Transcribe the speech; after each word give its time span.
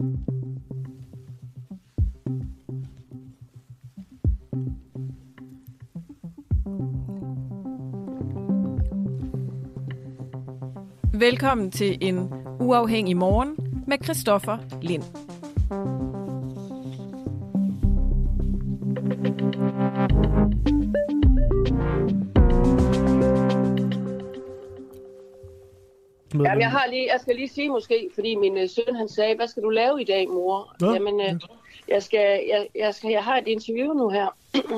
Velkommen 0.00 0.10
til 11.70 11.98
en 12.00 12.32
uafhængig 12.60 13.16
morgen 13.16 13.56
med 13.86 13.96
Christoffer 14.04 14.58
Lind. 14.82 15.02
Jamen, 26.50 26.62
jeg, 26.62 26.70
har 26.70 26.86
lige, 26.90 27.08
jeg 27.12 27.20
skal 27.20 27.36
lige 27.36 27.48
sige 27.48 27.68
måske, 27.68 28.10
fordi 28.14 28.34
min 28.34 28.58
øh, 28.58 28.68
søn 28.68 28.96
han 28.96 29.08
sagde, 29.08 29.36
hvad 29.36 29.48
skal 29.48 29.62
du 29.62 29.68
lave 29.70 30.00
i 30.00 30.04
dag, 30.04 30.28
mor? 30.28 30.76
Nå, 30.80 30.92
Jamen, 30.92 31.20
øh, 31.20 31.40
jeg, 31.88 32.02
skal, 32.02 32.40
jeg, 32.48 32.66
jeg, 32.74 32.94
skal, 32.94 33.10
jeg 33.10 33.24
har 33.24 33.36
et 33.36 33.48
interview 33.48 33.92
nu 33.92 34.08
her. 34.08 34.26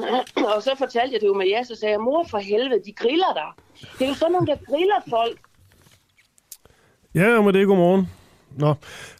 og 0.56 0.62
så 0.62 0.74
fortalte 0.78 1.12
jeg 1.14 1.20
det 1.20 1.26
jo 1.26 1.34
med 1.34 1.48
jer, 1.48 1.62
så 1.62 1.74
sagde 1.74 1.92
jeg, 1.92 2.00
mor 2.00 2.26
for 2.30 2.38
helvede, 2.38 2.82
de 2.84 2.92
griller 2.92 3.32
der. 3.34 3.56
Det 3.98 4.04
er 4.04 4.08
jo 4.08 4.14
sådan 4.14 4.32
nogle, 4.32 4.46
der 4.46 4.56
griller 4.56 5.00
folk. 5.10 5.38
Ja, 7.14 7.40
men 7.40 7.54
det 7.54 7.62
er 7.62 7.66
godmorgen. 7.66 8.08
Nå, 8.56 8.74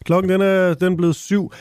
klokken 0.05 0.31
den 0.31 0.41
er, 0.41 0.73
den 0.73 0.93
er 0.93 0.97
blevet 0.97 1.15
syv. 1.15 1.51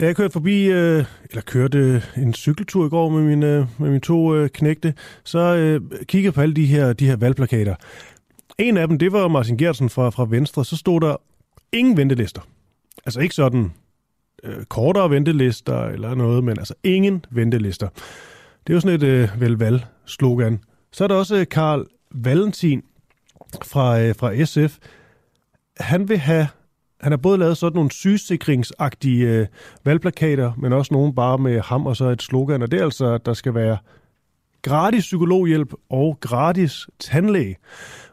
Da 0.00 0.04
jeg 0.04 0.16
kørte 0.16 0.32
forbi, 0.32 0.64
øh, 0.64 1.04
eller 1.30 1.42
kørte 1.42 2.02
en 2.16 2.34
cykeltur 2.34 2.86
i 2.86 2.88
går 2.88 3.08
med 3.08 3.22
mine, 3.22 3.46
øh, 3.46 3.66
med 3.78 3.88
mine 3.88 4.00
to 4.00 4.34
øh, 4.34 4.48
knægte, 4.48 4.94
så 5.24 5.38
øh, 5.38 5.80
kiggede 5.98 6.24
jeg 6.24 6.34
på 6.34 6.40
alle 6.40 6.54
de 6.54 6.66
her, 6.66 6.92
de 6.92 7.06
her 7.06 7.16
valgplakater. 7.16 7.74
En 8.58 8.76
af 8.76 8.88
dem, 8.88 8.98
det 8.98 9.12
var 9.12 9.28
Martin 9.28 9.56
Gertsen 9.56 9.90
fra, 9.90 10.10
fra 10.10 10.26
Venstre. 10.28 10.64
Så 10.64 10.76
stod 10.76 11.00
der 11.00 11.16
ingen 11.72 11.96
ventelister. 11.96 12.40
Altså 13.06 13.20
ikke 13.20 13.34
sådan 13.34 13.72
øh, 14.44 14.64
kortere 14.64 15.10
ventelister 15.10 15.84
eller 15.84 16.14
noget, 16.14 16.44
men 16.44 16.58
altså 16.58 16.74
ingen 16.84 17.24
ventelister. 17.30 17.88
Det 18.66 18.72
er 18.72 18.74
jo 18.74 18.80
sådan 18.80 18.96
et 18.96 19.02
øh, 19.02 19.40
vel-valg-slogan. 19.40 20.60
Så 20.92 21.04
er 21.04 21.08
der 21.08 21.14
også 21.14 21.36
øh, 21.36 21.46
Karl 21.50 21.86
Valentin 22.10 22.82
fra, 23.64 24.00
øh, 24.00 24.14
fra 24.14 24.44
SF. 24.44 24.78
Han 25.80 26.08
vil 26.08 26.18
have 26.18 26.48
han 27.00 27.12
har 27.12 27.16
både 27.16 27.38
lavet 27.38 27.56
sådan 27.56 27.76
nogle 27.76 27.90
sygesikringsagtige 27.90 29.28
øh, 29.28 29.46
valgplakater, 29.84 30.52
men 30.56 30.72
også 30.72 30.94
nogle 30.94 31.14
bare 31.14 31.38
med 31.38 31.60
ham 31.60 31.86
og 31.86 31.96
så 31.96 32.04
et 32.04 32.22
slogan, 32.22 32.62
og 32.62 32.70
det 32.70 32.80
er 32.80 32.84
altså, 32.84 33.06
at 33.06 33.26
der 33.26 33.34
skal 33.34 33.54
være 33.54 33.78
gratis 34.66 35.04
psykologhjælp 35.04 35.72
og 35.90 36.18
gratis 36.20 36.86
tandlæge. 36.98 37.56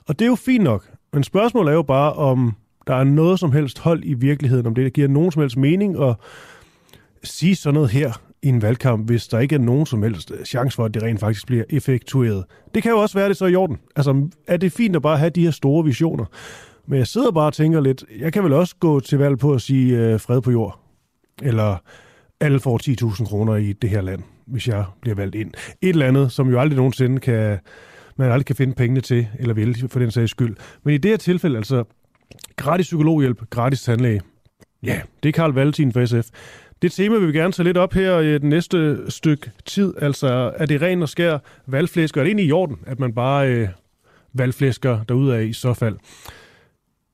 Og 0.08 0.20
det 0.20 0.26
er 0.26 0.30
jo 0.30 0.36
fint 0.36 0.64
nok, 0.64 0.90
men 1.14 1.24
spørgsmålet 1.24 1.72
er 1.72 1.76
jo 1.76 1.82
bare, 1.82 2.14
om 2.14 2.54
der 2.88 2.96
er 2.96 3.04
noget 3.04 3.40
som 3.40 3.52
helst 3.52 3.80
hold 3.80 4.04
i 4.04 4.14
virkeligheden, 4.14 4.68
om 4.68 4.76
det 4.76 4.84
der 4.84 4.90
giver 4.90 5.08
nogen 5.08 5.32
som 5.32 5.42
helst 5.42 5.58
mening 5.58 6.04
at 6.04 6.16
sige 7.24 7.56
sådan 7.56 7.74
noget 7.74 7.90
her 7.90 8.22
i 8.42 8.48
en 8.48 8.62
valgkamp, 8.62 9.06
hvis 9.06 9.28
der 9.28 9.40
ikke 9.40 9.56
er 9.56 9.60
nogen 9.60 9.86
som 9.86 10.04
helst 10.04 10.32
chance 10.46 10.76
for, 10.76 10.86
at 10.86 10.94
det 10.94 11.04
rent 11.04 11.20
faktisk 11.20 11.48
bliver 11.48 11.64
effektueret. 11.70 12.44
Det 12.76 12.84
kan 12.84 12.92
jo 12.92 12.98
også 12.98 13.18
være 13.18 13.30
det 13.30 13.38
så 13.38 13.46
i 13.46 13.56
orden. 13.56 13.78
Altså, 13.96 14.30
er 14.48 14.58
det 14.58 14.72
fint 14.72 14.96
at 14.96 15.02
bare 15.02 15.18
have 15.18 15.30
de 15.30 15.44
her 15.44 15.52
store 15.52 15.86
visioner? 15.86 16.26
Men 16.88 17.00
jeg 17.00 17.08
sidder 17.08 17.32
bare 17.32 17.48
og 17.48 17.54
tænker 17.54 17.82
lidt, 17.82 18.04
jeg 18.20 18.34
kan 18.34 18.44
vel 18.44 18.54
også 18.54 18.76
gå 18.80 19.00
til 19.00 19.18
valg 19.18 19.40
på 19.40 19.54
at 19.54 19.62
sige 19.62 19.98
øh, 19.98 20.20
fred 20.20 20.42
på 20.42 20.52
jord. 20.52 20.80
Eller 21.42 21.78
alle 22.40 22.60
får 22.60 22.80
10.000 23.14 23.26
kroner 23.26 23.56
i 23.56 23.74
det 23.74 23.90
her 23.90 24.02
land, 24.02 24.24
hvis 24.48 24.68
jeg 24.68 24.86
bliver 25.02 25.16
valgt 25.16 25.36
ind. 25.36 25.52
Et 25.82 25.90
eller 25.90 26.08
andet, 26.08 26.32
som 26.32 26.50
jo 26.50 26.60
aldrig 26.60 26.78
nogensinde 26.78 27.20
kan, 27.20 27.60
man 28.18 28.32
aldrig 28.32 28.46
kan 28.46 28.56
finde 28.56 28.74
pengene 28.74 29.02
til, 29.02 29.28
eller 29.40 29.54
vil 29.54 29.90
for 29.90 30.00
den 30.00 30.12
sags 30.12 30.32
skyld. 30.32 30.56
Men 30.84 30.94
i 30.94 30.98
det 30.98 31.12
her 31.12 31.18
tilfælde, 31.18 31.58
altså 31.58 31.84
gratis 32.56 32.86
psykologhjælp, 32.86 33.50
gratis 33.50 33.82
tandlæge. 33.84 34.22
Ja, 34.84 35.02
det 35.24 35.30
er 35.30 35.34
Karl 35.34 35.52
Valentin 35.52 35.94
fra 35.94 36.06
SF. 36.06 36.30
Det 36.82 36.92
tema 36.92 37.18
vil 37.18 37.28
vi 37.28 37.38
gerne 37.38 37.52
tage 37.52 37.64
lidt 37.64 37.78
op 37.78 37.94
her 37.94 38.20
i 38.20 38.34
det 38.34 38.44
næste 38.44 39.12
stykke 39.12 39.52
tid. 39.66 39.94
Altså, 40.02 40.54
er 40.58 40.66
det 40.66 40.82
ren 40.82 41.02
og 41.02 41.10
skær 41.10 41.38
valgflæsker? 41.68 42.22
Er 42.22 42.24
det 42.24 42.30
egentlig 42.30 42.46
i 42.46 42.52
orden, 42.52 42.80
at 42.86 43.00
man 43.00 43.14
bare 43.14 43.50
øh, 43.50 43.68
valgflæsker 44.34 45.00
af 45.34 45.44
i 45.44 45.54
så 45.54 45.74
fald? 45.74 45.96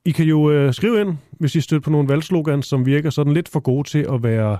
I 0.05 0.11
kan 0.11 0.25
jo 0.25 0.51
øh, 0.51 0.73
skrive 0.73 1.01
ind, 1.01 1.17
hvis 1.31 1.55
I 1.55 1.61
støtter 1.61 1.83
på 1.83 1.89
nogle 1.89 2.09
valgslogans, 2.09 2.65
som 2.65 2.85
virker 2.85 3.09
sådan 3.09 3.33
lidt 3.33 3.49
for 3.49 3.59
gode 3.59 3.87
til 3.87 4.05
at 4.13 4.23
være 4.23 4.57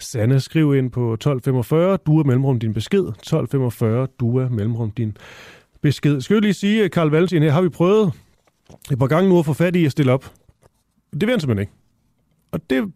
Sanne, 0.00 0.40
Skriv 0.40 0.74
ind 0.74 0.90
på 0.90 1.12
1245, 1.12 1.96
du 1.96 2.18
er 2.18 2.24
mellemrum 2.24 2.58
din 2.58 2.74
besked. 2.74 3.00
1245, 3.00 4.06
du 4.20 4.38
er 4.38 4.48
mellemrum 4.48 4.90
din 4.90 5.16
besked. 5.82 6.20
Skal 6.20 6.34
jeg 6.34 6.42
lige 6.42 6.54
sige, 6.54 6.84
øh, 6.84 6.90
Karl 6.90 7.08
Valentin, 7.08 7.42
her 7.42 7.50
har 7.50 7.62
vi 7.62 7.68
prøvet 7.68 8.12
et 8.92 8.98
par 8.98 9.06
gange 9.06 9.28
nu 9.28 9.38
at 9.38 9.44
få 9.44 9.52
fat 9.52 9.76
i 9.76 9.84
at 9.84 9.92
stille 9.92 10.12
op. 10.12 10.32
Det 11.12 11.20
vil 11.20 11.30
han 11.30 11.40
simpelthen 11.40 11.60
ikke. 11.62 11.72
Og 12.52 12.70
det 12.70 12.76
øh, 12.76 12.88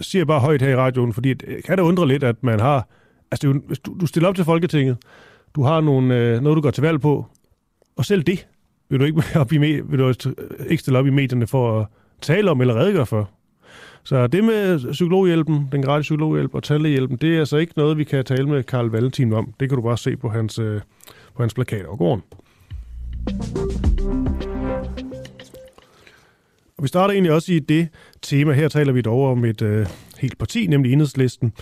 siger 0.00 0.20
jeg 0.20 0.26
bare 0.26 0.40
højt 0.40 0.62
her 0.62 0.68
i 0.68 0.76
radioen, 0.76 1.12
fordi 1.12 1.34
det 1.34 1.64
kan 1.64 1.76
da 1.76 1.82
undre 1.82 2.08
lidt, 2.08 2.24
at 2.24 2.42
man 2.42 2.60
har... 2.60 2.88
Altså, 3.30 3.60
hvis 3.66 3.78
du, 3.78 3.96
du 4.00 4.06
stiller 4.06 4.28
op 4.28 4.34
til 4.34 4.44
Folketinget, 4.44 4.96
du 5.54 5.62
har 5.62 5.80
nogle, 5.80 6.18
øh, 6.18 6.40
noget, 6.40 6.56
du 6.56 6.60
går 6.60 6.70
til 6.70 6.82
valg 6.82 7.00
på, 7.00 7.26
og 7.96 8.04
selv 8.04 8.22
det 8.22 8.46
vil 8.88 9.00
du 9.00 9.04
ikke, 9.04 9.22
op 9.40 9.52
i, 9.52 9.58
vil 9.58 9.98
du 9.98 10.08
øh, 10.08 10.14
ikke 10.66 10.80
stille 10.80 10.98
op 10.98 11.06
i 11.06 11.10
medierne 11.10 11.46
for 11.46 11.80
at 11.80 11.86
tale 12.20 12.50
om 12.50 12.60
eller 12.60 12.74
redegøre 12.74 13.06
for. 13.06 13.30
Så 14.04 14.26
det 14.26 14.44
med 14.44 14.92
psykologhjælpen, 14.92 15.68
den 15.72 15.82
gratis 15.82 16.04
psykologhjælp 16.04 16.54
og 16.54 16.62
tandlægehjælpen, 16.62 17.16
det 17.16 17.34
er 17.34 17.38
altså 17.38 17.56
ikke 17.56 17.72
noget, 17.76 17.98
vi 17.98 18.04
kan 18.04 18.24
tale 18.24 18.48
med 18.48 18.62
Karl 18.62 18.86
Valentin 18.86 19.32
om. 19.32 19.54
Det 19.60 19.68
kan 19.68 19.76
du 19.76 19.82
bare 19.82 19.98
se 19.98 20.16
på 20.16 20.28
hans, 20.28 20.58
øh, 20.58 20.80
på 21.36 21.42
hans 21.42 21.54
plakat 21.54 21.86
og 21.86 21.98
gården. 21.98 22.22
Og 26.78 26.82
vi 26.82 26.88
starter 26.88 27.12
egentlig 27.12 27.32
også 27.32 27.52
i 27.52 27.58
det 27.58 27.88
tema. 28.22 28.52
Her 28.52 28.68
taler 28.68 28.92
vi 28.92 29.00
dog 29.00 29.30
om 29.30 29.44
et 29.44 29.62
øh, 29.62 29.86
helt 30.18 30.38
parti, 30.38 30.66
nemlig 30.66 30.92
Enhedslisten. 30.92 31.52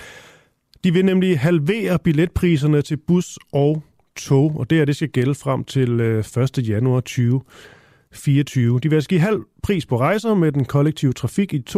De 0.85 0.93
vil 0.93 1.05
nemlig 1.05 1.41
halvere 1.41 1.99
billetpriserne 1.99 2.83
til 2.83 2.97
bus 2.97 3.39
og 3.53 3.83
tog, 4.17 4.57
og 4.59 4.71
det 4.71 4.79
her 4.79 4.85
det 4.85 4.97
skal 4.97 5.09
gælde 5.09 5.35
frem 5.35 5.65
til 5.65 6.01
øh, 6.01 6.19
1. 6.19 6.69
januar 6.69 7.01
2020. 7.01 7.41
24. 8.13 8.81
De 8.81 8.89
vil 8.89 8.97
altså 8.97 9.09
give 9.09 9.21
halv 9.21 9.41
pris 9.63 9.87
på 9.87 9.99
rejser 9.99 10.35
med 10.35 10.53
den 10.53 10.65
kollektive 10.65 11.13
trafik 11.13 11.55
i 11.55 11.63
22-23 11.71 11.77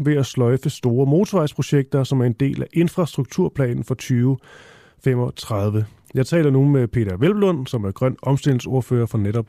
ved 0.00 0.16
at 0.16 0.26
sløjfe 0.26 0.70
store 0.70 1.06
motorvejsprojekter, 1.06 2.04
som 2.04 2.20
er 2.20 2.24
en 2.24 2.32
del 2.32 2.62
af 2.62 2.66
infrastrukturplanen 2.72 3.84
for 3.84 3.94
2035. 3.94 5.86
Jeg 6.14 6.26
taler 6.26 6.50
nu 6.50 6.64
med 6.64 6.88
Peter 6.88 7.16
Velblund, 7.16 7.66
som 7.66 7.84
er 7.84 7.90
grøn 7.90 8.16
omstillingsordfører 8.22 9.06
for 9.06 9.18
netop 9.18 9.46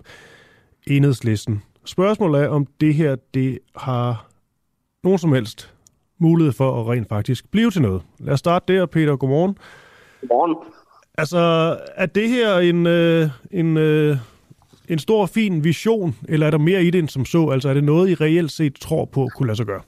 Enhedslisten. 0.87 1.63
Spørgsmålet 1.85 2.41
er, 2.43 2.47
om 2.47 2.67
det 2.81 2.93
her 2.93 3.15
det 3.33 3.59
har 3.75 4.27
nogen 5.03 5.19
som 5.19 5.33
helst 5.33 5.73
mulighed 6.17 6.53
for 6.53 6.81
at 6.81 6.87
rent 6.87 7.09
faktisk 7.09 7.51
blive 7.51 7.71
til 7.71 7.81
noget. 7.81 8.01
Lad 8.19 8.33
os 8.33 8.39
starte 8.39 8.73
der, 8.73 8.85
Peter. 8.85 9.15
Godmorgen. 9.15 9.57
Godmorgen. 10.21 10.55
Altså, 11.17 11.77
er 11.95 12.05
det 12.05 12.29
her 12.29 12.57
en, 12.57 12.87
øh, 12.87 13.29
en 13.51 13.77
øh, 13.77 14.17
en 14.89 14.99
stor, 14.99 15.25
fin 15.25 15.63
vision, 15.63 16.15
eller 16.27 16.47
er 16.47 16.51
der 16.51 16.57
mere 16.57 16.83
i 16.83 16.89
det 16.89 16.99
end 16.99 17.09
som 17.09 17.25
så? 17.25 17.49
Altså, 17.49 17.69
er 17.69 17.73
det 17.73 17.83
noget, 17.83 18.09
I 18.09 18.15
reelt 18.15 18.51
set 18.51 18.75
tror 18.75 19.05
på 19.05 19.29
kunne 19.35 19.47
lade 19.47 19.57
sig 19.57 19.65
gøre? 19.65 19.81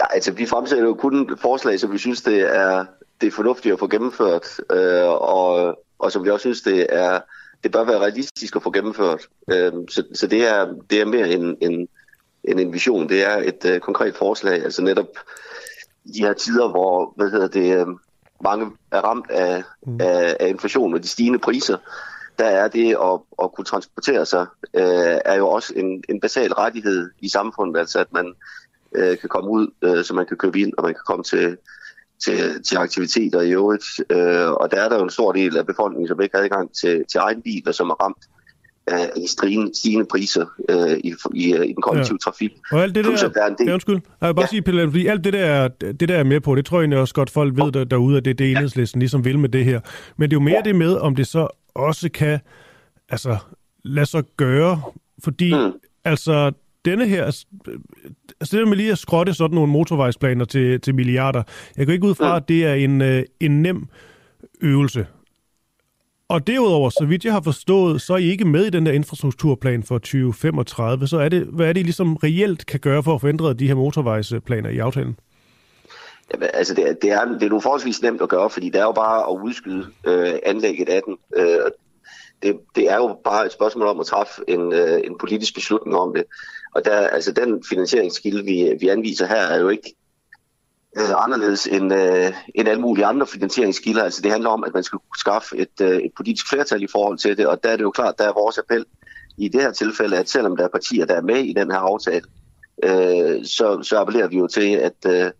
Ja, 0.00 0.04
altså, 0.14 0.32
vi 0.32 0.46
fremsætter 0.46 0.84
jo 0.84 0.94
kun 0.94 1.36
forslag, 1.40 1.80
som 1.80 1.92
vi 1.92 1.98
synes, 1.98 2.22
det 2.22 2.56
er, 2.56 2.84
det 3.20 3.26
er 3.26 3.30
fornuftigt 3.30 3.72
at 3.72 3.78
få 3.78 3.88
gennemført, 3.88 4.46
øh, 4.72 5.08
og, 5.08 5.78
og 5.98 6.12
som 6.12 6.24
vi 6.24 6.30
også 6.30 6.42
synes, 6.42 6.62
det 6.62 6.86
er 6.88 7.20
det 7.64 7.72
bør 7.72 7.84
være 7.84 7.98
realistisk 7.98 8.56
at 8.56 8.62
få 8.62 8.70
gennemført. 8.70 9.28
Øh, 9.50 9.72
så, 9.88 10.04
så 10.14 10.26
det 10.26 10.48
er, 10.48 10.74
det 10.90 11.00
er 11.00 11.04
mere 11.04 11.30
en, 11.30 11.56
en, 11.60 11.88
en, 12.44 12.58
en 12.58 12.72
vision. 12.72 13.08
Det 13.08 13.22
er 13.22 13.36
et 13.36 13.64
øh, 13.64 13.80
konkret 13.80 14.16
forslag, 14.16 14.64
altså 14.64 14.82
netop 14.82 15.08
i 16.04 16.10
de 16.12 16.26
her 16.26 16.32
tider, 16.32 16.68
hvor 16.68 17.12
hvad 17.16 17.30
hedder 17.30 17.48
det, 17.48 17.80
øh, 17.80 17.86
mange 18.44 18.66
er 18.90 19.00
ramt 19.00 19.30
af, 19.30 19.62
mm. 19.86 20.00
af, 20.00 20.36
af 20.40 20.48
inflation 20.48 20.94
og 20.94 21.02
de 21.02 21.08
stigende 21.08 21.38
priser, 21.38 21.76
der 22.38 22.44
er 22.44 22.68
det 22.68 22.96
at, 23.02 23.20
at 23.42 23.52
kunne 23.52 23.64
transportere 23.64 24.26
sig, 24.26 24.46
øh, 24.74 25.18
er 25.24 25.34
jo 25.34 25.48
også 25.48 25.72
en, 25.76 26.04
en 26.08 26.20
basal 26.20 26.52
rettighed 26.52 27.10
i 27.20 27.28
samfundet, 27.28 27.80
altså 27.80 27.98
at 27.98 28.12
man 28.12 28.34
øh, 28.94 29.18
kan 29.18 29.28
komme 29.28 29.50
ud, 29.50 29.66
øh, 29.82 30.04
så 30.04 30.14
man 30.14 30.26
kan 30.26 30.36
købe 30.36 30.60
ind, 30.60 30.72
og 30.78 30.84
man 30.84 30.94
kan 30.94 31.02
komme 31.06 31.24
til, 31.24 31.56
til, 32.24 32.62
til 32.62 32.76
aktiviteter 32.76 33.40
i 33.40 33.52
øvrigt. 33.52 33.84
Øh, 34.10 34.50
og 34.50 34.70
der 34.70 34.80
er 34.80 34.88
der 34.88 34.96
jo 34.96 35.02
en 35.02 35.10
stor 35.10 35.32
del 35.32 35.56
af 35.56 35.66
befolkningen, 35.66 36.08
som 36.08 36.20
ikke 36.20 36.36
har 36.36 36.44
adgang 36.44 36.74
til, 36.74 37.04
til 37.10 37.18
egen 37.18 37.42
bil, 37.42 37.62
og 37.66 37.74
som 37.74 37.90
er 37.90 37.94
ramt 38.04 38.24
af 38.86 39.10
i 39.16 39.26
stigende, 39.26 39.70
stigende 39.74 40.04
priser 40.04 40.46
øh, 40.68 40.98
i, 41.04 41.14
i, 41.34 41.54
i 41.54 41.72
den 41.72 41.82
kollektive 41.82 42.18
ja. 42.20 42.30
trafik. 42.30 42.52
Og 42.72 42.82
alt 42.82 42.94
det 42.94 43.04
Plus, 43.04 43.20
der, 43.20 43.28
der 43.28 43.42
er 43.42 43.46
en 43.46 43.54
del... 43.58 43.66
ja, 43.66 43.72
undskyld, 43.72 44.00
jeg 44.20 44.28
vil 44.28 44.34
bare 44.34 44.44
ja. 44.44 44.46
sige, 44.46 44.62
Pelle, 44.62 44.90
fordi 44.90 45.06
alt 45.06 45.24
det 45.24 45.32
der, 45.32 45.68
det 45.68 46.08
der 46.08 46.16
er 46.16 46.24
med 46.24 46.40
på, 46.40 46.54
det 46.54 46.66
tror 46.66 46.80
jeg 46.80 46.98
også 46.98 47.14
godt, 47.14 47.30
folk 47.30 47.56
ved 47.56 47.72
der, 47.72 47.84
derude, 47.84 48.16
at 48.16 48.24
det 48.24 48.30
er 48.30 48.34
det 48.34 48.50
enhedslisten 48.50 48.98
ligesom 48.98 49.24
vil 49.24 49.38
med 49.38 49.48
det 49.48 49.64
her. 49.64 49.80
Men 50.16 50.30
det 50.30 50.36
er 50.36 50.40
jo 50.40 50.44
mere 50.44 50.62
ja. 50.64 50.70
det 50.70 50.76
med, 50.76 50.96
om 50.96 51.16
det 51.16 51.26
så 51.26 51.48
også 51.80 52.10
kan 52.14 52.38
altså, 53.08 53.36
lade 53.84 54.06
sig 54.06 54.24
gøre, 54.36 54.82
fordi 55.24 55.54
mm. 55.54 55.72
altså, 56.04 56.52
denne 56.84 57.08
her, 57.08 57.24
altså 58.40 58.56
det 58.56 58.68
med 58.68 58.76
lige 58.76 58.92
at 58.92 58.98
skrotte 58.98 59.34
sådan 59.34 59.54
nogle 59.54 59.72
motorvejsplaner 59.72 60.44
til, 60.44 60.80
til 60.80 60.94
milliarder, 60.94 61.42
jeg 61.76 61.86
går 61.86 61.92
ikke 61.92 62.06
ud 62.06 62.14
fra, 62.14 62.32
mm. 62.32 62.36
at 62.36 62.48
det 62.48 62.66
er 62.66 62.74
en, 62.74 63.02
øh, 63.02 63.24
en 63.40 63.62
nem 63.62 63.88
øvelse. 64.60 65.06
Og 66.28 66.46
derudover, 66.46 66.90
så 66.90 67.04
vidt 67.06 67.24
jeg 67.24 67.32
har 67.32 67.40
forstået, 67.40 68.00
så 68.00 68.12
er 68.12 68.18
I 68.18 68.24
ikke 68.24 68.44
med 68.44 68.66
i 68.66 68.70
den 68.70 68.86
der 68.86 68.92
infrastrukturplan 68.92 69.82
for 69.82 69.98
2035. 69.98 71.06
Så 71.06 71.18
er 71.18 71.28
det, 71.28 71.46
hvad 71.46 71.68
er 71.68 71.72
det, 71.72 71.80
I 71.80 71.82
ligesom 71.82 72.16
reelt 72.16 72.66
kan 72.66 72.80
gøre 72.80 73.02
for 73.02 73.14
at 73.14 73.20
forændre 73.20 73.54
de 73.54 73.66
her 73.66 73.74
motorvejsplaner 73.74 74.70
i 74.70 74.78
aftalen? 74.78 75.16
Jamen, 76.34 76.48
altså 76.54 76.74
det, 76.74 77.02
det, 77.02 77.10
er, 77.10 77.24
det 77.24 77.42
er 77.42 77.48
nu 77.48 77.60
forholdsvis 77.60 78.02
nemt 78.02 78.22
at 78.22 78.28
gøre, 78.28 78.50
fordi 78.50 78.70
det 78.70 78.80
er 78.80 78.84
jo 78.84 78.92
bare 78.92 79.30
at 79.30 79.40
udskyde 79.42 79.86
øh, 80.06 80.34
anlægget 80.42 80.88
af 80.88 81.02
den. 81.06 81.16
Øh, 81.36 81.70
det, 82.42 82.60
det 82.76 82.90
er 82.90 82.96
jo 82.96 83.16
bare 83.24 83.46
et 83.46 83.52
spørgsmål 83.52 83.86
om 83.86 84.00
at 84.00 84.06
træffe 84.06 84.42
en, 84.48 84.72
øh, 84.72 85.00
en 85.04 85.18
politisk 85.18 85.54
beslutning 85.54 85.96
om 85.96 86.14
det. 86.14 86.24
Og 86.74 86.84
der, 86.84 87.08
altså 87.08 87.32
den 87.32 87.64
finansieringskilde, 87.68 88.44
vi, 88.44 88.76
vi 88.80 88.88
anviser 88.88 89.26
her, 89.26 89.36
er 89.36 89.60
jo 89.60 89.68
ikke 89.68 89.94
øh, 90.96 91.24
anderledes 91.24 91.66
end, 91.66 91.94
øh, 91.94 92.32
end 92.54 92.68
alle 92.68 92.82
mulige 92.82 93.06
andre 93.06 93.26
finansieringskilder. 93.26 94.02
Altså 94.02 94.22
det 94.22 94.30
handler 94.30 94.50
om, 94.50 94.64
at 94.64 94.74
man 94.74 94.82
skal 94.82 94.98
skaffe 95.18 95.56
et, 95.56 95.80
øh, 95.80 95.96
et 95.96 96.12
politisk 96.16 96.48
flertal 96.48 96.82
i 96.82 96.88
forhold 96.92 97.18
til 97.18 97.36
det, 97.36 97.46
og 97.46 97.62
der 97.62 97.70
er 97.70 97.76
det 97.76 97.82
jo 97.82 97.90
klart, 97.90 98.18
der 98.18 98.28
er 98.28 98.32
vores 98.32 98.58
appel 98.58 98.84
i 99.38 99.48
det 99.48 99.60
her 99.62 99.72
tilfælde, 99.72 100.18
at 100.18 100.28
selvom 100.28 100.56
der 100.56 100.64
er 100.64 100.68
partier, 100.68 101.06
der 101.06 101.14
er 101.14 101.22
med 101.22 101.38
i 101.38 101.52
den 101.52 101.70
her 101.70 101.78
aftale, 101.78 102.24
øh, 102.82 103.44
så, 103.44 103.82
så 103.82 103.98
appellerer 103.98 104.28
vi 104.28 104.38
jo 104.38 104.46
til, 104.46 104.74
at, 104.74 105.06
øh, 105.06 105.30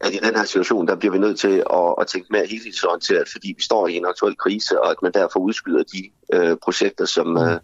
at 0.00 0.14
i 0.14 0.18
den 0.22 0.36
her 0.36 0.44
situation, 0.44 0.86
der 0.88 0.96
bliver 0.96 1.12
vi 1.12 1.18
nødt 1.18 1.38
til 1.38 1.62
at, 1.72 1.94
at 2.00 2.06
tænke 2.06 2.28
mere 2.30 2.46
helhedsorienteret, 2.46 3.28
fordi 3.32 3.54
vi 3.56 3.62
står 3.62 3.88
i 3.88 3.96
en 3.96 4.06
aktuel 4.06 4.36
krise, 4.36 4.80
og 4.80 4.90
at 4.90 4.96
man 5.02 5.12
derfor 5.12 5.40
udskyder 5.40 5.82
de 5.82 6.10
øh, 6.32 6.56
projekter, 6.62 7.04
som, 7.04 7.38
øh, 7.38 7.58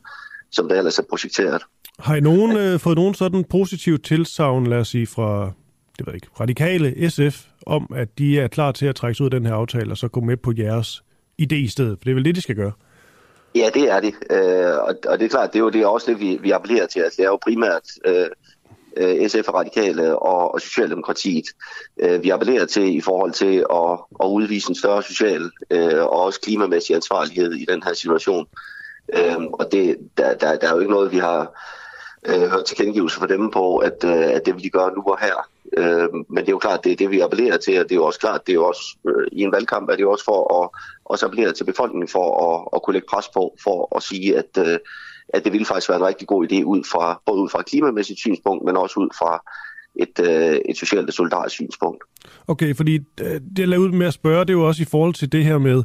som 0.52 0.68
der 0.68 0.78
ellers 0.78 0.98
er 0.98 1.02
projekteret. 1.10 1.62
Har 1.98 2.16
I 2.16 2.20
nogen, 2.20 2.56
øh, 2.56 2.80
fået 2.80 2.96
nogen 2.96 3.14
sådan 3.14 3.44
positiv 3.44 3.98
tilsavn, 3.98 4.66
lad 4.66 4.78
os 4.78 4.88
sige, 4.88 5.06
fra 5.06 5.52
det 5.98 6.06
ved 6.06 6.14
ikke, 6.14 6.26
radikale 6.40 7.10
SF, 7.10 7.44
om 7.66 7.92
at 7.96 8.18
de 8.18 8.40
er 8.40 8.48
klar 8.48 8.72
til 8.72 8.86
at 8.86 8.94
trække 8.94 9.14
sig 9.14 9.24
ud 9.24 9.30
af 9.30 9.40
den 9.40 9.46
her 9.46 9.54
aftale, 9.54 9.90
og 9.90 9.96
så 9.96 10.08
gå 10.08 10.20
med 10.20 10.36
på 10.36 10.52
jeres 10.58 11.02
idé 11.42 11.54
i 11.54 11.68
stedet? 11.68 11.98
For 11.98 12.04
det 12.04 12.10
er 12.10 12.14
vel 12.14 12.24
det, 12.24 12.36
de 12.36 12.40
skal 12.40 12.56
gøre? 12.56 12.72
Ja, 13.54 13.70
det 13.74 13.90
er 13.90 14.00
det. 14.00 14.14
Øh, 14.30 14.78
og, 14.78 14.94
og 15.08 15.18
det 15.18 15.24
er 15.24 15.28
klart, 15.28 15.52
det 15.52 15.58
er 15.58 15.62
jo 15.62 15.70
det 15.70 15.80
er 15.80 15.86
også 15.86 16.10
det, 16.10 16.20
vi, 16.20 16.38
vi 16.42 16.50
appellerer 16.50 16.86
til. 16.86 17.00
Altså, 17.00 17.16
det 17.16 17.24
er 17.24 17.30
jo 17.30 17.38
primært 17.42 17.82
øh, 18.04 18.26
øh 18.96 19.28
SF 19.28 19.48
og 19.48 19.54
Radikale 19.54 20.19
og, 20.19 20.54
og 20.54 20.60
Socialdemokratiet, 20.60 21.44
øh, 22.00 22.22
vi 22.22 22.31
appellerer 22.31 22.66
til 22.66 22.96
i 22.96 23.00
forhold 23.00 23.32
til 23.32 23.64
at, 23.72 23.98
at 24.22 24.26
udvise 24.26 24.70
en 24.70 24.75
større 24.75 25.02
social 25.02 25.50
øh, 25.70 26.02
og 26.02 26.20
også 26.20 26.40
klimamæssig 26.40 26.96
ansvarlighed 26.96 27.52
i 27.52 27.64
den 27.64 27.82
her 27.82 27.93
situation. 27.93 28.46
Øh, 29.14 29.43
og 29.52 29.72
det, 29.72 29.98
der, 30.19 30.34
der, 30.34 30.56
der 30.56 30.69
er 30.69 30.72
jo 30.72 30.81
ikke 30.81 30.93
noget, 30.93 31.12
vi 31.12 31.19
har 31.19 31.52
øh, 32.26 32.50
hørt 32.50 32.64
tilkendegivelse 32.64 33.19
for 33.19 33.26
dem 33.26 33.50
på, 33.50 33.76
at, 33.76 34.04
øh, 34.04 34.28
at 34.37 34.46
det 34.46 34.54
vil 34.54 34.64
de 34.64 34.70
gøre 34.70 34.94
nu 34.94 35.02
og 35.02 35.19
her. 35.20 35.48
Øh, 35.76 36.08
men 36.28 36.37
det 36.37 36.48
er 36.48 36.52
jo 36.52 36.58
klart, 36.58 36.84
det 36.84 36.93
er 36.93 36.96
det, 36.96 37.10
vi 37.10 37.20
appellerer 37.20 37.56
til, 37.56 37.81
og 37.81 37.84
det 37.84 37.93
er 37.93 37.96
jo 37.96 38.04
også 38.04 38.20
klart, 38.20 38.46
det 38.46 38.52
er 38.52 38.54
jo 38.54 38.66
også 38.66 38.96
øh, 39.08 39.26
i 39.32 39.43
en 39.43 39.52
valgkamp, 39.52 39.88
er 39.88 39.96
det 39.96 40.02
jo 40.02 40.10
også 40.10 40.25
for 40.25 40.62
at 40.62 40.81
også 41.04 41.26
appellere 41.26 41.52
til 41.52 41.64
befolkningen 41.64 42.08
for 42.08 42.26
at, 42.46 42.69
at 42.75 42.82
kunne 42.82 42.94
lægge 42.94 43.08
pres 43.10 43.28
på, 43.28 43.56
for 43.62 43.96
at 43.96 44.02
sige, 44.02 44.38
at, 44.38 44.58
øh, 44.58 44.78
at 45.36 45.44
det 45.44 45.52
ville 45.52 45.66
faktisk 45.66 45.88
være 45.88 45.98
en 45.98 46.06
rigtig 46.06 46.28
god 46.28 46.52
idé 46.52 46.62
ud 46.62 46.82
fra, 46.92 47.20
både 47.26 47.40
ud 47.42 47.48
fra 47.48 47.60
et 47.60 47.66
klimamæssigt 47.66 48.18
synspunkt, 48.18 48.64
men 48.64 48.76
også 48.76 49.00
ud 49.00 49.08
fra 49.18 49.42
et, 49.96 50.26
øh, 50.28 50.60
et 50.68 50.76
socialt 50.76 51.08
og 51.08 51.14
solidarisk 51.14 51.54
synspunkt. 51.54 52.04
Okay, 52.46 52.74
fordi 52.74 52.94
øh, 53.20 53.40
det 53.56 53.58
jeg 53.58 53.68
lavede 53.68 53.88
ud 53.88 53.92
med 53.92 54.06
at 54.06 54.12
spørge, 54.12 54.40
det 54.40 54.50
er 54.50 54.58
jo 54.58 54.66
også 54.66 54.82
i 54.82 54.86
forhold 54.90 55.14
til 55.14 55.32
det 55.32 55.44
her 55.44 55.58
med, 55.58 55.78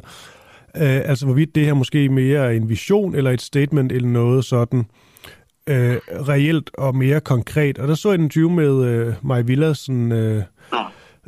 øh, 0.76 1.10
altså 1.10 1.24
hvorvidt 1.24 1.54
det 1.54 1.64
her 1.64 1.74
måske 1.74 2.08
mere 2.08 2.46
er 2.46 2.50
en 2.50 2.68
vision 2.68 3.14
eller 3.14 3.30
et 3.30 3.42
statement 3.42 3.92
eller 3.92 4.08
noget 4.08 4.44
sådan, 4.44 4.84
øh, 5.66 5.96
reelt 6.28 6.70
og 6.74 6.96
mere 6.96 7.20
konkret. 7.20 7.78
Og 7.78 7.88
der 7.88 7.94
så 7.94 8.08
jeg 8.08 8.14
en 8.14 8.24
interview 8.24 8.50
med 8.50 8.84
øh, 8.84 9.14
Maja 9.22 9.42
Villadsen 9.42 10.12
øh, 10.12 10.42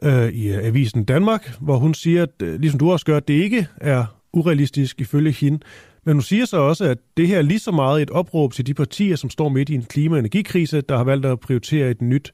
øh, 0.03 0.29
i 0.29 0.49
øh, 0.49 0.67
Avisen 0.67 1.05
Danmark, 1.05 1.53
hvor 1.61 1.77
hun 1.77 1.95
siger, 1.95 2.23
at 2.23 2.43
øh, 2.43 2.61
ligesom 2.61 2.79
du 2.79 2.93
også 2.93 3.07
gør, 3.07 3.17
at 3.17 3.29
det 3.29 3.35
ikke 3.35 3.67
er 3.77 4.05
urealistisk 4.33 5.01
ifølge 5.01 5.31
hende. 5.31 5.59
Men 6.05 6.15
hun 6.15 6.23
siger 6.23 6.45
så 6.45 6.57
også, 6.57 6.85
at 6.85 6.99
det 7.17 7.29
her 7.29 7.39
er 7.39 7.43
lige 7.43 7.59
så 7.59 7.71
meget 7.71 8.03
et 8.03 8.11
opråb 8.11 8.53
til 8.53 8.67
de 8.67 8.75
partier, 8.75 9.17
som 9.17 9.31
står 9.31 9.49
midt 9.49 9.69
i 9.69 9.75
en 9.75 9.85
klima- 9.85 10.15
og 10.15 10.19
energikrise, 10.19 10.81
der 10.81 10.97
har 10.97 11.05
valgt 11.05 11.27
at 11.27 11.41
prioritere 11.41 11.91
et 11.91 12.03
nyt 12.03 12.33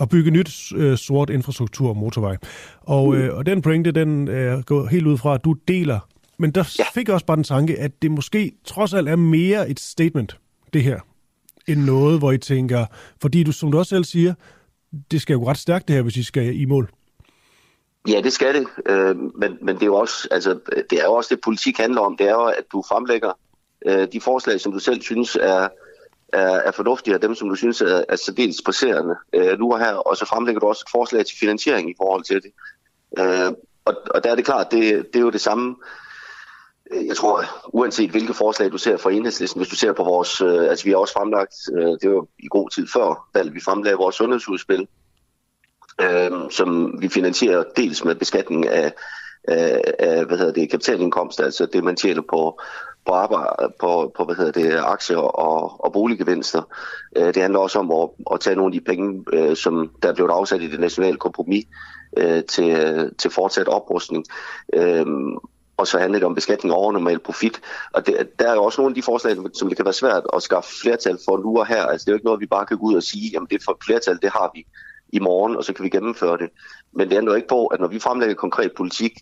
at 0.00 0.08
bygge 0.08 0.30
nyt 0.30 0.72
øh, 0.76 0.98
sort 0.98 1.30
infrastruktur 1.30 1.88
og 1.88 1.96
motorvej. 1.96 2.36
Og, 2.80 3.16
øh, 3.16 3.36
og 3.36 3.46
den 3.46 3.62
pointe, 3.62 3.92
den 3.92 4.28
er 4.28 4.62
gået 4.62 4.90
helt 4.90 5.06
ud 5.06 5.18
fra, 5.18 5.34
at 5.34 5.44
du 5.44 5.56
deler. 5.68 6.08
Men 6.38 6.50
der 6.50 6.74
ja. 6.78 6.84
fik 6.94 7.08
jeg 7.08 7.14
også 7.14 7.26
bare 7.26 7.36
den 7.36 7.44
tanke, 7.44 7.78
at 7.78 8.02
det 8.02 8.10
måske 8.10 8.52
trods 8.64 8.94
alt 8.94 9.08
er 9.08 9.16
mere 9.16 9.70
et 9.70 9.80
statement, 9.80 10.38
det 10.72 10.82
her 10.82 11.00
end 11.68 11.80
noget, 11.80 12.18
hvor 12.18 12.32
I 12.32 12.38
tænker, 12.38 12.86
fordi 13.20 13.42
du, 13.42 13.52
som 13.52 13.72
du 13.72 13.78
også 13.78 13.88
selv 13.88 14.04
siger, 14.04 14.34
det 15.10 15.20
skal 15.20 15.34
jo 15.34 15.48
ret 15.48 15.58
stærkt 15.58 15.88
det 15.88 15.96
her, 15.96 16.02
hvis 16.02 16.16
I 16.16 16.22
skal 16.22 16.60
i 16.60 16.64
mål. 16.64 16.90
Ja, 18.08 18.20
det 18.20 18.32
skal 18.32 18.54
det, 18.54 18.66
øh, 18.86 19.16
men, 19.16 19.58
men 19.62 19.74
det 19.74 19.82
er 19.82 19.86
jo 19.86 19.94
også, 19.94 20.28
altså, 20.30 20.58
det 20.90 21.00
er 21.00 21.04
jo 21.04 21.12
også 21.12 21.34
det, 21.34 21.44
politik 21.44 21.78
handler 21.78 22.00
om. 22.00 22.16
Det 22.16 22.28
er 22.28 22.32
jo, 22.32 22.44
at 22.44 22.64
du 22.72 22.82
fremlægger 22.88 23.32
øh, 23.86 24.08
de 24.12 24.20
forslag, 24.20 24.60
som 24.60 24.72
du 24.72 24.78
selv 24.78 25.02
synes 25.02 25.36
er, 25.36 25.68
er, 26.32 26.48
er 26.48 26.70
fornuftige, 26.70 27.14
og 27.14 27.22
dem, 27.22 27.34
som 27.34 27.48
du 27.48 27.54
synes 27.54 27.80
er, 27.80 28.04
er 28.08 28.16
særdeles 28.16 28.62
presserende 28.64 29.14
øh, 29.32 29.58
nu 29.58 29.72
og 29.72 29.78
her, 29.78 29.92
og 29.92 30.16
så 30.16 30.24
fremlægger 30.24 30.60
du 30.60 30.66
også 30.66 30.84
et 30.86 30.90
forslag 30.90 31.26
til 31.26 31.38
finansiering 31.38 31.90
i 31.90 31.94
forhold 31.96 32.22
til 32.24 32.42
det. 32.42 32.52
Øh, 33.18 33.52
og, 33.84 33.94
og 34.14 34.24
der 34.24 34.30
er 34.30 34.34
det 34.34 34.44
klart, 34.44 34.72
det, 34.72 35.06
det 35.12 35.16
er 35.16 35.24
jo 35.24 35.30
det 35.30 35.40
samme, 35.40 35.76
øh, 36.92 37.06
jeg 37.06 37.16
tror, 37.16 37.44
uanset 37.68 38.10
hvilke 38.10 38.34
forslag 38.34 38.72
du 38.72 38.78
ser 38.78 38.96
fra 38.96 39.10
enhedslisten, 39.10 39.58
hvis 39.58 39.68
du 39.68 39.76
ser 39.76 39.92
på 39.92 40.04
vores, 40.04 40.40
øh, 40.40 40.70
altså 40.70 40.84
vi 40.84 40.90
har 40.90 40.98
også 40.98 41.14
fremlagt, 41.14 41.54
øh, 41.72 41.98
det 42.02 42.10
var 42.10 42.26
i 42.38 42.48
god 42.50 42.70
tid 42.70 42.86
før 42.92 43.28
valget, 43.34 43.54
vi 43.54 43.60
fremlagde 43.60 43.96
vores 43.96 44.16
sundhedsudspil, 44.16 44.88
øh, 46.00 46.50
som 46.50 46.94
vi 47.00 47.08
finansierer 47.08 47.64
dels 47.76 48.04
med 48.04 48.14
beskatning 48.14 48.68
af, 48.68 48.92
af, 49.44 49.80
af 49.98 50.24
hvad 50.24 50.38
hedder 50.38 50.52
det, 50.52 50.70
kapitalindkomst, 50.70 51.40
altså 51.40 51.66
det 51.66 51.84
man 51.84 51.96
tjener 51.96 52.22
på, 52.30 52.60
på, 53.06 53.12
arbejde, 53.12 53.72
på, 53.80 54.12
på 54.16 54.24
hvad 54.24 54.34
hedder 54.34 54.52
det, 54.52 54.78
aktier 54.78 55.18
og, 55.18 55.84
og 55.84 55.92
boliggevinster. 55.92 56.62
Øh, 57.16 57.26
det 57.26 57.36
handler 57.36 57.58
også 57.58 57.78
om 57.78 57.90
at, 57.90 58.08
at 58.34 58.40
tage 58.40 58.56
nogle 58.56 58.74
af 58.74 58.80
de 58.80 58.84
penge, 58.86 59.24
øh, 59.32 59.56
som 59.56 59.90
der 60.02 60.08
er 60.08 60.14
blevet 60.14 60.30
afsat 60.30 60.62
i 60.62 60.70
det 60.70 60.80
nationale 60.80 61.16
kompromis, 61.16 61.64
øh, 62.16 62.44
til, 62.44 63.10
til 63.18 63.30
fortsat 63.30 63.68
oprustning. 63.68 64.24
Øh, 64.72 65.06
og 65.76 65.86
så 65.86 65.98
handler 65.98 66.18
det 66.18 66.26
om 66.26 66.34
beskatning 66.34 66.74
over 66.74 66.92
normal 66.92 67.18
profit. 67.18 67.60
Og 67.92 68.06
det, 68.06 68.28
der 68.38 68.48
er 68.50 68.54
jo 68.54 68.64
også 68.64 68.80
nogle 68.80 68.90
af 68.90 68.94
de 68.94 69.02
forslag, 69.02 69.36
som 69.54 69.68
det 69.68 69.76
kan 69.76 69.84
være 69.84 69.92
svært 69.92 70.22
at 70.32 70.42
skaffe 70.42 70.70
flertal 70.82 71.18
for 71.24 71.36
nu 71.38 71.58
og 71.58 71.66
her. 71.66 71.82
Altså 71.82 72.04
det 72.04 72.10
er 72.10 72.12
jo 72.12 72.16
ikke 72.16 72.26
noget, 72.26 72.40
vi 72.40 72.46
bare 72.46 72.66
kan 72.66 72.78
gå 72.78 72.86
ud 72.86 72.94
og 72.94 73.02
sige, 73.02 73.30
jamen 73.32 73.48
det 73.50 73.62
for 73.64 73.78
flertal, 73.86 74.18
det 74.22 74.30
har 74.30 74.50
vi 74.54 74.66
i 75.12 75.18
morgen, 75.18 75.56
og 75.56 75.64
så 75.64 75.72
kan 75.72 75.84
vi 75.84 75.88
gennemføre 75.88 76.38
det. 76.38 76.50
Men 76.92 77.10
det 77.10 77.16
ændrer 77.16 77.36
ikke 77.36 77.48
på, 77.48 77.66
at 77.66 77.80
når 77.80 77.88
vi 77.88 77.98
fremlægger 77.98 78.34
konkret 78.34 78.72
politik, 78.76 79.12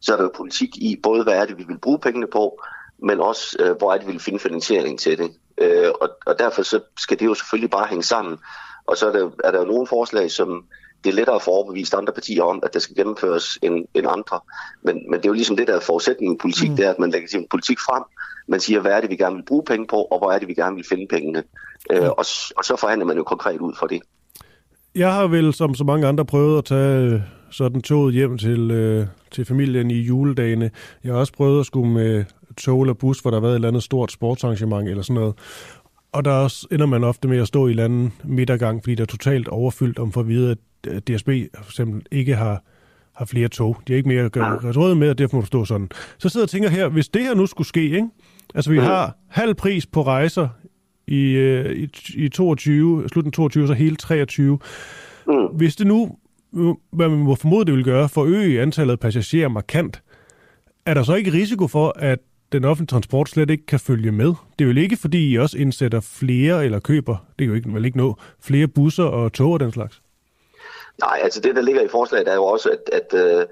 så 0.00 0.12
er 0.12 0.16
der 0.16 0.24
jo 0.24 0.30
politik 0.36 0.76
i 0.76 1.00
både, 1.02 1.22
hvad 1.22 1.34
er 1.34 1.46
det, 1.46 1.58
vi 1.58 1.64
vil 1.68 1.78
bruge 1.78 1.98
pengene 1.98 2.26
på, 2.26 2.62
men 3.02 3.20
også, 3.20 3.56
øh, 3.60 3.76
hvor 3.76 3.92
er 3.92 3.98
det, 3.98 4.06
vi 4.06 4.12
vil 4.12 4.20
finde 4.20 4.38
finansiering 4.38 4.98
til 4.98 5.18
det. 5.18 5.30
Øh, 5.58 5.90
og, 6.00 6.08
og 6.26 6.38
derfor 6.38 6.62
så 6.62 6.80
skal 6.98 7.18
det 7.18 7.26
jo 7.26 7.34
selvfølgelig 7.34 7.70
bare 7.70 7.86
hænge 7.86 8.02
sammen. 8.02 8.38
Og 8.86 8.96
så 8.96 9.08
er 9.08 9.12
der, 9.12 9.30
er 9.44 9.50
der 9.50 9.58
jo 9.58 9.64
nogle 9.64 9.86
forslag, 9.86 10.30
som, 10.30 10.64
det 11.04 11.10
er 11.10 11.14
lettere 11.14 11.36
at 11.36 11.42
få 11.42 11.50
overbevist 11.50 11.94
andre 11.94 12.12
partier 12.12 12.42
om, 12.42 12.60
at 12.62 12.74
der 12.74 12.80
skal 12.80 12.96
gennemføres 12.96 13.58
end, 13.62 13.84
end 13.94 14.06
andre. 14.08 14.40
Men, 14.82 15.10
men 15.10 15.20
det 15.20 15.26
er 15.26 15.28
jo 15.28 15.32
ligesom 15.32 15.56
det, 15.56 15.66
der 15.66 15.76
er 15.76 15.80
forudsætningen 15.80 16.36
i 16.36 16.38
politik, 16.38 16.70
mm. 16.70 16.76
det 16.76 16.86
er, 16.86 16.90
at 16.90 16.98
man 16.98 17.10
lægger 17.10 17.28
sin 17.28 17.46
politik 17.50 17.78
frem, 17.78 18.02
man 18.48 18.60
siger, 18.60 18.80
hvad 18.80 18.92
er 18.92 19.00
det, 19.00 19.10
vi 19.10 19.16
gerne 19.16 19.36
vil 19.36 19.44
bruge 19.44 19.64
penge 19.64 19.86
på, 19.86 19.96
og 19.96 20.18
hvor 20.18 20.32
er 20.32 20.38
det, 20.38 20.48
vi 20.48 20.54
gerne 20.54 20.76
vil 20.76 20.86
finde 20.88 21.06
pengene. 21.06 21.44
Mm. 21.90 21.96
Øh, 21.96 22.08
og, 22.08 22.24
og 22.56 22.64
så 22.64 22.76
forhandler 22.80 23.06
man 23.06 23.16
jo 23.16 23.22
konkret 23.22 23.60
ud 23.60 23.74
for 23.78 23.86
det. 23.86 24.02
Jeg 24.94 25.12
har 25.12 25.26
vel, 25.26 25.54
som 25.54 25.74
så 25.74 25.84
mange 25.84 26.06
andre, 26.06 26.24
prøvet 26.24 26.58
at 26.58 26.64
tage 26.64 27.12
øh, 27.12 27.20
sådan 27.50 27.82
toget 27.82 28.14
hjem 28.14 28.38
til, 28.38 28.70
øh, 28.70 29.06
til 29.30 29.44
familien 29.44 29.90
i 29.90 30.00
juledagene. 30.00 30.70
Jeg 31.04 31.12
har 31.12 31.20
også 31.20 31.32
prøvet 31.32 31.60
at 31.60 31.66
skulle 31.66 31.92
med 31.92 32.24
tog 32.56 32.82
eller 32.82 32.94
bus, 32.94 33.20
hvor 33.20 33.30
der 33.30 33.36
har 33.36 33.40
været 33.40 33.52
et 33.52 33.56
eller 33.56 33.68
andet 33.68 33.82
stort 33.82 34.12
sportsarrangement 34.12 34.88
eller 34.88 35.02
sådan 35.02 35.14
noget. 35.20 35.34
Og 36.12 36.24
der 36.24 36.30
også 36.30 36.66
ender 36.72 36.86
man 36.86 37.04
ofte 37.04 37.28
med 37.28 37.38
at 37.38 37.48
stå 37.48 37.66
i 37.66 37.72
en 37.72 37.78
anden 37.78 38.12
midtergang, 38.24 38.82
fordi 38.82 38.94
der 38.94 39.02
er 39.02 39.06
totalt 39.06 39.48
overfyldt 39.48 39.98
om 39.98 40.12
for 40.12 40.20
at 40.20 40.28
vide, 40.28 40.56
at 40.86 41.08
DSB 41.08 41.28
for 41.54 41.70
eksempel 41.70 42.02
ikke 42.12 42.34
har, 42.34 42.62
har 43.14 43.24
flere 43.24 43.48
tog. 43.48 43.76
De 43.86 43.92
har 43.92 43.96
ikke 43.96 44.08
mere 44.08 44.24
at 44.24 44.32
gøre 44.32 44.72
råd 44.76 44.94
med, 44.94 45.10
og 45.10 45.18
derfor 45.18 45.36
må 45.36 45.40
du 45.40 45.46
stå 45.46 45.64
sådan. 45.64 45.88
Så 46.18 46.28
sidder 46.28 46.42
jeg 46.42 46.46
og 46.46 46.50
tænker 46.50 46.68
her, 46.68 46.88
hvis 46.88 47.08
det 47.08 47.22
her 47.22 47.34
nu 47.34 47.46
skulle 47.46 47.68
ske, 47.68 47.82
ikke? 47.82 48.08
altså 48.54 48.70
vi 48.70 48.78
mm. 48.78 48.84
har 48.84 49.16
halv 49.28 49.54
pris 49.54 49.86
på 49.86 50.02
rejser 50.02 50.48
i, 51.08 51.32
øh, 51.32 51.76
i, 51.76 51.90
i 52.14 52.28
22, 52.28 53.08
slutningen 53.08 53.32
22, 53.32 53.66
så 53.66 53.72
hele 53.72 53.96
23. 53.96 54.58
Mm. 55.26 55.46
Hvis 55.46 55.76
det 55.76 55.86
nu, 55.86 56.16
hvad 56.90 57.08
man 57.08 57.18
må 57.18 57.34
formode, 57.34 57.64
det 57.64 57.74
vil 57.74 57.84
gøre, 57.84 58.08
for 58.08 58.22
at 58.22 58.28
øge 58.28 58.62
antallet 58.62 58.92
af 58.92 59.00
passagerer 59.00 59.48
markant, 59.48 60.02
er 60.86 60.94
der 60.94 61.02
så 61.02 61.14
ikke 61.14 61.32
risiko 61.32 61.66
for, 61.66 61.92
at 61.96 62.18
den 62.52 62.64
offentlige 62.64 62.86
transport 62.86 63.28
slet 63.28 63.50
ikke 63.50 63.66
kan 63.66 63.80
følge 63.80 64.12
med. 64.12 64.26
Det 64.58 64.64
er 64.64 64.72
jo 64.72 64.80
ikke, 64.80 64.96
fordi 64.96 65.30
I 65.30 65.38
også 65.38 65.58
indsætter 65.58 66.00
flere 66.00 66.64
eller 66.64 66.80
køber, 66.80 67.16
det 67.38 67.44
er 67.44 67.48
jo 67.48 67.54
ikke, 67.54 67.74
vel 67.74 67.84
ikke 67.84 67.98
nå, 67.98 68.14
flere 68.40 68.68
busser 68.68 69.04
og 69.04 69.32
tog 69.32 69.52
og 69.52 69.60
den 69.60 69.72
slags. 69.72 70.02
Nej, 71.00 71.20
altså 71.22 71.40
det, 71.40 71.56
der 71.56 71.62
ligger 71.62 71.82
i 71.82 71.88
forslaget, 71.88 72.28
er 72.28 72.34
jo 72.34 72.44
også, 72.44 72.70
at, 72.70 73.00
at, 73.02 73.38
øh, 73.38 73.46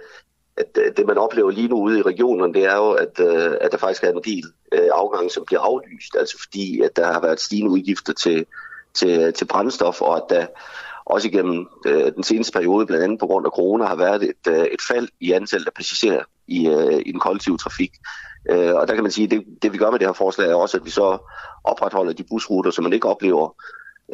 at, 0.57 0.79
øh, 0.79 0.93
det, 0.97 1.07
man 1.07 1.19
oplever 1.19 1.51
lige 1.51 1.69
nu 1.69 1.77
ude 1.77 1.99
i 1.99 2.03
regionen, 2.03 2.55
det 2.55 2.65
er 2.65 2.77
jo, 2.77 2.91
at, 2.91 3.21
øh, 3.21 3.57
at 3.61 3.73
der 3.73 3.79
faktisk 3.79 4.05
er 4.05 4.11
en 4.11 4.23
del 4.25 4.45
øh, 4.73 4.89
afgange, 4.93 5.31
som 5.31 5.45
bliver 5.47 5.61
aflyst, 5.61 6.17
altså 6.19 6.37
fordi, 6.45 6.81
at 6.81 6.97
der 6.97 7.13
har 7.13 7.21
været 7.21 7.41
stigende 7.41 7.71
udgifter 7.71 8.13
til, 8.13 8.47
til, 8.95 9.33
til 9.33 9.45
brændstof, 9.45 10.03
og 10.03 10.17
at 10.17 10.23
der 10.31 10.47
også 11.07 11.29
igennem 11.29 11.67
den 12.17 12.23
seneste 12.23 12.53
periode, 12.53 12.87
blandt 12.87 13.05
andet 13.05 13.19
på 13.19 13.27
grund 13.27 13.47
af 13.47 13.53
corona, 13.53 13.85
har 13.85 13.97
været 13.97 14.23
et, 14.23 14.73
et 14.73 14.83
fald 14.89 15.09
i 15.21 15.33
antallet 15.33 15.67
af 15.67 15.73
passagerer 15.75 16.23
i, 16.47 16.59
i 17.07 17.13
den 17.13 17.21
kollektive 17.21 17.59
trafik. 17.59 17.93
Øh, 18.51 18.75
og 18.75 18.89
der 18.89 18.95
kan 18.95 19.03
man 19.03 19.13
sige, 19.13 19.25
at 19.25 19.31
det, 19.31 19.45
det 19.63 19.73
vi 19.73 19.79
gør 19.79 19.91
med 19.91 19.99
det 19.99 20.09
her 20.09 20.13
forslag 20.13 20.51
er 20.51 20.55
også, 20.55 20.77
at 20.77 20.85
vi 20.85 20.91
så 20.91 21.19
opretholder 21.65 22.13
de 22.13 22.25
busruter, 22.31 22.71
som 22.71 22.85
man 22.85 22.93
ikke 22.93 23.09
oplever 23.09 23.55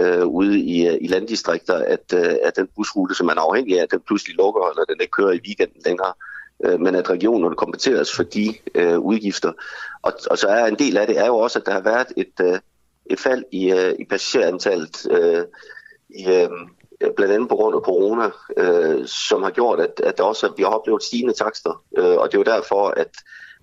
øh, 0.00 0.26
ude 0.26 0.60
i, 0.60 0.96
i 0.96 1.06
landdistrikter, 1.06 1.74
at, 1.74 2.14
øh, 2.14 2.34
at 2.42 2.56
den 2.56 2.68
busrute, 2.76 3.14
som 3.14 3.26
man 3.26 3.38
er 3.38 3.42
afhængig 3.42 3.80
af, 3.80 3.88
den 3.88 4.00
pludselig 4.06 4.36
lukker, 4.36 4.70
eller 4.70 4.84
den 4.84 5.00
ikke 5.00 5.10
kører 5.10 5.32
i 5.32 5.40
weekenden 5.46 5.82
længere, 5.84 6.12
øh, 6.16 6.31
Øh, 6.62 6.80
men 6.80 6.94
at 6.94 7.10
regionerne 7.10 7.56
kompenseres 7.56 8.16
for 8.16 8.22
de 8.22 8.54
øh, 8.74 8.98
udgifter. 8.98 9.52
Og, 10.02 10.12
og 10.30 10.38
så 10.38 10.48
er 10.48 10.66
en 10.66 10.78
del 10.78 10.96
af 10.96 11.06
det 11.06 11.18
er 11.18 11.26
jo 11.26 11.36
også, 11.36 11.58
at 11.58 11.66
der 11.66 11.72
har 11.72 11.80
været 11.80 12.06
et, 12.16 12.32
øh, 12.40 12.58
et 13.06 13.20
fald 13.20 13.44
i, 13.52 13.72
øh, 13.72 13.94
i 13.98 14.04
passagerantallet, 14.04 15.06
øh, 15.10 15.44
i, 16.08 16.26
øh, 16.26 16.48
blandt 17.16 17.34
andet 17.34 17.48
på 17.48 17.56
grund 17.56 17.76
af 17.76 17.80
corona, 17.80 18.30
øh, 18.56 19.06
som 19.06 19.42
har 19.42 19.50
gjort, 19.50 19.80
at, 19.80 20.00
at 20.04 20.18
der 20.18 20.24
også, 20.24 20.52
vi 20.56 20.62
har 20.62 20.70
oplevet 20.70 21.02
stigende 21.02 21.34
takster. 21.34 21.84
Øh, 21.98 22.16
og 22.16 22.32
det 22.32 22.34
er 22.34 22.38
jo 22.38 22.56
derfor, 22.56 22.88
at 22.88 23.10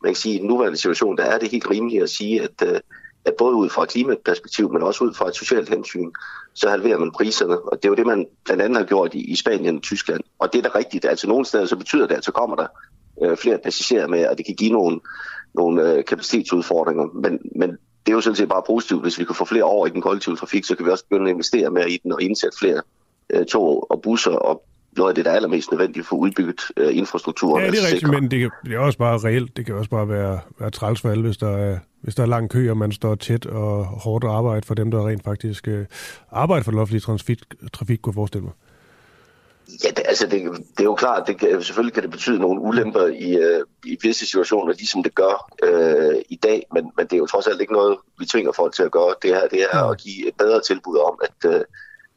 man 0.03 0.11
kan 0.11 0.15
sige, 0.15 0.33
at 0.33 0.37
i 0.37 0.41
den 0.41 0.47
nuværende 0.47 0.77
situation, 0.77 1.17
der 1.17 1.23
er 1.23 1.37
det 1.37 1.51
helt 1.51 1.69
rimeligt 1.69 2.03
at 2.03 2.09
sige, 2.09 2.41
at, 2.41 2.67
øh, 2.67 2.79
at 3.25 3.33
både 3.37 3.55
ud 3.55 3.69
fra 3.69 3.83
et 3.83 3.89
klimaperspektiv, 3.89 4.71
men 4.73 4.83
også 4.83 5.03
ud 5.03 5.13
fra 5.13 5.27
et 5.27 5.35
socialt 5.35 5.69
hensyn, 5.69 6.11
så 6.59 6.69
halverer 6.69 6.97
man 6.97 7.11
priserne. 7.11 7.59
Og 7.59 7.77
det 7.77 7.85
er 7.85 7.89
jo 7.89 7.95
det, 7.95 8.05
man 8.05 8.25
blandt 8.45 8.61
andet 8.61 8.77
har 8.77 8.85
gjort 8.85 9.13
i, 9.13 9.31
i 9.31 9.35
Spanien 9.35 9.75
og 9.75 9.81
Tyskland. 9.81 10.21
Og 10.39 10.53
det 10.53 10.65
er 10.65 10.69
da 10.69 10.77
rigtigt. 10.77 11.05
Altså 11.05 11.27
nogle 11.27 11.45
steder, 11.45 11.65
så 11.65 11.75
betyder 11.75 12.07
det, 12.07 12.15
at 12.15 12.25
så 12.25 12.31
kommer 12.31 12.55
der 12.55 12.67
øh, 13.23 13.37
flere 13.37 13.57
passagerer 13.57 14.07
med, 14.07 14.27
og 14.27 14.37
det 14.37 14.45
kan 14.45 14.55
give 14.55 14.71
nogle, 14.71 14.99
nogle 15.55 15.93
øh, 15.93 16.05
kapacitetsudfordringer. 16.05 17.05
Men, 17.13 17.39
men 17.55 17.69
det 18.05 18.11
er 18.11 18.13
jo 18.13 18.21
sådan 18.21 18.35
set 18.35 18.49
bare 18.49 18.63
positivt. 18.67 19.01
Hvis 19.01 19.19
vi 19.19 19.25
kan 19.25 19.35
få 19.35 19.45
flere 19.45 19.63
over 19.63 19.87
i 19.87 19.89
den 19.89 20.01
kollektive 20.01 20.35
trafik, 20.35 20.65
så 20.65 20.75
kan 20.75 20.85
vi 20.85 20.91
også 20.91 21.05
begynde 21.05 21.29
at 21.29 21.33
investere 21.33 21.69
mere 21.69 21.89
i 21.91 21.97
den 22.03 22.11
og 22.11 22.21
indsætte 22.21 22.57
flere 22.59 22.81
øh, 23.29 23.45
tog 23.45 23.91
og 23.91 24.01
busser 24.01 24.31
og 24.31 24.63
noget 24.99 25.11
af 25.11 25.15
det, 25.15 25.25
der 25.25 25.31
er 25.31 25.35
allermest 25.35 25.71
nødvendigt 25.71 26.07
for 26.07 26.15
udbygget 26.15 26.61
øh, 26.77 26.97
infrastruktur. 26.97 27.59
Ja, 27.59 27.67
det 27.71 27.79
er 27.79 27.87
rigtigt, 27.91 28.11
men 28.11 28.31
det, 28.31 28.39
kan, 28.39 28.49
det 28.65 28.73
er 28.73 28.79
også 28.79 28.97
bare 28.97 29.17
reelt. 29.17 29.57
Det 29.57 29.65
kan 29.65 29.75
også 29.75 29.89
bare 29.89 30.09
være, 30.09 30.39
være 30.59 30.71
træls 30.71 31.01
for 31.01 31.09
alle, 31.09 31.23
hvis 31.23 31.37
der, 31.37 31.57
er, 31.57 31.77
hvis 32.01 32.15
der 32.15 32.23
er 32.23 32.27
lang 32.27 32.49
kø, 32.49 32.71
og 32.71 32.77
man 32.77 32.91
står 32.91 33.15
tæt 33.15 33.45
og 33.45 33.85
hårdt 33.85 34.23
arbejde 34.23 34.67
for 34.67 34.73
dem, 34.73 34.91
der 34.91 35.07
rent 35.07 35.23
faktisk 35.23 35.67
øh, 35.67 35.85
arbejder 36.31 36.63
for 36.63 36.71
den 36.71 36.79
offentlige 36.79 37.01
trafik, 37.01 37.39
trafik, 37.73 37.99
kunne 38.01 38.11
jeg 38.11 38.15
forestille 38.15 38.43
mig. 38.43 38.53
Ja, 39.83 39.89
det, 39.89 40.03
altså 40.05 40.27
det, 40.27 40.41
det 40.77 40.79
er 40.79 40.83
jo 40.83 40.95
klart, 40.95 41.27
det 41.27 41.39
kan, 41.39 41.63
selvfølgelig 41.63 41.93
kan 41.93 42.03
det 42.03 42.11
betyde 42.11 42.39
nogle 42.39 42.61
ulemper 42.61 43.05
i, 43.05 43.37
øh, 43.37 43.61
i 43.85 43.97
visse 44.01 44.25
situationer, 44.25 44.73
ligesom 44.73 45.03
det 45.03 45.15
gør 45.15 45.49
øh, 45.63 46.21
i 46.29 46.35
dag, 46.35 46.65
men, 46.73 46.91
men 46.97 47.05
det 47.05 47.13
er 47.13 47.17
jo 47.17 47.25
trods 47.25 47.47
alt 47.47 47.61
ikke 47.61 47.73
noget, 47.73 47.97
vi 48.19 48.25
tvinger 48.25 48.51
folk 48.51 48.73
til 48.73 48.83
at 48.83 48.91
gøre. 48.91 49.13
Det 49.21 49.29
her 49.29 49.47
det 49.47 49.65
er 49.71 49.83
at 49.83 49.97
give 49.97 50.27
et 50.27 50.35
bedre 50.37 50.61
tilbud 50.61 50.97
om, 50.97 51.19
at, 51.23 51.51
øh, 51.53 51.61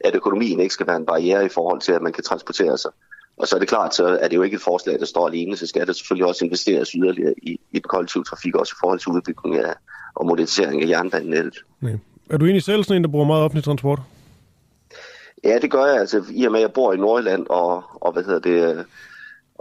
at 0.04 0.14
økonomien 0.14 0.60
ikke 0.60 0.74
skal 0.74 0.86
være 0.86 0.96
en 0.96 1.06
barriere 1.06 1.44
i 1.44 1.48
forhold 1.48 1.80
til, 1.80 1.92
at 1.92 2.02
man 2.02 2.12
kan 2.12 2.24
transportere 2.24 2.78
sig. 2.78 2.90
Og 3.36 3.48
så 3.48 3.56
er 3.56 3.60
det 3.60 3.68
klart, 3.68 3.94
så 3.94 4.06
er 4.06 4.28
det 4.28 4.36
jo 4.36 4.42
ikke 4.42 4.54
et 4.54 4.60
forslag, 4.60 4.98
der 4.98 5.06
står 5.06 5.26
alene, 5.28 5.56
så 5.56 5.66
skal 5.66 5.86
der 5.86 5.92
selvfølgelig 5.92 6.26
også 6.26 6.44
investeres 6.44 6.90
yderligere 6.90 7.34
i, 7.42 7.60
i 7.70 7.78
den 7.78 7.88
kollektive 7.88 8.24
trafik, 8.24 8.54
også 8.54 8.74
i 8.76 8.80
forhold 8.80 8.98
til 8.98 9.08
udbygning 9.08 9.56
af, 9.56 9.74
og 10.14 10.26
modernisering 10.26 10.82
af 10.82 10.88
jernbanenettet. 10.88 11.64
Nej. 11.80 11.96
Er 12.30 12.36
du 12.36 12.44
egentlig 12.44 12.62
selv 12.62 12.84
sådan 12.84 12.96
en, 12.96 13.04
der 13.04 13.10
bruger 13.10 13.26
meget 13.26 13.42
offentlig 13.42 13.64
transport? 13.64 14.00
Ja, 15.44 15.58
det 15.58 15.70
gør 15.70 15.86
jeg. 15.86 16.00
Altså, 16.00 16.24
I 16.30 16.44
og 16.44 16.52
med, 16.52 16.60
at 16.60 16.62
jeg 16.62 16.72
bor 16.72 16.92
i 16.92 16.96
Nordjylland, 16.96 17.46
og, 17.50 17.84
og 17.94 18.12
hvad 18.12 18.24
hedder 18.24 18.38
det, 18.38 18.84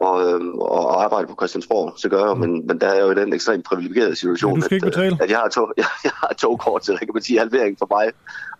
og, 0.01 0.15
øhm, 0.29 0.53
og 0.59 1.03
arbejder 1.03 1.27
på 1.27 1.35
Christiansborg, 1.39 1.93
så 1.97 2.09
gør 2.09 2.25
jeg, 2.25 2.35
mm. 2.35 2.41
men, 2.41 2.67
men 2.67 2.81
der 2.81 2.87
er 2.87 3.01
jo 3.05 3.11
i 3.11 3.15
den 3.15 3.33
ekstremt 3.33 3.65
privilegerede 3.65 4.15
situation, 4.15 4.51
ja, 4.51 4.55
du 4.55 4.61
skal 4.61 4.75
ikke 4.75 4.87
at, 4.87 4.93
betale. 4.93 5.17
at 5.21 5.29
jeg 5.29 5.37
har, 5.37 5.49
tog, 5.49 5.73
jeg, 5.77 5.85
jeg 6.03 6.11
har 6.15 6.33
togkort, 6.39 6.85
så 6.85 6.91
jeg 6.91 6.99
kan 6.99 7.09
man 7.13 7.23
sige, 7.23 7.39
halvering 7.39 7.77
for 7.79 7.87
mig 7.91 8.11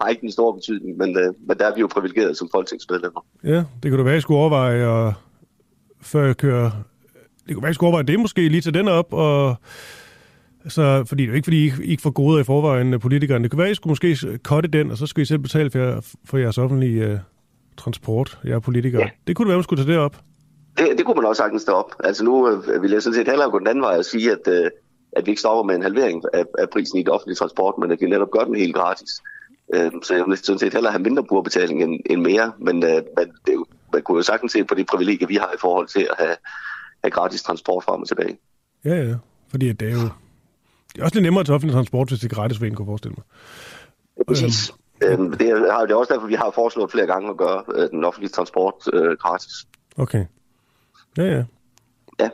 har 0.02 0.08
ikke 0.08 0.24
en 0.24 0.32
stor 0.32 0.52
betydning, 0.52 0.98
men, 0.98 1.10
uh, 1.10 1.48
men 1.48 1.58
der 1.58 1.66
er 1.66 1.76
vi 1.76 1.82
jo 1.82 1.88
privilegerede 1.88 2.36
som 2.36 2.50
folketingsmedlemmer. 2.52 3.26
Ja, 3.44 3.64
det 3.84 3.92
kunne 3.92 3.98
du 3.98 4.04
være, 4.04 4.14
jeg 4.14 4.22
skulle 4.22 4.40
overveje, 4.40 4.86
og 4.88 5.14
før 6.02 6.26
jeg 6.26 6.38
kører... 6.38 6.72
Det 7.48 7.56
kunne 7.56 7.64
være, 7.64 7.70
jeg 7.70 7.76
skulle 7.76 7.88
overveje 7.88 8.06
det 8.06 8.20
måske, 8.20 8.50
lige 8.50 8.62
til 8.62 8.74
den 8.74 8.88
op, 8.88 9.14
og 9.14 9.56
så, 10.68 11.04
fordi 11.08 11.24
det 11.24 11.28
er 11.28 11.32
jo 11.32 11.36
ikke, 11.36 11.46
fordi 11.46 11.58
I 11.58 11.64
ikke, 11.64 11.86
ikke 11.86 12.02
får 12.02 12.10
gode 12.10 12.42
i 12.42 12.44
forvejen, 12.44 13.00
politikerne. 13.00 13.44
Det 13.44 13.52
kunne 13.52 13.58
være, 13.58 13.68
at 13.68 13.72
I 13.72 13.76
skulle 13.76 13.92
måske 13.92 14.40
kotte 14.44 14.70
den, 14.70 14.92
og 14.92 14.98
så 14.98 15.06
skulle 15.06 15.24
I 15.24 15.26
selv 15.26 15.40
betale 15.40 15.72
for, 15.72 16.04
for 16.26 16.38
jeres 16.38 16.58
offentlige 16.58 17.14
uh, 17.14 17.20
transport, 17.78 18.40
jer 18.46 18.60
politikere. 18.60 19.02
Ja. 19.02 19.10
Det 19.28 19.36
kunne 19.36 19.46
det 19.46 19.50
være, 19.50 19.56
at 19.56 19.58
man 19.58 19.64
skulle 19.64 19.84
tage 19.84 19.92
det 19.92 20.00
op. 20.00 20.18
Det, 20.78 20.98
det 20.98 21.06
kunne 21.06 21.16
man 21.16 21.26
også 21.26 21.40
sagtens 21.40 21.62
stå 21.62 21.72
op. 21.72 21.92
Altså 22.04 22.24
nu 22.24 22.50
øh, 22.50 22.82
vil 22.82 22.92
jeg 22.92 23.02
sådan 23.02 23.16
set 23.16 23.28
hellere 23.28 23.52
gå 23.52 23.60
den 23.60 23.68
anden 23.68 23.82
vej 23.84 23.98
og 23.98 24.06
sige, 24.06 24.32
at, 24.32 24.48
øh, 24.48 24.70
at 25.12 25.26
vi 25.26 25.32
ikke 25.32 25.40
stopper 25.40 25.64
med 25.64 25.76
en 25.76 25.82
halvering 25.82 26.24
af, 26.34 26.46
af 26.58 26.70
prisen 26.70 27.00
i 27.00 27.04
det 27.04 27.10
offentlige 27.10 27.36
transport, 27.36 27.76
men 27.78 27.92
at 27.92 28.02
vi 28.02 28.06
netop 28.06 28.32
gør 28.32 28.44
den 28.44 28.56
helt 28.56 28.76
gratis. 28.76 29.22
Øh, 29.74 29.92
så 30.04 30.16
jeg 30.16 30.26
vil 30.28 30.38
sådan 30.38 30.60
set 30.60 30.74
hellere 30.74 30.92
have 30.92 31.04
mindre 31.04 31.24
brugerbetaling 31.24 31.84
end, 31.84 32.00
end 32.06 32.22
mere, 32.22 32.52
men, 32.60 32.84
øh, 32.84 33.02
men 33.18 33.28
det, 33.48 33.64
man 33.94 34.02
kunne 34.02 34.18
jo 34.18 34.24
sagtens 34.24 34.52
se 34.52 34.64
på 34.64 34.76
de 34.76 34.84
privilegier, 34.84 35.28
vi 35.28 35.36
har 35.36 35.52
i 35.54 35.60
forhold 35.60 35.88
til 35.88 36.08
at 36.10 36.16
have, 36.18 36.36
have 37.04 37.12
gratis 37.12 37.44
transport 37.44 37.84
frem 37.84 38.02
og 38.02 38.08
tilbage. 38.08 38.38
Ja, 38.86 38.96
ja. 38.96 39.16
Fordi 39.52 39.74
det 39.74 39.90
er 39.90 39.94
jo 39.94 40.10
det 40.94 41.02
er 41.02 41.04
også 41.04 41.16
lidt 41.16 41.24
nemmere 41.24 41.44
til 41.44 41.54
offentlig 41.54 41.74
transport, 41.74 42.08
hvis 42.10 42.20
det 42.20 42.32
er 42.32 42.36
gratis, 42.36 42.58
for 42.58 42.66
en 42.66 42.76
kunne 42.76 42.86
forestille 42.86 43.16
mig. 43.18 43.26
Præcis. 44.28 44.74
Øhm, 45.04 45.32
det, 45.32 45.50
er, 45.50 45.56
det 45.56 45.92
er 45.92 45.96
også 45.96 46.14
derfor, 46.14 46.28
vi 46.28 46.34
har 46.34 46.52
foreslået 46.56 46.92
flere 46.92 47.08
gange 47.08 47.30
at 47.30 47.38
gøre 47.38 47.64
øh, 47.76 47.90
den 47.90 48.04
offentlige 48.04 48.30
transport 48.30 48.74
øh, 48.94 49.18
gratis. 49.18 49.54
Okay. 49.98 50.26
Ja, 51.18 51.24
ja. 51.24 51.44
Ja. 52.20 52.30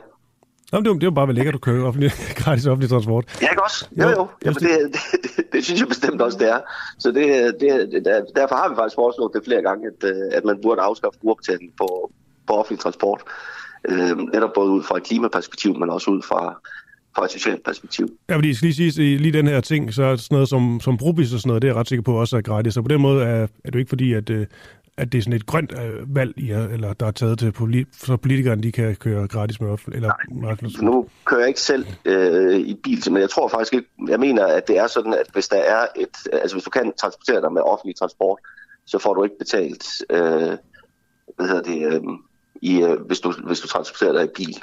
Jamen, 0.72 0.84
det, 0.84 0.90
er, 0.90 0.94
det 0.94 1.04
jo 1.06 1.10
bare, 1.10 1.24
hvor 1.24 1.34
lækkert 1.34 1.54
du 1.54 1.58
kører 1.58 1.86
offentlig, 1.86 2.10
gratis 2.42 2.66
offentlig 2.66 2.90
transport. 2.90 3.38
Ja, 3.42 3.48
ikke 3.50 3.62
også? 3.64 3.88
Jo, 4.00 4.08
jo. 4.08 4.26
Jamen, 4.44 4.54
det, 4.54 4.70
det, 4.92 5.00
det, 5.36 5.52
det, 5.52 5.64
synes 5.64 5.80
jeg 5.80 5.88
bestemt 5.88 6.22
også, 6.22 6.38
det 6.38 6.48
er. 6.48 6.60
Så 6.98 7.08
det, 7.12 7.54
det, 7.60 8.26
derfor 8.36 8.54
har 8.54 8.68
vi 8.68 8.74
faktisk 8.76 8.94
foreslået 8.94 9.32
det 9.34 9.42
flere 9.44 9.62
gange, 9.62 9.86
at, 9.86 10.10
øh, 10.10 10.22
at 10.32 10.44
man 10.44 10.58
burde 10.62 10.80
afskaffe 10.80 11.18
brugerbetaling 11.20 11.72
på, 11.80 12.12
på 12.46 12.52
offentlig 12.52 12.80
transport. 12.80 13.22
Øh, 13.88 14.16
netop 14.34 14.50
både 14.54 14.70
ud 14.70 14.82
fra 14.82 14.96
et 14.96 15.02
klimaperspektiv, 15.02 15.78
men 15.78 15.90
også 15.90 16.10
ud 16.10 16.22
fra, 16.22 16.60
fra 17.16 17.24
et 17.24 17.30
socialt 17.30 17.64
perspektiv. 17.64 18.08
Ja, 18.28 18.36
fordi 18.36 18.48
jeg 18.48 18.56
skal 18.56 18.68
lige 18.68 18.92
sige, 18.92 19.18
lige 19.18 19.32
den 19.32 19.46
her 19.46 19.60
ting, 19.60 19.94
så 19.94 20.02
er 20.02 20.16
sådan 20.16 20.34
noget 20.34 20.48
som, 20.48 20.80
som 20.80 20.96
brobis 20.96 21.34
og 21.34 21.40
sådan 21.40 21.48
noget, 21.48 21.62
det 21.62 21.68
er 21.68 21.72
jeg 21.72 21.80
ret 21.80 21.88
sikker 21.88 22.02
på 22.02 22.20
også 22.20 22.36
er 22.36 22.40
gratis. 22.40 22.74
Så 22.74 22.82
på 22.82 22.88
den 22.88 23.00
måde 23.00 23.24
er, 23.24 23.46
er 23.64 23.70
det 23.70 23.78
ikke 23.78 23.88
fordi, 23.88 24.12
at, 24.12 24.30
øh, 24.30 24.46
at 24.98 25.12
det 25.12 25.18
er 25.18 25.22
sådan 25.22 25.32
et 25.32 25.46
grønt 25.46 25.72
øh, 25.72 26.14
valg, 26.14 26.34
I 26.36 26.50
er, 26.50 26.68
eller 26.68 26.92
der 26.92 27.06
er 27.06 27.10
taget 27.10 27.38
til, 27.38 27.52
politi- 27.52 27.86
så 27.92 28.16
politikerne 28.16 28.62
de 28.62 28.72
kan 28.72 28.96
køre 28.96 29.28
gratis 29.28 29.60
med 29.60 29.68
offentlig. 29.68 29.96
Eller, 29.96 30.12
Nej, 30.30 30.56
nu 30.82 31.08
kører 31.24 31.40
jeg 31.40 31.48
ikke 31.48 31.60
selv 31.60 31.86
øh, 32.04 32.56
i 32.58 32.74
bil, 32.74 33.12
men 33.12 33.20
jeg 33.20 33.30
tror 33.30 33.48
faktisk 33.48 33.74
ikke, 33.74 33.88
jeg 34.08 34.20
mener, 34.20 34.46
at 34.46 34.68
det 34.68 34.78
er 34.78 34.86
sådan, 34.86 35.14
at 35.14 35.26
hvis 35.32 35.48
der 35.48 35.56
er 35.56 35.86
et, 35.96 36.16
altså 36.32 36.54
hvis 36.56 36.64
du 36.64 36.70
kan 36.70 36.92
transportere 37.00 37.40
dig 37.40 37.52
med 37.52 37.62
offentlig 37.62 37.96
transport, 37.96 38.38
så 38.86 38.98
får 38.98 39.14
du 39.14 39.24
ikke 39.24 39.38
betalt, 39.38 39.84
øh, 40.10 40.56
hvad 41.36 41.48
hedder 41.48 41.62
det, 41.62 41.92
øh, 41.92 42.02
i, 42.62 42.82
øh, 42.82 43.00
hvis, 43.00 43.20
du, 43.20 43.32
hvis 43.46 43.60
du 43.60 43.68
transporterer 43.68 44.12
dig 44.12 44.24
i 44.24 44.34
bil. 44.36 44.62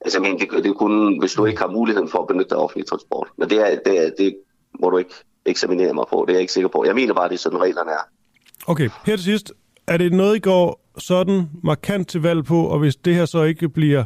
Altså 0.00 0.18
jeg 0.18 0.22
mener, 0.22 0.38
det, 0.38 0.64
det 0.64 0.70
er 0.70 0.74
kun, 0.74 1.18
hvis 1.18 1.32
du 1.32 1.46
ikke 1.46 1.60
har 1.60 1.68
muligheden 1.68 2.08
for 2.08 2.18
at 2.18 2.26
benytte 2.28 2.50
dig 2.50 2.58
af 2.58 2.62
offentlig 2.62 2.86
transport. 2.86 3.28
Men 3.38 3.50
det, 3.50 3.58
er, 3.58 3.78
det, 3.84 4.06
er, 4.06 4.10
det 4.18 4.36
må 4.80 4.90
du 4.90 4.96
ikke 4.96 5.14
eksaminere 5.46 5.94
mig 5.94 6.04
på, 6.10 6.24
det 6.26 6.32
er 6.32 6.36
jeg 6.36 6.40
ikke 6.40 6.52
sikker 6.52 6.68
på. 6.68 6.84
Jeg 6.84 6.94
mener 6.94 7.14
bare, 7.14 7.28
det 7.28 7.34
er 7.34 7.38
sådan 7.38 7.60
reglerne 7.60 7.90
er. 7.90 8.04
Okay, 8.66 8.88
her 9.06 9.16
til 9.16 9.24
sidst, 9.24 9.52
er 9.86 9.96
det 9.96 10.12
noget, 10.12 10.36
I 10.36 10.40
går 10.40 10.80
sådan 10.98 11.50
markant 11.64 12.08
til 12.08 12.22
valg 12.22 12.44
på, 12.44 12.66
og 12.66 12.78
hvis 12.78 12.96
det 12.96 13.14
her 13.14 13.24
så 13.24 13.42
ikke 13.42 13.68
bliver, 13.68 14.04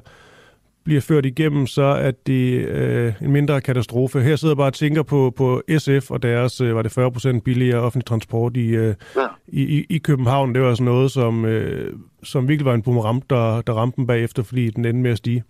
bliver 0.85 1.01
ført 1.01 1.27
igennem, 1.27 1.67
så 1.67 1.83
er 1.83 2.11
det 2.27 2.69
øh, 2.69 3.13
en 3.23 3.33
mindre 3.33 3.61
katastrofe. 3.61 4.21
Her 4.21 4.37
sidder 4.37 4.53
jeg 4.53 4.57
bare 4.57 4.67
og 4.67 4.75
tænker 4.75 5.03
på, 5.03 5.33
på 5.37 5.63
SF 5.79 6.11
og 6.11 6.23
deres, 6.23 6.61
øh, 6.61 6.77
var 6.77 6.83
det 6.83 6.99
40% 6.99 7.41
billigere 7.41 7.81
offentlig 7.81 8.07
transport 8.07 8.57
i, 8.57 8.69
øh, 8.69 8.95
ja. 9.17 9.27
i, 9.49 9.79
i, 9.79 9.87
i 9.91 9.99
København. 9.99 10.55
Det 10.55 10.63
var 10.63 10.75
sådan 10.75 10.85
noget, 10.85 11.11
som, 11.11 11.45
øh, 11.45 11.93
som 12.23 12.49
virkelig 12.49 12.67
var 12.67 12.75
en 12.75 12.83
boomerang, 12.83 13.31
der, 13.31 13.61
der 13.61 13.73
ramte 13.73 13.97
dem 13.97 14.07
bagefter, 14.07 14.43
fordi 14.43 14.71
den 14.71 14.85
endte 14.85 15.03
med 15.03 15.11
at 15.11 15.19
stige. 15.19 15.45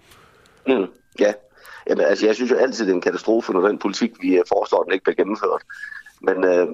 Mm, 0.68 0.87
ja, 1.21 1.33
Jamen, 1.88 2.04
altså, 2.04 2.26
jeg 2.26 2.35
synes 2.35 2.50
jo 2.50 2.56
altid, 2.56 2.85
det 2.85 2.90
er 2.90 2.95
en 2.95 3.00
katastrofe, 3.00 3.52
når 3.52 3.68
den 3.68 3.78
politik, 3.78 4.11
vi 4.21 4.40
foreslår, 4.49 4.83
den 4.83 4.92
ikke 4.92 5.04
bliver 5.04 5.16
gennemført. 5.16 5.62
Men, 6.21 6.45
øh, 6.45 6.66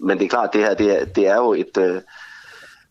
men 0.00 0.18
det 0.18 0.24
er 0.24 0.28
klart, 0.28 0.52
det 0.52 0.60
her 0.60 0.74
det 0.74 1.00
er, 1.00 1.04
det 1.04 1.26
er 1.26 1.36
jo 1.36 1.52
et... 1.52 1.78
Øh, 1.78 2.00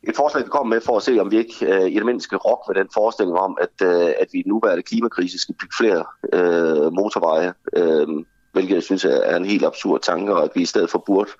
et 0.09 0.15
forslag, 0.15 0.43
vi 0.43 0.49
kommer 0.49 0.75
med 0.75 0.81
for 0.81 0.97
at 0.97 1.03
se, 1.03 1.19
om 1.19 1.31
vi 1.31 1.37
ikke 1.37 1.55
øh, 1.61 1.91
i 1.91 1.95
det 1.95 2.05
mindste 2.05 2.23
skal 2.23 2.37
rokke 2.37 2.63
med 2.67 2.75
den 2.75 2.89
forestilling 2.93 3.37
om, 3.37 3.57
at, 3.61 3.87
øh, 3.87 4.13
at 4.19 4.27
vi 4.31 4.39
i 4.39 4.43
den 4.43 4.49
nuværende 4.49 4.83
klimakrise 4.83 5.39
skal 5.39 5.55
bygge 5.55 5.75
flere 5.79 6.03
øh, 6.33 6.93
motorveje, 6.93 7.53
øh, 7.75 8.07
hvilket 8.53 8.75
jeg 8.75 8.83
synes 8.83 9.05
er 9.05 9.37
en 9.37 9.45
helt 9.45 9.65
absurd 9.65 10.01
tanke, 10.01 10.33
og 10.33 10.43
at 10.43 10.51
vi 10.55 10.61
i 10.61 10.65
stedet 10.65 10.89
for 10.89 11.03
burde 11.05 11.31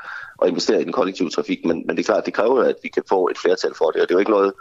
at 0.42 0.48
investere 0.50 0.82
i 0.82 0.84
den 0.84 0.92
kollektive 0.92 1.30
trafik. 1.30 1.66
Men, 1.66 1.84
men 1.88 1.98
det 1.98 2.00
er 2.00 2.14
klart, 2.14 2.26
det 2.26 2.34
kræver, 2.34 2.64
at 2.64 2.76
vi 2.84 2.90
kan 2.90 3.04
få 3.10 3.28
et 3.28 3.38
flertal 3.38 3.74
for 3.78 3.92
det, 3.92 4.02
og 4.02 4.08
det 4.08 4.14
er 4.14 4.16
jo 4.16 4.20
ikke 4.20 4.32
noget, 4.32 4.54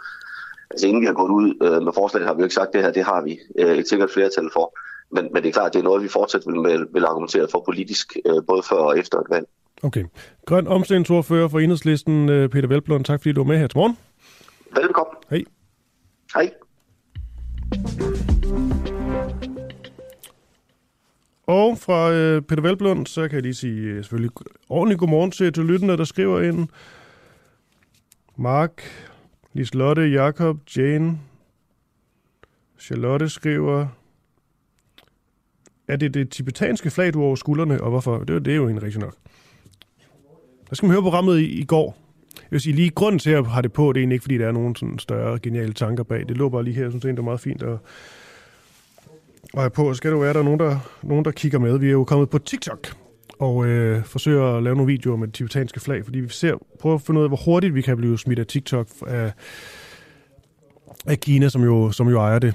altså 0.71 0.87
inden 0.87 1.01
vi 1.01 1.05
har 1.05 1.13
gået 1.13 1.31
ud 1.31 1.53
øh, 1.63 1.83
med 1.83 1.93
forslaget, 1.93 2.27
har 2.27 2.33
vi 2.33 2.39
jo 2.39 2.45
ikke 2.45 2.55
sagt, 2.55 2.67
at 2.67 2.73
det 2.73 2.83
her, 2.83 2.91
det 2.91 3.03
har 3.03 3.21
vi 3.21 3.39
øh, 3.59 3.77
et 3.77 3.89
sikkert 3.89 4.11
flertal 4.11 4.49
for. 4.53 4.77
Men, 5.11 5.29
men 5.33 5.43
det 5.43 5.49
er 5.49 5.53
klart, 5.53 5.73
det 5.73 5.79
er 5.79 5.83
noget, 5.83 6.03
vi 6.03 6.07
fortsat 6.07 6.43
vil, 6.45 6.87
vil 6.93 7.05
argumentere 7.05 7.47
for 7.51 7.63
politisk, 7.65 8.17
øh, 8.25 8.41
både 8.47 8.63
før 8.63 8.77
og 8.77 8.99
efter 8.99 9.19
et 9.19 9.29
valg. 9.29 9.47
Okay. 9.81 10.03
Grøn 10.45 10.67
omstillingsordfører 10.67 11.47
for 11.47 11.59
Enhedslisten, 11.59 12.29
øh, 12.29 12.49
Peter 12.49 12.67
Velblom. 12.67 13.03
Tak 13.03 13.19
fordi 13.19 13.31
du 13.31 13.43
var 13.43 13.47
med 13.47 13.57
her 13.57 13.67
til 13.67 13.77
morgen. 13.77 13.97
Velkommen. 14.75 15.15
Hej. 15.29 15.43
Hej. 16.33 16.51
Og 21.47 21.77
fra 21.77 22.11
øh, 22.11 22.41
Peter 22.41 22.61
Velblund, 22.61 23.07
så 23.07 23.27
kan 23.27 23.35
jeg 23.35 23.41
lige 23.41 23.53
sige 23.53 23.81
øh, 23.81 24.03
selvfølgelig 24.03 24.31
ordentligt 24.69 24.99
godmorgen 24.99 25.31
til, 25.31 25.53
til 25.53 25.63
lytterne, 25.63 25.97
der 25.97 26.03
skriver 26.03 26.41
ind. 26.41 26.67
Mark, 28.35 28.83
Liselotte, 29.53 30.01
Jakob, 30.01 30.57
Jane, 30.77 31.19
Charlotte 32.79 33.29
skriver, 33.29 33.87
er 35.87 35.95
det 35.95 36.13
det 36.13 36.29
tibetanske 36.29 36.89
flag, 36.89 37.13
du 37.13 37.19
har 37.19 37.25
over 37.25 37.35
skuldrene, 37.35 37.81
og 37.81 37.89
hvorfor? 37.89 38.17
Det, 38.17 38.45
det 38.45 38.51
er 38.51 38.55
jo 38.55 38.67
en 38.67 38.83
rigtig 38.83 39.01
nok. 39.01 39.15
Der 40.73 40.75
skal 40.75 40.87
man 40.87 40.93
høre 40.93 41.03
programmet 41.03 41.39
i, 41.39 41.59
i 41.59 41.63
går. 41.63 41.97
Jeg 42.35 42.47
vil 42.51 42.61
sige, 42.61 42.75
lige 42.75 42.89
grunden 42.89 43.19
til 43.19 43.29
at 43.29 43.47
har 43.47 43.61
det 43.61 43.73
på, 43.73 43.93
det 43.93 43.99
er 43.99 44.01
egentlig 44.01 44.15
ikke, 44.15 44.23
fordi 44.23 44.37
der 44.37 44.47
er 44.47 44.51
nogen 44.51 44.75
sådan 44.75 44.99
større 44.99 45.39
geniale 45.39 45.73
tanker 45.73 46.03
bag. 46.03 46.19
Det 46.29 46.37
lå 46.37 46.49
bare 46.49 46.63
lige 46.63 46.73
her, 46.73 46.81
jeg 46.81 46.91
synes 46.91 47.01
det 47.01 47.19
er 47.19 47.21
meget 47.21 47.39
fint 47.39 47.63
at, 47.63 47.77
at 49.53 49.59
have 49.59 49.69
på. 49.69 49.93
Så 49.93 49.97
skal 49.97 50.11
det 50.11 50.15
jo 50.15 50.19
være, 50.19 50.29
at 50.29 50.35
der 50.35 50.41
er 50.41 50.45
nogen 50.45 50.59
der, 50.59 50.77
nogen, 51.03 51.25
der 51.25 51.31
kigger 51.31 51.59
med. 51.59 51.77
Vi 51.77 51.87
er 51.87 51.91
jo 51.91 52.03
kommet 52.03 52.29
på 52.29 52.37
TikTok 52.37 52.87
og 53.39 53.65
øh, 53.65 54.03
forsøger 54.03 54.57
at 54.57 54.63
lave 54.63 54.75
nogle 54.75 54.91
videoer 54.91 55.17
med 55.17 55.27
det 55.27 55.33
tibetanske 55.33 55.79
flag, 55.79 56.05
fordi 56.05 56.19
vi 56.19 56.29
ser, 56.29 56.55
prøver 56.79 56.95
at 56.95 57.01
finde 57.01 57.19
ud 57.19 57.23
af, 57.23 57.29
hvor 57.29 57.39
hurtigt 57.45 57.75
vi 57.75 57.81
kan 57.81 57.97
blive 57.97 58.19
smidt 58.19 58.39
af 58.39 58.47
TikTok 58.47 58.87
af, 59.07 59.31
af 61.05 61.19
Kina, 61.19 61.49
som 61.49 61.63
jo, 61.63 61.91
som 61.91 62.09
jo 62.09 62.19
ejer 62.19 62.39
det. 62.39 62.53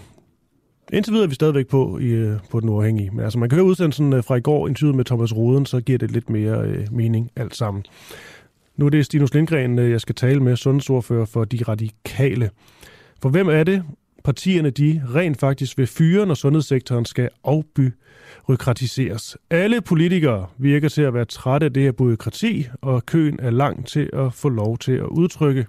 Indtil 0.93 1.13
videre 1.13 1.25
er 1.25 1.29
vi 1.29 1.35
stadigvæk 1.35 1.67
på, 1.67 1.99
i, 1.99 2.07
øh, 2.07 2.37
på 2.51 2.61
den 2.61 2.69
uafhængige. 2.69 3.11
Men 3.11 3.25
altså, 3.25 3.39
man 3.39 3.49
kan 3.49 3.57
høre 3.57 3.67
udsendelsen 3.67 4.13
øh, 4.13 4.25
fra 4.25 4.37
i 4.37 4.41
går, 4.41 4.69
interviewet 4.69 4.97
med 4.97 5.05
Thomas 5.05 5.37
Roden, 5.37 5.67
så 5.67 5.81
giver 5.81 5.99
det 5.99 6.11
lidt 6.11 6.31
mere 6.31 6.61
øh, 6.61 6.87
mening 6.93 7.31
alt 7.37 7.57
sammen. 7.57 7.85
Nu 8.77 8.87
er 8.87 8.91
det 8.91 9.07
Stinus 9.07 9.35
Lindgren, 9.35 9.79
øh, 9.79 9.91
jeg 9.91 10.01
skal 10.01 10.15
tale 10.15 10.41
med, 10.41 10.57
sundhedsordfører 10.57 11.25
for 11.25 11.45
De 11.45 11.59
Radikale. 11.69 12.51
For 13.23 13.29
hvem 13.29 13.49
er 13.49 13.65
det, 13.65 13.85
partierne 14.25 14.71
de 14.71 15.03
rent 15.15 15.41
faktisk 15.41 15.79
vil 15.79 15.87
fyre, 15.87 16.27
når 16.27 16.35
sundhedssektoren 16.35 17.05
skal 17.05 17.29
afbyråkratiseres? 17.45 19.37
Alle 19.51 19.81
politikere 19.81 20.47
virker 20.59 20.89
til 20.89 21.03
at 21.03 21.15
være 21.15 21.25
trætte 21.25 21.65
af 21.65 21.73
det 21.73 21.83
her 21.83 21.93
byråkrati, 21.93 22.67
og 22.81 23.07
køen 23.07 23.39
er 23.43 23.51
lang 23.51 23.87
til 23.87 24.11
at 24.13 24.33
få 24.33 24.49
lov 24.49 24.79
til 24.79 24.93
at 24.93 25.07
udtrykke, 25.07 25.67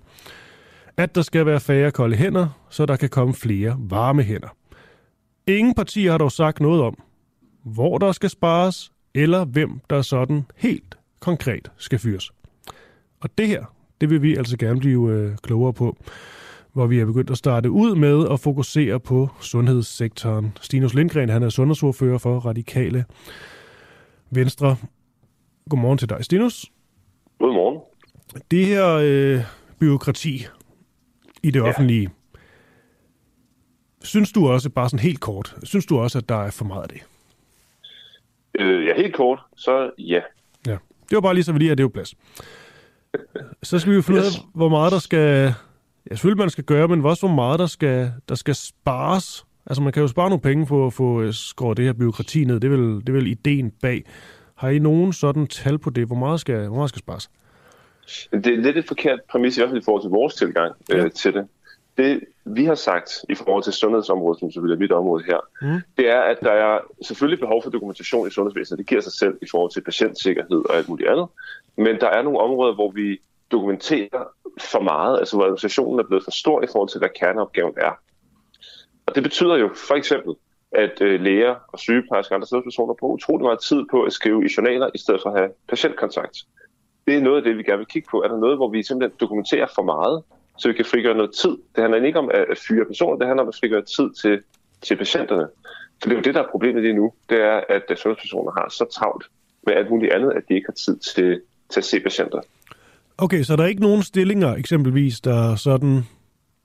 at 0.97 1.15
der 1.15 1.21
skal 1.21 1.45
være 1.45 1.59
færre 1.59 1.91
kolde 1.91 2.15
hænder, 2.15 2.47
så 2.69 2.85
der 2.85 2.95
kan 2.95 3.09
komme 3.09 3.33
flere 3.33 3.75
varme 3.79 4.23
hænder. 4.23 4.58
Ingen 5.49 5.73
partier 5.73 6.11
har 6.11 6.17
dog 6.17 6.31
sagt 6.31 6.59
noget 6.59 6.81
om, 6.81 7.01
hvor 7.63 7.97
der 7.97 8.11
skal 8.11 8.29
spares, 8.29 8.91
eller 9.13 9.45
hvem 9.45 9.79
der 9.89 10.01
sådan 10.01 10.45
helt 10.55 10.97
konkret 11.19 11.71
skal 11.77 11.99
fyres. 11.99 12.31
Og 13.19 13.37
det 13.37 13.47
her, 13.47 13.65
det 14.01 14.09
vil 14.09 14.21
vi 14.21 14.35
altså 14.35 14.57
gerne 14.57 14.79
blive 14.79 15.11
øh, 15.11 15.37
klogere 15.37 15.73
på, 15.73 15.97
hvor 16.73 16.87
vi 16.87 16.99
er 16.99 17.05
begyndt 17.05 17.29
at 17.29 17.37
starte 17.37 17.71
ud 17.71 17.95
med 17.95 18.27
at 18.31 18.39
fokusere 18.39 18.99
på 18.99 19.29
sundhedssektoren. 19.39 20.57
Stinus 20.61 20.93
Lindgren, 20.93 21.29
han 21.29 21.43
er 21.43 21.49
sundhedsordfører 21.49 22.17
for 22.17 22.39
Radikale 22.39 23.05
Venstre. 24.31 24.75
Godmorgen 25.69 25.97
til 25.97 26.09
dig, 26.09 26.25
Stinus. 26.25 26.71
Godmorgen. 27.39 27.79
Det 28.51 28.65
her 28.65 28.87
øh, 29.03 29.41
byråkrati 29.79 30.45
i 31.43 31.51
det 31.51 31.61
offentlige, 31.61 32.09
Synes 34.03 34.31
du 34.31 34.47
også, 34.47 34.69
bare 34.69 34.89
sådan 34.89 34.99
helt 34.99 35.19
kort, 35.19 35.55
synes 35.63 35.85
du 35.85 35.99
også, 35.99 36.17
at 36.17 36.29
der 36.29 36.43
er 36.43 36.51
for 36.51 36.65
meget 36.65 36.81
af 36.81 36.89
det? 36.89 37.01
Øh, 38.59 38.85
ja, 38.85 38.95
helt 38.95 39.15
kort, 39.15 39.39
så 39.55 39.91
ja. 39.97 40.21
Ja, 40.67 40.77
det 41.09 41.15
var 41.15 41.21
bare 41.21 41.33
lige 41.33 41.43
så, 41.43 41.51
vi 41.51 41.59
lige 41.59 41.67
har 41.67 41.75
det 41.75 41.83
jo 41.83 41.87
plads. 41.87 42.15
Så 43.63 43.79
skal 43.79 43.91
vi 43.91 43.95
jo 43.95 44.01
finde 44.01 44.19
yes. 44.19 44.27
ud 44.27 44.43
af, 44.43 44.45
hvor 44.53 44.69
meget 44.69 44.91
der 44.91 44.99
skal... 44.99 45.53
Ja, 46.09 46.15
selvfølgelig 46.15 46.39
man 46.39 46.49
skal 46.49 46.63
gøre, 46.63 46.87
men 46.87 47.05
også 47.05 47.27
hvor 47.27 47.35
meget 47.35 47.59
der 47.59 47.65
skal, 47.65 48.11
der 48.29 48.35
skal 48.35 48.55
spares. 48.55 49.45
Altså 49.65 49.81
man 49.81 49.93
kan 49.93 50.01
jo 50.01 50.07
spare 50.07 50.29
nogle 50.29 50.41
penge 50.41 50.65
på 50.65 50.85
at 50.85 50.93
få 50.93 51.21
øh, 51.21 51.33
skåret 51.33 51.77
det 51.77 51.85
her 51.85 51.93
byråkrati 51.93 52.43
ned. 52.43 52.59
Det 52.59 52.73
er, 52.73 52.77
vel, 52.77 52.95
det 52.99 53.09
er 53.09 53.13
vel 53.13 53.27
ideen 53.27 53.71
bag. 53.81 54.03
Har 54.55 54.69
I 54.69 54.79
nogen 54.79 55.13
sådan 55.13 55.47
tal 55.47 55.77
på 55.77 55.89
det? 55.89 56.07
Hvor 56.07 56.15
meget 56.15 56.39
skal, 56.39 56.67
hvor 56.67 56.75
meget 56.75 56.89
skal 56.89 56.99
spares? 56.99 57.29
Det 58.31 58.47
er 58.47 58.57
lidt 58.57 58.77
et 58.77 58.85
forkert 58.87 59.19
præmis 59.31 59.57
i 59.57 59.59
hvert 59.59 59.69
fald 59.69 59.81
i 59.81 59.85
forhold 59.85 60.03
til 60.03 60.09
vores 60.09 60.35
tilgang 60.35 60.75
ja. 60.89 60.97
øh, 60.97 61.11
til 61.11 61.33
det 61.33 61.47
det 61.99 62.23
vi 62.45 62.65
har 62.65 62.75
sagt 62.75 63.25
i 63.29 63.35
forhold 63.35 63.63
til 63.63 63.73
sundhedsområdet, 63.73 64.39
som 64.39 64.51
selvfølgelig 64.51 64.75
er 64.75 64.79
mit 64.79 64.91
område 64.91 65.23
her, 65.23 65.39
mm. 65.61 65.81
det 65.97 66.09
er, 66.09 66.21
at 66.21 66.37
der 66.41 66.51
er 66.51 66.79
selvfølgelig 67.01 67.39
behov 67.39 67.63
for 67.63 67.69
dokumentation 67.69 68.27
i 68.27 68.31
sundhedsvæsenet. 68.31 68.77
Det 68.77 68.87
giver 68.87 69.01
sig 69.01 69.13
selv 69.13 69.37
i 69.41 69.47
forhold 69.51 69.71
til 69.71 69.81
patientsikkerhed 69.81 70.69
og 70.69 70.75
alt 70.75 70.89
muligt 70.89 71.09
andet. 71.09 71.27
Men 71.77 71.99
der 71.99 72.07
er 72.07 72.21
nogle 72.21 72.39
områder, 72.39 72.73
hvor 72.73 72.91
vi 72.91 73.17
dokumenterer 73.51 74.23
for 74.71 74.81
meget, 74.81 75.19
altså 75.19 75.35
hvor 75.35 75.43
administrationen 75.45 75.99
er 75.99 76.03
blevet 76.03 76.23
for 76.23 76.31
stor 76.31 76.63
i 76.63 76.67
forhold 76.71 76.89
til, 76.89 76.99
hvad 76.99 77.09
kerneopgaven 77.19 77.73
er. 77.77 77.91
Og 79.05 79.15
det 79.15 79.23
betyder 79.23 79.55
jo 79.55 79.69
for 79.87 79.95
eksempel, 79.95 80.35
at 80.71 81.01
øh, 81.01 81.21
læger 81.21 81.55
og 81.67 81.79
sygeplejersker 81.79 82.33
og 82.33 82.35
andre 82.35 82.47
sundhedspersoner 82.47 82.93
bruger 82.93 83.13
utrolig 83.13 83.43
meget 83.43 83.59
tid 83.59 83.81
på 83.91 84.03
at 84.03 84.13
skrive 84.13 84.45
i 84.45 84.49
journaler, 84.57 84.89
i 84.95 84.97
stedet 84.97 85.21
for 85.23 85.29
at 85.29 85.39
have 85.39 85.51
patientkontakt. 85.69 86.37
Det 87.07 87.15
er 87.15 87.21
noget 87.21 87.37
af 87.37 87.43
det, 87.43 87.57
vi 87.57 87.63
gerne 87.63 87.77
vil 87.77 87.87
kigge 87.87 88.07
på. 88.11 88.21
Er 88.21 88.27
der 88.27 88.37
noget, 88.37 88.57
hvor 88.57 88.69
vi 88.69 88.83
simpelthen 88.83 89.17
dokumenterer 89.19 89.67
for 89.75 89.83
meget, 89.83 90.23
så 90.59 90.67
vi 90.67 90.73
kan 90.73 90.85
frigøre 90.85 91.15
noget 91.15 91.31
tid. 91.41 91.49
Det 91.75 91.81
handler 91.83 92.03
ikke 92.03 92.19
om 92.19 92.29
at 92.33 92.57
fyre 92.67 92.85
personer, 92.85 93.17
det 93.17 93.27
handler 93.27 93.43
om 93.43 93.47
at 93.49 93.55
frigøre 93.59 93.81
tid 93.81 94.09
til, 94.21 94.41
til 94.81 94.95
patienterne. 94.95 95.47
Så 95.99 96.09
det 96.09 96.11
er 96.11 96.15
jo 96.15 96.21
det, 96.21 96.35
der 96.35 96.43
er 96.43 96.51
problemet 96.51 96.81
lige 96.83 96.93
nu, 96.93 97.13
det 97.29 97.41
er, 97.41 97.61
at 97.69 97.83
sundhedspersoner 97.99 98.51
har 98.51 98.67
så 98.69 98.85
travlt 98.95 99.25
med 99.65 99.73
alt 99.73 99.89
muligt 99.89 100.13
andet, 100.13 100.31
at 100.31 100.43
de 100.49 100.53
ikke 100.53 100.67
har 100.67 100.73
tid 100.85 100.97
til, 100.97 101.41
til 101.69 101.79
at 101.79 101.85
se 101.85 101.99
patienter. 101.99 102.41
Okay, 103.17 103.43
så 103.43 103.55
der 103.55 103.63
er 103.63 103.67
ikke 103.67 103.81
nogen 103.81 104.03
stillinger 104.03 104.55
eksempelvis, 104.55 105.21
der 105.21 105.55
sådan... 105.55 105.95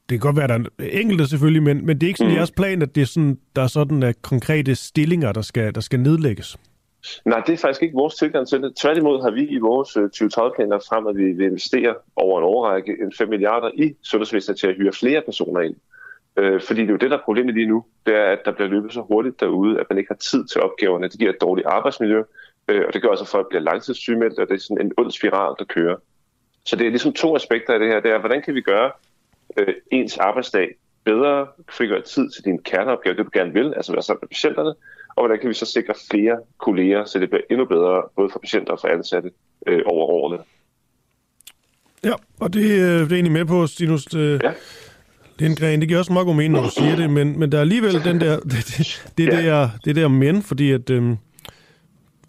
Det 0.09 0.11
kan 0.11 0.19
godt 0.19 0.37
være, 0.37 0.49
der 0.49 0.55
er 0.55 0.85
enkelte 0.91 1.27
selvfølgelig, 1.27 1.63
men, 1.63 1.87
men 1.87 2.01
det 2.01 2.07
er 2.07 2.09
ikke 2.09 2.19
sådan 2.19 2.33
mm. 2.33 2.37
jeres 2.37 2.51
plan, 2.51 2.83
at 2.83 2.95
det 2.95 3.01
er 3.01 3.07
sådan, 3.07 3.39
der 3.57 3.63
er 3.63 3.67
sådan 3.67 4.03
at 4.03 4.23
konkrete 4.23 4.75
stillinger, 4.75 5.33
der 5.33 5.43
skal, 5.43 5.75
der 5.75 5.81
skal 5.81 6.01
nedlægges? 6.01 6.57
Nej, 7.25 7.41
det 7.47 7.53
er 7.53 7.57
faktisk 7.57 7.83
ikke 7.83 7.95
vores 7.95 8.15
tilgang 8.15 8.49
til 8.49 8.63
det. 8.63 8.77
Tværtimod 8.77 9.23
har 9.23 9.31
vi 9.31 9.47
i 9.47 9.59
vores 9.59 9.97
øh, 9.97 10.05
2030-planer 10.05 10.71
lagt 10.71 10.87
frem, 10.89 11.07
at 11.07 11.17
vi 11.17 11.33
vil 11.33 11.47
investere 11.47 11.95
over 12.17 12.39
en 12.39 12.45
overrække 12.45 12.97
en 13.03 13.13
5 13.19 13.29
milliarder 13.29 13.71
i 13.75 13.97
sundhedsvæsenet 14.03 14.59
til 14.59 14.67
at 14.67 14.75
hyre 14.75 14.93
flere 14.93 15.23
personer 15.23 15.61
ind. 15.61 15.77
Øh, 16.37 16.61
fordi 16.61 16.81
det 16.81 16.89
er 16.89 16.93
jo 16.93 16.97
det, 16.97 17.11
der 17.11 17.19
er 17.19 17.25
problemet 17.25 17.55
lige 17.55 17.67
nu. 17.67 17.85
Det 18.07 18.15
er, 18.15 18.25
at 18.25 18.39
der 18.45 18.53
bliver 18.53 18.69
løbet 18.69 18.93
så 18.93 19.01
hurtigt 19.01 19.41
derude, 19.41 19.81
at 19.81 19.87
man 19.91 19.99
ikke 19.99 20.11
har 20.11 20.17
tid 20.31 20.45
til 20.47 20.61
opgaverne. 20.61 21.09
Det 21.09 21.19
giver 21.19 21.31
et 21.31 21.41
dårligt 21.41 21.67
arbejdsmiljø, 21.67 22.23
øh, 22.69 22.85
og 22.87 22.95
det 22.95 23.03
gør 23.03 23.09
også, 23.09 23.25
at 23.25 23.29
folk 23.29 23.49
bliver 23.49 23.63
langtidssygemeldt, 23.63 24.39
og 24.39 24.49
det 24.49 24.55
er 24.55 24.59
sådan 24.59 24.87
en 24.87 24.93
ond 24.97 25.11
spiral, 25.11 25.55
der 25.59 25.65
kører. 25.65 25.97
Så 26.65 26.77
det 26.77 26.87
er 26.87 26.91
ligesom 26.91 27.13
to 27.13 27.37
aspekter 27.37 27.73
af 27.73 27.79
det 27.79 27.89
her. 27.89 28.01
Det 28.01 28.11
er, 28.11 28.19
hvordan 28.19 28.43
kan 28.43 28.55
vi 28.55 28.61
gøre 28.61 28.91
øh, 29.57 29.75
ens 29.91 30.19
arbejdsdag 30.19 30.75
bedre, 31.05 31.47
frigøre 31.69 32.01
tid 32.01 32.31
til 32.31 32.45
din 32.45 32.59
kerneopgave, 32.63 33.17
det 33.17 33.25
du 33.25 33.31
gerne 33.33 33.53
vil, 33.53 33.75
altså 33.75 33.93
være 33.93 34.03
sammen 34.03 34.19
med 34.23 34.29
patienterne, 34.29 34.75
og 35.17 35.23
hvordan 35.23 35.41
kan 35.41 35.49
vi 35.49 35.55
så 35.55 35.67
sikre 35.67 35.95
flere 36.11 36.39
kolleger, 36.59 37.05
så 37.05 37.19
det 37.19 37.31
bliver 37.31 37.43
endnu 37.51 37.65
bedre, 37.65 38.03
både 38.17 38.29
for 38.33 38.39
patienter 38.39 38.73
og 38.73 38.81
for 38.81 38.89
ansatte 38.89 39.31
øh, 39.67 39.83
over 39.87 40.07
årene. 40.07 40.39
Ja, 42.05 42.13
og 42.41 42.53
det, 42.53 42.61
øh, 42.61 43.01
det 43.01 43.13
er 43.13 43.15
egentlig 43.15 43.33
med 43.33 43.45
på, 43.45 43.67
Stinus 43.67 44.15
øh, 44.15 44.41
ja. 44.43 44.53
Lindgren. 45.39 45.81
Det 45.81 45.89
giver 45.89 45.99
også 45.99 46.13
meget 46.13 46.27
god 46.27 46.35
mening, 46.35 46.55
når 46.55 46.63
du 46.63 46.71
siger 46.71 46.97
det, 46.97 47.11
men, 47.11 47.39
men 47.39 47.53
der 47.53 47.59
er 47.59 47.63
alligevel 47.63 48.05
den 48.05 48.21
der, 48.21 48.41
det, 48.53 48.53
det, 48.53 49.01
det, 49.19 49.33
ja. 49.33 49.43
der, 49.43 49.69
det 49.85 49.97
der 49.97 50.09
men, 50.09 50.43
fordi 50.43 50.73
at... 50.73 50.91
Øh, 50.91 51.17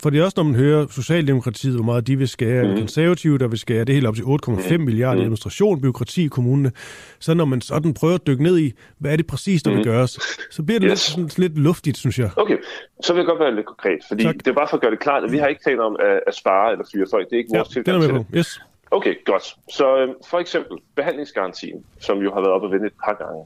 for 0.05 0.09
det 0.09 0.19
er 0.19 0.23
også, 0.23 0.37
når 0.37 0.43
man 0.43 0.55
hører 0.55 0.87
Socialdemokratiet, 0.87 1.75
hvor 1.75 1.83
meget 1.83 2.07
de 2.07 2.15
vil 2.17 2.27
skære, 2.27 2.67
mm. 2.67 2.77
konservative, 2.77 3.37
der 3.37 3.47
vil 3.47 3.59
skære 3.59 3.83
det 3.85 3.95
helt 3.95 4.07
op 4.07 4.15
til 4.15 4.23
8,5 4.23 4.77
mm. 4.77 4.83
milliarder 4.83 5.15
mhm. 5.15 5.21
administration, 5.21 5.81
byråkrati 5.81 6.25
i 6.25 6.27
kommunene. 6.27 6.71
Så 7.19 7.33
når 7.33 7.45
man 7.45 7.61
sådan 7.61 7.93
prøver 7.93 8.15
at 8.15 8.27
dykke 8.27 8.43
ned 8.43 8.57
i, 8.57 8.73
hvad 8.97 9.11
er 9.11 9.15
det 9.15 9.27
præcis, 9.27 9.63
der 9.63 9.71
mm. 9.71 9.77
vil 9.77 9.85
mhm. 9.85 9.93
gøres, 9.93 10.11
så 10.51 10.63
bliver 10.63 10.79
det 10.79 10.89
yes. 10.91 11.17
lidt, 11.17 11.31
sådan, 11.31 11.49
lidt 11.49 11.57
luftigt, 11.57 11.97
synes 11.97 12.19
jeg. 12.19 12.29
Okay, 12.37 12.57
så 13.01 13.13
vil 13.13 13.19
jeg 13.19 13.27
godt 13.27 13.39
være 13.39 13.55
lidt 13.55 13.65
konkret, 13.65 13.99
fordi 14.07 14.23
tak. 14.23 14.35
det 14.35 14.47
er 14.47 14.53
bare 14.53 14.67
for 14.67 14.77
at 14.77 14.81
gøre 14.81 14.91
det 14.91 14.99
klart, 14.99 15.23
at 15.23 15.31
vi 15.31 15.37
har 15.37 15.47
ikke 15.47 15.63
talt 15.63 15.79
om 15.79 15.95
at, 15.99 16.19
at 16.27 16.35
spare 16.35 16.71
eller 16.71 16.85
fyre 16.93 17.05
folk. 17.11 17.29
Det 17.29 17.35
er 17.35 17.37
ikke 17.37 17.53
vores 17.57 17.69
ja, 17.69 17.73
tilgang 17.73 18.01
til 18.03 18.13
det. 18.13 18.25
Yes. 18.37 18.61
Okay, 18.91 19.13
godt. 19.25 19.45
Så 19.71 19.97
øh, 19.97 20.07
for 20.29 20.39
eksempel 20.39 20.77
behandlingsgarantien, 20.95 21.85
som 21.99 22.17
jo 22.17 22.33
har 22.33 22.39
været 22.39 22.53
op 22.57 22.63
og 22.63 22.71
vende 22.71 22.87
et 22.87 22.97
par 23.05 23.15
gange. 23.23 23.45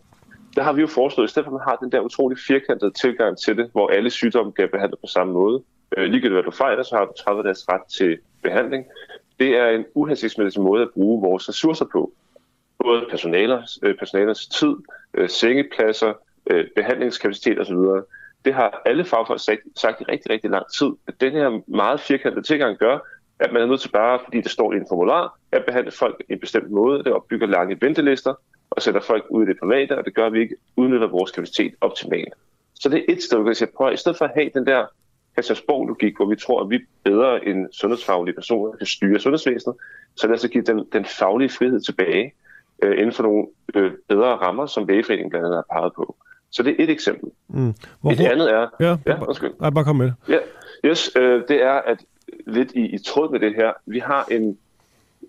Der 0.55 0.63
har 0.63 0.73
vi 0.73 0.81
jo 0.81 0.87
foreslået, 0.87 1.27
i 1.27 1.31
stedet 1.31 1.45
for 1.45 1.51
at 1.51 1.59
man 1.59 1.67
har 1.69 1.75
den 1.75 1.91
der 1.91 1.99
utrolig 1.99 2.37
firkantede 2.47 2.91
tilgang 2.91 3.37
til 3.37 3.57
det, 3.57 3.69
hvor 3.71 3.87
alle 3.87 4.09
sygdomme 4.09 4.51
bliver 4.51 4.67
behandlet 4.67 4.99
på 4.99 5.07
samme 5.07 5.33
måde, 5.33 5.63
øh, 5.97 6.03
ligegyldigt 6.03 6.33
hvad 6.33 6.43
du 6.43 6.51
fejler, 6.51 6.83
så 6.83 6.95
har 6.95 7.05
du 7.05 7.11
30 7.17 7.43
dages 7.43 7.69
ret 7.69 7.85
til 7.97 8.17
behandling. 8.43 8.85
Det 9.39 9.57
er 9.57 9.67
en 9.67 9.85
uhensigtsmæssig 9.93 10.61
måde 10.61 10.81
at 10.81 10.89
bruge 10.89 11.21
vores 11.21 11.49
ressourcer 11.49 11.85
på. 11.91 12.13
Både 12.83 13.05
personalers, 13.09 13.79
øh, 13.83 13.97
personalers 13.97 14.47
tid, 14.47 14.75
øh, 15.13 15.29
sengepladser, 15.29 16.13
øh, 16.49 16.65
behandlingskapacitet 16.75 17.59
osv. 17.59 17.77
Det 18.45 18.53
har 18.53 18.81
alle 18.85 19.05
fagfolk 19.05 19.39
sagt, 19.39 19.61
sagt 19.75 20.01
i 20.01 20.03
rigtig, 20.03 20.31
rigtig 20.31 20.49
lang 20.49 20.65
tid, 20.79 20.89
at 21.07 21.21
den 21.21 21.31
her 21.31 21.61
meget 21.67 21.99
firkantede 21.99 22.45
tilgang 22.45 22.77
gør, 22.77 22.99
at 23.39 23.53
man 23.53 23.61
er 23.61 23.65
nødt 23.65 23.81
til 23.81 23.91
bare, 23.91 24.19
fordi 24.23 24.41
det 24.41 24.51
står 24.51 24.73
i 24.73 24.75
en 24.75 24.85
formular, 24.89 25.37
at 25.51 25.65
behandle 25.65 25.91
folk 25.91 26.23
i 26.29 26.33
en 26.33 26.39
bestemt 26.39 26.71
måde. 26.71 27.03
Det 27.03 27.13
opbygger 27.13 27.47
lange 27.47 27.77
ventelister 27.81 28.33
og 28.69 28.81
sætter 28.81 29.01
folk 29.01 29.25
ud 29.29 29.43
i 29.43 29.45
det 29.45 29.59
private, 29.59 29.97
og 29.97 30.05
det 30.05 30.15
gør, 30.15 30.25
at 30.25 30.33
vi 30.33 30.39
ikke 30.39 30.55
udnytter 30.75 31.07
vores 31.07 31.31
kapacitet 31.31 31.73
optimalt. 31.81 32.33
Så 32.73 32.89
det 32.89 32.99
er 32.99 33.13
et 33.13 33.23
sted, 33.23 33.37
hvor 33.37 33.43
vi 33.43 33.49
kan 33.49 33.55
sige, 33.55 33.69
prøv 33.77 33.93
i 33.93 33.97
stedet 33.97 34.17
for 34.17 34.25
at 34.25 34.31
have 34.35 34.49
den 34.53 34.65
der 34.65 34.85
Christiansborg-logik, 35.39 36.15
hvor 36.15 36.25
vi 36.25 36.35
tror, 36.35 36.63
at 36.63 36.69
vi 36.69 36.79
bedre 37.03 37.47
end 37.47 37.67
sundhedsfaglige 37.71 38.35
personer 38.35 38.77
kan 38.77 38.87
styre 38.87 39.19
sundhedsvæsenet, 39.19 39.75
så 40.15 40.27
lad 40.27 40.35
os 40.35 40.47
give 40.51 40.63
den, 40.63 40.85
den 40.93 41.05
faglige 41.05 41.49
frihed 41.49 41.81
tilbage 41.81 42.33
øh, 42.83 42.91
inden 42.91 43.11
for 43.11 43.23
nogle 43.23 43.47
øh, 43.75 43.91
bedre 44.07 44.35
rammer, 44.35 44.65
som 44.65 44.87
lægeforeningen 44.87 45.29
blandt 45.29 45.45
andet 45.45 45.57
har 45.57 45.79
peget 45.79 45.93
på. 45.93 46.15
Så 46.51 46.63
det 46.63 46.75
er 46.79 46.83
et 46.83 46.89
eksempel. 46.89 47.29
Mm. 47.47 47.73
Hvor, 48.01 48.11
et 48.11 48.19
andet 48.19 48.53
er... 48.53 48.67
Ja, 48.79 48.97
ja 49.05 49.23
undskyld. 49.27 49.51
Nej, 49.59 49.69
bare 49.69 49.83
kom 49.83 49.95
med 49.95 50.11
Ja, 50.29 50.37
yes, 50.85 51.11
øh, 51.15 51.43
det 51.47 51.63
er, 51.63 51.73
at 51.73 51.97
lidt 52.47 52.71
i, 52.71 52.85
i 52.85 52.97
tråd 52.97 53.31
med 53.31 53.39
det 53.39 53.55
her, 53.55 53.73
vi 53.85 53.99
har 53.99 54.27
en 54.31 54.57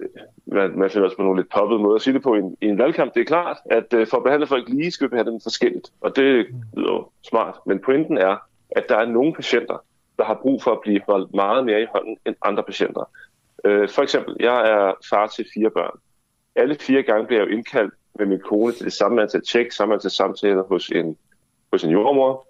øh, 0.01 0.09
man, 0.46 0.79
man 0.79 0.90
finder 0.90 1.05
også 1.05 1.16
på 1.16 1.23
nogle 1.23 1.40
lidt 1.40 1.53
poppet 1.53 1.81
måde 1.81 1.94
at 1.94 2.03
sige 2.03 2.14
det 2.14 2.23
på 2.23 2.35
i 2.35 2.38
en, 2.38 2.57
i 2.61 2.66
en 2.66 2.79
valgkamp. 2.79 3.14
Det 3.14 3.20
er 3.20 3.25
klart, 3.25 3.57
at 3.70 3.94
øh, 3.94 4.07
for 4.07 4.16
at 4.16 4.23
behandle 4.23 4.46
folk 4.46 4.68
lige, 4.68 4.90
skal 4.90 5.05
vi 5.05 5.11
behandle 5.11 5.33
dem 5.33 5.40
forskelligt. 5.40 5.90
Og 6.01 6.16
det 6.16 6.46
lyder 6.77 6.92
jo 6.92 7.09
smart. 7.29 7.55
Men 7.66 7.79
pointen 7.79 8.18
er, 8.18 8.37
at 8.70 8.85
der 8.88 8.96
er 8.96 9.07
nogle 9.07 9.35
patienter, 9.35 9.85
der 10.20 10.26
har 10.26 10.38
brug 10.42 10.62
for 10.62 10.72
at 10.72 10.80
blive 10.80 11.00
holdt 11.09 11.35
meget 11.35 11.64
mere 11.64 11.83
i 11.83 11.87
hånden 11.94 12.16
end 12.26 12.37
andre 12.44 12.62
patienter. 12.62 13.04
Øh, 13.64 13.88
for 13.88 14.02
eksempel, 14.02 14.37
jeg 14.40 14.59
er 14.70 14.92
far 15.11 15.26
til 15.26 15.46
fire 15.54 15.70
børn. 15.70 15.98
Alle 16.54 16.74
fire 16.74 17.02
gange 17.02 17.26
bliver 17.26 17.40
jeg 17.42 17.50
jo 17.50 17.56
indkaldt 17.56 17.94
med 18.18 18.26
min 18.26 18.40
kone 18.40 18.72
til 18.72 18.85
det 18.85 18.92
samme 18.92 19.22
antal 19.22 19.42
tjek, 19.42 19.72
samme 19.72 19.94
antal 19.94 20.11
samtaler 20.11 20.62
hos 20.62 20.88
en, 20.88 21.16
hos 21.72 21.85
en 21.85 21.90
jordmor. 21.90 22.46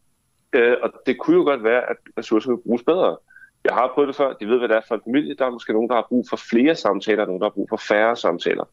Øh, 0.53 0.77
og 0.83 0.91
det 1.07 1.19
kunne 1.19 1.37
jo 1.37 1.43
godt 1.43 1.65
være, 1.65 1.91
at 1.91 1.97
ressourcerne 2.19 2.57
kunne 2.57 2.63
bruges 2.63 2.83
bedre. 2.83 3.17
Jeg 3.65 3.75
har 3.75 3.91
prøvet 3.95 4.09
det 4.09 4.17
før, 4.17 4.33
de 4.33 4.47
ved, 4.47 4.59
hvad 4.59 4.69
det 4.69 4.77
er 4.77 4.81
for 4.89 4.95
en 4.95 5.01
familie. 5.05 5.35
Der 5.35 5.47
er 5.47 5.51
måske 5.51 5.73
nogen, 5.73 5.89
der 5.89 5.95
har 5.95 6.07
brug 6.09 6.27
for 6.31 6.37
flere 6.37 6.75
samtaler, 6.75 7.27
nogen, 7.27 7.41
der 7.41 7.47
har 7.47 7.55
brug 7.59 7.69
for 7.69 7.77
færre 7.77 8.17
samtaler. 8.17 8.65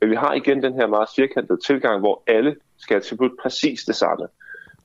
Men 0.00 0.10
vi 0.10 0.14
har 0.14 0.34
igen 0.34 0.62
den 0.62 0.74
her 0.74 0.86
meget 0.86 1.08
firkantede 1.16 1.58
tilgang, 1.66 2.00
hvor 2.00 2.22
alle 2.26 2.56
skal 2.76 2.94
have 2.94 3.02
tilbudt 3.02 3.32
præcis 3.42 3.84
det 3.84 3.94
samme. 3.94 4.26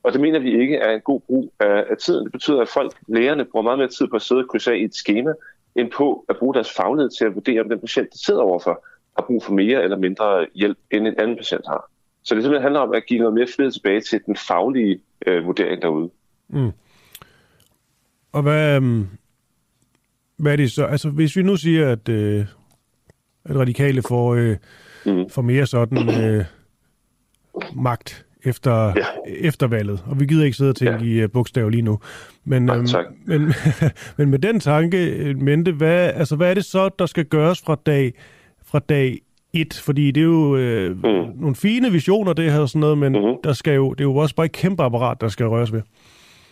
Og 0.02 0.12
det 0.12 0.20
mener 0.20 0.38
vi 0.38 0.60
ikke 0.60 0.76
er 0.76 0.94
en 0.94 1.00
god 1.00 1.20
brug 1.20 1.52
af, 1.60 1.84
af 1.90 1.96
tiden. 1.96 2.24
Det 2.24 2.32
betyder, 2.32 2.60
at 2.60 2.68
folk, 2.68 2.92
lægerne, 3.08 3.44
bruger 3.44 3.62
meget 3.62 3.78
mere 3.78 3.88
tid 3.88 4.06
på 4.08 4.16
at 4.16 4.22
sidde 4.22 4.40
og 4.40 4.48
krydse 4.48 4.72
af 4.72 4.76
i 4.76 4.84
et 4.84 4.94
schema, 4.94 5.32
end 5.76 5.90
på 5.90 6.24
at 6.28 6.36
bruge 6.38 6.54
deres 6.54 6.72
faglighed 6.76 7.10
til 7.18 7.24
at 7.24 7.34
vurdere, 7.34 7.60
om 7.60 7.68
den 7.68 7.80
patient, 7.80 8.12
de 8.12 8.24
sidder 8.24 8.40
overfor, 8.40 8.84
har 9.16 9.24
brug 9.26 9.44
for 9.44 9.52
mere 9.52 9.82
eller 9.82 9.96
mindre 9.96 10.46
hjælp, 10.54 10.78
end 10.90 11.06
en 11.06 11.14
anden 11.18 11.36
patient 11.36 11.66
har. 11.66 11.90
Så 12.22 12.34
det 12.34 12.42
simpelthen 12.42 12.62
handler 12.62 12.80
om 12.80 12.94
at 12.94 13.06
give 13.06 13.20
noget 13.20 13.34
mere 13.34 13.46
frihed 13.56 13.72
tilbage 13.72 14.00
til 14.00 14.20
den 14.26 14.36
faglige 14.36 15.00
øh, 15.26 15.46
vurdering 15.46 15.82
derude. 15.82 16.10
Mm. 16.48 16.70
Og 18.32 18.42
hvad, 18.42 18.76
øhm, 18.76 19.08
hvad 20.36 20.52
er 20.52 20.56
det 20.56 20.72
så? 20.72 20.84
Altså, 20.84 21.10
hvis 21.10 21.36
vi 21.36 21.42
nu 21.42 21.56
siger, 21.56 21.92
at, 21.92 22.08
øh, 22.08 22.46
at 23.44 23.56
radikale 23.56 24.02
får, 24.02 24.34
øh, 24.34 24.56
mm. 25.06 25.30
får 25.30 25.42
mere 25.42 25.66
sådan 25.66 26.24
øh, 26.24 26.44
magt 27.76 28.26
efter, 28.44 28.92
ja. 28.96 29.04
efter 29.26 29.66
valget, 29.66 30.04
og 30.06 30.20
vi 30.20 30.26
gider 30.26 30.44
ikke 30.44 30.56
sidde 30.56 30.70
og 30.70 30.76
tænke 30.76 31.04
ja. 31.04 31.20
i 31.20 31.24
uh, 31.24 31.30
bogstav 31.30 31.68
lige 31.68 31.82
nu. 31.82 31.98
Men, 32.44 32.62
Nej, 32.62 32.76
øhm, 32.76 32.86
men, 33.26 33.52
men 34.18 34.30
med 34.30 34.38
den 34.38 34.60
tanke 34.60 35.14
øh, 35.16 35.36
mente, 35.36 35.72
hvad, 35.72 36.12
altså, 36.14 36.36
hvad 36.36 36.50
er 36.50 36.54
det 36.54 36.64
så, 36.64 36.88
der 36.98 37.06
skal 37.06 37.24
gøres 37.24 37.60
fra 37.60 37.76
dag, 37.86 38.12
fra 38.66 38.78
dag 38.78 39.18
et? 39.52 39.82
Fordi 39.84 40.10
det 40.10 40.20
er 40.20 40.24
jo 40.24 40.56
øh, 40.56 40.90
mm. 40.90 41.40
nogle 41.40 41.56
fine 41.56 41.90
visioner, 41.92 42.32
det 42.32 42.52
her 42.52 42.60
og 42.60 42.68
sådan 42.68 42.80
noget, 42.80 42.98
men 42.98 43.12
mm-hmm. 43.12 43.36
der 43.44 43.52
skal 43.52 43.74
jo, 43.74 43.90
det 43.92 44.00
er 44.00 44.08
jo 44.08 44.16
også 44.16 44.34
bare 44.34 44.46
et 44.46 44.52
kæmpe 44.52 44.82
apparat, 44.82 45.20
der 45.20 45.28
skal 45.28 45.46
røres 45.46 45.72
ved. 45.72 45.82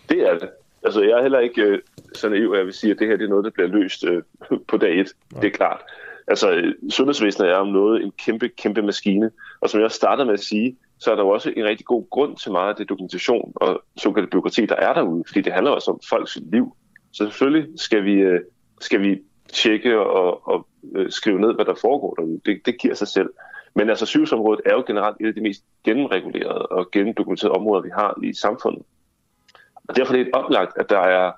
Det 0.09 0.21
er 0.21 0.39
det. 0.39 0.49
Altså, 0.83 1.03
jeg 1.03 1.11
er 1.11 1.23
heller 1.23 1.39
ikke 1.39 1.63
øh, 1.63 1.79
så 2.15 2.29
naiv, 2.29 2.53
at 2.53 2.59
jeg 2.59 2.67
vil 2.67 2.75
sige, 2.75 2.91
at 2.91 2.99
det 2.99 3.09
her 3.09 3.17
det 3.17 3.25
er 3.25 3.29
noget, 3.29 3.45
der 3.45 3.51
bliver 3.51 3.69
løst 3.69 4.05
øh, 4.05 4.23
på 4.69 4.77
dag 4.77 5.01
et. 5.01 5.13
Ja. 5.35 5.41
Det 5.41 5.47
er 5.47 5.57
klart. 5.57 5.81
Altså, 6.29 6.73
sundhedsvæsenet 6.91 7.51
er 7.51 7.55
om 7.55 7.69
noget 7.69 8.03
en 8.03 8.13
kæmpe, 8.25 8.49
kæmpe 8.49 8.83
maskine. 8.83 9.31
Og 9.61 9.71
som 9.71 9.81
jeg 9.81 9.91
startede 9.91 10.27
med 10.27 10.35
at 10.35 10.41
sige, 10.41 10.77
så 10.99 11.11
er 11.11 11.15
der 11.15 11.23
jo 11.23 11.29
også 11.29 11.53
en 11.57 11.65
rigtig 11.65 11.87
god 11.87 12.11
grund 12.11 12.37
til 12.37 12.53
meget 12.53 12.69
af 12.69 12.77
det 12.77 12.89
dokumentation 12.89 13.53
og 13.57 13.83
såkaldte 13.97 14.31
byråkrati, 14.31 14.67
der 14.67 14.77
er 14.77 14.93
derude, 14.93 15.25
fordi 15.27 15.41
det 15.41 15.53
handler 15.53 15.73
også 15.73 15.91
om 15.91 16.01
folks 16.09 16.39
liv. 16.53 16.77
Så 17.13 17.25
selvfølgelig 17.25 17.81
skal 17.81 18.05
vi, 18.05 18.13
øh, 18.13 18.41
skal 18.81 19.01
vi 19.01 19.19
tjekke 19.53 20.01
og, 20.01 20.49
og 20.49 20.67
øh, 20.97 21.11
skrive 21.11 21.41
ned, 21.41 21.55
hvad 21.55 21.65
der 21.65 21.75
foregår 21.75 22.15
derude. 22.15 22.41
Det, 22.47 22.61
det 22.67 22.79
giver 22.81 22.95
sig 22.95 23.09
selv. 23.09 23.31
Men 23.75 23.91
altså 23.91 24.07
sygehusområdet 24.07 24.61
er 24.67 24.75
jo 24.75 24.85
generelt 24.87 25.17
et 25.21 25.27
af 25.27 25.35
de 25.35 25.41
mest 25.41 25.65
gennemregulerede 25.85 26.67
og 26.67 26.91
gennemdokumenterede 26.91 27.55
områder, 27.55 27.83
vi 27.83 27.91
har 27.95 28.19
i 28.23 28.33
samfundet. 28.33 28.83
Og 29.89 29.97
derfor 29.97 30.15
er 30.15 30.19
det 30.19 30.31
oplagt, 30.33 30.79
at 30.79 30.91
der 30.91 30.99
er 30.99 31.33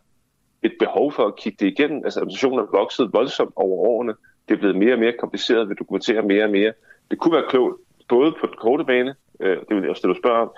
et 0.62 0.72
behov 0.78 1.12
for 1.12 1.26
at 1.26 1.36
kigge 1.36 1.64
det 1.64 1.72
igennem. 1.72 2.04
Altså 2.04 2.20
administrationen 2.20 2.58
er 2.58 2.66
vokset 2.72 3.12
voldsomt 3.12 3.52
over 3.56 3.88
årene. 3.88 4.14
Det 4.48 4.54
er 4.54 4.58
blevet 4.58 4.76
mere 4.76 4.92
og 4.92 4.98
mere 4.98 5.12
kompliceret, 5.20 5.68
vi 5.68 5.74
dokumenterer 5.78 6.22
mere 6.22 6.44
og 6.44 6.50
mere. 6.50 6.72
Det 7.10 7.18
kunne 7.18 7.34
være 7.34 7.48
klogt, 7.48 7.80
både 8.08 8.32
på 8.40 8.46
den 8.46 8.56
korte 8.58 8.84
bane, 8.84 9.14
øh, 9.40 9.56
det 9.56 9.76
vil 9.76 9.80
jeg 9.80 9.90
også 9.90 10.00
stille 10.00 10.16
spørge 10.16 10.40
om, 10.42 10.50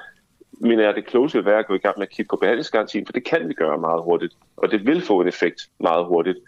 men 0.60 0.80
er 0.80 0.92
det 0.92 1.06
klogt 1.06 1.34
vil 1.34 1.44
være 1.44 1.58
at 1.58 1.66
gå 1.66 1.74
i 1.74 1.78
gang 1.78 1.98
med 1.98 2.06
at 2.06 2.12
kigge 2.12 2.28
på 2.30 2.36
behandlingsgarantien, 2.36 3.06
for 3.06 3.12
det 3.12 3.24
kan 3.24 3.48
vi 3.48 3.54
gøre 3.54 3.78
meget 3.78 4.02
hurtigt, 4.02 4.34
og 4.56 4.70
det 4.70 4.86
vil 4.86 5.02
få 5.02 5.20
en 5.20 5.28
effekt 5.28 5.60
meget 5.80 6.06
hurtigt. 6.06 6.38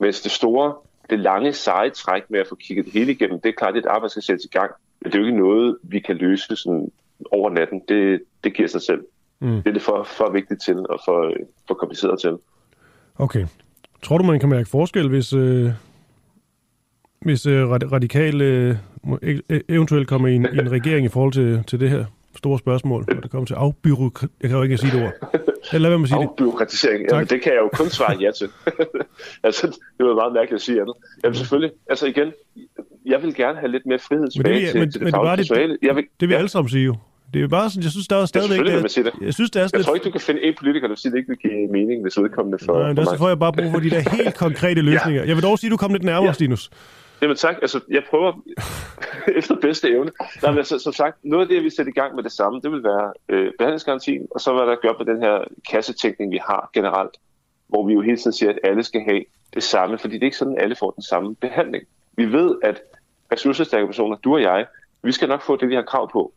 Mens 0.00 0.22
det 0.22 0.32
store, 0.32 0.74
det 1.10 1.18
lange 1.18 1.52
seje 1.52 1.90
træk 1.90 2.22
med 2.30 2.40
at 2.40 2.46
få 2.48 2.54
kigget 2.54 2.84
det 2.84 2.92
hele 2.92 3.12
igennem, 3.12 3.40
det 3.40 3.48
er 3.48 3.52
klart, 3.52 3.74
det 3.74 3.84
er 3.84 3.88
et 3.88 3.94
arbejde, 3.94 4.10
skal 4.10 4.22
sættes 4.22 4.44
i 4.44 4.48
gang, 4.48 4.70
men 5.00 5.12
det 5.12 5.18
er 5.18 5.22
jo 5.22 5.26
ikke 5.26 5.38
noget, 5.38 5.76
vi 5.82 5.98
kan 5.98 6.16
løse 6.16 6.56
sådan 6.56 6.90
over 7.32 7.50
natten. 7.50 7.82
Det, 7.88 8.22
det 8.44 8.54
giver 8.54 8.68
sig 8.68 8.82
selv. 8.82 9.04
Mm. 9.40 9.48
Det 9.48 9.66
er 9.66 9.72
det 9.72 9.82
for, 9.82 10.02
for 10.02 10.30
vigtigt 10.30 10.62
til 10.62 10.78
og 10.78 11.00
for, 11.04 11.32
for 11.68 11.74
kompliceret 11.74 12.20
til. 12.20 12.38
Okay. 13.18 13.46
Tror 14.02 14.18
du, 14.18 14.24
man 14.24 14.40
kan 14.40 14.48
mærke 14.48 14.68
forskel, 14.68 15.08
hvis, 15.08 15.32
øh, 15.32 15.70
hvis 17.26 17.46
øh, 17.46 17.70
radikale 17.70 18.44
øh, 18.44 18.76
e-, 19.22 19.60
eventuelt 19.68 20.08
kommer 20.08 20.28
i 20.28 20.34
en, 20.34 20.46
i 20.54 20.58
en 20.58 20.70
regering 20.72 21.06
i 21.06 21.08
forhold 21.08 21.32
til, 21.32 21.64
til 21.66 21.80
det 21.80 21.90
her 21.90 22.04
store 22.36 22.58
spørgsmål, 22.58 23.04
når 23.08 23.20
det 23.20 23.30
kommer 23.30 23.46
til 23.46 23.54
afbyråkratisering? 23.54 24.32
Jeg 24.42 24.50
kan 24.50 24.56
jo 24.56 24.62
ikke 24.62 24.78
sige 24.78 24.92
det 24.92 25.02
ord. 25.02 25.12
Eller 25.72 25.88
hvad 25.88 25.98
man 25.98 26.08
sige 26.08 26.18
Afbyråkratisering, 26.18 27.04
det. 27.04 27.12
Jamen, 27.12 27.26
det 27.26 27.42
kan 27.42 27.52
jeg 27.52 27.60
jo 27.60 27.68
kun 27.72 27.88
svare 27.88 28.16
ja 28.20 28.30
til. 28.30 28.48
altså, 29.48 29.66
det 29.98 30.06
var 30.06 30.14
meget 30.14 30.32
mærkeligt 30.32 30.54
at 30.54 30.62
sige 30.62 30.80
andet. 30.80 30.94
Jamen 31.24 31.34
selvfølgelig, 31.34 31.72
altså 31.90 32.06
igen, 32.06 32.32
jeg 33.06 33.22
vil 33.22 33.34
gerne 33.34 33.58
have 33.58 33.70
lidt 33.70 33.86
mere 33.86 33.98
frihed 33.98 34.28
tilbage 34.28 34.54
men 34.54 34.62
det, 34.62 34.70
til, 34.70 34.80
men, 34.80 34.90
til 34.90 35.00
det 35.00 35.04
men 35.04 35.12
faglige 35.12 35.54
det, 35.54 35.78
det, 35.82 36.04
det 36.20 36.28
vil 36.28 36.34
ja. 36.34 36.38
alle 36.38 36.48
sammen 36.48 36.68
sige 36.68 36.84
jo. 36.84 36.96
Det 37.34 37.42
er 37.42 37.48
bare 37.48 37.70
sådan, 37.70 37.82
jeg 37.82 37.90
synes, 37.90 38.08
der 38.08 38.16
er 38.16 38.26
stadigvæk... 38.26 38.58
Ja, 38.58 38.82
det. 38.82 38.96
Jeg, 38.96 39.04
jeg 39.22 39.34
synes, 39.34 39.50
det 39.50 39.62
er 39.62 39.66
sådan 39.66 39.78
Jeg 39.78 39.84
tror 39.84 39.94
ikke, 39.94 40.04
du 40.04 40.10
kan 40.10 40.20
finde 40.20 40.42
en 40.42 40.54
politiker, 40.58 40.88
der 40.88 40.94
siger, 40.94 41.10
det 41.10 41.18
ikke 41.18 41.28
vil 41.28 41.38
give 41.38 41.68
mening, 41.68 42.02
hvis 42.02 42.18
vedkommende 42.18 42.58
for, 42.64 42.72
Nej, 42.82 42.94
for 42.94 43.10
der 43.10 43.18
får 43.18 43.28
jeg 43.28 43.38
bare 43.38 43.52
brug 43.52 43.72
for 43.72 43.80
de 43.80 43.90
der 43.90 44.16
helt 44.16 44.34
konkrete 44.34 44.80
løsninger. 44.90 45.22
ja. 45.22 45.28
Jeg 45.28 45.36
vil 45.36 45.42
dog 45.42 45.58
sige, 45.58 45.68
at 45.68 45.72
du 45.72 45.76
kom 45.76 45.92
lidt 45.92 46.02
nærmere, 46.02 46.28
ja. 46.28 46.32
Stinus. 46.32 46.70
Jamen 47.22 47.36
tak. 47.36 47.56
Altså, 47.62 47.80
jeg 47.90 48.02
prøver 48.10 48.32
efter 49.38 49.54
bedste 49.54 49.90
evne. 49.90 50.10
Nej, 50.42 50.50
men 50.50 50.58
altså, 50.58 50.78
som 50.78 50.92
sagt, 50.92 51.24
noget 51.24 51.42
af 51.42 51.48
det, 51.48 51.64
vi 51.64 51.70
sætter 51.70 51.92
i 51.92 52.00
gang 52.00 52.14
med 52.14 52.22
det 52.22 52.32
samme, 52.32 52.60
det 52.60 52.72
vil 52.72 52.82
være 52.82 53.12
øh, 53.28 53.52
behandlingsgarantien, 53.58 54.26
og 54.30 54.40
så 54.40 54.52
hvad 54.52 54.66
der 54.66 54.76
gør 54.82 54.92
med 54.98 55.14
den 55.14 55.22
her 55.22 55.44
kassetænkning, 55.70 56.32
vi 56.32 56.40
har 56.46 56.70
generelt, 56.74 57.16
hvor 57.68 57.86
vi 57.86 57.92
jo 57.92 58.00
hele 58.00 58.16
tiden 58.16 58.32
siger, 58.32 58.50
at 58.50 58.58
alle 58.64 58.82
skal 58.82 59.00
have 59.00 59.24
det 59.54 59.62
samme, 59.62 59.98
fordi 59.98 60.14
det 60.14 60.22
er 60.22 60.26
ikke 60.26 60.36
sådan, 60.36 60.56
at 60.56 60.62
alle 60.62 60.76
får 60.76 60.90
den 60.90 61.02
samme 61.02 61.34
behandling. 61.34 61.84
Vi 62.16 62.32
ved, 62.32 62.56
at 62.62 62.82
ressourcestærke 63.32 63.86
personer, 63.86 64.16
du 64.16 64.34
og 64.34 64.42
jeg, 64.42 64.66
vi 65.02 65.12
skal 65.12 65.28
nok 65.28 65.42
få 65.42 65.56
det, 65.56 65.68
vi 65.68 65.74
har 65.74 65.82
krav 65.82 66.10
på, 66.12 66.32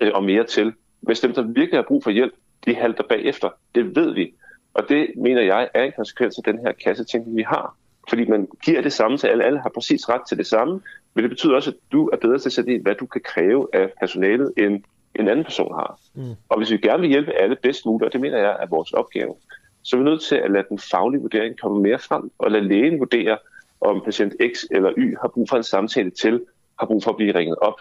øh, 0.00 0.10
og 0.14 0.24
mere 0.24 0.44
til. 0.44 0.72
Hvis 1.00 1.20
dem, 1.20 1.34
der 1.34 1.42
virkelig 1.42 1.78
har 1.78 1.84
brug 1.88 2.04
for 2.04 2.10
hjælp, 2.10 2.32
de 2.64 2.74
halter 2.74 3.04
bagefter. 3.08 3.50
Det 3.74 3.96
ved 3.96 4.14
vi. 4.14 4.34
Og 4.74 4.88
det 4.88 5.10
mener 5.16 5.42
jeg 5.42 5.68
er 5.74 5.82
en 5.82 5.92
konsekvens 5.96 6.38
af 6.38 6.52
den 6.52 6.58
her 6.58 6.72
kassetænkning, 6.72 7.36
vi 7.36 7.42
har 7.42 7.76
fordi 8.08 8.24
man 8.24 8.48
giver 8.64 8.82
det 8.82 8.92
samme 8.92 9.18
til 9.18 9.26
alle. 9.26 9.44
Alle 9.44 9.60
har 9.60 9.70
præcis 9.74 10.08
ret 10.08 10.20
til 10.28 10.38
det 10.38 10.46
samme, 10.46 10.80
men 11.14 11.22
det 11.22 11.30
betyder 11.30 11.54
også, 11.54 11.70
at 11.70 11.76
du 11.92 12.08
er 12.12 12.16
bedre 12.16 12.38
til 12.38 12.48
at 12.48 12.52
sætte 12.52 12.74
ind, 12.74 12.82
hvad 12.82 12.94
du 12.94 13.06
kan 13.06 13.20
kræve 13.24 13.68
af 13.72 13.92
personalet, 14.00 14.52
end 14.56 14.82
en 15.14 15.28
anden 15.28 15.44
person 15.44 15.74
har. 15.74 16.00
Mm. 16.14 16.34
Og 16.48 16.58
hvis 16.58 16.70
vi 16.70 16.76
gerne 16.76 17.00
vil 17.00 17.10
hjælpe 17.10 17.32
alle 17.32 17.56
bedst 17.62 17.86
muligt, 17.86 18.06
og 18.06 18.12
det 18.12 18.20
mener 18.20 18.38
jeg 18.38 18.56
er 18.60 18.66
vores 18.66 18.92
opgave, 18.92 19.34
så 19.82 19.96
er 19.96 20.00
vi 20.00 20.04
nødt 20.04 20.22
til 20.22 20.36
at 20.36 20.50
lade 20.50 20.64
den 20.68 20.78
faglige 20.78 21.20
vurdering 21.20 21.60
komme 21.60 21.82
mere 21.82 21.98
frem, 21.98 22.30
og 22.38 22.50
lade 22.50 22.68
lægen 22.68 22.98
vurdere, 22.98 23.38
om 23.80 24.02
patient 24.04 24.34
X 24.54 24.64
eller 24.70 24.92
Y 24.96 25.16
har 25.20 25.28
brug 25.28 25.48
for 25.48 25.56
en 25.56 25.62
samtale 25.62 26.10
til, 26.10 26.42
har 26.80 26.86
brug 26.86 27.04
for 27.04 27.10
at 27.10 27.16
blive 27.16 27.34
ringet 27.34 27.56
op. 27.62 27.74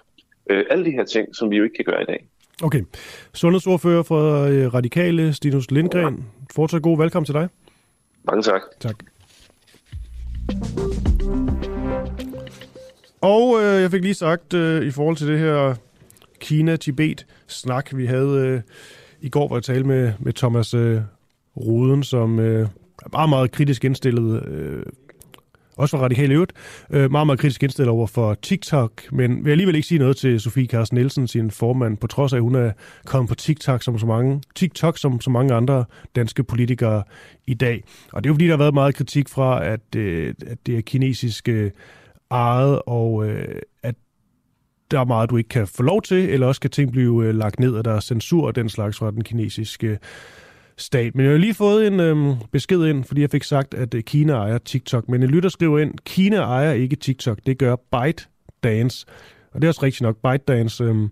Øh, 0.49 0.65
alle 0.69 0.85
de 0.85 0.91
her 0.91 1.03
ting, 1.03 1.35
som 1.35 1.51
vi 1.51 1.57
jo 1.57 1.63
ikke 1.63 1.75
kan 1.75 1.85
gøre 1.85 2.01
i 2.01 2.05
dag. 2.05 2.27
Okay. 2.63 2.81
Sundhedsordfører 3.33 4.03
for 4.03 4.43
øh, 4.43 4.73
Radikale, 4.73 5.33
Stinus 5.33 5.71
Lindgren. 5.71 6.25
Fortsat 6.55 6.81
god 6.81 6.97
velkommen 6.97 7.25
til 7.25 7.33
dig. 7.33 7.49
Mange 8.23 8.43
tak. 8.43 8.61
Tak. 8.79 8.95
Og 13.21 13.59
øh, 13.61 13.81
jeg 13.81 13.91
fik 13.91 14.01
lige 14.01 14.13
sagt, 14.13 14.53
øh, 14.53 14.85
i 14.87 14.91
forhold 14.91 15.17
til 15.17 15.27
det 15.27 15.39
her 15.39 15.75
Kina-Tibet-snak, 16.39 17.97
vi 17.97 18.05
havde 18.05 18.47
øh, 18.47 18.61
i 19.21 19.29
går, 19.29 19.47
hvor 19.47 19.55
jeg 19.55 19.63
talte 19.63 19.87
med, 19.87 20.13
med 20.19 20.33
Thomas 20.33 20.73
øh, 20.73 21.01
Ruden, 21.57 22.03
som 22.03 22.39
øh, 22.39 22.67
er 23.05 23.09
meget, 23.11 23.29
meget 23.29 23.51
kritisk 23.51 23.85
indstillet 23.85 24.47
øh, 24.47 24.85
også 25.77 25.97
for 25.97 26.03
radikale 26.03 26.33
øvrigt, 26.33 26.53
øh, 26.89 27.11
meget, 27.11 27.27
meget 27.27 27.39
kritisk 27.39 27.63
indstillet 27.63 27.91
over 27.91 28.07
for 28.07 28.33
TikTok, 28.33 29.11
men 29.11 29.45
vil 29.45 29.51
alligevel 29.51 29.75
ikke 29.75 29.87
sige 29.87 29.99
noget 29.99 30.17
til 30.17 30.39
Sofie 30.39 30.65
Carsten 30.65 30.95
Nielsen, 30.97 31.27
sin 31.27 31.51
formand, 31.51 31.97
på 31.97 32.07
trods 32.07 32.33
af, 32.33 32.37
at 32.37 32.43
hun 32.43 32.55
er 32.55 32.71
kommet 33.05 33.29
på 33.29 33.35
TikTok 33.35 33.83
som 33.83 33.99
så 33.99 34.05
mange, 34.05 34.41
TikTok 34.55 34.97
som 34.97 35.21
så 35.21 35.29
mange 35.29 35.53
andre 35.53 35.85
danske 36.15 36.43
politikere 36.43 37.03
i 37.47 37.53
dag. 37.53 37.83
Og 38.11 38.23
det 38.23 38.29
er 38.29 38.31
jo 38.31 38.33
fordi, 38.33 38.45
der 38.45 38.51
har 38.51 38.57
været 38.57 38.73
meget 38.73 38.95
kritik 38.95 39.29
fra, 39.29 39.65
at, 39.65 39.95
øh, 39.95 40.33
at 40.47 40.57
det 40.65 40.77
er 40.77 40.81
kinesiske 40.81 41.51
øh, 41.51 41.71
ejet, 42.31 42.81
og 42.85 43.29
øh, 43.29 43.61
at 43.83 43.95
der 44.91 44.99
er 44.99 45.05
meget, 45.05 45.29
du 45.29 45.37
ikke 45.37 45.49
kan 45.49 45.67
få 45.67 45.83
lov 45.83 46.01
til, 46.01 46.29
eller 46.29 46.47
også 46.47 46.61
kan 46.61 46.71
ting 46.71 46.91
blive 46.91 47.25
øh, 47.25 47.35
lagt 47.35 47.59
ned, 47.59 47.71
og 47.75 47.85
der 47.85 47.91
er 47.91 47.99
censur 47.99 48.47
og 48.47 48.55
den 48.55 48.69
slags 48.69 48.97
fra 48.97 49.11
den 49.11 49.23
kinesiske 49.23 49.97
stat. 50.77 51.15
Men 51.15 51.25
jeg 51.25 51.31
har 51.33 51.37
lige 51.37 51.53
fået 51.53 51.87
en 51.87 51.99
øhm, 51.99 52.33
besked 52.51 52.85
ind, 52.85 53.03
fordi 53.03 53.21
jeg 53.21 53.31
fik 53.31 53.43
sagt, 53.43 53.73
at 53.73 53.93
øh, 53.93 54.03
Kina 54.03 54.33
ejer 54.33 54.57
TikTok. 54.57 55.09
Men 55.09 55.23
en 55.23 55.29
lytter 55.29 55.49
skriver 55.49 55.79
ind, 55.79 55.93
Kina 56.05 56.37
ejer 56.37 56.71
ikke 56.71 56.95
TikTok, 56.95 57.37
det 57.45 57.57
gør 57.57 57.75
ByteDance. 57.75 59.05
Og 59.51 59.61
det 59.61 59.67
er 59.67 59.69
også 59.69 59.83
rigtigt 59.83 60.01
nok, 60.01 60.17
ByteDance, 60.23 60.83
øhm, 60.83 61.09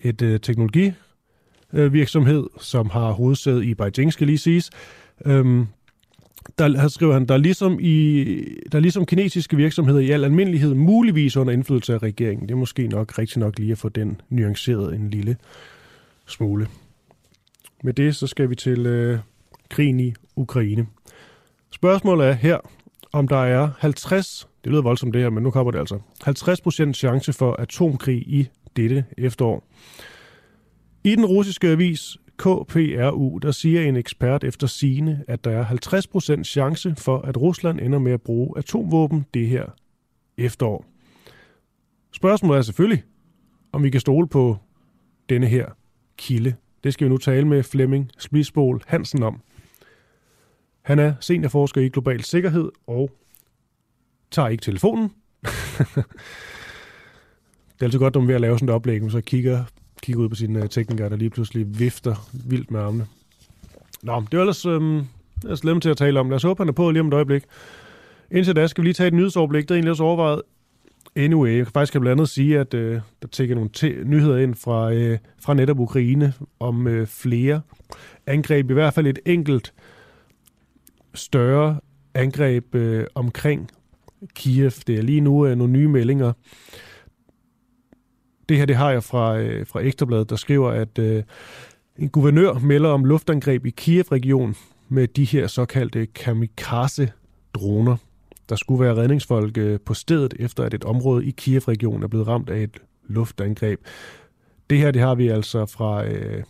et 0.00 0.22
øh, 0.22 0.40
teknologi 0.40 0.92
øh, 1.72 1.92
virksomhed, 1.92 2.46
som 2.60 2.90
har 2.90 3.10
hovedsæde 3.10 3.66
i 3.66 3.74
Beijing, 3.74 4.12
skal 4.12 4.26
lige 4.26 4.38
siges. 4.38 4.70
Øhm, 5.26 5.66
der, 6.58 6.80
her 6.80 6.88
skriver 6.88 7.12
han, 7.12 7.26
der 7.26 7.34
er, 7.34 7.38
ligesom 7.38 7.78
i, 7.80 8.24
der 8.72 8.78
er 8.78 8.82
ligesom 8.82 9.06
kinesiske 9.06 9.56
virksomheder 9.56 10.00
i 10.00 10.10
al 10.10 10.24
almindelighed 10.24 10.74
muligvis 10.74 11.36
under 11.36 11.52
indflydelse 11.52 11.94
af 11.94 12.02
regeringen. 12.02 12.48
Det 12.48 12.54
er 12.54 12.58
måske 12.58 12.88
nok 12.88 13.18
rigtig 13.18 13.38
nok 13.38 13.58
lige 13.58 13.72
at 13.72 13.78
få 13.78 13.88
den 13.88 14.20
nuanceret 14.28 14.94
en 14.94 15.10
lille 15.10 15.36
smule. 16.26 16.66
Med 17.82 17.92
det 17.92 18.16
så 18.16 18.26
skal 18.26 18.50
vi 18.50 18.54
til 18.54 18.86
øh, 18.86 19.18
krigen 19.68 20.00
i 20.00 20.14
Ukraine. 20.36 20.86
Spørgsmålet 21.70 22.26
er 22.28 22.32
her, 22.32 22.58
om 23.12 23.28
der 23.28 23.36
er 23.44 23.70
50, 23.78 24.48
det 24.64 24.72
lyder 24.72 24.82
voldsomt 24.82 25.14
det 25.14 25.22
her, 25.22 25.30
men 25.30 25.42
nu 25.42 25.50
kommer 25.50 25.70
det 25.70 25.78
altså, 25.78 26.00
50% 26.88 26.92
chance 26.92 27.32
for 27.32 27.52
atomkrig 27.52 28.16
i 28.16 28.48
dette 28.76 29.04
efterår. 29.18 29.68
I 31.04 31.16
den 31.16 31.26
russiske 31.26 31.68
avis 31.68 32.16
KPRU, 32.36 33.38
der 33.38 33.50
siger 33.50 33.82
en 33.82 33.96
ekspert 33.96 34.44
efter 34.44 34.66
sine, 34.66 35.24
at 35.28 35.44
der 35.44 35.50
er 35.50 35.64
50% 36.38 36.44
chance 36.44 36.94
for, 36.98 37.18
at 37.18 37.36
Rusland 37.36 37.80
ender 37.80 37.98
med 37.98 38.12
at 38.12 38.22
bruge 38.22 38.58
atomvåben 38.58 39.26
det 39.34 39.48
her 39.48 39.64
efterår. 40.38 40.84
Spørgsmålet 42.12 42.58
er 42.58 42.62
selvfølgelig, 42.62 43.02
om 43.72 43.82
vi 43.82 43.90
kan 43.90 44.00
stole 44.00 44.28
på 44.28 44.56
denne 45.28 45.46
her 45.46 45.66
kilde. 46.18 46.54
Det 46.84 46.94
skal 46.94 47.04
vi 47.04 47.08
nu 47.08 47.16
tale 47.16 47.48
med 47.48 47.62
Flemming 47.62 48.10
Spisbol 48.18 48.82
Hansen 48.86 49.22
om. 49.22 49.40
Han 50.82 50.98
er 50.98 51.14
seniorforsker 51.20 51.80
i 51.80 51.88
global 51.88 52.22
sikkerhed 52.22 52.70
og 52.86 53.10
tager 54.30 54.48
ikke 54.48 54.62
telefonen. 54.62 55.02
det 57.72 57.80
er 57.80 57.84
altid 57.84 57.98
godt, 57.98 58.14
når 58.14 58.20
man 58.20 58.24
er 58.24 58.26
ved 58.26 58.34
at 58.34 58.40
lave 58.40 58.58
sådan 58.58 58.68
et 58.68 58.74
oplæg, 58.74 59.10
så 59.10 59.20
kigger, 59.20 59.64
kigger 60.02 60.22
ud 60.22 60.28
på 60.28 60.34
sine 60.34 60.62
øh, 60.62 60.68
teknikere, 60.68 61.08
der 61.08 61.16
lige 61.16 61.30
pludselig 61.30 61.78
vifter 61.78 62.28
vildt 62.32 62.70
med 62.70 62.80
armene. 62.80 63.06
Nå, 64.02 64.20
det 64.20 64.34
er 64.34 64.40
ellers, 64.40 64.66
øhm, 64.66 65.04
er 65.48 65.54
slemt 65.54 65.82
til 65.82 65.90
at 65.90 65.96
tale 65.96 66.20
om. 66.20 66.30
Lad 66.30 66.36
os 66.36 66.42
håbe, 66.42 66.60
han 66.60 66.68
er 66.68 66.72
på 66.72 66.90
lige 66.90 67.00
om 67.00 67.08
et 67.08 67.14
øjeblik. 67.14 67.42
Indtil 68.30 68.56
da 68.56 68.66
skal 68.66 68.82
vi 68.82 68.86
lige 68.86 68.94
tage 68.94 69.08
et 69.08 69.14
nyhedsoverblik. 69.14 69.62
Det 69.62 69.70
er 69.70 69.74
egentlig 69.74 69.90
også 69.90 70.04
overvejet. 70.04 70.42
Anyway, 71.16 71.56
jeg 71.56 71.66
kan 71.66 71.72
faktisk 71.72 71.92
blandt 71.92 72.08
andet 72.08 72.28
sige, 72.28 72.58
at 72.58 72.74
øh, 72.74 73.00
der 73.22 73.28
tækker 73.28 73.54
nogle 73.54 73.70
t- 73.76 74.04
nyheder 74.04 74.38
ind 74.38 74.54
fra, 74.54 74.92
øh, 74.92 75.18
fra 75.40 75.54
netop 75.54 75.78
Ukraine 75.78 76.32
om 76.60 76.86
øh, 76.86 77.06
flere 77.06 77.60
angreb. 78.26 78.70
I 78.70 78.74
hvert 78.74 78.94
fald 78.94 79.06
et 79.06 79.18
enkelt 79.26 79.74
større 81.14 81.80
angreb 82.14 82.74
øh, 82.74 83.06
omkring 83.14 83.70
Kiev. 84.34 84.70
Det 84.86 84.98
er 84.98 85.02
lige 85.02 85.20
nu 85.20 85.46
øh, 85.46 85.56
nogle 85.56 85.72
nye 85.72 85.88
meldinger. 85.88 86.32
Det 88.48 88.56
her 88.56 88.64
det 88.66 88.76
har 88.76 88.90
jeg 88.90 89.02
fra, 89.02 89.38
øh, 89.38 89.66
fra 89.66 89.80
Ekstrabladet, 89.80 90.30
der 90.30 90.36
skriver, 90.36 90.70
at 90.70 90.98
øh, 90.98 91.22
en 91.98 92.08
guvernør 92.08 92.58
melder 92.58 92.90
om 92.90 93.04
luftangreb 93.04 93.66
i 93.66 93.70
Kiev-regionen 93.70 94.56
med 94.88 95.08
de 95.08 95.24
her 95.24 95.46
såkaldte 95.46 96.06
kamikaze-droner. 96.06 97.96
Der 98.50 98.56
skulle 98.56 98.84
være 98.84 98.96
redningsfolk 98.96 99.58
øh, 99.58 99.80
på 99.80 99.94
stedet, 99.94 100.34
efter 100.38 100.64
at 100.64 100.74
et 100.74 100.84
område 100.84 101.26
i 101.26 101.30
Kiev-regionen 101.30 102.02
er 102.02 102.08
blevet 102.08 102.28
ramt 102.28 102.50
af 102.50 102.62
et 102.62 102.78
luftangreb. 103.06 103.80
Det 104.70 104.78
her 104.78 104.90
det 104.90 105.02
har 105.02 105.14
vi 105.14 105.28
altså 105.28 105.66
fra, 105.66 106.06
øh, 106.06 106.44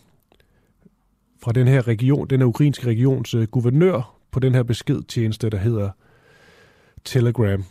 fra 1.43 1.51
den 1.51 1.67
her 1.67 1.87
region, 1.87 2.27
den 2.27 2.39
her 2.39 2.47
ukrainske 2.47 2.87
regions 2.87 3.33
øh, 3.33 3.47
guvernør 3.47 4.15
på 4.31 4.39
den 4.39 4.55
her 4.55 4.63
beskedtjeneste, 4.63 5.49
der 5.49 5.57
hedder 5.57 5.89
Telegram. 7.05 7.63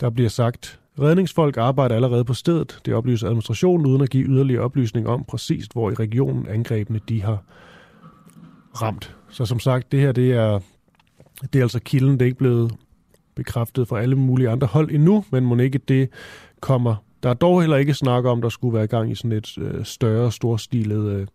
Der 0.00 0.10
bliver 0.10 0.30
sagt, 0.30 0.80
redningsfolk 1.00 1.56
arbejder 1.56 1.94
allerede 1.94 2.24
på 2.24 2.34
stedet. 2.34 2.80
Det 2.84 2.94
oplyser 2.94 3.26
administrationen 3.26 3.86
uden 3.86 4.02
at 4.02 4.10
give 4.10 4.26
yderligere 4.26 4.62
oplysning 4.62 5.08
om 5.08 5.24
præcist, 5.24 5.72
hvor 5.72 5.90
i 5.90 5.94
regionen 5.94 6.46
angrebene 6.48 7.00
de 7.08 7.22
har 7.22 7.42
ramt. 8.82 9.16
Så 9.28 9.46
som 9.46 9.60
sagt, 9.60 9.92
det 9.92 10.00
her 10.00 10.12
det 10.12 10.32
er, 10.32 10.60
det 11.52 11.58
er 11.58 11.62
altså 11.62 11.80
kilden, 11.80 12.12
det 12.12 12.22
er 12.22 12.26
ikke 12.26 12.38
blevet 12.38 12.72
bekræftet 13.34 13.88
fra 13.88 14.00
alle 14.00 14.16
mulige 14.16 14.48
andre 14.48 14.66
hold 14.66 14.90
endnu, 14.90 15.24
men 15.30 15.44
må 15.44 15.56
ikke 15.56 15.78
det 15.78 16.08
kommer. 16.60 16.96
Der 17.22 17.30
er 17.30 17.34
dog 17.34 17.60
heller 17.60 17.76
ikke 17.76 17.94
snak 17.94 18.24
om, 18.24 18.42
der 18.42 18.48
skulle 18.48 18.74
være 18.74 18.86
gang 18.86 19.10
i 19.10 19.14
sådan 19.14 19.32
et 19.32 19.58
øh, 19.58 19.84
større, 19.84 20.32
storstilet 20.32 21.12
øh, 21.12 21.26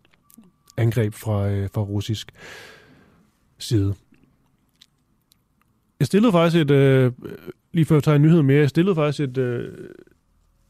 angreb 0.76 1.14
fra, 1.14 1.48
øh, 1.48 1.68
fra 1.74 1.80
russisk 1.80 2.32
side. 3.58 3.94
Jeg 6.00 6.06
stillede 6.06 6.32
faktisk 6.32 6.60
et, 6.60 6.70
øh, 6.70 7.12
lige 7.72 7.84
før 7.84 7.96
jeg 7.96 8.02
tager 8.02 8.16
en 8.16 8.22
nyhed 8.22 8.42
mere, 8.42 8.60
jeg 8.60 8.68
stillede 8.68 8.94
faktisk 8.94 9.20
et, 9.20 9.38
øh, 9.38 9.72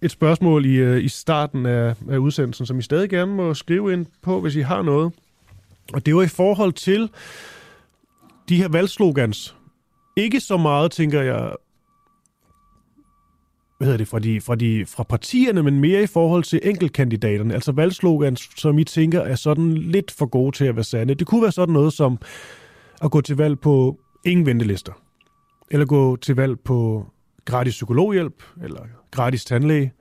et 0.02 0.10
spørgsmål 0.10 0.66
i, 0.66 0.74
øh, 0.74 1.04
i 1.04 1.08
starten 1.08 1.66
af, 1.66 1.94
af 2.08 2.16
udsendelsen, 2.18 2.66
som 2.66 2.78
I 2.78 2.82
stadig 2.82 3.10
gerne 3.10 3.34
må 3.34 3.54
skrive 3.54 3.92
ind 3.92 4.06
på, 4.22 4.40
hvis 4.40 4.56
I 4.56 4.60
har 4.60 4.82
noget. 4.82 5.12
Og 5.92 6.06
det 6.06 6.16
var 6.16 6.22
i 6.22 6.28
forhold 6.28 6.72
til 6.72 7.10
de 8.48 8.56
her 8.56 8.68
valgslogans. 8.68 9.56
Ikke 10.16 10.40
så 10.40 10.56
meget, 10.56 10.90
tænker 10.90 11.22
jeg, 11.22 11.56
hvad 13.78 13.86
hedder 13.86 13.98
det, 13.98 14.08
fra, 14.08 14.18
de, 14.18 14.40
fra, 14.40 14.54
de, 14.54 14.86
fra 14.86 15.02
partierne, 15.02 15.62
men 15.62 15.80
mere 15.80 16.02
i 16.02 16.06
forhold 16.06 16.44
til 16.44 16.60
enkeltkandidaterne. 16.62 17.54
Altså 17.54 17.72
valgslogans, 17.72 18.50
som 18.56 18.78
I 18.78 18.84
tænker 18.84 19.20
er 19.20 19.34
sådan 19.34 19.72
lidt 19.72 20.10
for 20.10 20.26
gode 20.26 20.56
til 20.56 20.64
at 20.64 20.76
være 20.76 20.84
sande. 20.84 21.14
Det 21.14 21.26
kunne 21.26 21.42
være 21.42 21.52
sådan 21.52 21.72
noget 21.72 21.92
som 21.92 22.18
at 23.02 23.10
gå 23.10 23.20
til 23.20 23.36
valg 23.36 23.60
på 23.60 23.98
ingen 24.24 24.46
ventelister. 24.46 24.92
Eller 25.70 25.86
gå 25.86 26.16
til 26.16 26.36
valg 26.36 26.60
på 26.60 27.06
gratis 27.44 27.74
psykologhjælp, 27.74 28.42
eller 28.62 28.80
gratis 29.10 29.44
tandlæge, 29.44 29.92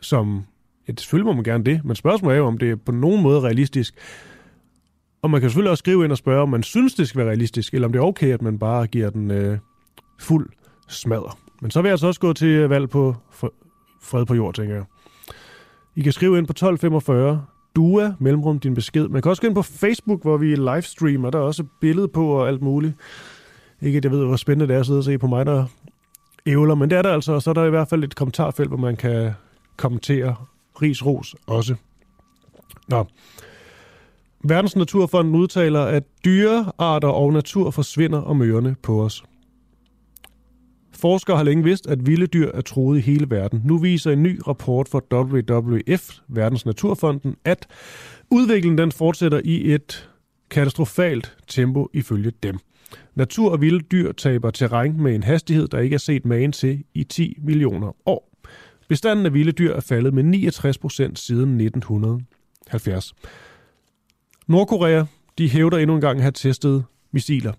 som, 0.00 0.44
ja, 0.88 0.92
selvfølgelig 0.98 1.26
må 1.26 1.32
man 1.32 1.44
gerne 1.44 1.64
det, 1.64 1.84
men 1.84 1.96
spørgsmålet 1.96 2.34
er 2.34 2.38
jo, 2.38 2.46
om 2.46 2.58
det 2.58 2.70
er 2.70 2.76
på 2.76 2.92
nogen 2.92 3.22
måde 3.22 3.40
realistisk. 3.40 3.94
Og 5.22 5.30
man 5.30 5.40
kan 5.40 5.50
selvfølgelig 5.50 5.70
også 5.70 5.80
skrive 5.80 6.04
ind 6.04 6.12
og 6.12 6.18
spørge, 6.18 6.42
om 6.42 6.48
man 6.48 6.62
synes, 6.62 6.94
det 6.94 7.08
skal 7.08 7.18
være 7.18 7.28
realistisk, 7.28 7.74
eller 7.74 7.88
om 7.88 7.92
det 7.92 7.98
er 7.98 8.04
okay, 8.04 8.32
at 8.32 8.42
man 8.42 8.58
bare 8.58 8.86
giver 8.86 9.10
den 9.10 9.30
øh, 9.30 9.58
fuld 10.18 10.48
smadder. 10.88 11.38
Men 11.60 11.70
så 11.70 11.82
vil 11.82 11.88
jeg 11.88 11.92
altså 11.92 12.06
også 12.06 12.20
gå 12.20 12.32
til 12.32 12.48
øh, 12.48 12.70
valg 12.70 12.90
på 12.90 13.16
fred 14.02 14.26
på 14.26 14.34
jord, 14.34 14.54
tænker 14.54 14.74
jeg. 14.74 14.84
I 15.96 16.02
kan 16.02 16.12
skrive 16.12 16.38
ind 16.38 16.46
på 16.46 16.50
1245 16.50 17.44
Dua, 17.76 18.14
mellemrum 18.18 18.58
din 18.58 18.74
besked. 18.74 19.08
Man 19.08 19.22
kan 19.22 19.30
også 19.30 19.42
gå 19.42 19.48
ind 19.48 19.54
på 19.54 19.62
Facebook, 19.62 20.22
hvor 20.22 20.36
vi 20.36 20.54
livestreamer. 20.54 21.30
Der 21.30 21.38
er 21.38 21.42
også 21.42 21.64
billede 21.80 22.08
på 22.08 22.26
og 22.26 22.48
alt 22.48 22.62
muligt. 22.62 22.94
Ikke 23.82 23.96
at 23.96 24.04
jeg 24.04 24.12
ved, 24.12 24.24
hvor 24.24 24.36
spændende 24.36 24.68
det 24.68 24.76
er 24.76 24.80
at 24.80 24.86
sidde 24.86 24.98
og 24.98 25.04
se 25.04 25.18
på 25.18 25.26
mig, 25.26 25.46
der 25.46 25.66
ævler, 26.46 26.74
men 26.74 26.90
det 26.90 26.98
er 26.98 27.02
der 27.02 27.12
altså. 27.12 27.32
Og 27.32 27.42
så 27.42 27.50
er 27.50 27.54
der 27.54 27.64
i 27.64 27.70
hvert 27.70 27.88
fald 27.88 28.04
et 28.04 28.14
kommentarfelt, 28.14 28.68
hvor 28.68 28.76
man 28.76 28.96
kan 28.96 29.32
kommentere 29.76 30.34
ris 30.82 31.06
ros 31.06 31.36
også. 31.46 31.74
Nå. 32.88 33.06
Verdens 34.44 34.76
Naturfonden 34.76 35.34
udtaler, 35.34 35.80
at 35.80 36.04
dyrearter 36.24 37.08
og 37.08 37.32
natur 37.32 37.70
forsvinder 37.70 38.18
om 38.18 38.42
ørerne 38.42 38.76
på 38.82 39.02
os. 39.04 39.24
Forskere 40.92 41.36
har 41.36 41.44
længe 41.44 41.64
vidst, 41.64 41.86
at 41.86 42.06
vilde 42.06 42.26
dyr 42.26 42.50
er 42.54 42.60
troet 42.60 42.98
i 42.98 43.00
hele 43.00 43.30
verden. 43.30 43.62
Nu 43.64 43.78
viser 43.78 44.10
en 44.10 44.22
ny 44.22 44.40
rapport 44.48 44.88
fra 44.88 45.00
WWF, 45.12 46.10
Verdens 46.28 46.66
Naturfonden, 46.66 47.36
at 47.44 47.66
udviklingen 48.30 48.78
den 48.78 48.92
fortsætter 48.92 49.40
i 49.44 49.74
et 49.74 50.10
katastrofalt 50.50 51.36
tempo 51.48 51.88
ifølge 51.92 52.32
dem. 52.42 52.58
Natur 53.14 53.52
og 53.52 53.60
vilde 53.60 53.80
dyr 53.80 54.12
taber 54.12 54.50
terræn 54.50 55.02
med 55.02 55.14
en 55.14 55.22
hastighed, 55.22 55.68
der 55.68 55.78
ikke 55.78 55.94
er 55.94 55.98
set 55.98 56.24
magen 56.24 56.52
til 56.52 56.84
i 56.94 57.04
10 57.04 57.36
millioner 57.42 57.96
år. 58.06 58.30
Bestanden 58.88 59.26
af 59.26 59.34
vilde 59.34 59.52
dyr 59.52 59.74
er 59.74 59.80
faldet 59.80 60.14
med 60.14 60.22
69 60.22 60.78
procent 60.78 61.18
siden 61.18 61.60
1970. 61.60 63.14
Nordkorea 64.48 65.04
de 65.38 65.50
hævder 65.50 65.78
endnu 65.78 65.94
en 65.94 66.00
gang 66.00 66.16
at 66.16 66.22
have 66.22 66.32
testet 66.32 66.84
missiler. 67.12 67.52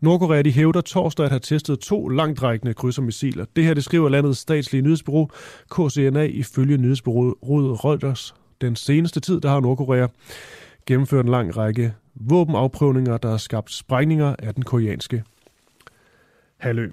Nordkorea 0.00 0.42
de 0.42 0.52
hævder 0.52 0.80
torsdag 0.80 1.24
at 1.24 1.30
have 1.30 1.40
testet 1.40 1.78
to 1.78 2.08
langtrækkende 2.08 2.74
krydsermissiler. 2.74 3.44
Det 3.56 3.64
her 3.64 3.74
det 3.74 3.84
skriver 3.84 4.08
landets 4.08 4.38
statslige 4.38 4.82
nyhedsbureau 4.82 5.30
KCNA 5.70 6.22
ifølge 6.22 6.76
nyhedsbureauet 6.76 7.84
Reuters. 7.84 8.34
Den 8.60 8.76
seneste 8.76 9.20
tid 9.20 9.40
der 9.40 9.48
har 9.48 9.60
Nordkorea 9.60 10.06
gennemført 10.86 11.24
en 11.24 11.30
lang 11.30 11.56
række 11.56 11.94
våbenafprøvninger, 12.14 13.16
der 13.16 13.30
har 13.30 13.36
skabt 13.36 13.72
sprængninger 13.72 14.36
af 14.38 14.54
den 14.54 14.62
koreanske 14.62 15.24
halvø. 16.56 16.90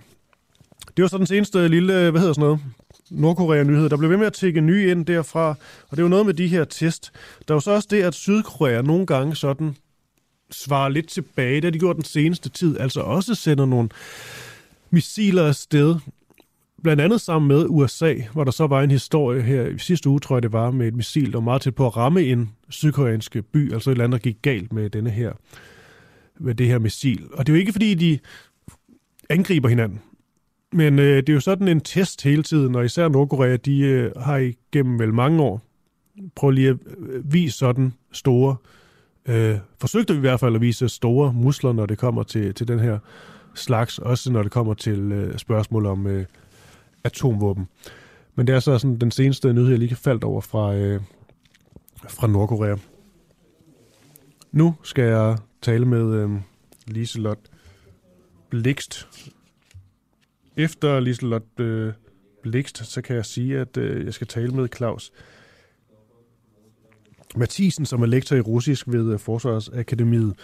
Det 0.98 1.04
var 1.04 1.08
så 1.08 1.18
den 1.18 1.26
seneste 1.26 1.68
lille, 1.68 2.12
hvad 2.12 2.22
hedder 2.22 2.34
sådan 2.34 2.48
noget, 2.48 2.60
Nordkorea-nyhed. 3.12 3.90
Der 3.90 3.98
blev 3.98 4.10
ved 4.10 4.18
med 4.18 4.28
at 4.28 4.34
tække 4.34 4.62
nye 4.62 4.92
ind 4.92 5.06
derfra, 5.06 5.50
og 5.90 5.92
det 5.92 5.98
er 5.98 6.04
jo 6.04 6.08
noget 6.10 6.26
med 6.26 6.34
de 6.34 6.48
her 6.48 6.64
test. 6.64 7.12
Der 7.48 7.54
er 7.54 7.56
jo 7.56 7.60
så 7.60 7.72
også 7.72 7.88
det, 7.92 8.04
at 8.04 8.14
Sydkorea 8.14 8.82
nogle 8.82 9.06
gange 9.06 9.36
sådan 9.36 9.76
svarer 10.52 10.90
lidt 10.90 11.10
tilbage. 11.10 11.56
Det 11.56 11.64
har 11.64 11.72
de 11.72 11.80
gjort 11.80 11.96
den 11.96 12.04
seneste 12.04 12.50
tid, 12.50 12.80
altså 12.80 13.02
også 13.02 13.36
sender 13.36 13.66
nogle 13.66 13.90
missiler 14.90 15.48
afsted 15.48 15.96
blandt 16.84 17.02
andet 17.02 17.22
sammen 17.22 17.48
med 17.48 17.66
USA, 17.70 18.16
hvor 18.34 18.44
der 18.44 18.52
så 18.52 18.68
var 18.68 18.82
en 18.82 18.92
historie 18.92 19.42
her 19.42 19.66
i 19.66 19.78
sidste 19.78 20.10
uge, 20.10 20.20
tror 20.20 20.36
jeg 20.36 20.44
det 20.44 20.52
var, 20.52 20.72
med 20.72 20.88
et 20.88 20.96
missil, 20.96 21.32
der 21.32 21.38
var 21.38 21.44
meget 21.44 21.62
tæt 21.62 21.76
på 21.76 21.88
at 21.88 21.98
ramme 21.98 22.24
en 22.24 22.52
sydkoreansk 22.70 23.38
by, 23.54 23.74
altså 23.74 23.90
et 23.90 23.94
eller 23.94 24.04
andet, 24.04 24.24
der 24.24 24.30
gik 24.30 24.42
galt 24.42 24.74
med 24.74 24.90
denne 24.90 25.10
her, 25.10 25.32
med 26.40 26.56
det 26.56 26.68
her 26.68 26.80
missil. 26.80 27.24
Og 27.34 27.48
det 27.48 27.54
er 27.54 27.56
jo 27.56 27.60
ikke 27.60 27.72
fordi, 27.72 27.94
de 27.94 28.20
angriber 29.30 29.70
hinanden, 29.70 30.00
men 30.76 31.00
øh, 31.00 31.18
det 31.18 31.30
er 31.30 31.34
jo 31.34 31.40
sådan 31.40 31.68
en 31.68 31.82
test 31.82 32.24
hele 32.24 32.44
tiden, 32.44 32.76
og 32.76 32.86
især 32.86 33.08
Nordkorea, 33.08 33.56
de 33.56 33.80
øh, 33.80 34.12
har 34.18 34.38
igennem 34.38 35.00
vel 35.00 35.14
mange 35.14 35.44
år 35.44 35.62
prøvet 36.36 36.56
lige 36.56 36.70
at 36.70 36.78
øh, 36.98 37.34
vise 37.34 37.58
sådan 37.58 37.94
store, 38.12 38.56
øh, 39.26 39.58
forsøgte 39.80 40.14
vi 40.14 40.18
i 40.18 40.20
hvert 40.20 40.40
fald 40.40 40.56
at 40.56 40.62
vise 40.62 40.90
store 40.90 41.34
musler, 41.34 41.74
når 41.74 41.86
det 41.86 41.98
kommer 41.98 42.24
til, 42.24 42.54
til 42.54 42.68
den 42.68 42.80
her 42.80 43.00
slags, 43.54 44.00
også 44.00 44.32
når 44.32 44.44
det 44.44 44.52
kommer 44.52 44.74
til 44.74 45.12
øh, 45.12 45.38
spørgsmål 45.38 45.86
om 45.86 46.08
øh, 46.08 46.26
atomvåben. 47.04 47.68
Men 48.36 48.48
det 48.48 48.56
er 48.56 48.60
så 48.60 48.78
sådan 48.78 48.98
den 48.98 49.12
seneste 49.12 49.54
nyhed, 49.54 49.70
jeg 49.70 49.80
lige 49.80 49.96
faldt 49.96 50.24
over 50.24 50.42
fra, 50.42 50.76
øh, 50.76 51.02
fra 52.10 52.28
Nordkorea. 52.28 52.76
Nu 54.52 54.76
skal 54.84 55.04
jeg 55.04 55.38
tale 55.62 55.86
med 55.86 56.14
øh, 56.14 56.30
Liselot 56.88 57.40
Blikst. 58.50 59.08
Efter 60.58 61.00
Liselot 61.00 61.60
øh, 61.60 61.94
Blikst, 62.44 62.86
så 62.86 63.02
kan 63.02 63.16
jeg 63.16 63.26
sige, 63.26 63.60
at 63.60 63.78
øh, 63.78 64.06
jeg 64.06 64.14
skal 64.14 64.28
tale 64.28 64.52
med 64.52 64.68
Claus 64.76 65.12
Mathisen, 67.36 67.86
som 67.86 68.02
er 68.02 68.06
lektor 68.06 68.36
i 68.36 68.42
russisk 68.42 68.88
ved 68.88 69.14
øh, 69.14 69.20
Forsvarsakademiet. 69.20 70.36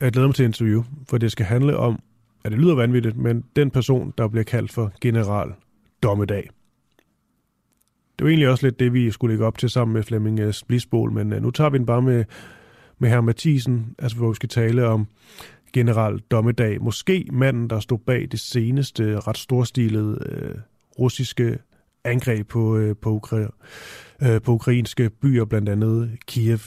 Jeg 0.00 0.12
glæder 0.12 0.28
mig 0.28 0.34
til 0.34 0.44
interview, 0.44 0.82
for 1.08 1.18
det 1.18 1.32
skal 1.32 1.46
handle 1.46 1.76
om, 1.76 1.98
at 2.44 2.52
det 2.52 2.60
lyder 2.60 2.74
vanvittigt, 2.74 3.16
men 3.16 3.44
den 3.56 3.70
person, 3.70 4.14
der 4.18 4.28
bliver 4.28 4.44
kaldt 4.44 4.72
for 4.72 4.92
general 5.00 5.52
dommedag. 6.02 6.50
Det 8.18 8.24
var 8.24 8.28
egentlig 8.28 8.48
også 8.48 8.66
lidt 8.66 8.80
det, 8.80 8.92
vi 8.92 9.10
skulle 9.10 9.32
lægge 9.32 9.46
op 9.46 9.58
til 9.58 9.70
sammen 9.70 9.94
med 9.94 10.02
Flemming 10.02 10.40
øh, 10.40 10.52
Splisbol, 10.52 11.12
men 11.12 11.32
øh, 11.32 11.42
nu 11.42 11.50
tager 11.50 11.70
vi 11.70 11.78
den 11.78 11.86
bare 11.86 12.02
med, 12.02 12.24
med 12.98 13.08
herr 13.08 13.20
Mathisen, 13.20 13.94
altså 13.98 14.16
hvor 14.16 14.28
vi 14.28 14.34
skal 14.34 14.48
tale 14.48 14.86
om 14.86 15.06
general 15.74 16.18
dommedag. 16.18 16.80
Måske 16.82 17.28
manden, 17.32 17.70
der 17.70 17.80
stod 17.80 17.98
bag 17.98 18.28
det 18.30 18.40
seneste 18.40 19.20
ret 19.20 19.38
storstilede 19.38 20.18
øh, 20.26 20.54
russiske 20.98 21.58
angreb 22.04 22.48
på, 22.48 22.76
øh, 22.76 22.96
på, 22.96 23.20
Ukra- 23.22 24.26
øh, 24.26 24.42
på 24.42 24.52
ukrainske 24.52 25.10
byer, 25.10 25.44
blandt 25.44 25.68
andet 25.68 26.18
Kiev. 26.26 26.58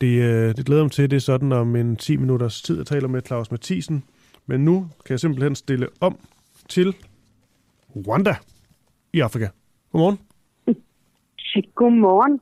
Det, 0.00 0.22
øh, 0.22 0.56
det 0.56 0.66
glæder 0.66 0.82
mig 0.82 0.92
til, 0.92 1.10
det 1.10 1.16
er 1.16 1.20
sådan 1.20 1.52
om 1.52 1.76
en 1.76 1.96
10 1.96 2.16
minutters 2.16 2.62
tid, 2.62 2.76
jeg 2.76 2.86
taler 2.86 3.08
med 3.08 3.22
Claus 3.26 3.50
Mathisen. 3.50 4.04
Men 4.46 4.64
nu 4.64 4.88
kan 5.04 5.12
jeg 5.12 5.20
simpelthen 5.20 5.54
stille 5.54 5.88
om 6.00 6.18
til 6.68 6.94
Rwanda 7.96 8.34
i 9.12 9.20
Afrika. 9.20 9.48
Godmorgen. 9.92 10.18
Godmorgen. 11.74 12.40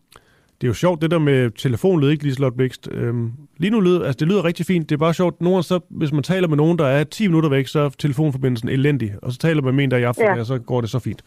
Det 0.60 0.66
er 0.66 0.68
jo 0.68 0.74
sjovt, 0.74 1.02
det 1.02 1.10
der 1.10 1.18
med 1.18 1.50
telefonled, 1.50 2.10
ikke 2.10 2.24
Liselotte 2.24 2.56
Bækst? 2.56 2.88
Øhm, 2.92 3.32
lige 3.56 3.70
nu 3.70 3.80
lyder, 3.80 4.04
altså 4.04 4.16
det 4.20 4.28
lyder 4.28 4.44
rigtig 4.44 4.66
fint. 4.66 4.88
Det 4.88 4.94
er 4.94 4.98
bare 4.98 5.14
sjovt, 5.14 5.40
nogle 5.40 5.62
så, 5.62 5.80
hvis 5.90 6.12
man 6.12 6.22
taler 6.22 6.48
med 6.48 6.56
nogen, 6.56 6.78
der 6.78 6.86
er 6.86 7.04
10 7.04 7.26
minutter 7.26 7.48
væk, 7.48 7.66
så 7.66 7.80
er 7.80 7.88
telefonforbindelsen 7.88 8.68
elendig. 8.68 9.12
Og 9.22 9.32
så 9.32 9.38
taler 9.38 9.62
man 9.62 9.74
med 9.74 9.84
en, 9.84 9.90
der 9.90 9.96
er 9.96 10.00
i 10.00 10.04
Afrika, 10.04 10.32
ja. 10.32 10.40
og 10.40 10.46
så 10.46 10.58
går 10.58 10.80
det 10.80 10.90
så 10.90 10.98
fint. 10.98 11.22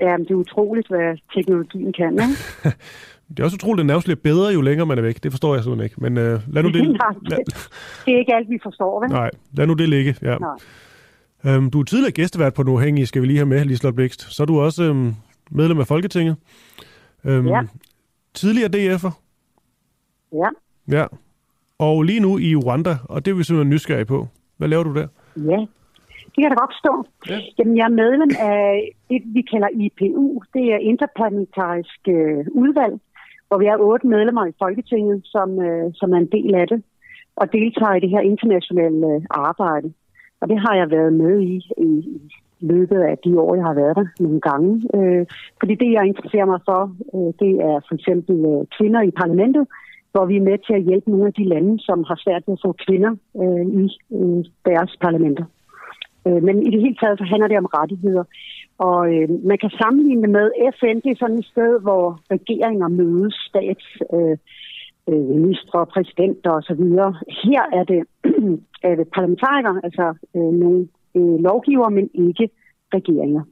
Ja, 0.00 0.16
men 0.16 0.24
det 0.26 0.30
er 0.30 0.34
utroligt, 0.34 0.88
hvad 0.88 1.16
teknologien 1.34 1.92
kan, 1.92 2.12
ikke? 2.12 2.76
det 3.28 3.40
er 3.40 3.44
også 3.44 3.54
utroligt, 3.54 3.80
at 3.80 3.86
nærmest 3.86 4.06
bliver 4.06 4.20
bedre, 4.22 4.52
jo 4.52 4.60
længere 4.60 4.86
man 4.86 4.98
er 4.98 5.02
væk. 5.02 5.22
Det 5.22 5.32
forstår 5.32 5.54
jeg 5.54 5.64
sådan 5.64 5.84
ikke. 5.84 5.96
Men 5.98 6.18
øh, 6.18 6.40
lad 6.48 6.62
nu 6.62 6.68
det... 6.68 6.82
Nej, 6.88 7.08
det, 7.22 7.38
det 8.06 8.14
er 8.14 8.18
ikke 8.18 8.34
alt, 8.34 8.50
vi 8.50 8.58
forstår, 8.62 9.00
vel? 9.00 9.10
Nej, 9.10 9.30
lad 9.52 9.66
nu 9.66 9.74
det 9.74 9.88
ligge. 9.88 10.16
Ja. 10.22 10.36
Nej. 10.38 11.54
Øhm, 11.54 11.70
du 11.70 11.80
er 11.80 11.84
tidligere 11.84 12.12
gæstevært 12.12 12.54
på 12.54 12.62
Den 12.62 12.70
Uafhængige, 12.72 13.06
skal 13.06 13.22
vi 13.22 13.26
lige 13.26 13.36
have 13.36 13.46
med, 13.46 13.64
Liselotte 13.64 13.96
Bækst. 13.96 14.34
Så 14.34 14.42
er 14.42 14.46
du 14.46 14.60
også 14.60 14.82
øhm, 14.82 15.14
medlem 15.50 15.80
af 15.80 15.86
Folketinget. 15.86 16.36
Øhm, 17.24 17.46
Ja. 17.48 17.60
Tidligere 18.34 18.70
DF'er. 18.74 19.12
Ja, 20.32 20.48
Ja. 20.88 21.06
Og 21.78 22.02
lige 22.02 22.20
nu 22.20 22.38
i 22.38 22.56
Rwanda, 22.56 22.94
og 23.08 23.24
det 23.24 23.30
er 23.30 23.34
vi 23.34 23.44
simpelthen 23.44 23.70
nysgerrige 23.74 24.04
på. 24.04 24.28
Hvad 24.56 24.68
laver 24.68 24.84
du 24.84 24.94
der? 24.94 25.08
ja. 25.36 25.66
Det 26.34 26.40
kan 26.42 26.50
da 26.50 26.56
godt 26.62 26.74
forstå. 26.76 26.94
Ja. 27.28 27.38
Jamen, 27.58 27.76
jeg 27.76 27.84
er 27.84 27.98
medlem 28.02 28.30
af 28.40 28.90
det, 29.10 29.22
vi 29.36 29.42
kalder 29.42 29.68
IPU. 29.84 30.42
Det 30.54 30.64
er 30.74 30.78
Interparlamentarisk 30.90 32.00
øh, 32.08 32.46
Udvalg, 32.62 32.94
hvor 33.48 33.58
vi 33.58 33.66
er 33.66 33.76
otte 33.76 34.06
medlemmer 34.06 34.46
i 34.46 34.52
Folketinget, 34.62 35.20
som, 35.24 35.62
øh, 35.62 35.90
som 35.94 36.12
er 36.12 36.16
en 36.16 36.32
del 36.36 36.54
af 36.54 36.66
det, 36.68 36.82
og 37.36 37.52
deltager 37.52 37.94
i 37.94 38.00
det 38.00 38.10
her 38.10 38.20
internationale 38.20 39.06
øh, 39.14 39.22
arbejde. 39.30 39.92
Og 40.40 40.48
det 40.48 40.58
har 40.60 40.74
jeg 40.74 40.90
været 40.90 41.12
med 41.12 41.40
i, 41.40 41.56
i, 41.78 41.90
i 42.16 42.30
løbet 42.62 43.00
af 43.10 43.18
de 43.24 43.40
år, 43.40 43.54
jeg 43.54 43.64
har 43.64 43.74
været 43.74 43.96
der 43.96 44.06
nogle 44.20 44.40
gange. 44.40 44.70
Øh, 44.96 45.26
fordi 45.60 45.74
det, 45.74 45.92
jeg 45.92 46.06
interesserer 46.06 46.46
mig 46.52 46.60
for, 46.68 46.82
øh, 47.14 47.30
det 47.42 47.52
er 47.70 47.76
for 47.88 47.94
eksempel 47.94 48.36
øh, 48.50 48.66
kvinder 48.76 49.02
i 49.02 49.10
parlamentet, 49.10 49.66
hvor 50.12 50.24
vi 50.26 50.36
er 50.36 50.48
med 50.50 50.58
til 50.58 50.74
at 50.74 50.86
hjælpe 50.88 51.10
nogle 51.10 51.26
af 51.26 51.32
de 51.32 51.44
lande, 51.44 51.74
som 51.88 52.04
har 52.08 52.18
svært 52.24 52.42
ved 52.46 52.54
at 52.54 52.64
få 52.64 52.72
kvinder 52.86 53.12
øh, 53.42 53.64
i 53.82 53.84
øh, 54.18 54.44
deres 54.68 54.92
parlamenter. 55.04 55.44
Øh, 56.26 56.42
men 56.46 56.66
i 56.66 56.70
det 56.70 56.80
hele 56.80 56.96
taget 57.00 57.18
så 57.18 57.24
handler 57.24 57.48
det 57.48 57.58
om 57.58 57.72
rettigheder. 57.78 58.24
Og 58.78 59.14
øh, 59.14 59.28
man 59.50 59.58
kan 59.58 59.70
sammenligne 59.70 60.28
med 60.36 60.46
FN, 60.78 60.96
det 61.04 61.10
er 61.10 61.20
sådan 61.20 61.38
et 61.38 61.52
sted, 61.54 61.80
hvor 61.80 62.20
regeringer 62.30 62.88
mødes, 62.88 63.34
stats, 63.48 63.86
øh, 64.14 64.36
øh, 65.08 65.24
ministre, 65.36 65.86
præsidenter 65.86 66.50
osv. 66.50 66.84
Her 67.44 67.62
er 67.78 67.84
det, 67.92 68.00
er 68.88 68.94
det 68.94 69.08
parlamentarikere, 69.16 69.80
altså 69.84 70.14
øh, 70.36 70.52
nogle 70.62 70.88
øh, 71.14 71.34
lovgiver, 71.48 71.88
men 71.88 72.10
ikke 72.14 72.48
regeringer, 72.94 73.42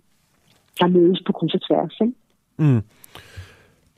der 0.80 0.86
mødes 0.86 1.22
på 1.26 1.32
kryds 1.32 1.54
og 1.54 1.60
tværs. 1.68 1.96
Ikke? 2.00 2.14
Mm. 2.58 2.80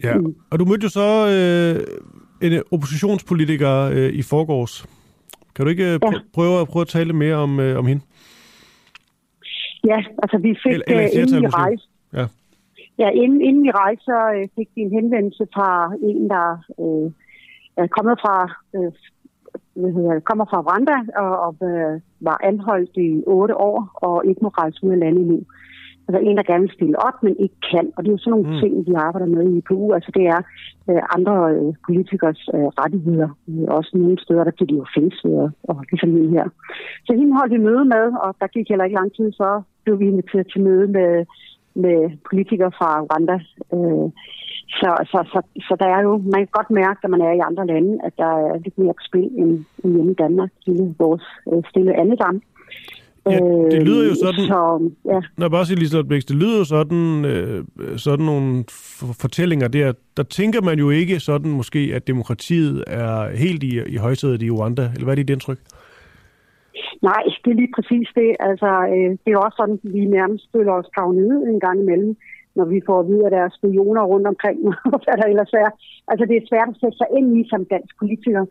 Ja, 0.03 0.19
Mm. 0.19 0.35
og 0.51 0.59
du 0.59 0.65
mødte 0.65 0.85
jo 0.85 0.89
så 0.89 1.09
øh, 1.35 2.51
en 2.53 2.63
oppositionspolitiker 2.71 3.75
øh, 3.95 4.13
i 4.13 4.23
forgårs. 4.23 4.87
Kan 5.55 5.65
du 5.65 5.71
ikke 5.71 5.85
øh, 5.95 5.99
Ja. 6.03 6.11
prøve, 6.35 6.67
prøve 6.67 6.81
at 6.81 6.89
tale 6.89 7.13
mere 7.13 7.35
om, 7.37 7.61
øh, 7.61 7.79
om 7.79 7.87
hende? 7.87 8.03
Ja, 9.85 9.99
altså 10.23 10.39
vi 10.39 10.57
fik, 10.63 10.73
Eller- 10.73 10.85
eller 10.89 11.03
øh, 11.05 11.23
inden 11.23 11.43
vi 11.43 11.47
rejste, 11.47 11.87
Ja. 12.13 12.27
Ja, 12.99 13.09
inden, 13.11 13.41
inden 13.41 13.63
vi 13.65 13.71
rejste, 13.71 14.05
så 14.05 14.19
øh, 14.37 14.49
fik 14.57 14.69
vi 14.75 14.81
en 14.81 14.91
henvendelse 14.93 15.47
fra 15.55 15.93
en, 16.03 16.31
der 16.31 16.49
øh, 16.83 17.11
er 17.77 17.87
kommet 17.97 18.17
fra, 18.25 18.37
øh, 18.77 18.93
hvad 19.81 19.93
hedder 19.93 20.21
kommer 20.21 20.45
fra 20.51 20.61
Rwanda 20.67 20.97
og, 21.23 21.33
og 21.47 21.55
øh, 21.71 22.01
var 22.21 22.39
anholdt 22.51 22.97
i 22.97 23.23
otte 23.27 23.57
år 23.57 23.79
og 23.95 24.27
ikke 24.27 24.41
må 24.43 24.49
rejse 24.49 24.79
ud 24.85 24.93
af 24.93 24.99
landet 24.99 25.27
nu. 25.27 25.39
Altså 26.09 26.21
en, 26.27 26.37
der 26.37 26.43
gerne 26.43 26.65
vil 26.67 26.77
stille 26.79 26.99
op, 27.07 27.23
men 27.23 27.35
ikke 27.45 27.59
kan. 27.71 27.87
Og 27.97 27.99
det 28.03 28.09
er 28.09 28.17
jo 28.17 28.19
sådan 28.19 28.31
nogle 28.31 28.49
Mm. 28.51 28.61
ting, 28.61 28.73
vi 28.89 28.93
arbejder 29.07 29.29
med 29.35 29.43
i 29.51 29.57
IPU. 29.59 29.93
Altså 29.93 30.11
det 30.15 30.25
er 30.35 30.41
øh, 30.91 31.03
andre 31.17 31.35
øh, 31.55 31.73
politikers 31.87 32.41
øh, 32.55 32.69
rettigheder. 32.81 33.29
Øh, 33.49 33.67
også 33.79 33.91
nogle 33.95 34.19
steder, 34.25 34.45
der 34.45 34.51
bliver 34.57 34.71
de 34.71 34.81
jo 34.83 34.87
fængslet 34.97 35.35
og, 35.43 35.51
og 35.69 35.77
ligesom 35.91 36.11
hende 36.11 36.31
her. 36.31 36.47
Så 37.07 37.13
hende 37.19 37.37
holdt 37.39 37.53
vi 37.53 37.67
møde 37.69 37.85
med, 37.85 38.07
og 38.25 38.31
der 38.41 38.47
gik 38.47 38.69
heller 38.69 38.85
ikke 38.85 39.01
lang 39.01 39.11
tid, 39.17 39.33
så 39.33 39.63
blev 39.85 39.99
vi 40.01 40.07
inviteret 40.07 40.47
til 40.53 40.61
møde 40.63 40.87
med 40.97 41.25
med 41.75 41.99
politikere 42.31 42.73
fra 42.79 42.91
Rwanda. 43.07 43.37
Øh, 43.75 44.09
så, 44.69 44.91
så, 45.11 45.19
så, 45.33 45.41
så 45.61 45.77
der 45.81 45.87
er 45.87 46.03
jo, 46.03 46.13
man 46.19 46.41
kan 46.41 46.49
godt 46.53 46.71
mærke, 46.71 46.99
når 47.03 47.11
man 47.11 47.21
er 47.21 47.33
i 47.33 47.39
andre 47.49 47.67
lande, 47.67 47.99
at 48.05 48.13
der 48.19 48.33
er 48.49 48.59
lidt 48.65 48.79
mere 48.79 48.95
på 48.95 49.03
spil 49.09 49.29
end, 49.41 49.65
end 49.85 49.95
hjemme 49.95 50.11
i 50.13 50.15
Danmark, 50.15 50.51
hele 50.67 50.95
vores 50.99 51.23
øh, 51.53 51.63
stille 51.71 52.01
andedam. 52.01 52.43
Ja, 53.31 53.39
det 53.71 53.83
lyder 53.83 54.05
jo 54.09 54.15
sådan- 54.15 54.47
Så, 54.47 54.91
ja, 55.05 55.21
Når 55.37 55.45
jeg 55.47 55.51
bare 55.51 55.67
siger 55.67 55.79
Liselotte 55.79 56.09
Bækst, 56.09 56.29
det 56.29 56.37
lyder 56.37 56.59
jo 56.59 56.65
sådan, 56.65 57.25
øh, 57.25 57.65
sådan 57.97 58.25
nogle 58.27 58.65
fortællinger 59.21 59.69
der. 59.69 59.93
Der 60.17 60.23
tænker 60.23 60.63
man 60.63 60.79
jo 60.79 60.91
ikke 60.91 61.21
sådan 61.21 61.51
måske, 61.51 61.93
at 61.95 62.07
demokratiet 62.07 62.85
er 62.87 63.37
helt 63.37 63.63
i, 63.63 63.81
i 63.87 63.97
højsædet 63.97 64.43
i 64.43 64.51
Rwanda. 64.51 64.83
Eller 64.95 65.05
hvad 65.05 65.15
er 65.15 65.23
dit 65.23 65.31
indtryk? 65.31 65.59
nej, 67.03 67.23
det 67.45 67.51
er 67.51 67.55
lige 67.63 67.73
præcis 67.77 68.09
det. 68.15 68.31
Altså, 68.41 68.71
øh, 68.95 69.11
det 69.25 69.31
er 69.33 69.39
også 69.39 69.57
sådan, 69.61 69.79
at 69.85 69.93
vi 69.95 70.05
nærmest 70.19 70.45
føler 70.57 70.73
os 70.73 70.87
gravet 70.95 71.17
ned 71.17 71.39
en 71.55 71.61
gang 71.61 71.81
imellem, 71.81 72.17
når 72.57 72.65
vi 72.65 72.79
får 72.87 72.99
at 73.01 73.09
vide, 73.11 73.27
at 73.27 73.33
der 73.33 73.43
er 73.45 73.57
spioner 73.59 74.03
rundt 74.13 74.27
omkring, 74.33 74.59
og 74.95 74.99
hvad 75.05 75.17
der 75.21 75.27
ellers 75.33 75.53
er. 75.65 75.71
Altså, 76.11 76.25
det 76.29 76.37
er 76.37 76.49
svært 76.51 76.69
at 76.73 76.81
sætte 76.81 76.97
sig 76.99 77.09
ind 77.19 77.29
i 77.39 77.43
som 77.51 77.65
dansk 77.75 77.93
politiker. 77.99 78.45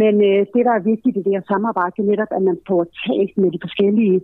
Men 0.00 0.14
øh, 0.30 0.42
det, 0.54 0.62
der 0.68 0.74
er 0.76 0.88
vigtigt 0.92 1.16
i 1.16 1.22
det 1.24 1.34
her 1.36 1.44
samarbejde, 1.52 1.94
det 1.96 2.02
er 2.02 2.10
netop, 2.12 2.32
at 2.36 2.42
man 2.42 2.58
får 2.68 2.82
talt 3.06 3.34
med 3.42 3.50
de 3.54 3.64
forskellige, 3.64 4.18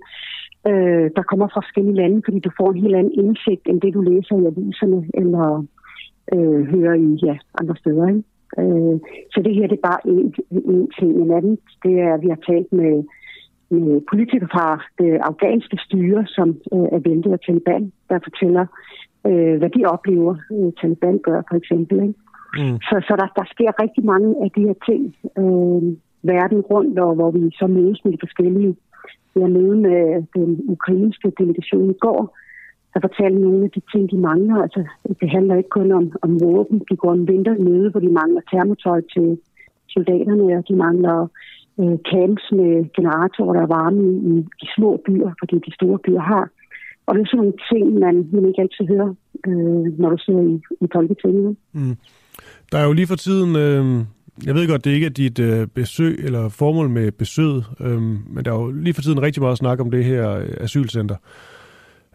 øh, 0.70 1.07
der 1.16 1.24
kommer 1.31 1.46
fra 1.48 1.64
forskellige 1.66 2.00
lande, 2.02 2.22
fordi 2.24 2.38
du 2.46 2.50
får 2.59 2.68
en 2.70 2.83
helt 2.83 2.96
anden 2.96 3.18
indsigt, 3.22 3.64
end 3.66 3.81
det, 3.81 3.94
du 3.94 4.00
læser 4.00 4.35
i 4.38 4.48
aviserne 4.50 5.00
eller 5.20 5.46
øh, 6.35 6.61
hører 6.74 6.94
i 6.94 7.09
ja, 7.26 7.37
andre 7.61 7.76
steder. 7.76 8.07
Ikke? 8.12 8.22
Øh, 8.61 8.96
så 9.33 9.38
det 9.44 9.54
her, 9.54 9.66
det 9.66 9.78
er 9.78 9.88
bare 9.90 10.02
en, 10.12 10.35
en 10.72 10.90
ting. 10.98 11.11
En 11.22 11.31
anden, 11.38 11.59
det 11.85 11.94
er, 12.00 12.14
at 12.14 12.22
vi 12.22 12.28
har 12.28 12.40
talt 12.50 12.72
med, 12.72 13.04
med 13.70 14.00
politikere 14.11 14.48
fra 14.52 14.83
det 14.98 15.12
afghanske 15.31 15.78
styre, 15.87 16.26
som 16.26 16.48
øh, 16.74 16.88
er 16.96 17.00
væltet 17.09 17.33
af 17.33 17.40
Taliban, 17.40 17.92
der 18.09 18.18
fortæller, 18.26 18.66
øh, 19.26 19.59
hvad 19.59 19.70
de 19.70 19.85
oplever, 19.85 20.35
øh, 20.52 20.72
Taliban 20.81 21.18
gør 21.18 21.42
for 21.48 21.57
eksempel. 21.57 21.96
Ikke? 22.07 22.18
Mm. 22.59 22.76
Så, 22.88 22.94
så 23.07 23.12
der, 23.20 23.28
der 23.38 23.46
sker 23.54 23.83
rigtig 23.83 24.04
mange 24.04 24.31
af 24.44 24.50
de 24.57 24.61
her 24.68 24.78
ting 24.88 25.02
øh, 25.38 25.83
verden 26.22 26.61
rundt, 26.61 26.98
og 26.98 27.14
hvor 27.14 27.31
vi 27.31 27.50
så 27.61 27.66
mødes 27.66 28.04
med 28.04 28.12
de 28.12 28.18
forskellige. 28.20 28.76
Jeg 29.37 29.50
møde 29.50 29.76
med 29.76 30.24
den 30.35 30.64
ukrainske 30.68 31.33
delegation 31.38 31.90
i 31.90 31.98
går, 32.00 32.37
der 32.94 33.00
fortalte 33.00 33.38
nogle 33.38 33.64
af 33.64 33.71
de 33.71 33.83
ting, 33.92 34.10
de 34.10 34.19
mangler. 34.19 34.56
Altså, 34.62 34.85
det 35.21 35.31
handler 35.31 35.54
ikke 35.56 35.69
kun 35.69 35.92
om, 35.92 36.12
om 36.23 36.40
våben. 36.40 36.79
De 36.90 36.96
går 36.96 37.12
en 37.12 37.29
vintermøde, 37.29 37.90
hvor 37.90 38.00
de 38.00 38.12
mangler 38.12 38.40
termotøj 38.50 39.00
til 39.14 39.38
soldaterne, 39.88 40.58
og 40.58 40.69
de 40.69 40.77
mangler 40.77 41.29
øh, 41.81 41.96
camps 42.10 42.44
med 42.58 42.70
generatorer, 42.96 43.52
der 43.56 43.62
er 43.62 43.74
varme 43.79 44.02
i, 44.31 44.35
de 44.60 44.66
små 44.76 44.90
byer, 45.06 45.31
fordi 45.40 45.56
de 45.66 45.74
store 45.74 45.98
byer 46.04 46.20
har. 46.20 46.44
Og 47.06 47.14
det 47.14 47.20
er 47.22 47.26
sådan 47.26 47.38
nogle 47.42 47.58
ting, 47.72 47.85
man, 48.04 48.14
man 48.33 48.44
ikke 48.48 48.62
altid 48.62 48.85
hører, 48.92 49.10
øh, 49.46 49.98
når 50.00 50.10
du 50.10 50.18
sidder 50.18 50.42
i, 50.52 50.54
i 50.85 50.87
Folketinget. 50.94 51.56
Mm. 51.72 51.96
Der 52.72 52.79
er 52.79 52.87
jo 52.87 52.92
lige 52.92 53.06
for 53.06 53.16
tiden, 53.16 53.56
øh, 53.56 53.85
jeg 54.46 54.54
ved 54.54 54.68
godt, 54.68 54.85
det 54.85 54.90
ikke 54.90 55.06
er 55.06 55.10
dit 55.10 55.38
øh, 55.38 55.66
besøg 55.66 56.14
eller 56.24 56.48
formål 56.48 56.88
med 56.88 57.12
besøget, 57.12 57.64
øh, 57.81 58.02
men 58.02 58.44
der 58.44 58.50
er 58.52 58.60
jo 58.62 58.70
lige 58.70 58.94
for 58.94 59.02
tiden 59.02 59.22
rigtig 59.22 59.42
meget 59.42 59.58
snak 59.58 59.81
om 59.81 59.90
det 59.90 60.04
her 60.04 60.31
øh, 60.31 60.48
asylcenter 60.60 61.16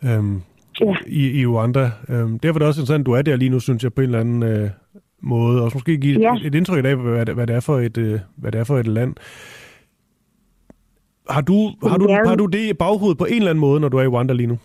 øh, 0.03 0.24
Ja. 0.82 0.95
i, 1.07 1.41
i 1.41 1.45
Rwanda. 1.45 1.91
Øh, 2.09 2.16
derfor 2.43 2.53
er 2.53 2.59
det 2.59 2.68
også 2.68 2.82
interessant, 2.82 3.01
at 3.01 3.05
du 3.05 3.11
er 3.11 3.22
der 3.22 3.36
lige 3.36 3.49
nu, 3.49 3.59
synes 3.59 3.84
jeg, 3.84 3.93
på 3.93 4.01
en 4.01 4.05
eller 4.05 4.20
anden 4.20 4.43
øh, 4.43 4.70
måde, 5.24 5.61
og 5.63 5.71
måske 5.74 5.97
give 5.97 6.19
Ja. 6.19 6.36
et, 6.36 6.45
et 6.45 6.55
indtryk 6.55 6.86
af, 6.86 6.95
hvad, 6.95 7.26
det- 7.26 7.36
hvad, 7.36 7.47
det 7.47 7.55
er 7.55 7.59
for 7.59 7.78
et, 7.78 7.97
øh, 7.97 8.19
hvad 8.36 8.51
det 8.51 8.59
er 8.59 8.63
for 8.63 8.78
et 8.78 8.88
land. 8.88 9.13
Har 11.30 11.41
du, 11.41 11.57
har, 11.89 11.97
du, 11.97 12.07
har 12.26 12.36
du 12.36 12.45
det 12.45 12.63
i 12.69 12.74
baghovedet 12.74 13.17
på 13.17 13.26
en 13.26 13.36
eller 13.38 13.49
anden 13.49 13.65
måde, 13.67 13.80
når 13.80 13.89
du 13.89 13.97
er 13.97 14.01
i 14.03 14.07
Rwanda 14.07 14.34
lige 14.34 14.47
nu? 14.47 14.57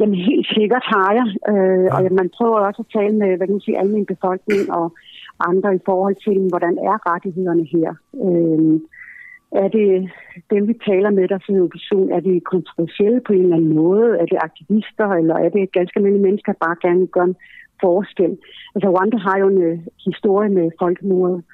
Jamen 0.00 0.14
helt 0.30 0.46
sikkert 0.58 0.84
har 0.94 1.10
jeg, 1.18 1.26
øh, 1.52 1.84
ja. 1.84 1.94
og 1.94 2.12
man 2.20 2.30
prøver 2.36 2.58
også 2.68 2.82
at 2.82 2.92
tale 3.00 3.14
med 3.22 3.36
hvad 3.36 3.46
kan 3.46 3.54
man 3.58 3.60
sige, 3.66 3.78
almen 3.78 4.06
befolkning 4.06 4.62
og 4.72 4.86
andre 5.50 5.74
i 5.74 5.78
forhold 5.84 6.16
til, 6.26 6.38
hvordan 6.52 6.74
er 6.90 6.96
rettighederne 7.12 7.64
her. 7.74 7.90
Øh, 8.26 8.80
er 9.64 9.68
det 9.78 10.10
dem, 10.52 10.68
vi 10.68 10.74
taler 10.88 11.10
med, 11.10 11.28
der 11.28 11.38
sidder 11.46 11.60
i 11.60 11.64
opposition, 11.64 12.12
er 12.16 12.20
de 12.20 12.40
kontroversielle 12.52 13.20
på 13.26 13.32
en 13.32 13.42
eller 13.42 13.56
anden 13.56 13.74
måde? 13.74 14.06
Er 14.20 14.26
det 14.32 14.38
aktivister, 14.48 15.06
eller 15.20 15.34
er 15.44 15.48
det 15.48 15.72
ganske 15.72 15.96
almindelige 15.98 16.26
mennesker, 16.28 16.52
der 16.52 16.64
bare 16.66 16.76
gerne 16.84 16.98
vil 17.00 17.08
gøre 17.16 17.24
en 17.32 17.36
forskel? 17.82 18.38
Altså 18.74 18.88
Rwanda 18.90 19.16
har 19.16 19.38
jo 19.38 19.48
en 19.48 19.62
øh, 19.62 19.78
historie 20.04 20.48
med 20.48 20.70
folkemordet, 20.78 21.44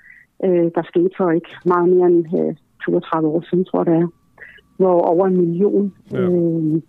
øh, 0.45 0.71
der 0.75 0.83
skete 0.83 1.11
for 1.17 1.31
ikke 1.31 1.53
meget 1.65 1.89
mere 1.89 2.07
end 2.07 2.27
øh, 2.41 2.55
32 2.85 3.29
år 3.29 3.45
siden, 3.51 3.65
tror 3.65 3.81
jeg 3.81 3.87
det 3.87 4.03
er, 4.03 4.09
hvor 4.77 5.01
over 5.01 5.27
en 5.27 5.37
million 5.37 5.95
Ja. 6.13 6.19
øh, 6.21 6.83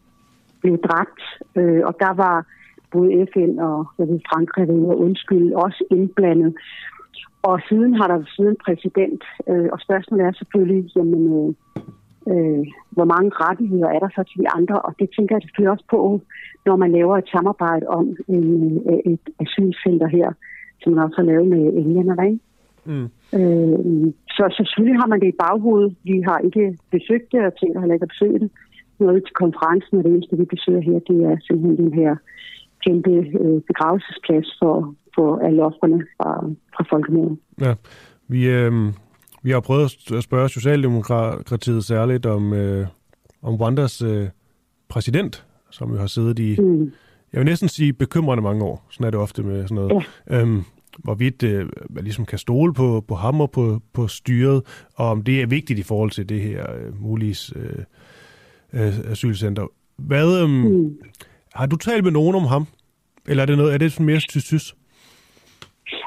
blev 0.62 0.78
dræbt, 0.88 1.22
øh, 1.56 1.82
og 1.86 1.96
der 2.00 2.14
var 2.14 2.46
både 2.92 3.28
FN 3.34 3.60
og 3.60 3.88
jeg 4.00 4.08
ved, 4.08 4.20
Frankrig 4.30 4.70
og 4.70 5.00
undskyld 5.00 5.54
også 5.54 5.84
indblandet. 5.92 6.56
Og 7.44 7.60
siden 7.70 7.94
har 7.94 8.08
der 8.08 8.24
siddet 8.36 8.52
en 8.52 8.64
præsident, 8.66 9.24
øh, 9.50 9.70
og 9.74 9.80
spørgsmålet 9.80 10.26
er 10.26 10.32
selvfølgelig, 10.32 10.92
jamen, 10.96 11.24
øh, 11.38 11.54
øh, 12.32 12.64
hvor 12.96 13.08
mange 13.14 13.32
rettigheder 13.34 13.90
er 13.96 14.00
der 14.00 14.10
så 14.16 14.24
til 14.24 14.42
de 14.42 14.50
andre, 14.58 14.82
og 14.82 14.92
det 15.00 15.10
tænker 15.16 15.36
jeg 15.36 15.42
selvfølgelig 15.42 15.72
også 15.72 15.88
på, 15.90 16.22
når 16.66 16.76
man 16.76 16.92
laver 16.92 17.18
et 17.18 17.30
samarbejde 17.36 17.86
om 17.88 18.06
en, 18.28 18.48
øh, 18.90 19.14
et 19.14 19.26
asylcenter 19.44 20.08
her, 20.08 20.30
som 20.82 20.94
man 20.94 21.04
også 21.04 21.16
har 21.16 21.30
lavet 21.32 21.48
med 21.48 21.64
englænderne, 21.82 22.26
ikke? 22.32 22.40
Mm. 22.86 23.08
Øh, 23.38 24.14
så, 24.36 24.44
så 24.56 24.62
selvfølgelig 24.66 25.00
har 25.02 25.08
man 25.08 25.20
det 25.20 25.28
i 25.28 25.40
baghovedet. 25.44 25.96
Vi 26.04 26.22
har 26.30 26.40
ikke 26.48 26.78
besøgt 26.92 27.32
det, 27.32 27.40
og 27.46 27.58
tænker 27.60 27.80
heller 27.80 27.94
ikke 27.94 28.08
at 28.10 28.14
besøge 28.16 28.40
det. 28.40 28.50
Noget 29.00 29.24
til 29.24 29.34
konferencen, 29.34 29.98
og 29.98 30.04
det 30.04 30.12
eneste, 30.12 30.38
vi 30.38 30.46
besøger 30.46 30.82
her, 30.82 31.00
det 31.10 31.18
er 31.30 31.38
simpelthen 31.48 31.86
den 31.86 31.94
her 31.94 32.16
kæmpe 32.86 33.12
øh, 33.12 33.62
begravelsesplads 33.70 34.48
for, 34.60 34.96
for 35.16 35.38
alle 35.46 35.64
offrene 35.64 36.00
fra, 36.18 36.32
fra 36.76 36.84
folkemordet. 36.90 37.38
Ja, 37.62 37.74
vi, 38.28 38.50
øh, 38.50 38.72
vi 39.46 39.52
har 39.52 39.60
prøvet 39.60 40.12
at 40.14 40.24
spørge 40.24 40.50
Socialdemokratiet 40.50 41.86
særligt 41.86 42.26
om, 42.26 42.54
øh, 42.54 42.88
om 43.42 43.56
Rwandas 43.56 44.02
øh, 44.02 44.28
præsident, 44.90 45.46
som 45.72 45.92
jo 45.92 45.98
har 45.98 46.08
siddet 46.08 46.40
i, 46.40 46.56
Mm. 46.62 46.92
jeg 47.34 47.40
vil 47.40 47.46
næsten 47.46 47.70
sige 47.70 47.94
bekymrende 47.94 48.44
mange 48.44 48.64
år. 48.64 48.88
Sådan 48.92 49.06
er 49.08 49.12
det 49.12 49.20
ofte 49.20 49.44
med 49.44 49.64
sådan 49.64 49.76
noget. 49.76 50.06
Ja. 50.30 50.40
Øhm, 50.42 50.64
hvorvidt 51.04 51.44
øh, 51.44 51.70
man 51.90 52.04
ligesom 52.04 52.26
kan 52.26 52.40
stole 52.40 52.74
på, 52.74 53.06
på 53.08 53.16
ham 53.16 53.42
og 53.42 53.52
på, 53.52 53.82
på 53.94 54.08
styret, 54.08 54.62
og 54.96 55.10
om 55.10 55.24
det 55.24 55.42
er 55.42 55.48
vigtigt 55.48 55.80
i 55.80 55.84
forhold 55.84 56.12
til 56.12 56.30
det 56.30 56.42
her 56.42 56.72
øh, 56.74 57.02
mulige 57.02 57.36
øh, 57.56 57.84
øh, 58.74 59.00
asylcenter. 59.12 59.68
Hvad, 59.98 60.42
øhm, 60.42 60.52
Mm. 60.52 60.98
Har 61.56 61.66
du 61.66 61.76
talt 61.76 62.04
med 62.04 62.12
nogen 62.12 62.36
om 62.36 62.44
ham? 62.44 62.68
Eller 63.28 63.44
er 63.44 63.46
det, 63.48 63.58
noget, 63.58 63.74
er 63.74 63.78
det 63.78 63.92
sådan 63.92 64.06
mere 64.06 64.20
tys 64.20 64.76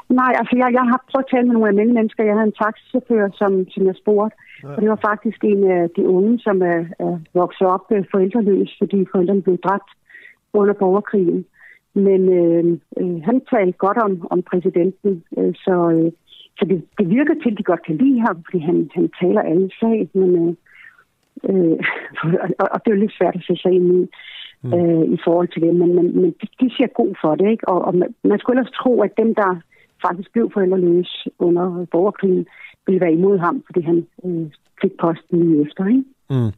Nej, 0.09 0.31
altså 0.39 0.53
jeg, 0.61 0.69
jeg 0.77 0.85
har 0.91 0.99
prøvet 1.09 1.25
at 1.25 1.31
tale 1.31 1.45
med 1.47 1.53
nogle 1.53 1.67
almindelige 1.67 1.99
mennesker. 1.99 2.23
Jeg 2.23 2.35
havde 2.35 2.49
en 2.51 2.59
taxichauffør, 2.63 3.23
som, 3.39 3.51
som 3.73 3.85
jeg 3.89 3.95
spurgte. 4.01 4.35
Ja. 4.63 4.69
Og 4.75 4.81
det 4.81 4.89
var 4.89 4.99
faktisk 5.09 5.39
en 5.43 5.63
af 5.71 5.89
de 5.97 6.03
unge, 6.15 6.39
som 6.39 6.61
er, 6.61 6.79
er 7.05 7.19
vokset 7.33 7.67
op 7.67 7.85
øh, 7.91 8.03
forældreløs, 8.11 8.75
fordi 8.79 9.05
forældrene 9.11 9.41
blev 9.41 9.57
dræbt 9.57 9.91
under 10.53 10.73
borgerkrigen. 10.73 11.45
Men 11.93 12.21
øh, 12.41 12.65
øh, 12.99 13.21
han 13.27 13.41
talte 13.53 13.77
godt 13.77 13.97
om, 13.97 14.27
om 14.31 14.41
præsidenten, 14.41 15.23
øh, 15.37 15.53
så, 15.55 15.75
øh, 15.95 16.11
så 16.57 16.65
det, 16.69 16.77
det 16.99 17.09
virker 17.09 17.33
til, 17.33 17.51
at 17.51 17.57
de 17.57 17.69
godt 17.71 17.85
kan 17.85 17.97
lide 17.97 18.19
ham, 18.27 18.43
fordi 18.45 18.59
han, 18.59 18.89
han 18.95 19.09
taler 19.21 19.41
alle 19.41 19.69
sag. 19.79 20.09
Men, 20.13 20.31
øh, 20.43 20.53
øh, 21.49 21.77
og, 22.61 22.67
og 22.73 22.77
det 22.79 22.87
er 22.91 22.95
jo 22.95 23.03
lidt 23.03 23.17
svært 23.17 23.35
at 23.35 23.43
se 23.47 23.55
sig 23.61 23.71
ind 23.71 23.87
i 24.03 24.07
Mm. 24.63 24.73
øh, 24.73 25.03
i 25.15 25.17
forhold 25.25 25.47
til 25.53 25.61
det, 25.61 25.75
men, 25.75 25.95
men, 25.95 26.05
men 26.21 26.31
de, 26.41 26.47
de 26.59 26.67
siger 26.75 26.87
god 26.95 27.11
for 27.21 27.35
det, 27.35 27.51
ikke? 27.51 27.67
Og, 27.67 27.85
og 27.87 27.95
man, 27.95 28.09
man 28.23 28.39
skulle 28.39 28.59
ellers 28.59 28.73
tro, 28.81 29.01
at 29.01 29.11
dem, 29.17 29.35
der 29.35 29.61
faktisk 30.05 30.31
blev 30.33 30.51
forældreløse 30.53 31.29
under 31.39 31.85
borgerkrigen, 31.91 32.47
ville 32.85 33.01
være 33.01 33.13
imod 33.13 33.37
ham, 33.39 33.63
fordi 33.65 33.81
han 33.81 34.07
øh, 34.25 34.45
fik 34.81 34.91
posten 35.01 35.39
lige 35.49 35.61
efter, 35.65 35.85
ikke? 35.85 36.03
Mm. 36.29 36.51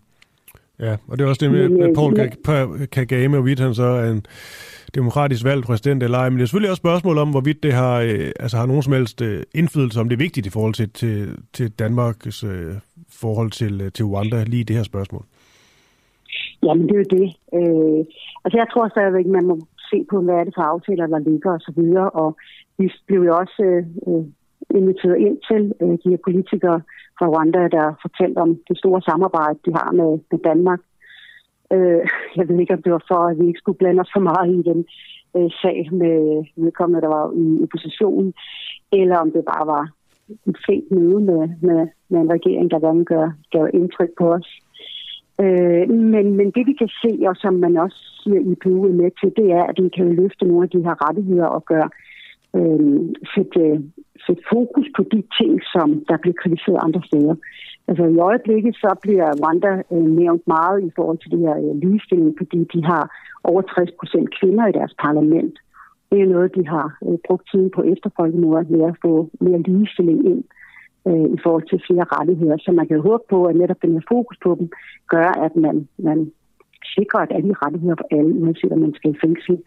Ja, 0.80 0.96
og 1.08 1.18
det 1.18 1.24
er 1.24 1.30
også 1.30 1.46
det 1.46 1.52
med, 1.52 1.70
Men, 1.70 1.82
at 1.84 1.90
øh, 1.90 1.96
Paul 1.96 2.18
men- 2.18 2.30
Ka- 2.48 2.86
Kagame, 2.86 3.36
hvorvidt 3.38 3.60
han 3.60 3.74
så 3.74 3.84
er 3.84 4.12
en 4.12 4.26
demokratisk 4.96 5.44
valgt 5.46 5.66
præsident 5.66 6.04
eller 6.04 6.18
ej. 6.18 6.30
Men 6.30 6.38
det 6.38 6.44
er 6.44 6.48
selvfølgelig 6.48 6.70
også 6.70 6.82
spørgsmål 6.82 7.18
om, 7.18 7.30
hvorvidt 7.30 7.64
det 7.64 7.74
har, 7.74 8.00
øh, 8.00 8.32
altså 8.40 8.58
har 8.58 8.66
nogen 8.66 8.84
som 8.84 8.94
helst 8.94 9.22
øh, 9.22 9.44
indflydelse, 9.56 10.00
om 10.00 10.10
det 10.10 10.16
er 10.16 10.26
vigtigt 10.28 10.48
i 10.48 10.50
forhold 10.50 10.74
til, 10.74 10.90
til, 10.90 11.38
til 11.54 11.72
Danmarks 11.72 12.44
øh, 12.44 12.74
forhold 13.10 13.52
til, 13.52 13.82
øh, 13.82 13.92
til 13.92 14.06
Rwanda, 14.06 14.44
lige 14.44 14.64
det 14.64 14.76
her 14.76 14.84
spørgsmål. 14.84 15.26
Jamen, 16.64 16.84
det 16.88 16.96
er 16.96 17.04
jo 17.04 17.16
det. 17.20 17.28
Øh, 17.58 18.06
altså, 18.44 18.58
jeg 18.62 18.68
tror 18.74 18.90
stadigvæk, 18.90 19.26
man 19.26 19.46
må 19.46 19.56
se 19.92 20.06
på, 20.10 20.22
hvad 20.22 20.36
er 20.36 20.44
det 20.44 20.56
for 20.56 20.62
aftaler, 20.62 21.08
der 21.08 21.20
ligger 21.20 21.52
og 21.52 21.62
så 21.62 21.72
videre. 21.76 22.10
Og 22.10 22.38
vi 22.78 22.92
blev 23.08 23.22
jo 23.22 23.38
også 23.38 23.64
øh, 23.64 23.84
øh, 24.08 24.26
inviteret 24.80 25.18
ind 25.18 25.38
til 25.50 25.74
øh, 25.82 25.94
de 26.04 26.10
her 26.12 26.22
politikere 26.28 26.82
fra 27.18 27.28
Rwanda, 27.28 27.68
der 27.78 28.00
fortalte 28.02 28.38
om 28.38 28.60
det 28.70 28.78
store 28.78 29.02
samarbejde, 29.02 29.60
de 29.66 29.72
har 29.74 29.92
med, 29.92 30.12
med 30.32 30.40
Danmark. 30.50 30.82
Øh, 31.74 32.02
jeg 32.38 32.48
ved 32.48 32.60
ikke, 32.60 32.74
om 32.74 32.82
det 32.84 32.92
var 32.92 33.04
for, 33.08 33.22
at 33.30 33.40
vi 33.40 33.48
ikke 33.48 33.64
skulle 33.64 33.78
blande 33.78 34.02
os 34.02 34.14
for 34.14 34.24
meget 34.30 34.50
i 34.60 34.62
den 34.70 34.86
øh, 35.38 35.50
sag 35.62 35.90
med 35.92 36.46
vedkommende, 36.64 37.02
der 37.02 37.12
var 37.18 37.26
i 37.44 37.64
oppositionen, 37.64 38.34
eller 38.92 39.18
om 39.18 39.32
det 39.32 39.46
bare 39.46 39.68
var 39.68 39.86
et 40.50 40.58
fint 40.66 40.92
møde 40.92 41.20
med, 41.30 41.42
med, 41.62 41.88
med 42.10 42.20
en 42.22 42.32
regering, 42.32 42.72
der 42.72 42.80
gerne 42.80 43.06
gør, 43.06 43.32
gør 43.52 43.68
indtryk 43.68 44.10
på 44.18 44.34
os. 44.34 44.48
Øh, 45.44 45.90
men, 46.14 46.26
men 46.38 46.48
det 46.56 46.64
vi 46.70 46.74
kan 46.82 46.92
se, 47.04 47.12
og 47.30 47.36
som 47.36 47.54
man 47.54 47.78
også 47.78 48.00
siger 48.24 48.40
i 48.52 48.56
PU 48.64 48.86
er 48.86 49.00
med 49.02 49.12
til, 49.20 49.30
det 49.40 49.48
er, 49.52 49.64
at 49.72 49.78
vi 49.84 49.90
kan 49.98 50.08
løfte 50.22 50.46
nogle 50.46 50.64
af 50.64 50.70
de 50.70 50.84
her 50.86 50.96
rettigheder 51.06 51.46
og 51.46 51.66
gøre 51.66 51.90
øh, 52.58 53.02
sætte, 53.34 53.60
øh, 53.60 53.80
sætte 54.26 54.44
fokus 54.54 54.88
på 54.98 55.02
de 55.14 55.24
ting, 55.40 55.54
som 55.74 55.88
der 56.10 56.18
bliver 56.18 56.38
kritiseret 56.42 56.80
andre 56.86 57.02
steder. 57.10 57.36
Altså 57.88 58.04
i 58.06 58.18
øjeblikket 58.18 58.76
så 58.76 58.92
bliver 59.02 59.28
Rwanda 59.42 59.74
øh, 59.94 60.08
nævnt 60.22 60.44
meget 60.48 60.80
i 60.88 60.92
forhold 60.96 61.18
til 61.22 61.32
det 61.32 61.40
her 61.40 61.56
øh, 61.66 61.76
ligestilling, 61.84 62.34
fordi 62.38 62.60
de 62.74 62.84
har 62.92 63.04
over 63.44 63.62
60 63.62 63.92
procent 64.00 64.28
kvinder 64.40 64.68
i 64.68 64.78
deres 64.80 64.94
parlament. 65.06 65.56
Det 66.12 66.22
er 66.22 66.34
noget, 66.36 66.56
de 66.56 66.68
har 66.68 66.88
øh, 67.08 67.18
brugt 67.28 67.46
tiden 67.52 67.70
på 67.76 67.82
efterfolkemordet 67.94 68.70
med 68.70 68.84
at 68.92 68.96
få 69.06 69.30
mere 69.40 69.62
ligestilling 69.62 70.20
ind 70.32 70.44
øh, 70.44 70.61
Øh, 71.08 71.28
i 71.36 71.40
forhold 71.44 71.66
til 71.70 71.80
flere 71.88 72.06
rettigheder. 72.16 72.58
Så 72.58 72.72
man 72.72 72.88
kan 72.88 72.98
jo 72.98 73.04
håbe 73.10 73.24
på, 73.30 73.46
at 73.46 73.56
netop 73.56 73.82
den 73.82 73.94
her 73.94 74.06
fokus 74.14 74.38
på 74.44 74.56
dem 74.60 74.68
gør, 75.14 75.30
at 75.46 75.54
man, 75.56 75.88
man 75.98 76.32
sikrer, 76.96 77.20
at 77.20 77.32
alle 77.38 77.54
rettigheder 77.62 77.96
for 78.02 78.08
alle, 78.18 78.32
uanset 78.42 78.72
om 78.72 78.80
man 78.80 78.94
skal 78.94 79.12
i 79.12 79.22
fængsel, 79.24 79.58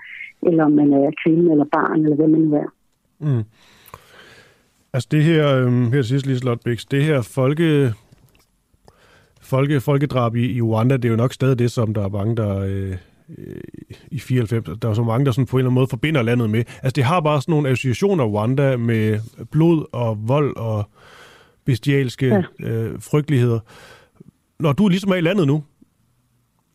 eller 0.42 0.64
om 0.64 0.72
man 0.72 0.92
er 0.92 1.10
kvinde 1.24 1.50
eller 1.52 1.64
barn, 1.72 2.02
eller 2.04 2.16
hvad 2.16 2.28
man 2.28 2.40
nu 2.40 2.54
er. 2.54 2.70
Mm. 3.18 3.44
Altså 4.92 5.08
det 5.10 5.22
her, 5.24 5.56
øh, 5.56 5.72
her 5.72 5.90
til 5.90 6.04
sidst, 6.04 6.26
Liselotte 6.26 6.62
Bix, 6.64 6.84
det 6.90 7.04
her 7.04 7.22
folke, 7.22 7.92
folke, 9.40 9.80
folkedrab 9.80 10.36
i, 10.36 10.56
i 10.56 10.62
Rwanda, 10.62 10.96
det 10.96 11.04
er 11.04 11.10
jo 11.10 11.16
nok 11.16 11.32
stadig 11.32 11.58
det, 11.58 11.70
som 11.70 11.94
der 11.94 12.04
er 12.04 12.08
mange, 12.08 12.36
der 12.36 12.58
øh, 12.58 12.96
øh, 13.38 13.60
i 14.10 14.18
94, 14.18 14.78
der 14.82 14.88
er 14.88 14.94
så 14.94 15.02
mange, 15.02 15.26
der 15.26 15.32
sådan 15.32 15.46
på 15.46 15.56
en 15.56 15.58
eller 15.58 15.68
anden 15.68 15.74
måde 15.74 15.86
forbinder 15.90 16.22
landet 16.22 16.50
med. 16.50 16.64
Altså 16.82 16.92
det 16.96 17.04
har 17.04 17.20
bare 17.20 17.40
sådan 17.40 17.52
nogle 17.52 17.68
associationer, 17.68 18.24
Rwanda, 18.24 18.76
med 18.76 19.20
blod 19.50 19.84
og 19.92 20.28
vold 20.28 20.56
og 20.56 20.84
bestialske 21.66 22.26
ja. 22.26 22.42
øh, 22.70 23.00
frygteligheder. 23.00 23.60
Når 24.60 24.72
du 24.72 24.88
ligesom 24.88 25.10
er 25.10 25.14
i 25.16 25.20
landet 25.20 25.46
nu, 25.46 25.62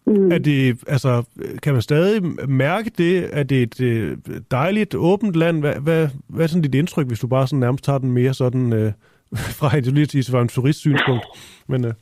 Mm. 0.09 0.31
er 0.31 0.37
det, 0.37 0.83
altså, 0.87 1.23
kan 1.63 1.73
man 1.73 1.81
stadig 1.81 2.21
mærke 2.49 2.91
det? 2.97 3.29
Er 3.39 3.43
det 3.43 3.61
et 3.61 3.81
øh, 3.81 4.17
dejligt, 4.51 4.95
åbent 4.95 5.35
land? 5.35 5.59
Hvad, 5.59 5.73
hvad, 5.73 6.07
hvad 6.29 6.43
er 6.43 6.47
sådan 6.47 6.61
dit 6.61 6.75
indtryk, 6.75 7.07
hvis 7.07 7.19
du 7.19 7.27
bare 7.27 7.47
sådan 7.47 7.59
nærmest 7.59 7.83
tager 7.83 7.99
den 7.99 8.11
mere 8.11 8.33
sådan 8.33 8.73
øh, 8.73 8.91
fra 9.59 9.79
lige 9.79 10.05
til 10.05 10.31
fra 10.31 10.41
en 10.41 10.47
turistsynspunkt? 10.47 11.25
Men, 11.67 11.85
øh, 11.85 11.93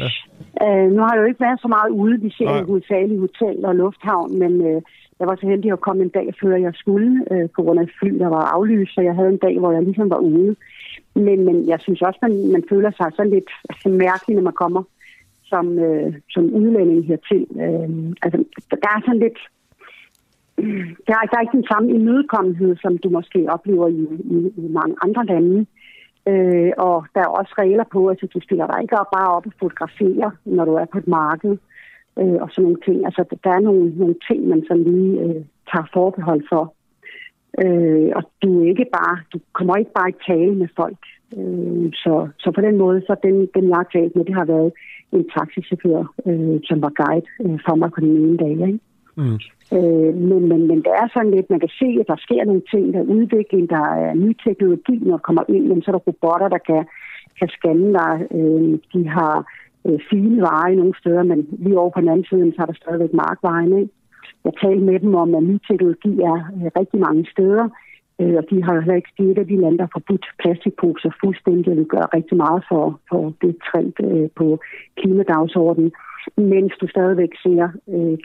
ja. 0.00 0.08
Øh, 0.64 0.86
nu 0.92 1.00
har 1.02 1.12
jeg 1.14 1.20
jo 1.22 1.28
ikke 1.28 1.40
været 1.40 1.60
så 1.60 1.68
meget 1.68 1.90
ude. 1.90 2.20
Vi 2.20 2.30
ser 2.38 2.58
jo 2.58 2.66
hovedsageligt 2.66 3.20
hotel 3.20 3.64
og 3.64 3.74
lufthavn, 3.74 4.38
men 4.38 4.52
øh, 4.68 4.82
jeg 5.18 5.26
var 5.28 5.36
så 5.40 5.46
heldig 5.46 5.72
at 5.72 5.80
komme 5.80 6.02
en 6.02 6.14
dag 6.18 6.28
før 6.42 6.56
jeg 6.56 6.72
skulle, 6.74 7.24
øh, 7.32 7.48
på 7.56 7.62
grund 7.62 7.78
af 7.80 7.82
et 7.84 7.96
fly, 8.00 8.10
der 8.18 8.28
var 8.28 8.44
aflyst, 8.56 8.94
så 8.94 9.00
jeg 9.00 9.14
havde 9.14 9.28
en 9.28 9.42
dag, 9.46 9.58
hvor 9.58 9.72
jeg 9.72 9.82
ligesom 9.82 10.10
var 10.10 10.16
ude. 10.32 10.56
Men, 11.14 11.44
men 11.44 11.68
jeg 11.68 11.80
synes 11.80 12.02
også, 12.02 12.18
man, 12.22 12.52
man 12.52 12.64
føler 12.68 12.90
sig 12.90 13.12
så 13.16 13.24
lidt 13.24 13.50
altså, 13.70 13.88
mærkelig, 13.88 14.36
når 14.36 14.42
man 14.42 14.52
kommer 14.52 14.82
som, 15.44 15.78
øh, 15.78 16.14
som 16.30 16.44
udlænding 16.44 17.06
hertil. 17.06 17.46
Øh, 17.64 17.88
altså, 18.22 18.38
der 18.70 18.88
er 18.94 19.00
sådan 19.00 19.24
lidt... 19.26 19.38
Der 21.06 21.14
er, 21.14 21.24
der 21.30 21.36
er 21.36 21.40
ikke 21.40 21.60
den 21.60 21.70
samme 21.72 21.90
imødekommenhed, 21.90 22.76
som 22.76 22.98
du 22.98 23.08
måske 23.08 23.46
oplever 23.48 23.88
i, 23.88 24.02
i, 24.34 24.36
i 24.56 24.68
mange 24.78 24.96
andre 25.02 25.24
lande. 25.26 25.66
Øh, 26.28 26.72
og 26.78 27.06
der 27.14 27.20
er 27.20 27.36
også 27.40 27.54
regler 27.58 27.84
på, 27.92 28.06
at 28.08 28.18
du 28.34 28.40
stiller 28.40 28.66
dig 28.66 28.82
ikke 28.82 29.00
op 29.00 29.10
bare 29.16 29.34
op 29.36 29.46
og 29.46 29.52
fotograferer, 29.58 30.30
når 30.44 30.64
du 30.64 30.74
er 30.74 30.84
på 30.84 30.98
et 30.98 31.08
marked 31.08 31.56
øh, 32.18 32.38
og 32.42 32.48
sådan 32.50 32.62
nogle 32.62 32.80
ting. 32.84 33.04
Altså, 33.04 33.24
der 33.44 33.50
er 33.50 33.60
nogle, 33.60 33.92
nogle 33.96 34.16
ting, 34.28 34.48
man 34.48 34.64
sådan 34.68 34.84
lige 34.84 35.20
øh, 35.20 35.44
tager 35.72 35.86
forbehold 35.92 36.42
for. 36.48 36.74
Øh, 37.62 38.10
og 38.16 38.22
du, 38.42 38.62
er 38.62 38.68
ikke 38.68 38.86
bare, 38.92 39.18
du 39.32 39.38
kommer 39.52 39.76
ikke 39.76 39.92
bare 39.98 40.10
i 40.10 40.22
tale 40.26 40.54
med 40.54 40.68
folk. 40.76 41.00
Øh, 41.38 41.92
så, 41.92 42.28
så 42.38 42.50
på 42.50 42.60
den 42.60 42.76
måde, 42.78 43.00
så 43.06 43.16
den, 43.22 43.48
den 43.54 43.68
jeg 43.68 43.76
har 43.76 43.88
talt 43.92 44.16
med, 44.16 44.24
det 44.24 44.34
har 44.34 44.44
været 44.44 44.72
en 45.12 45.24
taxichauffør, 45.38 46.00
øh, 46.26 46.60
som 46.64 46.82
var 46.82 46.92
guide 47.00 47.26
øh, 47.44 47.58
for 47.66 47.74
mig 47.74 47.90
på 47.92 48.00
den 48.00 48.16
ene 48.16 48.36
dag. 48.36 48.68
Ikke? 48.68 48.80
Mm. 49.16 49.38
Øh, 49.76 50.14
men, 50.28 50.48
men, 50.48 50.60
men 50.70 50.78
det 50.86 50.92
er 51.02 51.08
sådan 51.14 51.30
lidt, 51.30 51.50
man 51.50 51.60
kan 51.60 51.74
se, 51.80 51.88
at 52.00 52.06
der 52.08 52.16
sker 52.16 52.44
nogle 52.44 52.62
ting, 52.70 52.92
der 52.92 53.00
er 53.00 53.12
udvikling, 53.16 53.70
der 53.70 53.84
er 54.04 54.14
ny 54.14 54.36
teknologi, 54.44 54.96
når 55.02 55.10
der 55.10 55.26
kommer 55.28 55.42
ind, 55.48 55.66
men 55.66 55.82
så 55.82 55.90
er 55.90 55.92
der 55.92 56.06
robotter, 56.08 56.48
der 56.48 56.58
kan, 56.58 56.84
kan 57.38 57.48
scanne 57.48 57.92
dig. 57.92 58.14
Øh, 58.38 58.78
de 58.92 59.08
har 59.08 59.34
øh, 59.86 59.98
fine 60.10 60.40
veje 60.40 60.74
nogle 60.74 60.94
steder, 61.00 61.22
men 61.22 61.46
lige 61.58 61.78
over 61.78 61.90
på 61.90 62.00
den 62.00 62.08
anden 62.08 62.26
side, 62.30 62.52
så 62.56 62.62
er 62.62 62.66
der 62.66 62.82
stadigvæk 62.82 63.12
markvejen. 63.12 63.78
Ikke? 63.78 63.92
Jeg 64.44 64.52
talte 64.62 64.84
med 64.84 65.00
dem 65.00 65.14
om, 65.14 65.34
at 65.34 65.42
ny 65.42 65.56
teknologi 65.68 66.12
er 66.20 66.38
øh, 66.56 66.70
rigtig 66.80 67.00
mange 67.00 67.26
steder, 67.32 67.68
øh, 68.20 68.34
og 68.40 68.44
de 68.50 68.62
har 68.62 68.74
heller 68.80 68.94
ikke 68.94 69.14
det 69.18 69.38
af 69.38 69.46
de 69.46 69.60
lande, 69.60 69.78
der 69.78 69.84
har 69.84 69.98
forbudt 69.98 70.26
plastikposer 70.42 71.10
fuldstændig, 71.22 71.72
og 71.72 71.78
vi 71.78 71.84
gør 71.84 72.14
rigtig 72.16 72.36
meget 72.36 72.64
for, 72.68 73.00
for 73.10 73.32
det 73.42 73.56
trend 73.66 73.92
øh, 74.08 74.28
på 74.36 74.46
klimadagsordenen, 74.96 75.92
mens 76.36 76.72
du 76.80 76.86
stadigvæk 76.88 77.32
ser 77.42 77.68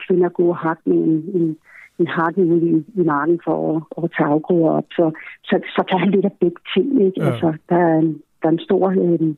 kvinder 0.08 0.30
gå 0.30 0.45
og 0.47 0.58
hakke 0.58 0.82
med 0.86 0.97
en, 0.97 1.18
en, 1.38 1.58
en 2.00 2.08
hakke 2.08 2.41
ude 2.45 2.66
i, 2.70 3.02
i 3.02 3.04
marken 3.04 3.39
for 3.45 3.58
at, 3.76 4.04
at 4.04 4.12
tage 4.18 4.30
afgrøder 4.30 4.70
op. 4.70 4.86
Så, 4.91 5.12
så, 5.43 5.56
så 5.76 5.84
der 5.89 5.95
er 5.95 6.06
lidt 6.06 6.26
af 6.26 6.32
begge 6.41 6.62
ting. 6.74 7.06
Ikke? 7.06 7.22
Ja. 7.22 7.28
Altså, 7.28 7.54
der, 7.70 7.76
er 7.76 7.97
en, 8.00 8.22
der 8.41 8.47
er 8.47 8.52
en 8.52 8.60
stor 8.60 8.86
øh, 8.89 9.30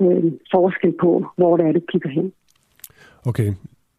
øh, 0.00 0.32
forskel 0.52 0.92
på, 1.00 1.26
hvor 1.36 1.56
det 1.56 1.66
er, 1.66 1.72
du 1.72 1.80
kigger 1.88 2.08
hen. 2.08 2.32
Okay, 3.26 3.52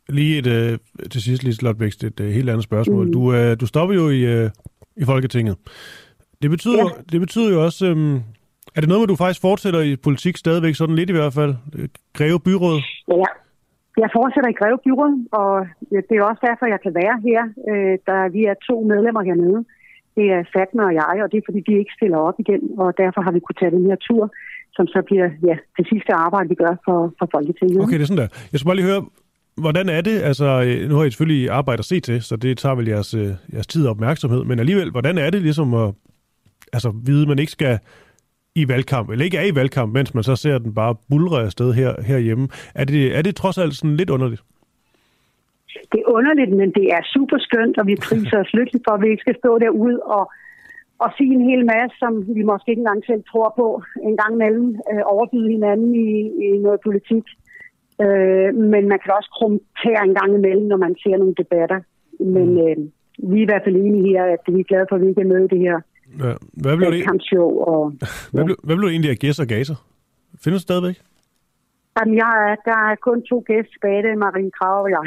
Lige 0.10 0.38
et, 0.38 0.48
øh, 0.48 0.78
til 1.12 1.22
sidst, 1.22 1.44
Lise 1.44 1.64
Lotbækst, 1.64 2.04
et 2.04 2.20
øh, 2.20 2.30
helt 2.30 2.50
andet 2.50 2.64
spørgsmål. 2.64 3.06
Mm. 3.06 3.14
Du, 3.14 3.34
øh, 3.34 3.60
du 3.60 3.66
stopper 3.66 3.96
jo 3.96 4.10
i, 4.10 4.22
øh, 4.36 4.50
i 4.98 5.06
Folketinget. 5.06 5.56
Det 6.42 6.50
betyder, 6.50 6.78
ja. 6.78 7.02
det 7.12 7.20
betyder 7.20 7.50
jo 7.54 7.64
også... 7.64 7.86
Øh, 7.86 8.22
er 8.76 8.82
det 8.82 8.90
noget 8.90 9.10
du 9.10 9.16
faktisk 9.16 9.42
fortsætter 9.42 9.82
i 9.82 9.96
politik 9.96 10.38
stadigvæk, 10.38 10.76
sådan 10.76 10.96
lidt 10.96 11.10
i 11.10 11.14
hvert 11.14 11.34
fald? 11.34 11.54
Greve 12.14 12.40
Byråd? 12.40 12.80
Ja, 13.08 13.30
jeg 14.04 14.10
fortsætter 14.18 14.50
i 14.50 14.60
Greve 14.60 14.80
Byråd, 14.86 15.14
og 15.42 15.54
det 16.10 16.16
er 16.18 16.24
også 16.24 16.42
derfor, 16.50 16.66
jeg 16.74 16.82
kan 16.86 16.94
være 17.02 17.16
her. 17.28 17.42
Øh, 17.70 17.96
der, 18.08 18.30
vi 18.36 18.42
er 18.52 18.56
to 18.70 18.76
medlemmer 18.92 19.22
hernede. 19.30 19.60
Det 20.18 20.26
er 20.36 20.42
Fatma 20.56 20.84
og 20.90 20.94
jeg, 21.02 21.16
og 21.24 21.32
det 21.32 21.38
er 21.38 21.46
fordi, 21.50 21.62
vi 21.68 21.74
ikke 21.82 21.94
stiller 22.00 22.20
op 22.28 22.38
igen, 22.44 22.62
og 22.84 22.90
derfor 23.02 23.22
har 23.26 23.32
vi 23.36 23.40
kunnet 23.40 23.60
tage 23.60 23.76
den 23.78 23.86
her 23.90 23.98
tur, 24.08 24.24
som 24.78 24.86
så 24.94 25.00
bliver 25.10 25.28
ja, 25.50 25.56
det 25.78 25.86
sidste 25.92 26.12
arbejde, 26.26 26.50
vi 26.50 26.56
gør 26.64 26.74
for, 26.86 27.00
for 27.20 27.28
Folketinget. 27.36 27.84
Okay, 27.84 27.98
det 27.98 28.06
er 28.06 28.12
sådan 28.12 28.24
der. 28.24 28.32
Jeg 28.52 28.58
skal 28.58 28.70
bare 28.70 28.80
lige 28.80 28.92
høre, 28.92 29.04
Hvordan 29.62 29.90
er 29.90 30.02
det? 30.02 30.22
Altså, 30.22 30.46
øh, 30.46 30.90
nu 30.90 30.96
har 30.96 31.04
I 31.04 31.10
selvfølgelig 31.10 31.50
arbejde 31.50 31.80
at 31.80 31.86
se 31.86 32.00
til, 32.00 32.22
så 32.22 32.36
det 32.36 32.58
tager 32.58 32.76
vel 32.76 32.88
jeres, 32.88 33.14
øh, 33.14 33.30
jeres 33.54 33.68
tid 33.68 33.86
og 33.86 33.92
opmærksomhed, 33.92 34.44
men 34.44 34.60
alligevel, 34.60 34.92
hvordan 34.92 35.18
er 35.18 35.30
det 35.30 35.42
ligesom 35.42 35.74
at 35.74 35.94
altså, 36.74 36.94
vide, 37.06 37.22
at 37.22 37.28
man 37.28 37.40
ikke 37.40 37.52
skal 37.52 37.80
i 38.56 38.68
valgkamp, 38.68 39.10
eller 39.10 39.26
ikke 39.26 39.38
er 39.38 39.46
i 39.52 39.56
valgkamp, 39.56 39.94
mens 39.94 40.14
man 40.14 40.24
så 40.24 40.36
ser 40.36 40.58
den 40.58 40.74
bare 40.74 40.96
bulre 41.10 41.44
afsted 41.46 41.74
her, 41.74 42.02
herhjemme. 42.02 42.48
Er 42.76 42.86
det, 42.86 43.18
er 43.18 43.22
det 43.22 43.36
trods 43.36 43.58
alt 43.58 43.74
sådan 43.76 43.98
lidt 43.98 44.10
underligt? 44.10 44.44
Det 45.92 46.00
er 46.00 46.12
underligt, 46.18 46.52
men 46.62 46.70
det 46.72 46.86
er 46.96 47.02
super 47.14 47.38
skønt, 47.40 47.78
og 47.78 47.88
vi 47.88 47.96
priser 47.96 48.38
os 48.40 48.54
lykkeligt 48.54 48.86
for, 48.88 48.94
at 48.96 49.02
vi 49.02 49.10
ikke 49.10 49.22
skal 49.22 49.38
stå 49.38 49.60
derude 49.60 50.00
og, 50.18 50.32
og 51.00 51.10
sige 51.18 51.34
en 51.34 51.50
hel 51.50 51.66
masse, 51.66 51.96
som 52.00 52.12
vi 52.36 52.44
måske 52.44 52.70
ikke 52.72 52.80
engang 52.80 53.04
selv 53.06 53.24
tror 53.32 53.54
på, 53.60 53.84
en 54.10 54.18
gang 54.18 54.32
imellem 54.34 54.68
øh, 54.92 55.02
overbyde 55.14 55.50
hinanden 55.56 55.96
i, 55.96 56.10
i 56.46 56.48
noget 56.66 56.80
politik. 56.88 57.26
Øh, 58.02 58.50
men 58.74 58.84
man 58.92 59.00
kan 59.04 59.14
også 59.18 59.32
krumtere 59.38 60.02
en 60.08 60.16
gang 60.20 60.32
imellem, 60.40 60.68
når 60.72 60.78
man 60.78 60.96
ser 61.04 61.18
nogle 61.18 61.36
debatter. 61.42 61.80
Men 62.20 62.48
mm. 62.54 62.66
øh, 62.66 62.78
vi 63.30 63.38
er 63.38 63.46
i 63.46 63.50
hvert 63.52 63.64
fald 63.66 63.76
enige 63.76 64.08
her, 64.14 64.24
at 64.24 64.44
vi 64.56 64.60
er 64.60 64.70
glade 64.72 64.86
for, 64.90 64.96
at 64.96 65.02
vi 65.02 65.08
ikke 65.08 65.22
er 65.22 65.34
med 65.34 65.44
i 65.46 65.54
det 65.54 65.60
her 65.60 65.78
ja. 66.20 66.34
hvad 66.54 66.78
blev 66.78 66.92
det? 66.92 67.04
kampshow. 67.04 67.50
Og, 67.72 67.94
hvad, 68.34 68.44
blev, 68.46 68.58
hvad 68.64 68.76
blev 68.76 68.88
det 68.88 68.94
egentlig 68.94 69.12
af 69.12 69.18
Gæs 69.18 69.40
og 69.40 69.48
Gaser? 69.48 69.78
Findes 70.44 70.62
det 70.62 70.68
stadigvæk? 70.70 70.98
Jamen, 71.98 72.16
jeg, 72.24 72.58
der 72.66 72.78
er 72.90 72.96
kun 73.08 73.20
to 73.30 73.38
gæster 73.48 73.72
tilbage, 73.72 74.04
det 74.04 74.12
er 74.12 74.24
Marie 74.26 74.52
Krav 74.58 74.84
og 74.86 74.92
jeg. 74.96 75.06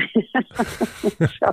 så, 1.39 1.49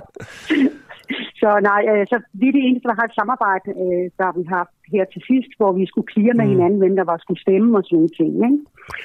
så 1.40 1.48
nej, 1.70 1.82
altså, 2.02 2.16
vi 2.32 2.48
er 2.48 2.52
det 2.56 2.64
eneste, 2.68 2.88
der 2.88 2.98
har 3.00 3.06
et 3.06 3.18
samarbejde, 3.20 3.68
øh, 3.82 4.06
der 4.18 4.38
vi 4.38 4.44
har 4.54 4.64
her 4.92 5.04
til 5.12 5.22
sidst, 5.30 5.50
hvor 5.58 5.72
vi 5.72 5.84
skulle 5.86 6.10
klire 6.14 6.34
med 6.34 6.46
mm. 6.46 6.52
hinanden, 6.52 6.78
hvem 6.78 6.96
der 6.96 7.04
var 7.04 7.18
skulle 7.18 7.40
stemme 7.40 7.78
og 7.78 7.82
sådan 7.84 7.96
nogle 7.96 8.16
ting. 8.20 8.32
Ikke? 8.48 8.58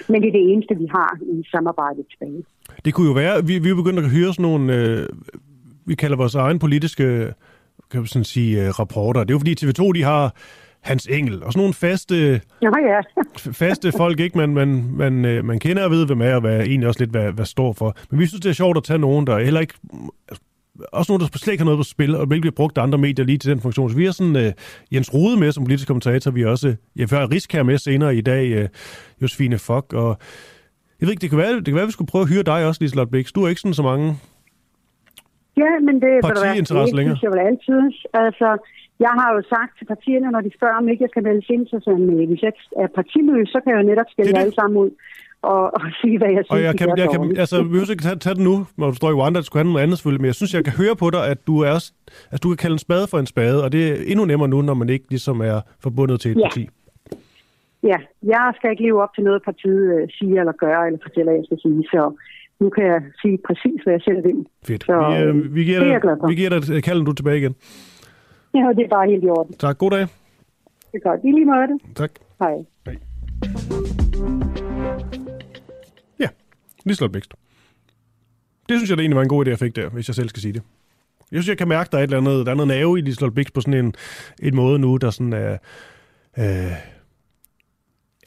Men 0.10 0.22
det 0.22 0.28
er 0.28 0.32
det 0.32 0.52
eneste, 0.52 0.76
vi 0.76 0.88
har 0.92 1.18
i 1.22 1.44
samarbejdet 1.52 2.06
tilbage. 2.12 2.44
Det 2.86 2.94
kunne 2.94 3.08
jo 3.08 3.14
være, 3.14 3.46
vi, 3.46 3.60
vi 3.60 3.70
er 3.70 3.76
begyndt 3.76 4.00
at 4.00 4.10
høre 4.10 4.34
sådan 4.34 4.44
nogle, 4.44 4.76
øh, 4.76 5.08
vi 5.86 5.96
kalder 5.96 6.18
vores 6.18 6.36
egen 6.36 6.60
politiske 6.60 7.34
kan 7.92 8.00
man 8.00 8.08
sådan 8.08 8.24
sige, 8.24 8.66
øh, 8.66 8.80
rapporter. 8.80 9.24
Det 9.24 9.30
er 9.30 9.34
jo 9.34 9.40
fordi 9.40 9.66
TV2, 9.66 9.92
de 9.94 10.04
har 10.04 10.36
Hans 10.82 11.08
Engel, 11.08 11.44
og 11.44 11.54
sådan 11.54 11.60
nogle 11.60 11.74
faste, 11.74 12.42
ja, 12.62 12.70
ja. 12.88 13.02
faste 13.52 13.92
folk, 13.92 14.20
ikke 14.20 14.38
man, 14.38 14.54
man, 14.54 14.84
man, 14.94 15.26
øh, 15.26 15.46
man 15.46 15.60
kender 15.60 15.84
og 15.84 15.92
ved, 15.92 16.06
hvem 16.06 16.22
er, 16.22 16.36
og 16.36 16.42
hvad, 16.42 16.60
egentlig 16.60 16.88
også 16.88 17.00
lidt, 17.00 17.12
hvad, 17.12 17.32
hvad 17.32 17.46
står 17.46 17.74
for. 17.74 17.96
Men 18.10 18.20
vi 18.20 18.26
synes, 18.26 18.42
det 18.42 18.50
er 18.50 18.54
sjovt 18.54 18.78
at 18.78 18.84
tage 18.84 19.00
nogen, 19.00 19.28
der 19.28 19.40
heller 19.40 19.60
ikke 19.62 19.74
også 20.92 21.12
nogen, 21.12 21.22
der 21.22 21.38
slet 21.38 21.52
ikke 21.52 21.62
har 21.64 21.66
noget 21.72 21.80
på 21.80 21.84
spil, 21.84 22.16
og 22.16 22.24
ikke 22.24 22.42
bliver 22.42 22.60
brugt 22.62 22.78
af 22.78 22.84
andre 22.84 22.98
medier 22.98 23.26
lige 23.26 23.38
til 23.38 23.52
den 23.52 23.62
funktion. 23.62 23.90
Så 23.90 23.98
vi 23.98 24.06
har 24.06 24.12
sådan 24.12 24.36
uh, 24.36 24.52
Jens 24.94 25.14
Rode 25.14 25.40
med 25.40 25.52
som 25.52 25.64
politisk 25.64 25.88
kommentator. 25.88 26.32
Vi 26.32 26.42
har 26.42 26.50
også 26.50 26.76
ja, 26.96 27.06
har 27.12 27.32
Riskær 27.32 27.64
med 27.64 27.78
senere 27.78 28.16
i 28.16 28.22
dag, 28.22 28.44
uh, 28.60 28.66
Josefine 29.22 29.58
Fock. 29.58 29.94
Og 29.94 30.18
jeg 31.00 31.06
ved 31.06 31.12
ikke, 31.12 31.22
det 31.22 31.30
kan 31.30 31.40
være, 31.40 31.56
det 31.56 31.66
kan 31.66 31.76
være, 31.76 31.86
vi 31.86 31.92
skulle 31.92 32.12
prøve 32.12 32.22
at 32.22 32.30
hyre 32.30 32.44
dig 32.44 32.68
også, 32.68 32.82
Liselotte 32.84 33.12
Bix. 33.12 33.32
Du 33.32 33.44
er 33.44 33.50
ikke 33.50 33.62
sådan 33.62 33.74
så 33.74 33.84
mange 33.84 34.16
Ja, 35.64 35.72
men 35.88 35.96
det, 36.04 36.12
partiinteresse 36.30 36.96
længere. 36.96 37.16
Synes 37.16 37.26
jeg 37.28 37.34
vel 37.36 37.44
altid. 37.52 37.80
Altså, 38.26 38.50
jeg 39.06 39.14
har 39.20 39.30
jo 39.36 39.40
sagt 39.54 39.72
til 39.78 39.86
partierne, 39.94 40.32
når 40.36 40.42
de 40.42 40.52
spørger, 40.58 40.78
om 40.82 40.88
ikke 40.92 41.04
jeg 41.04 41.14
skal 41.14 41.24
vælge 41.30 41.54
ind, 41.56 41.68
så 41.68 41.78
sådan, 41.88 42.08
hvis 42.30 42.42
jeg 42.48 42.54
er 42.84 42.90
partiløs, 42.98 43.50
så 43.54 43.60
kan 43.62 43.70
jeg 43.72 43.80
jo 43.82 43.90
netop 43.92 44.10
skille 44.14 44.40
alle 44.42 44.56
sammen 44.60 44.78
ud 44.84 44.92
og, 45.54 45.64
og 45.76 45.82
sige, 46.02 46.18
hvad 46.18 46.32
jeg 46.38 46.44
synes, 46.44 46.56
og 46.56 46.60
jeg 46.68 46.74
kan, 46.80 46.88
jeg 46.98 47.08
kan, 47.14 47.22
altså, 47.44 47.56
ikke 47.92 48.04
tage, 48.08 48.20
tage 48.26 48.36
det 48.36 48.44
nu, 48.50 48.56
når 48.80 48.88
du 48.92 48.96
står 49.02 49.10
i 49.12 49.18
Rwanda, 49.20 49.38
at 49.40 49.46
skulle 49.46 49.64
have 49.64 49.72
noget 49.74 49.84
andet 49.84 49.98
selvfølgelig, 49.98 50.22
men 50.22 50.32
jeg 50.34 50.40
synes, 50.40 50.54
jeg 50.54 50.64
kan 50.64 50.74
høre 50.82 50.96
på 51.04 51.08
dig, 51.16 51.22
at 51.34 51.40
du 51.48 51.54
er 51.66 51.72
også, 51.78 51.90
altså, 52.32 52.42
du 52.44 52.48
kan 52.50 52.58
kalde 52.64 52.78
en 52.80 52.86
spade 52.88 53.06
for 53.12 53.18
en 53.20 53.30
spade, 53.34 53.64
og 53.64 53.72
det 53.72 53.82
er 53.90 53.96
endnu 54.12 54.26
nemmere 54.26 54.50
nu, 54.50 54.62
når 54.62 54.74
man 54.74 54.90
ikke 54.90 55.06
ligesom 55.10 55.42
er 55.42 55.58
forbundet 55.84 56.20
til 56.22 56.32
et 56.32 56.38
ja. 56.38 56.48
parti. 56.48 56.64
Ja, 57.84 57.98
jeg 58.24 58.54
skal 58.56 58.72
ikke 58.72 58.84
leve 58.84 59.04
op 59.04 59.14
til 59.16 59.24
noget, 59.24 59.42
partiet 59.50 59.84
uh, 59.94 60.10
siger 60.18 60.40
eller 60.40 60.56
gør, 60.64 60.80
eller 60.88 61.00
fortæller, 61.08 61.32
jeg 61.32 61.44
skal 61.46 61.60
sige, 61.66 61.84
så 61.92 62.02
nu 62.60 62.70
kan 62.70 62.84
jeg 62.86 63.02
sige 63.22 63.38
præcis, 63.48 63.80
hvad 63.84 63.94
jeg 63.94 64.02
selv 64.02 64.24
vil. 64.24 64.46
Fedt. 64.68 64.84
Så, 64.84 64.96
vi, 65.10 65.24
øh, 65.24 65.56
vi, 65.56 65.64
giver 65.64 65.80
dig, 65.80 66.18
vi 66.30 66.36
giver 66.36 66.50
dig 66.50 66.84
kalden 66.84 67.06
du 67.06 67.14
tilbage 67.14 67.38
igen. 67.38 67.56
Ja, 68.54 68.64
det 68.78 68.84
er 68.86 68.90
bare 68.90 69.10
helt 69.10 69.24
i 69.24 69.30
orden. 69.30 69.54
Tak. 69.54 69.78
God 69.78 69.92
dag. 69.92 70.06
Det 70.92 70.98
er 71.06 71.10
godt. 71.10 71.20
I 71.24 71.32
lige 71.32 71.46
måde. 71.46 71.80
Tak. 71.96 72.12
Hej. 72.40 72.56
Hej. 72.86 72.96
Liselotte 76.88 77.14
Bækst. 77.14 77.34
Det 78.70 78.80
synes 78.80 78.90
jeg, 78.90 78.98
det 78.98 79.02
egentlig 79.02 79.16
var 79.16 79.24
en 79.24 79.30
god 79.30 79.46
idé, 79.46 79.50
jeg 79.50 79.60
fik 79.60 79.76
der, 79.76 79.90
hvis 79.90 80.08
jeg 80.08 80.16
selv 80.16 80.30
skal 80.30 80.42
sige 80.42 80.54
det. 80.54 80.62
Jeg 81.32 81.38
synes, 81.38 81.48
jeg 81.48 81.58
kan 81.58 81.68
mærke, 81.68 81.90
der 81.92 81.98
er 81.98 82.04
et 82.04 82.08
eller 82.08 82.18
andet, 82.18 82.46
der 82.46 82.52
er 82.52 82.56
noget 82.56 82.68
nerve 82.68 83.00
i 83.00 83.02
Liselotte 83.02 83.36
Bækst 83.36 83.54
på 83.54 83.62
sådan 83.62 83.86
en, 83.86 83.94
en 84.42 84.56
måde 84.56 84.80
nu, 84.80 84.98
der 84.98 85.10
sådan 85.10 85.34
er... 85.34 85.58
Øh, 86.38 86.72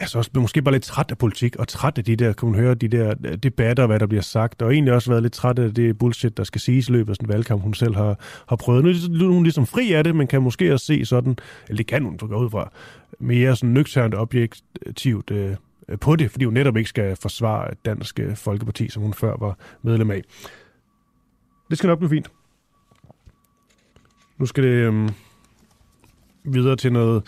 altså 0.00 0.18
også 0.18 0.30
måske 0.34 0.62
bare 0.62 0.74
lidt 0.74 0.82
træt 0.82 1.10
af 1.10 1.18
politik, 1.18 1.56
og 1.56 1.68
træt 1.68 1.98
af 1.98 2.04
de 2.04 2.16
der, 2.16 2.32
kan 2.32 2.48
man 2.48 2.60
høre, 2.60 2.74
de 2.74 2.88
der 2.88 3.14
øh, 3.24 3.36
debatter, 3.36 3.86
hvad 3.86 3.98
der 3.98 4.06
bliver 4.06 4.22
sagt, 4.22 4.62
og 4.62 4.72
egentlig 4.72 4.94
også 4.94 5.10
været 5.10 5.22
lidt 5.22 5.32
træt 5.32 5.58
af 5.58 5.74
det 5.74 5.98
bullshit, 5.98 6.36
der 6.36 6.44
skal 6.44 6.60
siges 6.60 6.88
i 6.88 6.92
løbet 6.92 7.10
af 7.10 7.16
sådan 7.16 7.26
en 7.26 7.32
valgkamp, 7.32 7.62
hun 7.62 7.74
selv 7.74 7.94
har, 7.94 8.20
har 8.48 8.56
prøvet. 8.56 9.10
Nu 9.10 9.28
er 9.28 9.32
hun 9.32 9.42
ligesom 9.42 9.66
fri 9.66 9.92
af 9.92 10.04
det, 10.04 10.16
men 10.16 10.26
kan 10.26 10.42
måske 10.42 10.72
også 10.72 10.86
se 10.86 11.04
sådan, 11.04 11.36
eller 11.68 11.76
det 11.76 11.86
kan 11.86 12.02
hun 12.02 12.18
gå 12.18 12.44
ud 12.44 12.50
fra, 12.50 12.72
mere 13.20 13.56
sådan 13.56 13.74
nøgternt 13.74 14.14
objektivt 14.14 15.30
øh, 15.30 15.50
Øh, 15.50 15.56
Øh, 15.90 15.98
på 15.98 16.16
det, 16.16 16.30
fordi 16.30 16.44
hun 16.44 16.54
netop 16.54 16.76
ikke 16.76 16.88
skal 16.88 17.16
forsvare 17.16 17.74
Dansk 17.84 18.20
øh, 18.20 18.36
Folkeparti, 18.36 18.88
som 18.88 19.02
hun 19.02 19.14
før 19.14 19.36
var 19.40 19.58
medlem 19.82 20.10
af. 20.10 20.22
Det 21.70 21.78
skal 21.78 21.88
nok 21.88 21.98
blive 21.98 22.10
fint. 22.10 22.30
Nu 24.38 24.46
skal 24.46 24.64
det 24.64 24.70
øhm, 24.70 25.08
videre 26.44 26.76
til 26.76 26.92
noget, 26.92 27.22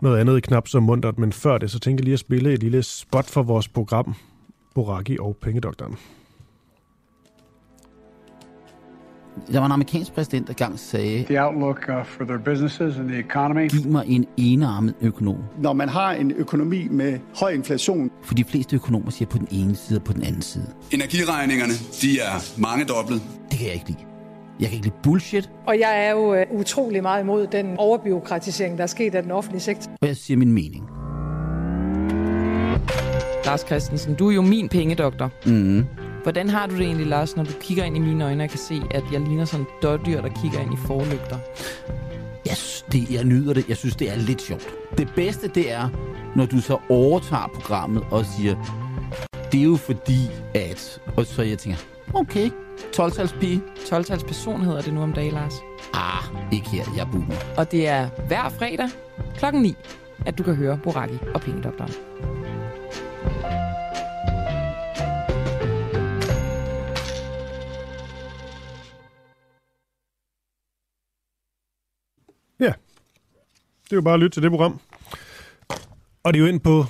noget 0.00 0.18
andet 0.20 0.42
knap 0.42 0.68
så 0.68 0.80
mundtet, 0.80 1.18
men 1.18 1.32
før 1.32 1.58
det, 1.58 1.70
så 1.70 1.78
tænker 1.78 2.02
jeg 2.02 2.04
lige 2.04 2.12
at 2.12 2.18
spille 2.18 2.52
et 2.52 2.62
lille 2.62 2.82
spot 2.82 3.30
for 3.30 3.42
vores 3.42 3.68
program, 3.68 4.14
Boraki 4.74 5.16
og 5.20 5.36
Pengedoktoren. 5.40 5.96
Der 9.52 9.58
var 9.58 9.66
en 9.66 9.72
amerikansk 9.72 10.12
præsident, 10.12 10.48
der 10.48 10.52
gang 10.52 10.78
sagde, 10.78 11.24
the 11.24 11.44
outlook 11.44 11.84
uh, 11.88 12.06
for 12.06 12.24
their 12.24 12.38
businesses 12.38 12.96
and 12.96 13.08
the 13.08 13.18
economy. 13.18 13.68
Giv 13.68 13.86
mig 13.86 14.04
en 14.08 14.26
enarmet 14.36 14.94
økonom. 15.00 15.36
Når 15.58 15.72
man 15.72 15.88
har 15.88 16.12
en 16.12 16.30
økonomi 16.30 16.88
med 16.90 17.18
høj 17.40 17.50
inflation. 17.50 18.10
For 18.22 18.34
de 18.34 18.44
fleste 18.44 18.76
økonomer 18.76 19.10
siger 19.10 19.28
på 19.28 19.38
den 19.38 19.48
ene 19.50 19.76
side 19.76 19.98
og 19.98 20.04
på 20.04 20.12
den 20.12 20.22
anden 20.22 20.42
side. 20.42 20.66
Energiregningerne, 20.92 21.72
de 22.02 22.20
er 22.20 22.60
mange 22.60 22.84
dobbelt. 22.84 23.22
Det 23.50 23.58
kan 23.58 23.66
jeg 23.66 23.74
ikke 23.74 23.86
lide. 23.88 23.98
Jeg 24.60 24.68
kan 24.68 24.74
ikke 24.74 24.86
lide 24.86 24.96
bullshit. 25.02 25.50
Og 25.66 25.78
jeg 25.78 26.06
er 26.06 26.10
jo 26.10 26.32
uh, 26.32 26.60
utrolig 26.60 27.02
meget 27.02 27.22
imod 27.22 27.46
den 27.46 27.74
overbiokratisering, 27.78 28.76
der 28.76 28.82
er 28.82 28.86
sket 28.86 29.14
af 29.14 29.22
den 29.22 29.30
offentlige 29.30 29.60
sektor. 29.60 29.90
Og 30.02 30.08
jeg 30.08 30.16
siger 30.16 30.36
min 30.38 30.52
mening. 30.52 30.84
Lars 33.44 33.60
Christensen, 33.60 34.14
du 34.14 34.30
er 34.30 34.34
jo 34.34 34.42
min 34.42 34.68
pengedoktor. 34.68 35.30
Mm. 35.46 35.84
Hvordan 36.22 36.48
har 36.48 36.66
du 36.66 36.74
det 36.76 36.86
egentlig, 36.86 37.06
Lars, 37.06 37.36
når 37.36 37.44
du 37.44 37.52
kigger 37.60 37.84
ind 37.84 37.96
i 37.96 38.00
mine 38.00 38.24
øjne 38.24 38.44
og 38.44 38.50
kan 38.50 38.58
se, 38.58 38.82
at 38.90 39.04
jeg 39.12 39.20
ligner 39.20 39.44
sådan 39.44 39.66
et 39.66 39.82
dårdyr, 39.82 40.20
der 40.20 40.28
kigger 40.42 40.60
ind 40.60 40.74
i 40.74 40.76
forlygter? 40.76 41.38
Ja, 42.46 42.50
jeg, 42.50 42.56
det, 42.92 43.10
jeg 43.10 43.24
nyder 43.24 43.54
det. 43.54 43.68
Jeg 43.68 43.76
synes, 43.76 43.96
det 43.96 44.10
er 44.10 44.16
lidt 44.16 44.42
sjovt. 44.42 44.68
Det 44.98 45.08
bedste, 45.16 45.48
det 45.48 45.72
er, 45.72 45.88
når 46.36 46.46
du 46.46 46.60
så 46.60 46.78
overtager 46.88 47.50
programmet 47.54 48.04
og 48.10 48.24
siger, 48.26 48.54
det 49.52 49.60
er 49.60 49.64
jo 49.64 49.76
fordi, 49.76 50.30
at... 50.54 51.00
Og 51.16 51.26
så 51.26 51.42
jeg 51.42 51.58
tænker, 51.58 51.78
okay, 52.14 52.50
12-tals 52.96 53.32
pige. 53.40 53.62
12-tals 53.76 54.24
person 54.24 54.62
hedder 54.62 54.80
det 54.80 54.94
nu 54.94 55.02
om 55.02 55.12
dagen, 55.12 55.32
Lars. 55.32 55.54
Ah, 55.94 56.52
ikke 56.52 56.70
her, 56.70 56.84
jeg 56.96 57.06
boomer. 57.12 57.34
Og 57.56 57.72
det 57.72 57.88
er 57.88 58.08
hver 58.26 58.48
fredag 58.48 58.88
klokken 59.36 59.62
9, 59.62 59.74
at 60.26 60.38
du 60.38 60.42
kan 60.42 60.54
høre 60.54 60.78
Boraki 60.82 61.18
og 61.34 61.40
Pengedoktoren. 61.40 61.92
Det 73.92 73.96
er 73.96 74.00
jo 74.00 74.04
bare 74.04 74.14
at 74.14 74.20
lytte 74.20 74.36
til 74.36 74.42
det 74.42 74.50
program. 74.50 74.80
Og 76.24 76.34
det 76.34 76.40
er 76.40 76.44
jo 76.44 76.52
ind 76.52 76.60
på, 76.60 76.84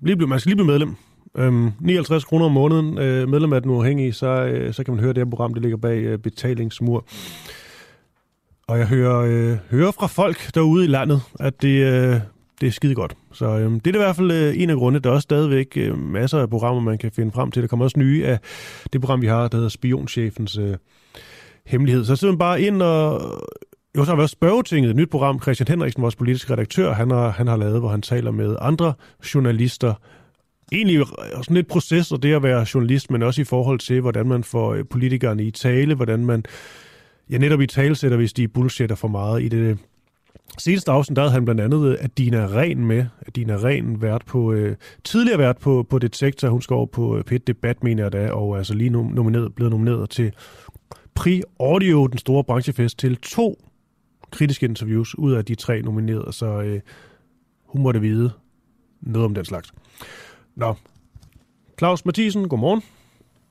lige 0.00 0.16
blive, 0.16 0.28
man 0.28 0.40
skal 0.40 0.50
lige 0.50 0.56
blive 0.56 0.66
medlem. 0.66 0.94
Øhm, 1.36 1.70
59 1.80 2.24
kroner 2.24 2.46
om 2.46 2.52
måneden. 2.52 2.98
Øh, 2.98 3.28
medlem 3.28 3.52
af 3.52 3.62
den 3.62 3.70
uafhængige, 3.70 4.12
så, 4.12 4.26
øh, 4.26 4.74
så 4.74 4.84
kan 4.84 4.94
man 4.94 5.02
høre 5.02 5.12
det 5.12 5.18
her 5.18 5.30
program, 5.30 5.54
det 5.54 5.62
ligger 5.62 5.76
bag 5.76 5.98
øh, 5.98 6.18
betalingsmur. 6.18 7.04
Og 8.66 8.78
jeg 8.78 8.86
hører, 8.86 9.18
øh, 9.18 9.58
hører 9.70 9.90
fra 9.90 10.06
folk 10.06 10.54
derude 10.54 10.84
i 10.84 10.88
landet, 10.88 11.22
at 11.40 11.62
det, 11.62 11.84
øh, 11.84 12.20
det 12.60 12.66
er 12.66 12.70
skide 12.70 12.94
godt. 12.94 13.16
Så 13.32 13.46
øh, 13.46 13.72
det 13.72 13.86
er 13.86 13.94
i 13.94 14.04
hvert 14.04 14.16
fald 14.16 14.30
øh, 14.30 14.62
en 14.62 14.70
af 14.70 14.76
grundene. 14.76 15.02
Der 15.02 15.10
er 15.10 15.14
også 15.14 15.26
stadigvæk 15.26 15.76
øh, 15.76 15.98
masser 15.98 16.38
af 16.38 16.50
programmer, 16.50 16.82
man 16.82 16.98
kan 16.98 17.12
finde 17.12 17.32
frem 17.32 17.50
til. 17.50 17.62
Der 17.62 17.68
kommer 17.68 17.84
også 17.84 17.98
nye 17.98 18.26
af 18.26 18.38
det 18.92 19.00
program, 19.00 19.22
vi 19.22 19.26
har, 19.26 19.48
der 19.48 19.56
hedder 19.56 19.68
Spionchefens 19.68 20.58
øh, 20.58 20.76
Hemmelighed. 21.66 22.04
Så 22.04 22.16
simpelthen 22.16 22.38
bare 22.38 22.62
ind 22.62 22.82
og... 22.82 23.20
Jo, 23.96 24.04
så 24.04 24.10
har 24.10 24.16
vi 24.16 24.22
også 24.22 24.32
Spørgetinget, 24.32 24.90
et 24.90 24.96
nyt 24.96 25.10
program. 25.10 25.40
Christian 25.42 25.68
Henriksen, 25.68 26.02
vores 26.02 26.16
politiske 26.16 26.52
redaktør, 26.52 26.92
han 26.92 27.10
har, 27.10 27.30
han 27.30 27.46
har 27.46 27.56
lavet, 27.56 27.80
hvor 27.80 27.88
han 27.88 28.02
taler 28.02 28.30
med 28.30 28.56
andre 28.60 28.94
journalister. 29.34 29.94
Egentlig 30.72 31.06
sådan 31.36 31.54
lidt 31.56 31.68
proces, 31.68 32.12
og 32.12 32.22
det 32.22 32.34
at 32.34 32.42
være 32.42 32.66
journalist, 32.74 33.10
men 33.10 33.22
også 33.22 33.40
i 33.40 33.44
forhold 33.44 33.78
til, 33.78 34.00
hvordan 34.00 34.26
man 34.26 34.44
får 34.44 34.74
øh, 34.74 34.84
politikerne 34.90 35.44
i 35.44 35.50
tale, 35.50 35.94
hvordan 35.94 36.26
man 36.26 36.44
ja, 37.30 37.38
netop 37.38 37.60
i 37.60 37.66
talesætter, 37.66 38.16
hvis 38.16 38.32
de 38.32 38.48
bullshitter 38.48 38.96
for 38.96 39.08
meget. 39.08 39.42
I 39.42 39.48
det 39.48 39.78
seneste 40.58 40.90
afsnit, 40.90 41.16
der 41.16 41.22
havde 41.22 41.32
han 41.32 41.44
blandt 41.44 41.60
andet 41.60 41.88
øh, 41.88 41.96
Adina 42.00 42.46
Ren 42.46 42.84
med. 42.84 43.06
Adina 43.26 43.56
Ren 43.56 44.02
vært 44.02 44.22
på, 44.26 44.52
øh, 44.52 44.76
tidligere 45.04 45.38
vært 45.38 45.58
på, 45.58 45.86
på 45.90 45.98
Detektor. 45.98 46.48
Hun 46.48 46.62
skal 46.62 46.74
over 46.74 46.86
på 46.86 47.16
øh, 47.16 47.24
Pit 47.24 47.46
Debat, 47.46 47.84
mener 47.84 48.02
jeg 48.02 48.12
da, 48.12 48.30
og 48.30 48.58
altså 48.58 48.74
lige 48.74 48.90
nomineret, 48.90 49.54
blevet 49.54 49.70
nomineret 49.70 50.10
til 50.10 50.32
Pri 51.14 51.42
Audio, 51.60 52.06
den 52.06 52.18
store 52.18 52.44
branchefest, 52.44 52.98
til 52.98 53.16
to 53.16 53.58
kritiske 54.32 54.66
interviews 54.66 55.18
ud 55.18 55.32
af 55.32 55.44
de 55.44 55.54
tre 55.54 55.82
nominerede, 55.82 56.32
så 56.32 56.46
øh, 56.46 56.80
hun 57.64 57.82
måtte 57.82 58.00
vide 58.00 58.30
noget 59.00 59.24
om 59.24 59.34
den 59.34 59.44
slags. 59.44 59.72
Nå, 60.56 60.74
Claus 61.78 62.04
Mathisen, 62.04 62.48
godmorgen. 62.48 62.82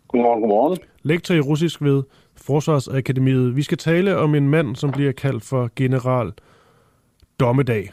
Godmorgen, 0.08 0.42
godmorgen. 0.42 0.78
Lektor 1.04 1.36
i 1.36 1.40
russisk 1.40 1.82
ved 1.82 2.04
Forsvarsakademiet. 2.36 3.56
Vi 3.56 3.64
skal 3.64 3.78
tale 3.78 4.18
om 4.18 4.36
en 4.36 4.50
mand, 4.50 4.76
som 4.76 4.92
bliver 4.92 5.12
kaldt 5.12 5.44
for 5.44 5.70
general 5.76 6.32
Dommedag. 7.40 7.92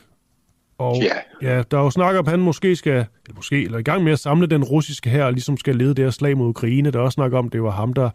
Og 0.78 0.96
ja. 1.02 1.48
ja, 1.50 1.62
der 1.70 1.78
er 1.78 1.82
jo 1.82 1.90
snak 1.90 2.16
om, 2.16 2.24
at 2.24 2.30
han 2.30 2.40
måske 2.40 2.76
skal, 2.76 2.92
eller 2.92 3.36
måske, 3.36 3.64
eller 3.64 3.78
i 3.78 3.82
gang 3.82 4.04
med 4.04 4.12
at 4.12 4.18
samle 4.18 4.46
den 4.46 4.64
russiske 4.64 5.10
her, 5.10 5.24
og 5.24 5.32
ligesom 5.32 5.56
skal 5.56 5.76
lede 5.76 5.94
det 5.94 6.04
her 6.04 6.10
slag 6.10 6.36
mod 6.36 6.48
Ukraine. 6.48 6.90
Der 6.90 6.98
er 6.98 7.02
også 7.02 7.14
snak 7.14 7.32
om, 7.32 7.46
at 7.46 7.52
det 7.52 7.62
var 7.62 7.70
ham, 7.70 7.92
der 7.92 8.10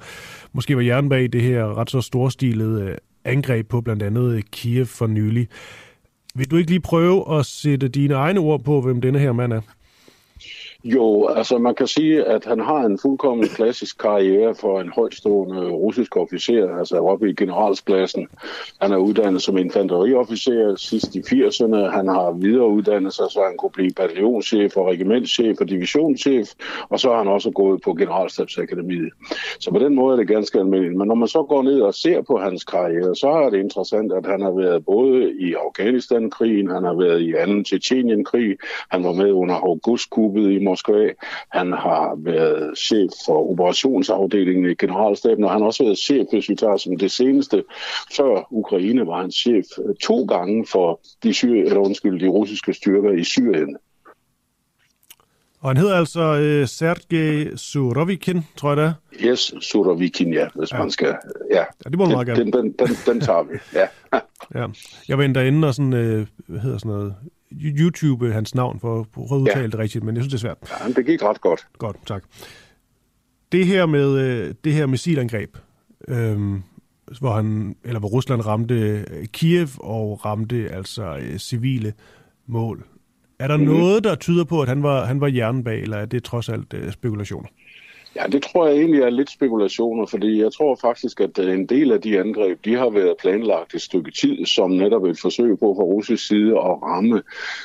måske 0.54 0.76
var 0.76 0.82
hjernen 0.82 1.10
bag 1.10 1.34
det 1.34 1.42
her 1.42 1.78
ret 1.78 1.90
så 1.90 2.02
storstilede 2.02 2.84
øh, 2.84 2.98
angreb 3.26 3.68
på 3.68 3.82
blandt 3.82 4.04
andet 4.04 4.52
Kiev 4.52 4.86
for 4.86 5.08
nylig. 5.08 5.48
Vil 6.36 6.52
du 6.52 6.56
ikke 6.56 6.70
lige 6.72 6.80
prøve 6.80 7.40
at 7.40 7.46
sætte 7.46 7.88
dine 7.88 8.14
egne 8.14 8.40
ord 8.40 8.64
på, 8.64 8.82
hvem 8.82 9.02
denne 9.02 9.20
her 9.20 9.32
mand 9.32 9.54
er? 9.54 9.62
Jo, 10.86 11.28
altså 11.28 11.58
man 11.58 11.76
kan 11.76 11.88
sige, 11.88 12.24
at 12.26 12.46
han 12.46 12.60
har 12.60 12.80
en 12.86 13.00
fuldkommen 13.02 13.48
klassisk 13.48 13.98
karriere 13.98 14.56
for 14.56 14.82
en 14.82 14.90
højtstående 14.96 15.70
russisk 15.70 16.18
officer, 16.18 16.78
altså 16.78 16.98
oppe 16.98 17.30
i 17.30 17.34
generalsklassen. 17.34 18.28
Han 18.82 18.92
er 18.92 18.98
uddannet 18.98 19.42
som 19.42 19.58
infanteriofficer 19.58 20.76
sidst 20.76 21.16
i 21.16 21.20
80'erne. 21.20 21.76
Han 21.76 22.08
har 22.08 22.32
videreuddannet 22.32 23.14
sig, 23.14 23.26
så 23.30 23.42
han 23.48 23.58
kunne 23.58 23.72
blive 23.72 23.92
bataljonschef 23.96 24.78
og 24.78 24.88
regimentschef 24.88 25.62
og 25.62 25.70
divisionschef, 25.70 26.50
og 26.90 27.00
så 27.00 27.10
har 27.10 27.18
han 27.18 27.28
også 27.28 27.52
gået 27.52 27.82
på 27.82 27.94
generalstabsakademiet. 27.94 29.14
Så 29.60 29.72
på 29.72 29.80
den 29.80 29.96
måde 29.96 30.14
er 30.14 30.18
det 30.18 30.28
ganske 30.28 30.60
almindeligt. 30.60 30.98
Men 30.98 31.08
når 31.08 31.16
man 31.16 31.28
så 31.28 31.44
går 31.44 31.64
ned 31.64 31.82
og 31.82 31.94
ser 31.94 32.22
på 32.22 32.38
hans 32.38 32.64
karriere, 32.64 33.16
så 33.16 33.28
er 33.28 33.50
det 33.50 33.60
interessant, 33.60 34.14
at 34.14 34.26
han 34.26 34.42
har 34.42 34.52
været 34.52 34.86
både 34.86 35.34
i 35.40 35.54
Afghanistan-krigen, 35.54 36.70
han 36.70 36.84
har 36.84 36.94
været 36.94 37.22
i 37.22 37.34
anden 37.34 37.64
Tjetjenien-krig, 37.64 38.58
han 38.90 39.04
var 39.04 39.14
med 39.14 39.32
under 39.32 39.56
augustkuppet 39.56 40.52
i 40.52 40.60
Moskva. 40.60 40.73
Han 41.52 41.72
har 41.72 42.16
været 42.18 42.78
chef 42.78 43.12
for 43.26 43.52
operationsafdelingen 43.52 44.72
i 44.72 44.76
generalstaben, 44.76 45.44
og 45.44 45.52
han 45.52 45.62
har 45.62 45.68
også 45.68 45.84
været 45.84 45.98
chef, 45.98 46.28
hvis 46.32 46.50
vi 46.50 46.56
tager 46.56 46.78
som 46.78 46.98
det 46.98 47.12
seneste. 47.12 47.64
Før 48.18 48.48
Ukraine 48.52 49.08
var 49.08 49.22
han 49.22 49.32
chef 49.32 49.66
to 50.02 50.26
gange 50.26 50.66
for 50.72 51.00
de, 51.24 51.34
syr, 51.34 51.64
eller 51.64 51.80
undskyld, 51.80 52.20
de 52.20 52.28
russiske 52.28 52.74
styrker 52.74 53.12
i 53.12 53.24
Syrien. 53.24 53.78
Og 55.64 55.70
han 55.70 55.78
hedder 55.78 55.96
altså 55.96 56.22
øh, 56.22 56.68
Sergej 56.68 57.56
Surovikin, 57.56 58.42
tror 58.56 58.70
jeg 58.70 58.78
det 58.78 58.86
er. 58.86 58.94
Yes, 59.32 59.54
Surovikin, 59.62 60.34
ja, 60.34 60.48
hvis 60.56 60.72
ja. 60.72 60.78
man 60.78 60.92
skal. 60.92 61.16
Ja, 61.52 61.60
ja 61.60 61.90
det 61.90 61.98
må 61.98 62.06
man 62.06 62.14
meget 62.14 62.28
gerne. 62.28 62.44
Den, 62.44 62.54
den, 62.54 62.72
den, 62.72 62.88
den 63.06 63.22
tager 63.22 63.44
vi, 63.44 63.58
ja. 63.74 63.88
ja. 64.60 64.68
Jeg 65.08 65.18
var 65.18 65.28
derinde 65.28 65.68
og 65.68 65.74
sådan, 65.74 65.94
øh, 65.94 66.28
hvad 66.48 66.60
hedder 66.60 66.78
sådan 66.78 66.92
noget, 66.92 67.16
YouTube 67.62 68.32
hans 68.32 68.56
navn 68.56 68.80
for 68.80 68.99
at 68.99 69.08
udtale 69.18 69.60
ja. 69.60 69.68
det 69.68 69.80
rigtigt, 69.80 70.04
men 70.04 70.16
jeg 70.16 70.24
synes, 70.24 70.32
det 70.34 70.38
er 70.38 70.56
svært. 70.56 70.86
Ja, 70.86 70.93
det 70.93 71.06
gik 71.06 71.24
ret 71.24 71.41
godt. 71.41 71.68
Godt, 71.78 71.97
tak. 72.06 72.24
Det 73.51 73.68
her 73.68 73.86
med 73.86 74.18
øh, 74.18 74.54
det 74.64 74.74
her 74.74 74.86
missilangreb, 74.86 75.58
øh, 76.08 76.60
hvor 77.20 77.36
han 77.36 77.76
eller 77.84 77.99
hvor 77.99 78.10
Rusland 78.10 78.45
ramte 78.45 79.06
øh, 79.12 79.26
Kiev 79.26 79.68
og 79.78 80.26
ramte 80.26 80.70
altså 80.70 81.18
øh, 81.18 81.38
civile 81.38 81.93
mål. 82.47 82.86
Er 83.39 83.47
der 83.47 83.58
mm-hmm. 83.58 83.74
noget, 83.74 84.04
der 84.04 84.16
tyder 84.16 84.43
på, 84.43 84.62
at 84.62 84.68
han 84.68 84.84
var, 84.84 85.06
han 85.06 85.22
var 85.22 85.28
hjernen 85.28 85.64
bag, 85.64 85.82
eller 85.82 85.97
er 85.97 86.06
det 86.06 86.24
trods 86.24 86.49
alt 86.49 86.74
øh, 86.74 86.91
spekulationer? 86.91 87.49
Ja, 88.16 88.24
det 88.28 88.43
tror 88.43 88.68
jeg 88.68 88.78
egentlig 88.78 89.01
er 89.01 89.09
lidt 89.09 89.32
spekulationer, 89.32 90.05
fordi 90.05 90.41
jeg 90.41 90.53
tror 90.53 90.76
faktisk, 90.82 91.20
at 91.20 91.39
øh, 91.39 91.53
en 91.53 91.66
del 91.66 91.91
af 91.91 92.01
de 92.01 92.20
angreb, 92.20 92.66
de 92.66 92.76
har 92.76 92.89
været 92.89 93.16
planlagt 93.20 93.74
et 93.74 93.82
stykke 93.82 94.11
tid, 94.11 94.45
som 94.45 94.72
netop 94.72 95.03
et 95.03 95.20
forsøg 95.20 95.59
på 95.59 95.76
fra 95.78 95.84
russisk 95.84 96.28
side 96.28 96.51
at 96.51 96.84
ramme 96.84 97.22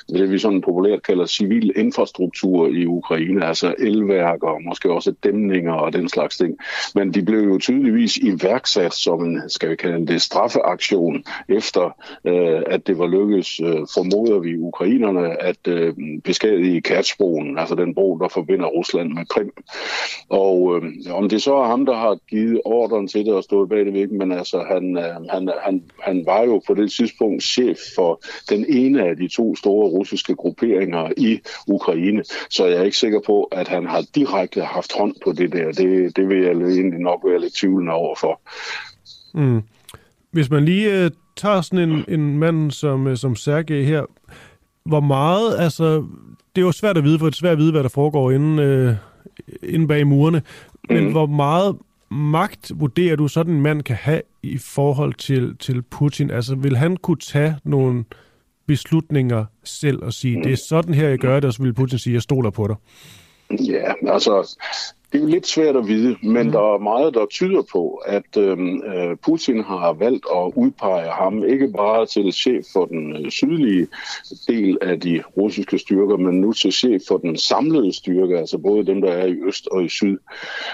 det, 0.08 0.30
vi 0.30 0.38
sådan 0.38 0.60
populært 0.60 1.02
kalder 1.02 1.26
civil 1.26 1.72
infrastruktur 1.76 2.68
i 2.68 2.86
Ukraine, 2.86 3.44
altså 3.46 3.74
elværker 3.78 4.48
og 4.48 4.62
måske 4.62 4.92
også 4.92 5.14
dæmninger 5.24 5.72
og 5.72 5.92
den 5.92 6.08
slags 6.08 6.36
ting. 6.36 6.58
Men 6.94 7.14
de 7.14 7.22
blev 7.22 7.40
jo 7.40 7.58
tydeligvis 7.58 8.16
iværksat 8.16 8.94
som 8.94 9.24
en, 9.24 9.50
skal 9.50 9.70
vi 9.70 9.76
kalde 9.76 10.06
det, 10.06 10.22
straffeaktion, 10.22 11.24
efter 11.48 11.96
øh, 12.24 12.62
at 12.66 12.86
det 12.86 12.98
var 12.98 13.06
lykkedes, 13.06 13.60
øh, 13.60 13.86
formoder 13.94 14.38
vi 14.38 14.58
ukrainerne, 14.58 15.42
at 15.42 15.68
øh, 15.68 15.94
beskadige 16.24 16.80
Kertsbroen, 16.80 17.58
altså 17.58 17.74
den 17.74 17.94
bro, 17.94 18.18
der 18.18 18.28
forbinder 18.28 18.66
Rusland 18.66 19.12
med 19.12 19.26
Krim. 19.26 19.52
Og 20.38 20.76
øh, 20.76 20.92
om 21.10 21.28
det 21.28 21.42
så 21.42 21.54
er 21.54 21.66
ham, 21.66 21.86
der 21.86 21.96
har 21.96 22.18
givet 22.30 22.60
ordren 22.64 23.08
til 23.08 23.26
det 23.26 23.34
og 23.34 23.44
stået 23.44 23.68
bag 23.68 23.78
det 23.78 23.94
væk, 23.94 24.10
men 24.10 24.32
altså 24.32 24.64
han, 24.72 24.96
øh, 24.96 25.30
han, 25.30 25.50
han, 25.64 25.82
han 26.02 26.26
var 26.26 26.42
jo 26.42 26.62
på 26.66 26.74
det 26.74 26.92
tidspunkt 26.92 27.42
chef 27.42 27.78
for 27.94 28.20
den 28.50 28.64
ene 28.68 29.08
af 29.08 29.16
de 29.16 29.28
to 29.28 29.56
store 29.56 29.88
russiske 29.88 30.34
grupperinger 30.34 31.10
i 31.16 31.40
Ukraine, 31.68 32.22
så 32.50 32.66
jeg 32.66 32.78
er 32.78 32.82
ikke 32.82 32.96
sikker 32.96 33.20
på, 33.26 33.42
at 33.42 33.68
han 33.68 33.86
har 33.86 34.02
direkte 34.14 34.60
haft 34.60 34.92
hånd 34.98 35.14
på 35.24 35.32
det 35.32 35.52
der. 35.52 35.72
Det, 35.72 36.16
det 36.16 36.28
vil 36.28 36.38
jeg 36.42 36.52
egentlig 36.52 37.00
nok 37.00 37.20
være 37.24 37.40
lidt 37.40 37.54
tvivlende 37.54 37.92
overfor. 37.92 38.40
Mm. 39.34 39.62
Hvis 40.30 40.50
man 40.50 40.64
lige 40.64 41.04
øh, 41.04 41.10
tager 41.36 41.60
sådan 41.60 41.90
en, 41.90 42.04
en 42.08 42.38
mand 42.38 42.70
som, 42.70 43.06
øh, 43.06 43.16
som 43.16 43.36
Sergej 43.36 43.82
her, 43.82 44.04
hvor 44.84 45.00
meget, 45.00 45.58
altså, 45.58 46.04
det 46.56 46.62
er 46.62 46.66
jo 46.66 46.72
svært 46.72 46.96
at 46.98 47.04
vide, 47.04 47.18
for 47.18 47.26
det 47.26 47.34
er 47.34 47.38
svært 47.38 47.52
at 47.52 47.58
vide, 47.58 47.72
hvad 47.72 47.82
der 47.82 47.88
foregår 47.88 48.30
inden, 48.30 48.58
øh, 48.58 48.94
inde 49.62 49.88
bag 49.88 50.06
murene. 50.06 50.42
Men 50.88 51.04
mm. 51.04 51.10
hvor 51.10 51.26
meget 51.26 51.76
magt 52.10 52.72
vurderer 52.74 53.16
du, 53.16 53.28
sådan 53.28 53.54
en 53.54 53.60
mand 53.60 53.82
kan 53.82 53.96
have 53.96 54.22
i 54.42 54.58
forhold 54.58 55.14
til, 55.14 55.56
til 55.56 55.82
Putin? 55.82 56.30
Altså, 56.30 56.54
vil 56.54 56.76
han 56.76 56.96
kunne 56.96 57.16
tage 57.16 57.56
nogle 57.64 58.04
beslutninger 58.66 59.44
selv 59.64 60.02
og 60.02 60.12
sige, 60.12 60.36
mm. 60.36 60.42
det 60.42 60.52
er 60.52 60.56
sådan 60.68 60.94
her, 60.94 61.08
jeg 61.08 61.18
gør 61.18 61.34
det, 61.34 61.44
og 61.44 61.52
så 61.52 61.62
vil 61.62 61.74
Putin 61.74 61.98
sige, 61.98 62.14
jeg 62.14 62.22
stoler 62.22 62.50
på 62.50 62.66
dig? 62.66 62.76
Ja, 63.50 64.12
altså, 64.12 64.58
Det 65.12 65.18
er 65.18 65.22
jo 65.22 65.28
lidt 65.28 65.46
svært 65.46 65.76
at 65.76 65.88
vide, 65.88 66.16
men 66.22 66.46
mm. 66.46 66.52
der 66.52 66.74
er 66.74 66.78
meget, 66.78 67.14
der 67.14 67.26
tyder 67.26 67.62
på, 67.72 68.02
at 68.06 68.36
øhm, 68.36 68.82
øh, 68.82 69.16
Putin 69.16 69.62
har 69.62 69.92
valgt 69.92 70.26
at 70.36 70.52
udpege 70.56 71.10
ham 71.10 71.44
ikke 71.44 71.68
bare 71.76 72.06
til 72.06 72.32
chef 72.32 72.64
for 72.72 72.84
den 72.84 73.16
øh, 73.16 73.30
sydlige 73.30 73.86
del 74.48 74.78
af 74.82 75.00
de 75.00 75.22
russiske 75.36 75.78
styrker, 75.78 76.16
men 76.16 76.40
nu 76.40 76.52
til 76.52 76.72
chef 76.72 77.02
for 77.08 77.16
den 77.18 77.36
samlede 77.36 77.92
styrke, 77.92 78.38
altså 78.38 78.58
både 78.58 78.86
dem, 78.86 79.00
der 79.00 79.12
er 79.12 79.26
i 79.26 79.36
øst 79.46 79.68
og 79.72 79.84
i 79.84 79.88
syd. 79.88 80.18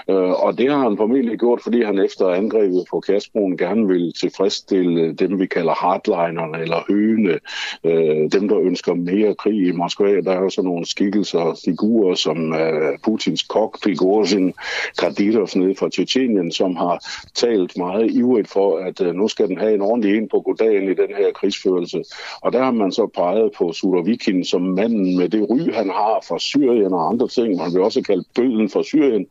Øh, 0.09 0.43
og 0.45 0.57
det 0.57 0.71
har 0.71 0.79
han 0.79 0.97
formentlig 0.97 1.39
gjort, 1.39 1.61
fordi 1.61 1.83
han 1.83 1.99
efter 1.99 2.27
angrebet 2.27 2.85
på 2.89 2.99
Kasbroen 2.99 3.57
gerne 3.57 3.87
vil 3.87 4.13
tilfredsstille 4.13 5.13
dem, 5.13 5.39
vi 5.39 5.45
kalder 5.45 5.73
hardlinerne 5.73 6.61
eller 6.61 6.83
høgene, 6.87 7.39
øh, 7.83 8.31
dem, 8.31 8.47
der 8.47 8.59
ønsker 8.59 8.93
mere 8.93 9.35
krig 9.35 9.67
i 9.67 9.71
Moskva. 9.71 10.21
Der 10.21 10.31
er 10.31 10.41
jo 10.41 10.49
sådan 10.49 10.67
nogle 10.67 10.85
skikkelser 10.85 11.39
og 11.39 11.57
figurer 11.65 12.15
som 12.15 12.53
øh, 12.53 12.99
Putins 13.03 13.43
kok, 13.43 13.77
Prigozhin, 14.25 14.53
Kadirov 14.99 15.49
nede 15.55 15.75
fra 15.75 15.89
Tjetjenien, 15.89 16.51
som 16.51 16.75
har 16.75 16.99
talt 17.35 17.77
meget 17.77 18.11
ivrigt 18.11 18.49
for, 18.49 18.77
at 18.77 19.01
øh, 19.01 19.15
nu 19.15 19.27
skal 19.27 19.47
den 19.47 19.57
have 19.57 19.73
en 19.73 19.81
ordentlig 19.81 20.17
en 20.17 20.29
på 20.29 20.39
goddagen 20.39 20.89
i 20.89 20.93
den 20.93 21.15
her 21.17 21.31
krigsførelse. 21.31 22.03
Og 22.41 22.53
der 22.53 22.63
har 22.63 22.71
man 22.71 22.91
så 22.91 23.07
peget 23.07 23.51
på 23.57 23.73
Surovikin 23.73 24.45
som 24.45 24.61
manden 24.61 25.17
med 25.17 25.29
det 25.29 25.49
ry, 25.49 25.73
han 25.73 25.89
har 25.89 26.23
fra 26.27 26.39
Syrien 26.39 26.93
og 26.93 27.09
andre 27.09 27.27
ting. 27.27 27.57
Man 27.57 27.73
vil 27.73 27.81
også 27.81 28.01
kalde 28.01 28.23
bøden 28.35 28.69
fra 28.69 28.83
Syrien, 28.83 29.25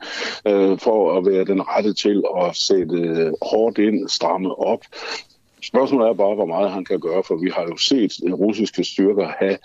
øh, 0.47 0.79
for 0.79 1.19
at 1.19 1.27
være 1.27 1.45
den 1.45 1.63
rette 1.69 1.95
til 1.95 2.23
at 2.41 2.57
sætte 2.57 3.33
hårdt 3.43 3.79
ind, 3.79 4.09
stramme 4.09 4.59
op 4.59 4.81
Spørgsmålet 5.71 6.09
er 6.09 6.15
bare, 6.15 6.35
hvor 6.35 6.47
meget 6.47 6.71
han 6.71 6.85
kan 6.85 7.01
gøre, 7.01 7.23
for 7.27 7.37
vi 7.37 7.51
har 7.57 7.63
jo 7.63 7.77
set 7.77 8.13
russiske 8.33 8.85
styrker 8.85 9.29
have 9.39 9.57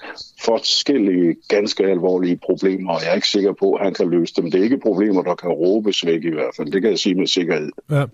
forskellige 0.46 1.36
ganske 1.48 1.86
alvorlige 1.86 2.38
problemer, 2.38 2.94
og 2.94 3.02
jeg 3.02 3.12
er 3.12 3.16
ikke 3.16 3.28
sikker 3.28 3.54
på, 3.60 3.74
at 3.74 3.84
han 3.84 3.94
kan 3.94 4.10
løse 4.10 4.34
dem. 4.38 4.52
Det 4.52 4.60
er 4.60 4.64
ikke 4.64 4.80
problemer, 4.80 5.22
der 5.22 5.36
kan 5.36 5.50
råbes 5.50 6.06
væk 6.06 6.24
i 6.24 6.30
hvert 6.30 6.54
fald. 6.58 6.72
Det 6.72 6.82
kan 6.82 6.92
jeg 6.92 7.00
sige 7.00 7.16
med 7.16 7.28
sikkerhed. 7.28 7.70
Ja. 7.92 8.06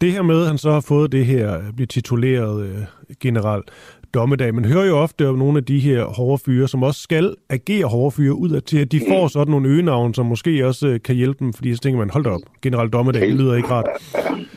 Det 0.00 0.12
her 0.12 0.22
med, 0.22 0.40
at 0.40 0.46
han 0.46 0.58
så 0.58 0.70
har 0.70 0.80
fået 0.80 1.12
det 1.12 1.26
her, 1.26 1.72
bliver 1.76 1.86
tituleret 1.86 2.66
øh, 2.66 2.78
general, 3.20 3.62
dommedag. 4.14 4.54
Man 4.54 4.64
hører 4.64 4.86
jo 4.86 4.98
ofte 4.98 5.28
om 5.28 5.38
nogle 5.38 5.58
af 5.58 5.64
de 5.64 5.78
her 5.78 6.04
hårde 6.04 6.42
fyre, 6.44 6.68
som 6.68 6.82
også 6.82 7.00
skal 7.02 7.34
agere 7.50 7.86
hårde 7.86 8.10
fyre 8.10 8.34
ud 8.34 8.50
af 8.50 8.62
til, 8.62 8.78
at 8.78 8.92
de 8.92 9.00
får 9.08 9.28
sådan 9.28 9.50
nogle 9.50 9.68
øgenavn, 9.68 10.14
som 10.14 10.26
måske 10.26 10.66
også 10.66 10.86
øh, 10.86 11.00
kan 11.02 11.14
hjælpe 11.14 11.44
dem, 11.44 11.52
fordi 11.52 11.74
så 11.74 11.80
tænker 11.80 11.98
man, 11.98 12.10
hold 12.10 12.24
da 12.24 12.30
op, 12.30 12.40
general 12.62 12.88
dommedag, 12.88 13.22
det 13.22 13.34
lyder 13.34 13.54
ikke 13.54 13.68
rart. 13.68 13.86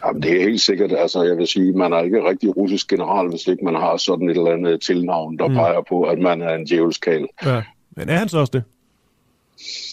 Jamen, 0.06 0.22
det 0.22 0.32
er 0.38 0.44
helt 0.44 0.62
sikkert, 0.62 0.92
altså 0.98 1.24
jeg 1.24 1.38
vil 1.38 1.48
sige, 1.48 1.74
man 1.74 1.94
er 1.94 2.00
ikke 2.00 2.30
rigtig 2.30 2.58
russisk 2.58 2.90
general, 2.90 3.30
hvis 3.30 3.48
ikke 3.48 3.66
man 3.66 3.76
har 3.76 3.98
sådan 3.98 4.30
et 4.30 4.38
eller 4.38 4.52
andet 4.52 4.82
tilnavn, 4.82 5.38
der 5.38 5.48
mm. 5.48 5.54
peger 5.54 5.82
på, 5.90 6.04
at 6.04 6.20
man 6.20 6.42
er 6.42 6.56
en 6.56 6.66
djævelskal. 6.66 7.28
Ja. 7.46 7.62
Men 7.98 8.10
er 8.10 8.16
han 8.16 8.30
så 8.30 8.40
også 8.40 8.52
det? 8.54 8.64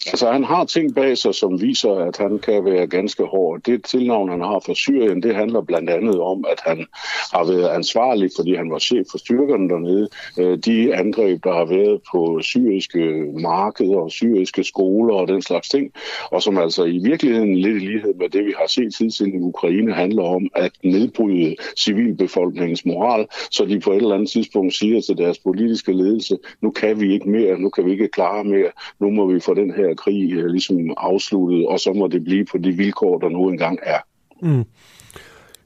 Altså, 0.06 0.30
han 0.32 0.44
har 0.44 0.64
ting 0.64 0.94
bag 0.94 1.18
sig, 1.18 1.34
som 1.34 1.60
viser, 1.60 1.94
at 1.94 2.16
han 2.16 2.38
kan 2.38 2.64
være 2.64 2.86
ganske 2.86 3.24
hård. 3.24 3.60
Det 3.66 3.84
tilnavn, 3.84 4.28
han 4.30 4.40
har 4.40 4.62
for 4.66 4.74
Syrien, 4.74 5.22
det 5.22 5.34
handler 5.34 5.60
blandt 5.60 5.90
andet 5.90 6.20
om, 6.20 6.44
at 6.50 6.60
han 6.66 6.86
har 7.32 7.44
været 7.44 7.68
ansvarlig, 7.68 8.30
fordi 8.36 8.54
han 8.54 8.70
var 8.70 8.78
chef 8.78 9.06
for 9.10 9.18
styrkerne 9.18 9.68
dernede. 9.68 10.08
Øh, 10.38 10.58
de 10.58 10.94
angreb, 10.94 11.44
der 11.44 11.52
har 11.52 11.64
været 11.64 12.00
på 12.12 12.40
syriske 12.42 13.24
markeder 13.40 13.96
og 13.96 14.10
syriske 14.10 14.64
skoler 14.64 15.14
og 15.14 15.28
den 15.28 15.42
slags 15.42 15.68
ting, 15.68 15.92
og 16.30 16.42
som 16.42 16.58
altså 16.58 16.84
i 16.84 16.98
virkeligheden 16.98 17.56
lidt 17.56 17.82
i 17.82 17.86
lighed 17.86 18.14
med 18.14 18.28
det, 18.28 18.44
vi 18.44 18.54
har 18.58 18.66
set 18.66 18.94
tidligere 18.94 19.40
i 19.40 19.42
Ukraine, 19.42 19.92
handler 19.94 20.22
om 20.22 20.48
at 20.54 20.72
nedbryde 20.84 21.56
civilbefolkningens 21.76 22.84
moral, 22.84 23.26
så 23.50 23.64
de 23.64 23.80
på 23.80 23.90
et 23.90 23.96
eller 23.96 24.14
andet 24.14 24.30
tidspunkt 24.30 24.74
siger 24.74 25.00
til 25.00 25.16
deres 25.16 25.38
politiske 25.38 25.92
ledelse, 25.92 26.38
nu 26.60 26.70
kan 26.70 27.00
vi 27.00 27.12
ikke 27.12 27.30
mere, 27.30 27.58
nu 27.58 27.68
kan 27.68 27.86
vi 27.86 27.92
ikke 27.92 28.08
klare 28.08 28.44
mere, 28.44 28.70
nu 29.00 29.10
må 29.10 29.32
vi 29.32 29.40
få 29.40 29.54
den 29.60 29.70
her 29.76 29.94
krig 29.94 30.32
øh, 30.32 30.46
ligesom 30.46 30.94
afsluttet, 30.96 31.66
og 31.66 31.80
så 31.80 31.92
må 31.92 32.08
det 32.08 32.24
blive 32.24 32.44
på 32.44 32.58
de 32.58 32.72
vilkår, 32.72 33.18
der 33.18 33.28
nu 33.28 33.48
engang 33.48 33.78
er. 33.82 33.98
Mm. 34.42 34.64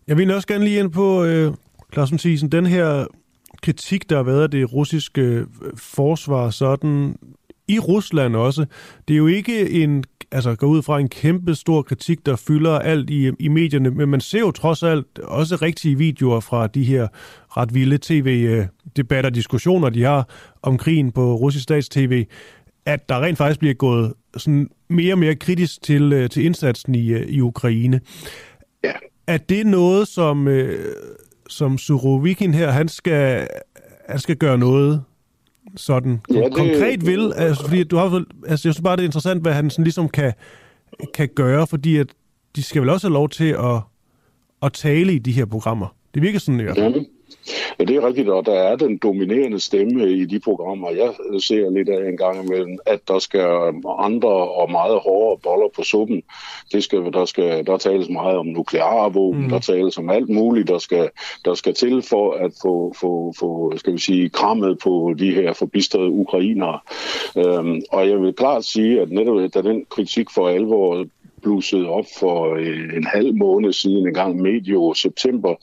Jeg 0.08 0.16
vil 0.16 0.34
også 0.34 0.48
gerne 0.48 0.64
lige 0.64 0.80
ind 0.80 0.90
på, 0.90 1.24
øh, 1.24 1.52
Clausen 1.92 2.18
Thiesen, 2.18 2.52
den 2.52 2.66
her 2.66 3.06
kritik, 3.62 4.10
der 4.10 4.16
har 4.16 4.22
været 4.22 4.42
af 4.42 4.50
det 4.50 4.72
russiske 4.72 5.20
øh, 5.22 5.46
forsvar, 5.76 6.50
sådan 6.50 7.16
i 7.68 7.78
Rusland 7.78 8.36
også. 8.36 8.66
Det 9.08 9.14
er 9.14 9.18
jo 9.18 9.26
ikke 9.26 9.70
en, 9.70 10.04
altså 10.32 10.54
går 10.54 10.66
ud 10.66 10.82
fra 10.82 11.00
en 11.00 11.08
kæmpe 11.08 11.54
stor 11.54 11.82
kritik, 11.82 12.26
der 12.26 12.36
fylder 12.36 12.78
alt 12.78 13.10
i, 13.10 13.30
i 13.38 13.48
medierne, 13.48 13.90
men 13.90 14.08
man 14.08 14.20
ser 14.20 14.38
jo 14.38 14.50
trods 14.50 14.82
alt 14.82 15.18
også 15.18 15.56
rigtige 15.56 15.98
videoer 15.98 16.40
fra 16.40 16.66
de 16.66 16.84
her 16.84 17.08
ret 17.56 17.74
vilde 17.74 17.98
tv-debatter, 18.02 19.30
øh, 19.30 19.34
diskussioner, 19.34 19.88
de 19.88 20.02
har 20.02 20.28
om 20.62 20.78
krigen 20.78 21.12
på 21.12 21.34
russisk 21.34 21.62
stats-tv 21.62 22.24
at 22.86 23.08
der 23.08 23.22
rent 23.22 23.38
faktisk 23.38 23.60
bliver 23.60 23.74
gået 23.74 24.12
sådan 24.36 24.70
mere 24.88 25.14
og 25.14 25.18
mere 25.18 25.34
kritisk 25.34 25.82
til, 25.82 26.12
øh, 26.12 26.30
til 26.30 26.44
indsatsen 26.44 26.94
i, 26.94 27.08
øh, 27.08 27.28
i 27.28 27.40
Ukraine. 27.40 28.00
Ja. 28.84 28.92
Er 29.26 29.36
det 29.38 29.66
noget, 29.66 30.08
som, 30.08 30.48
øh, 30.48 30.94
som 31.48 31.78
Surovikin 31.78 32.54
her, 32.54 32.70
han 32.70 32.88
skal, 32.88 33.48
han 34.08 34.18
skal 34.18 34.36
gøre 34.36 34.58
noget 34.58 35.02
sådan 35.76 36.20
ja, 36.30 36.34
det, 36.34 36.54
konkret 36.54 37.06
vil? 37.06 37.32
Altså, 37.36 37.64
fordi 37.64 37.84
du 37.84 37.96
har, 37.96 38.04
altså, 38.04 38.24
jeg 38.52 38.58
synes 38.58 38.80
bare, 38.80 38.96
det 38.96 39.02
er 39.02 39.06
interessant, 39.06 39.42
hvad 39.42 39.52
han 39.52 39.70
sådan 39.70 39.84
ligesom 39.84 40.08
kan, 40.08 40.32
kan 41.14 41.28
gøre, 41.34 41.66
fordi 41.66 41.96
at 41.96 42.06
de 42.56 42.62
skal 42.62 42.82
vel 42.82 42.90
også 42.90 43.06
have 43.06 43.14
lov 43.14 43.28
til 43.28 43.48
at, 43.48 43.80
at 44.62 44.72
tale 44.72 45.14
i 45.14 45.18
de 45.18 45.32
her 45.32 45.44
programmer. 45.44 45.96
Det 46.14 46.22
virker 46.22 46.38
sådan 46.38 46.60
i 46.60 46.62
hvert 46.62 46.76
fald. 46.76 47.06
Ja, 47.78 47.84
det 47.84 47.96
er 47.96 48.06
rigtigt, 48.06 48.28
og 48.28 48.46
der 48.46 48.54
er 48.54 48.76
den 48.76 48.98
dominerende 48.98 49.60
stemme 49.60 50.10
i 50.10 50.24
de 50.24 50.40
programmer, 50.40 50.90
jeg 50.90 51.10
ser 51.40 51.70
lidt 51.70 51.88
af 51.88 52.08
en 52.08 52.16
gang 52.16 52.44
imellem, 52.44 52.78
at 52.86 53.08
der 53.08 53.18
skal 53.18 53.72
andre 53.98 54.28
og 54.28 54.70
meget 54.70 55.00
hårdere 55.00 55.38
boller 55.42 55.68
på 55.76 55.82
suppen. 55.82 56.22
Det 56.72 56.84
skal, 56.84 57.12
der, 57.12 57.24
skal, 57.24 57.66
der 57.66 57.76
tales 57.76 58.08
meget 58.08 58.36
om 58.36 58.46
nukleare 58.46 59.12
våben, 59.12 59.42
mm. 59.42 59.48
der 59.48 59.58
tales 59.58 59.98
om 59.98 60.10
alt 60.10 60.28
muligt, 60.28 60.68
der 60.68 60.78
skal, 60.78 61.10
der 61.44 61.54
skal 61.54 61.74
til 61.74 62.02
for 62.02 62.32
at 62.32 62.52
få, 62.62 62.94
få, 63.00 63.34
få 63.38 63.72
skal 63.76 63.92
vi 63.92 63.98
sige, 63.98 64.28
krammet 64.28 64.78
på 64.78 65.14
de 65.18 65.34
her 65.34 65.52
forbistrede 65.52 66.10
ukrainere. 66.10 66.78
Øhm, 67.36 67.82
og 67.92 68.08
jeg 68.08 68.20
vil 68.20 68.34
klart 68.34 68.64
sige, 68.64 69.00
at 69.00 69.10
netop 69.10 69.54
da 69.54 69.62
den 69.62 69.84
kritik 69.90 70.26
for 70.34 70.48
alvor 70.48 71.04
blussede 71.42 71.88
op 71.88 72.04
for 72.18 72.54
øh, 72.54 72.96
en 72.96 73.04
halv 73.04 73.34
måned 73.34 73.72
siden, 73.72 74.06
en 74.06 74.14
gang 74.14 74.40
medio 74.40 74.94
september, 74.94 75.54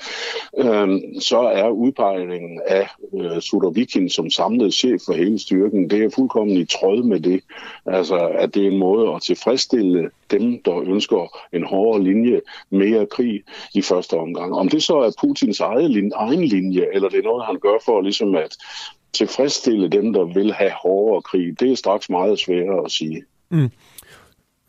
øh, 0.58 1.00
så 1.20 1.40
er 1.40 1.70
udpegningen 1.70 2.62
af 2.68 2.88
øh, 3.14 3.42
Sudovikin 3.42 4.10
som 4.10 4.30
samlet 4.30 4.74
chef 4.74 5.02
for 5.06 5.14
hele 5.14 5.40
styrken, 5.40 5.90
det 5.90 6.04
er 6.04 6.10
fuldkommen 6.16 6.58
i 6.58 6.66
tråd 6.66 7.04
med 7.04 7.20
det. 7.20 7.42
Altså, 7.86 8.18
at 8.18 8.54
det 8.54 8.64
er 8.64 8.72
en 8.72 8.78
måde 8.78 9.16
at 9.16 9.22
tilfredsstille 9.22 10.10
dem, 10.32 10.62
der 10.64 10.82
ønsker 10.82 11.38
en 11.54 11.64
hårdere 11.64 12.04
linje, 12.04 12.42
mere 12.70 13.06
krig 13.06 13.44
i 13.76 13.82
første 13.82 14.14
omgang. 14.14 14.54
Om 14.54 14.70
det 14.70 14.84
så 14.84 14.98
er 14.98 15.12
Putins 15.22 15.60
egen 15.60 16.44
linje, 16.44 16.86
eller 16.94 17.10
det 17.10 17.20
er 17.20 17.24
noget, 17.24 17.46
han 17.46 17.60
gør 17.60 17.78
for 17.86 18.02
ligesom 18.02 18.36
at 18.36 18.58
tilfredsstille 19.14 19.88
dem, 19.90 20.14
der 20.14 20.24
vil 20.24 20.54
have 20.54 20.72
hårdere 20.72 21.22
krig, 21.22 21.60
det 21.60 21.72
er 21.72 21.76
straks 21.76 22.10
meget 22.10 22.40
sværere 22.40 22.86
at 22.86 22.92
sige. 22.92 23.24
Mm. 23.50 23.70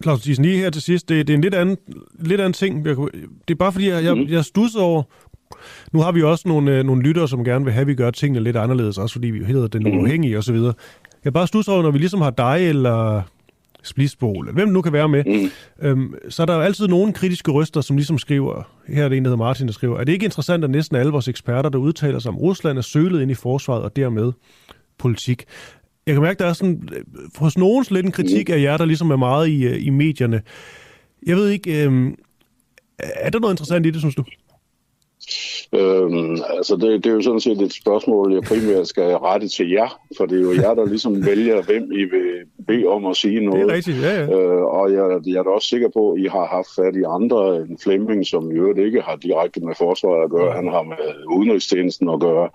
Claus 0.02 0.20
Thyssen, 0.20 0.44
lige 0.44 0.58
her 0.58 0.70
til 0.70 0.82
sidst, 0.82 1.08
det, 1.08 1.26
det 1.26 1.32
er 1.32 1.36
en 1.36 1.42
lidt 1.42 1.54
anden, 1.54 1.76
lidt 2.20 2.40
anden 2.40 2.52
ting. 2.52 2.84
Det 2.84 3.50
er 3.50 3.54
bare 3.54 3.72
fordi, 3.72 3.88
jeg, 3.88 4.04
jeg, 4.04 4.14
mm. 4.14 4.26
jeg 4.28 4.44
stusser 4.44 4.80
over, 4.80 5.02
nu 5.92 6.00
har 6.00 6.12
vi 6.12 6.22
også 6.22 6.48
nogle, 6.48 6.78
øh, 6.78 6.84
nogle 6.84 7.02
lyttere, 7.02 7.28
som 7.28 7.44
gerne 7.44 7.64
vil 7.64 7.72
have, 7.72 7.80
at 7.80 7.86
vi 7.86 7.94
gør 7.94 8.10
tingene 8.10 8.44
lidt 8.44 8.56
anderledes, 8.56 8.98
også 8.98 9.12
fordi 9.12 9.26
vi 9.26 9.44
hedder 9.44 9.66
den 9.66 9.82
mm. 9.82 9.98
uafhængige 9.98 10.38
osv. 10.38 10.56
Jeg 11.24 11.32
bare 11.32 11.46
stusser 11.46 11.72
over, 11.72 11.82
når 11.82 11.90
vi 11.90 11.98
ligesom 11.98 12.20
har 12.20 12.30
dig 12.30 12.68
eller 12.68 13.22
Splitsbol, 13.82 14.38
eller 14.38 14.52
hvem 14.52 14.68
nu 14.68 14.82
kan 14.82 14.92
være 14.92 15.08
med, 15.08 15.24
mm. 15.26 15.50
øhm, 15.88 16.14
så 16.28 16.42
er 16.42 16.46
der 16.46 16.54
jo 16.54 16.60
altid 16.60 16.88
nogle 16.88 17.12
kritiske 17.12 17.50
røster, 17.50 17.80
som 17.80 17.96
ligesom 17.96 18.18
skriver, 18.18 18.62
her 18.88 19.04
er 19.04 19.08
det 19.08 19.16
en, 19.16 19.24
der 19.24 19.28
hedder 19.28 19.44
Martin, 19.44 19.66
der 19.66 19.72
skriver, 19.72 19.98
er 19.98 20.04
det 20.04 20.12
ikke 20.12 20.24
interessant, 20.24 20.64
at 20.64 20.70
næsten 20.70 20.96
alle 20.96 21.12
vores 21.12 21.28
eksperter, 21.28 21.70
der 21.70 21.78
udtaler 21.78 22.18
sig 22.18 22.28
om 22.28 22.38
Rusland, 22.38 22.78
er 22.78 22.82
sølet 22.82 23.22
ind 23.22 23.30
i 23.30 23.34
forsvaret 23.34 23.82
og 23.82 23.96
dermed 23.96 24.32
politik 24.98 25.44
jeg 26.10 26.16
kan 26.16 26.22
mærke, 26.22 26.38
der 26.38 26.46
er 26.46 26.52
sådan, 26.52 26.88
øh, 26.92 27.04
hos 27.36 27.58
nogen 27.58 27.84
lidt 27.90 28.06
en 28.06 28.12
kritik 28.12 28.50
af 28.50 28.60
jer, 28.62 28.76
der 28.76 28.84
ligesom 28.84 29.10
er 29.10 29.16
meget 29.16 29.48
i, 29.48 29.64
øh, 29.64 29.86
i 29.86 29.90
medierne. 29.90 30.42
Jeg 31.26 31.36
ved 31.36 31.48
ikke, 31.48 31.84
øh, 31.84 32.12
er 32.98 33.30
der 33.30 33.38
noget 33.38 33.52
interessant 33.52 33.86
i 33.86 33.90
det, 33.90 34.00
synes 34.00 34.14
du? 34.14 34.24
Øhm, 35.74 36.36
altså 36.56 36.76
det, 36.76 37.04
det 37.04 37.10
er 37.10 37.14
jo 37.14 37.22
sådan 37.22 37.40
set 37.40 37.62
et 37.62 37.72
spørgsmål, 37.72 38.32
jeg 38.32 38.42
primært 38.42 38.88
skal 38.88 39.16
rette 39.16 39.48
til 39.48 39.70
jer, 39.70 40.00
for 40.16 40.26
det 40.26 40.38
er 40.38 40.42
jo 40.42 40.52
jer, 40.52 40.74
der 40.74 40.84
ligesom 40.86 41.24
vælger, 41.30 41.62
hvem 41.62 41.92
I 41.92 42.04
vil 42.04 42.30
bede 42.66 42.86
om 42.86 43.06
at 43.06 43.16
sige 43.16 43.40
noget. 43.40 43.62
Det 43.62 43.70
er 43.70 43.74
rigtigt, 43.74 44.02
ja, 44.02 44.14
ja. 44.20 44.24
Øh, 44.24 44.62
og 44.62 44.92
jeg, 44.92 45.20
jeg 45.26 45.38
er 45.38 45.42
da 45.42 45.50
også 45.50 45.68
sikker 45.68 45.88
på, 45.88 46.12
at 46.12 46.20
I 46.20 46.26
har 46.26 46.46
haft 46.46 46.68
fat 46.76 46.96
i 46.96 47.02
andre 47.06 47.56
end 47.56 47.78
Flemming, 47.82 48.26
som 48.26 48.50
i 48.50 48.54
øvrigt 48.54 48.78
ikke 48.78 49.00
har 49.00 49.16
direkte 49.16 49.60
med 49.60 49.74
forsvaret 49.78 50.24
at 50.24 50.30
gøre. 50.30 50.52
Han 50.52 50.68
har 50.68 50.82
med 50.82 51.04
udenrigstjenesten 51.36 52.08
at 52.08 52.20
gøre. 52.20 52.48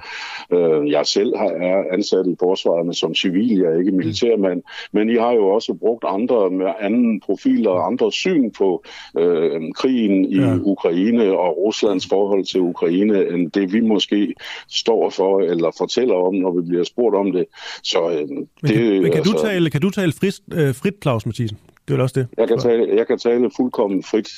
Øh, 0.51 0.91
jeg 0.91 1.05
selv 1.05 1.37
har, 1.37 1.49
er 1.49 1.83
ansat 1.91 2.27
i 2.27 2.35
forsvaret, 2.39 2.95
som 2.95 3.15
civil, 3.15 3.59
jeg 3.59 3.73
er 3.73 3.79
ikke 3.79 3.91
militærmand. 3.91 4.63
Men 4.91 5.09
I 5.09 5.15
har 5.15 5.31
jo 5.31 5.47
også 5.47 5.73
brugt 5.73 6.05
andre 6.07 6.49
med 6.49 6.67
anden 6.79 7.21
profil 7.21 7.67
og 7.67 7.87
andre 7.87 8.11
syn 8.11 8.51
på 8.51 8.83
øh, 9.17 9.61
krigen 9.75 10.25
i 10.25 10.39
ja. 10.39 10.55
Ukraine 10.63 11.37
og 11.37 11.57
Ruslands 11.57 12.07
forhold 12.07 12.43
til 12.55 12.61
Ukraine, 12.61 13.17
end 13.33 13.51
det 13.51 13.73
vi 13.73 13.79
måske 13.79 14.33
står 14.69 15.09
for 15.09 15.39
eller 15.39 15.71
fortæller 15.77 16.15
om, 16.15 16.33
når 16.35 16.51
vi 16.57 16.61
bliver 16.69 16.83
spurgt 16.83 17.15
om 17.15 17.31
det. 17.31 17.45
Så 17.83 17.99
øh, 18.09 18.29
men 18.29 18.47
det, 18.61 18.73
kan, 18.73 19.01
men 19.01 19.11
kan, 19.11 19.13
altså, 19.13 19.33
du 19.33 19.41
tale, 19.47 19.69
kan 19.69 19.81
du 19.81 19.89
tale 19.89 20.11
frit, 20.11 20.35
øh, 20.53 20.75
frit 20.75 20.93
Claus 21.01 21.25
Mathisen? 21.25 21.57
Det 21.87 21.99
er 21.99 22.03
også 22.03 22.19
det. 22.19 22.27
Jeg 22.37 22.47
kan 22.47 22.59
tale, 22.59 22.95
jeg 22.95 23.07
kan 23.07 23.17
tale 23.17 23.51
fuldkommen 23.57 24.03
frit 24.03 24.29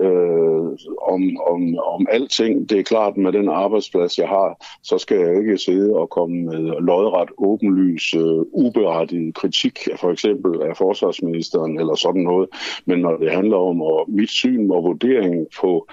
øh, 0.00 0.68
om, 1.12 1.22
om, 1.46 1.78
om 1.78 2.06
alting. 2.10 2.70
Det 2.70 2.78
er 2.78 2.82
klart, 2.82 3.16
med 3.16 3.32
den 3.32 3.48
arbejdsplads, 3.48 4.18
jeg 4.18 4.28
har, 4.28 4.66
så 4.82 4.98
skal 4.98 5.18
jeg 5.18 5.36
ikke 5.38 5.58
sidde 5.58 5.94
og 5.94 6.10
komme 6.10 6.36
med 6.42 6.80
lodret, 6.80 7.28
åbenlys, 7.38 8.14
øh, 8.14 8.40
uberettiget 8.52 9.34
kritik, 9.34 9.78
for 9.96 10.10
eksempel 10.10 10.62
af 10.62 10.76
forsvarsministeren 10.76 11.80
eller 11.80 11.94
sådan 11.94 12.22
noget. 12.22 12.48
Men 12.84 12.98
når 12.98 13.16
det 13.16 13.32
handler 13.32 13.56
om 13.56 13.82
og 13.82 14.04
mit 14.08 14.30
syn 14.30 14.70
og 14.70 14.84
vurdering 14.84 15.46
på 15.60 15.88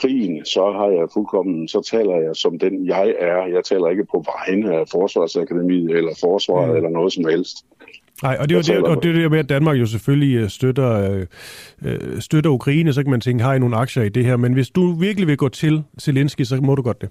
krigen, 0.00 0.44
så 0.44 0.72
har 0.72 0.88
jeg 0.88 1.08
fuldkommen, 1.12 1.68
så 1.68 1.80
taler 1.80 2.16
jeg 2.16 2.36
som 2.36 2.58
den 2.58 2.86
jeg 2.86 3.14
er. 3.18 3.46
Jeg 3.46 3.64
taler 3.64 3.88
ikke 3.88 4.04
på 4.04 4.24
vegne 4.36 4.76
af 4.76 4.88
Forsvarsakademiet 4.88 5.90
eller 5.90 6.12
Forsvaret 6.20 6.70
mm. 6.70 6.76
eller 6.76 6.90
noget 6.90 7.12
som 7.12 7.24
helst. 7.24 7.64
Nej, 8.22 8.36
og 8.40 8.48
det 8.48 8.54
er 8.54 8.74
jo 8.74 8.80
det, 8.80 8.88
og 8.88 9.02
det, 9.02 9.14
det 9.14 9.30
med, 9.30 9.38
at 9.38 9.48
Danmark 9.48 9.76
jo 9.78 9.86
selvfølgelig 9.86 10.36
øh, 10.36 10.48
støtter, 10.48 11.12
øh, 11.12 11.26
øh, 11.84 12.20
støtter 12.20 12.50
Ukraine, 12.50 12.92
så 12.92 13.02
kan 13.02 13.10
man 13.10 13.20
tænke, 13.20 13.44
har 13.44 13.54
I 13.54 13.58
nogle 13.58 13.76
aktier 13.76 14.02
i 14.02 14.08
det 14.08 14.24
her? 14.24 14.36
Men 14.36 14.52
hvis 14.52 14.70
du 14.70 14.92
virkelig 14.92 15.28
vil 15.28 15.36
gå 15.36 15.48
til 15.48 15.82
Zelensky, 16.00 16.42
så 16.42 16.56
må 16.56 16.74
du 16.74 16.82
godt 16.82 17.00
det. 17.00 17.08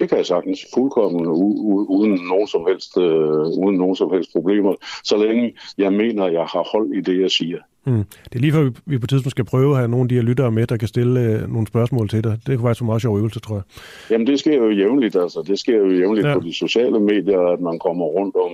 Det 0.00 0.08
kan 0.08 0.18
jeg 0.18 0.26
sagtens 0.26 0.66
fuldkommen 0.74 1.26
uden 1.26 2.20
nogen 2.28 2.48
som 2.48 2.66
helst, 2.68 2.96
øh, 2.98 3.64
uden 3.64 3.76
nogen 3.76 3.96
som 3.96 4.10
helst 4.12 4.32
problemer, 4.32 4.74
så 5.04 5.16
længe 5.16 5.54
jeg 5.78 5.92
mener, 5.92 6.24
at 6.24 6.32
jeg 6.32 6.44
har 6.44 6.68
hold 6.72 6.92
i 6.94 7.00
det, 7.00 7.20
jeg 7.20 7.30
siger. 7.30 7.58
Mm. 7.86 8.04
Det 8.24 8.34
er 8.34 8.38
lige 8.38 8.52
før, 8.52 8.70
vi 8.86 8.98
på 8.98 9.06
tidspunkt 9.06 9.30
skal 9.30 9.44
prøve 9.44 9.70
at 9.70 9.76
have 9.76 9.88
nogle 9.88 10.04
af 10.04 10.08
de 10.08 10.14
her 10.14 10.22
lyttere 10.22 10.50
med, 10.50 10.66
der 10.66 10.76
kan 10.76 10.88
stille 10.88 11.20
øh, 11.20 11.52
nogle 11.52 11.66
spørgsmål 11.66 12.08
til 12.08 12.24
dig. 12.24 12.38
Det 12.46 12.58
kunne 12.58 12.64
være 12.64 12.74
så 12.74 12.84
meget 12.84 13.02
sjov 13.02 13.18
øvelse, 13.18 13.40
tror 13.40 13.54
jeg. 13.54 13.62
Jamen, 14.10 14.26
det 14.26 14.38
sker 14.38 14.56
jo 14.56 14.70
jævnligt. 14.70 15.16
Altså. 15.16 15.44
Det 15.46 15.58
sker 15.58 15.76
jo 15.76 15.90
jævnligt 15.90 16.26
ja. 16.26 16.34
på 16.34 16.40
de 16.40 16.54
sociale 16.54 17.00
medier, 17.00 17.40
at 17.40 17.60
man 17.60 17.78
kommer 17.78 18.04
rundt 18.04 18.36
om 18.36 18.50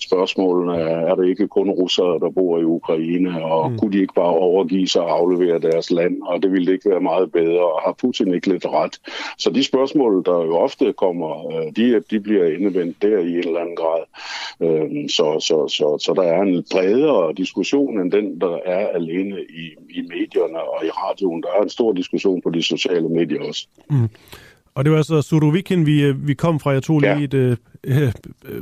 spørgsmålene. 0.00 0.80
Er 0.80 1.14
det 1.14 1.28
ikke 1.28 1.48
kun 1.48 1.70
russere, 1.70 2.18
der 2.18 2.30
bor 2.30 2.58
i 2.58 2.64
Ukraine, 2.64 3.44
og 3.44 3.70
mm. 3.70 3.78
kunne 3.78 3.92
de 3.92 4.00
ikke 4.00 4.14
bare 4.14 4.34
overgive 4.48 4.88
sig 4.88 5.02
og 5.02 5.16
aflevere 5.18 5.58
deres 5.58 5.90
land, 5.90 6.22
og 6.22 6.42
det 6.42 6.52
ville 6.52 6.72
ikke 6.72 6.90
være 6.90 7.00
meget 7.00 7.32
bedre, 7.32 7.64
og 7.72 7.80
har 7.84 7.94
Putin 8.00 8.34
ikke 8.34 8.48
lidt 8.48 8.66
ret? 8.66 9.00
Så 9.38 9.50
de 9.50 9.64
spørgsmål, 9.64 10.22
der 10.24 10.44
jo 10.44 10.56
ofte 10.56 10.92
kommer, 10.92 11.30
øh, 11.52 11.72
de, 11.76 12.02
de 12.10 12.20
bliver 12.20 12.44
indevendt 12.46 13.02
der 13.02 13.18
i 13.18 13.30
en 13.30 13.38
eller 13.38 13.60
anden 13.60 13.76
grad. 13.76 14.02
Øhm, 14.60 15.08
så, 15.08 15.40
så, 15.40 15.68
så, 15.68 15.98
så 16.04 16.12
der 16.16 16.22
er 16.22 16.42
en 16.42 16.64
bredere 16.72 17.32
diskussion 17.32 18.00
end 18.00 18.12
den, 18.12 18.40
der 18.40 18.58
er 18.64 18.88
alene 18.88 19.36
i, 19.50 19.74
i 19.90 20.00
medierne 20.00 20.60
og 20.60 20.84
i 20.84 20.90
radioen. 20.90 21.42
Der 21.42 21.48
er 21.58 21.62
en 21.62 21.68
stor 21.68 21.92
diskussion 21.92 22.42
på 22.42 22.50
de 22.50 22.62
sociale 22.62 23.08
medier 23.08 23.40
også. 23.42 23.68
Mm. 23.90 24.08
Og 24.74 24.84
det 24.84 24.92
var 24.92 24.98
altså 24.98 25.22
Sudovikin, 25.22 25.86
vi, 25.86 26.02
øh, 26.02 26.28
vi 26.28 26.34
kom 26.34 26.60
fra. 26.60 26.70
Jeg 26.70 26.82
tog 26.82 27.00
lige 27.00 27.12
ja. 27.12 27.24
et... 27.24 27.34
Øh, 27.34 27.56
øh, 27.84 28.12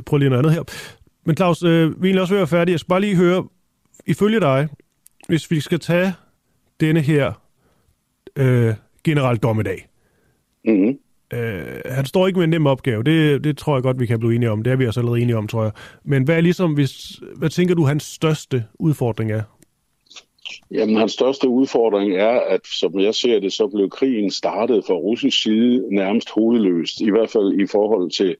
prøv 0.05 0.17
lige 0.17 0.29
noget 0.29 0.43
andet 0.43 0.53
her. 0.53 0.63
Men 1.25 1.37
Claus, 1.37 1.63
øh, 1.63 2.03
vi 2.03 2.11
er 2.11 2.21
også 2.21 2.33
ved 2.33 2.41
at 2.41 2.51
være 2.51 2.59
færdige. 2.59 2.73
Jeg 2.73 2.79
skal 2.79 2.89
bare 2.89 3.01
lige 3.01 3.15
høre, 3.15 3.47
ifølge 4.05 4.39
dig, 4.39 4.67
hvis 5.27 5.51
vi 5.51 5.59
skal 5.59 5.79
tage 5.79 6.13
denne 6.79 7.01
her 7.01 7.33
øh, 8.35 8.73
general 9.03 9.37
dommedag. 9.37 9.87
Mm-hmm. 10.65 10.97
Øh, 11.33 11.81
han 11.85 12.05
står 12.05 12.27
ikke 12.27 12.39
med 12.39 12.43
en 12.43 12.49
nem 12.49 12.65
opgave. 12.65 13.03
Det, 13.03 13.43
det 13.43 13.57
tror 13.57 13.75
jeg 13.75 13.83
godt, 13.83 13.99
vi 13.99 14.05
kan 14.05 14.19
blive 14.19 14.35
enige 14.35 14.51
om. 14.51 14.63
Det 14.63 14.73
er 14.73 14.75
vi 14.75 14.87
også 14.87 14.99
allerede 14.99 15.21
enige 15.21 15.37
om, 15.37 15.47
tror 15.47 15.63
jeg. 15.63 15.71
Men 16.03 16.23
hvad 16.23 16.37
er 16.37 16.41
ligesom, 16.41 16.73
hvis, 16.73 17.21
hvad 17.35 17.49
tænker 17.49 17.75
du, 17.75 17.85
hans 17.85 18.03
største 18.03 18.63
udfordring 18.79 19.31
er? 19.31 19.41
Jamen, 20.73 20.95
hans 20.95 21.11
største 21.11 21.49
udfordring 21.49 22.15
er, 22.15 22.39
at 22.39 22.61
som 22.63 22.99
jeg 22.99 23.15
ser 23.15 23.39
det, 23.39 23.53
så 23.53 23.67
blev 23.67 23.89
krigen 23.89 24.31
startet 24.31 24.85
fra 24.87 24.93
russisk 24.93 25.43
side 25.43 25.83
nærmest 25.91 26.29
hovedløst. 26.29 27.01
I 27.01 27.09
hvert 27.09 27.29
fald 27.29 27.59
i 27.61 27.67
forhold 27.67 28.11
til 28.11 28.35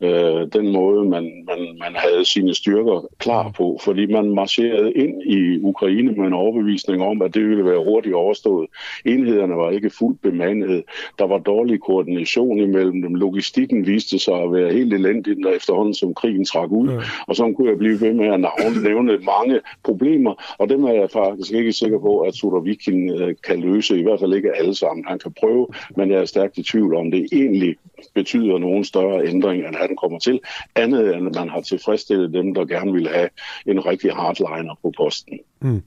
øh, 0.00 0.46
den 0.52 0.72
måde, 0.72 1.04
man, 1.04 1.44
man, 1.46 1.78
man 1.78 1.94
havde 1.96 2.24
sine 2.24 2.54
styrker 2.54 3.08
klar 3.18 3.50
på. 3.56 3.78
Fordi 3.84 4.06
man 4.06 4.34
marcherede 4.34 4.92
ind 4.92 5.22
i 5.22 5.58
Ukraine 5.62 6.12
med 6.12 6.26
en 6.26 6.32
overbevisning 6.32 7.02
om, 7.02 7.22
at 7.22 7.34
det 7.34 7.48
ville 7.48 7.64
være 7.64 7.84
hurtigt 7.84 8.14
overstået. 8.14 8.68
Enhederne 9.04 9.56
var 9.56 9.70
ikke 9.70 9.90
fuldt 9.90 10.22
bemandet. 10.22 10.82
Der 11.18 11.26
var 11.26 11.38
dårlig 11.38 11.80
koordination 11.80 12.58
imellem 12.58 13.02
dem. 13.02 13.14
Logistikken 13.14 13.86
viste 13.86 14.18
sig 14.18 14.34
at 14.34 14.52
være 14.52 14.72
helt 14.72 14.94
elendig 14.94 15.36
efterhånden, 15.56 15.94
som 15.94 16.14
krigen 16.14 16.44
trak 16.44 16.70
ud. 16.70 16.88
Ja. 16.88 16.98
Og 17.26 17.36
så 17.36 17.52
kunne 17.56 17.68
jeg 17.68 17.78
blive 17.78 18.00
ved 18.00 18.12
med 18.12 18.26
at 18.26 18.40
nævne 18.82 19.18
mange 19.18 19.60
problemer, 19.84 20.56
og 20.58 20.68
dem 20.68 20.84
er 20.84 20.92
jeg 20.92 21.10
faktisk 21.10 21.32
faktisk 21.32 21.52
ikke 21.72 21.78
sikker 21.78 21.98
på, 21.98 22.20
at 22.20 22.34
Sudovikin 22.34 23.10
øh, 23.10 23.34
kan 23.46 23.60
løse, 23.60 23.98
i 23.98 24.02
hvert 24.02 24.20
fald 24.20 24.34
ikke 24.34 24.56
alle 24.56 24.74
sammen. 24.74 25.04
Han 25.08 25.18
kan 25.18 25.32
prøve, 25.40 25.68
men 25.96 26.10
jeg 26.10 26.20
er 26.20 26.24
stærkt 26.24 26.58
i 26.58 26.62
tvivl 26.62 26.94
om, 26.94 27.10
det 27.10 27.28
egentlig 27.32 27.76
betyder 28.14 28.58
nogen 28.58 28.84
større 28.84 29.26
ændring, 29.26 29.66
end 29.66 29.76
han 29.76 29.96
kommer 29.96 30.18
til, 30.18 30.40
andet 30.74 31.16
end 31.16 31.26
at 31.26 31.34
man 31.34 31.48
har 31.48 31.60
tilfredsstillet 31.60 32.32
dem, 32.32 32.54
der 32.54 32.64
gerne 32.64 32.92
vil 32.92 33.08
have 33.08 33.28
en 33.66 33.86
rigtig 33.86 34.12
hardliner 34.12 34.74
på 34.82 34.92
posten. 34.96 35.38
Mm. 35.60 35.82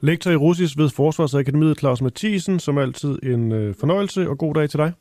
Lektor 0.00 0.30
i 0.30 0.36
russisk 0.36 0.78
ved 0.78 0.90
Forsvarsakademiet, 0.90 1.78
Claus 1.78 2.02
Mathisen, 2.02 2.58
som 2.58 2.78
altid 2.78 3.18
en 3.22 3.52
øh, 3.52 3.74
fornøjelse, 3.74 4.28
og 4.28 4.38
god 4.38 4.54
dag 4.54 4.70
til 4.70 4.78
dig. 4.78 4.92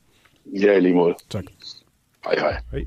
Ja, 0.45 0.79
lige 0.79 0.93
måde. 0.93 1.15
Tak. 1.29 1.43
Hej, 2.25 2.35
hej. 2.39 2.55
Hej. 2.71 2.85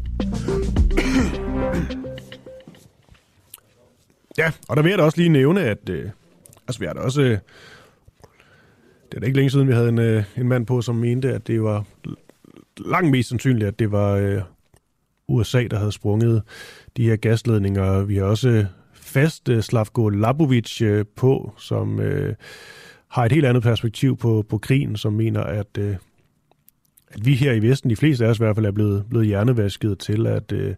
Ja, 4.38 4.50
og 4.68 4.76
der 4.76 4.82
vil 4.82 4.90
jeg 4.90 4.98
da 4.98 5.04
også 5.04 5.18
lige 5.18 5.28
nævne, 5.28 5.60
at 5.60 5.88
øh, 5.90 6.10
Altså, 6.68 6.80
vi 6.80 6.86
har 6.86 6.92
da 6.92 7.00
også... 7.00 7.22
Øh, 7.22 7.38
det 9.10 9.16
er 9.16 9.20
da 9.20 9.26
ikke 9.26 9.36
længe 9.36 9.50
siden, 9.50 9.68
vi 9.68 9.72
havde 9.72 9.88
en, 9.88 9.98
øh, 9.98 10.24
en 10.36 10.48
mand 10.48 10.66
på, 10.66 10.80
som 10.80 10.94
mente, 10.94 11.32
at 11.32 11.46
det 11.46 11.62
var 11.62 11.84
langt 12.86 13.10
mest 13.10 13.28
sandsynligt, 13.28 13.68
at 13.68 13.78
det 13.78 13.92
var 13.92 14.12
øh, 14.12 14.42
USA, 15.28 15.66
der 15.70 15.78
havde 15.78 15.92
sprunget 15.92 16.42
de 16.96 17.04
her 17.04 17.16
gasledninger. 17.16 18.04
Vi 18.04 18.16
har 18.16 18.24
også 18.24 18.48
øh, 18.48 18.64
fast 18.92 19.48
øh, 19.48 19.62
Slavko 19.62 20.08
Labovic 20.08 20.82
øh, 20.82 21.04
på, 21.16 21.52
som 21.58 22.00
øh, 22.00 22.34
har 23.08 23.24
et 23.24 23.32
helt 23.32 23.46
andet 23.46 23.62
perspektiv 23.62 24.16
på, 24.16 24.44
på 24.48 24.58
krigen, 24.58 24.96
som 24.96 25.12
mener, 25.12 25.40
at, 25.40 25.78
øh, 25.78 25.96
at 27.08 27.26
vi 27.26 27.34
her 27.34 27.52
i 27.52 27.62
Vesten, 27.62 27.90
de 27.90 27.96
fleste 27.96 28.24
af 28.24 28.30
os 28.30 28.38
i 28.38 28.42
hvert 28.42 28.56
fald, 28.56 28.66
er 28.66 28.72
blevet, 28.72 29.04
blevet 29.10 29.26
hjernevasket 29.26 29.98
til 29.98 30.26
at, 30.26 30.52
øh, 30.52 30.74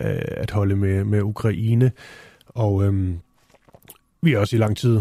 at 0.00 0.50
holde 0.50 0.76
med, 0.76 1.04
med 1.04 1.22
Ukraine. 1.22 1.92
Og 2.46 2.84
øhm, 2.84 3.18
vi 4.26 4.32
er 4.32 4.38
også 4.38 4.56
i 4.56 4.58
lang 4.58 4.76
tid, 4.76 5.00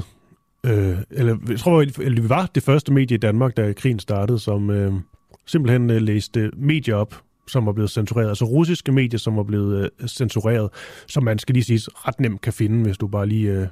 øh, 0.65 0.97
eller 1.11 1.37
jeg 1.49 1.59
tror, 1.59 1.81
eller 1.81 2.21
vi 2.21 2.29
var 2.29 2.49
det 2.55 2.63
første 2.63 2.93
medie 2.93 3.15
i 3.15 3.19
Danmark, 3.19 3.57
da 3.57 3.73
krigen 3.73 3.99
startede, 3.99 4.39
som 4.39 4.69
øh, 4.69 4.93
simpelthen 5.45 5.89
øh, 5.89 6.01
læste 6.01 6.51
medier 6.57 6.95
op, 6.95 7.21
som 7.47 7.65
var 7.65 7.71
blevet 7.71 7.91
censureret. 7.91 8.29
Altså 8.29 8.45
russiske 8.45 8.91
medier, 8.91 9.17
som 9.17 9.37
var 9.37 9.43
blevet 9.43 9.91
øh, 10.01 10.07
censureret, 10.07 10.69
som 11.07 11.23
man 11.23 11.39
skal 11.39 11.53
lige 11.53 11.63
sige 11.63 11.91
ret 11.95 12.19
nemt 12.19 12.41
kan 12.41 12.53
finde, 12.53 12.83
hvis 12.83 12.97
du 12.97 13.07
bare 13.07 13.27
lige 13.27 13.51
øh, 13.51 13.67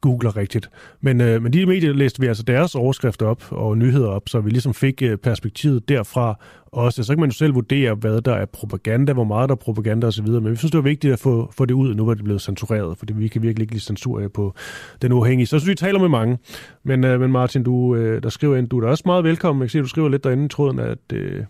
googler 0.00 0.36
rigtigt. 0.36 0.70
Men, 1.00 1.20
øh, 1.20 1.42
men 1.42 1.52
de 1.52 1.66
medier 1.66 1.92
læste 1.92 2.20
vi 2.20 2.26
altså 2.26 2.42
deres 2.42 2.74
overskrifter 2.74 3.26
op 3.26 3.52
og 3.52 3.78
nyheder 3.78 4.08
op, 4.08 4.28
så 4.28 4.40
vi 4.40 4.50
ligesom 4.50 4.74
fik 4.74 5.02
øh, 5.02 5.16
perspektivet 5.16 5.88
derfra 5.88 6.38
også. 6.66 7.02
Så 7.02 7.12
kan 7.12 7.20
man 7.20 7.28
jo 7.28 7.34
selv 7.34 7.54
vurdere, 7.54 7.94
hvad 7.94 8.20
der 8.20 8.34
er 8.34 8.46
propaganda, 8.46 9.12
hvor 9.12 9.24
meget 9.24 9.48
der 9.48 9.54
er 9.54 9.56
propaganda 9.56 10.06
osv., 10.06 10.26
men 10.26 10.50
vi 10.50 10.56
synes, 10.56 10.70
det 10.70 10.78
var 10.78 10.88
vigtigt 10.88 11.12
at 11.12 11.18
få, 11.18 11.52
få 11.56 11.64
det 11.64 11.74
ud, 11.74 11.94
nu 11.94 12.04
hvor 12.04 12.14
det 12.14 12.24
blevet 12.24 12.42
censureret, 12.42 12.98
fordi 12.98 13.12
vi 13.12 13.28
kan 13.28 13.42
virkelig 13.42 13.64
ikke 13.64 13.74
lide 13.74 13.84
censur 13.84 14.28
på 14.28 14.54
den 15.02 15.12
uafhængige. 15.12 15.46
Så 15.46 15.58
synes 15.58 15.68
vi 15.70 15.74
taler 15.74 16.00
med 16.00 16.08
mange. 16.08 16.38
Men, 16.82 17.04
øh, 17.04 17.20
men 17.20 17.32
Martin, 17.32 17.62
du, 17.62 17.94
øh, 17.94 18.22
der 18.22 18.28
skriver 18.28 18.56
ind, 18.56 18.68
du 18.68 18.78
er 18.78 18.80
da 18.80 18.88
også 18.88 19.02
meget 19.06 19.24
velkommen. 19.24 19.62
Jeg 19.62 19.66
kan 19.66 19.70
se, 19.70 19.78
at 19.78 19.82
du 19.82 19.88
skriver 19.88 20.08
lidt 20.08 20.24
derinde 20.24 20.44
i 20.44 20.48
tråden, 20.48 20.78
at, 20.78 20.98
øh, 21.12 21.44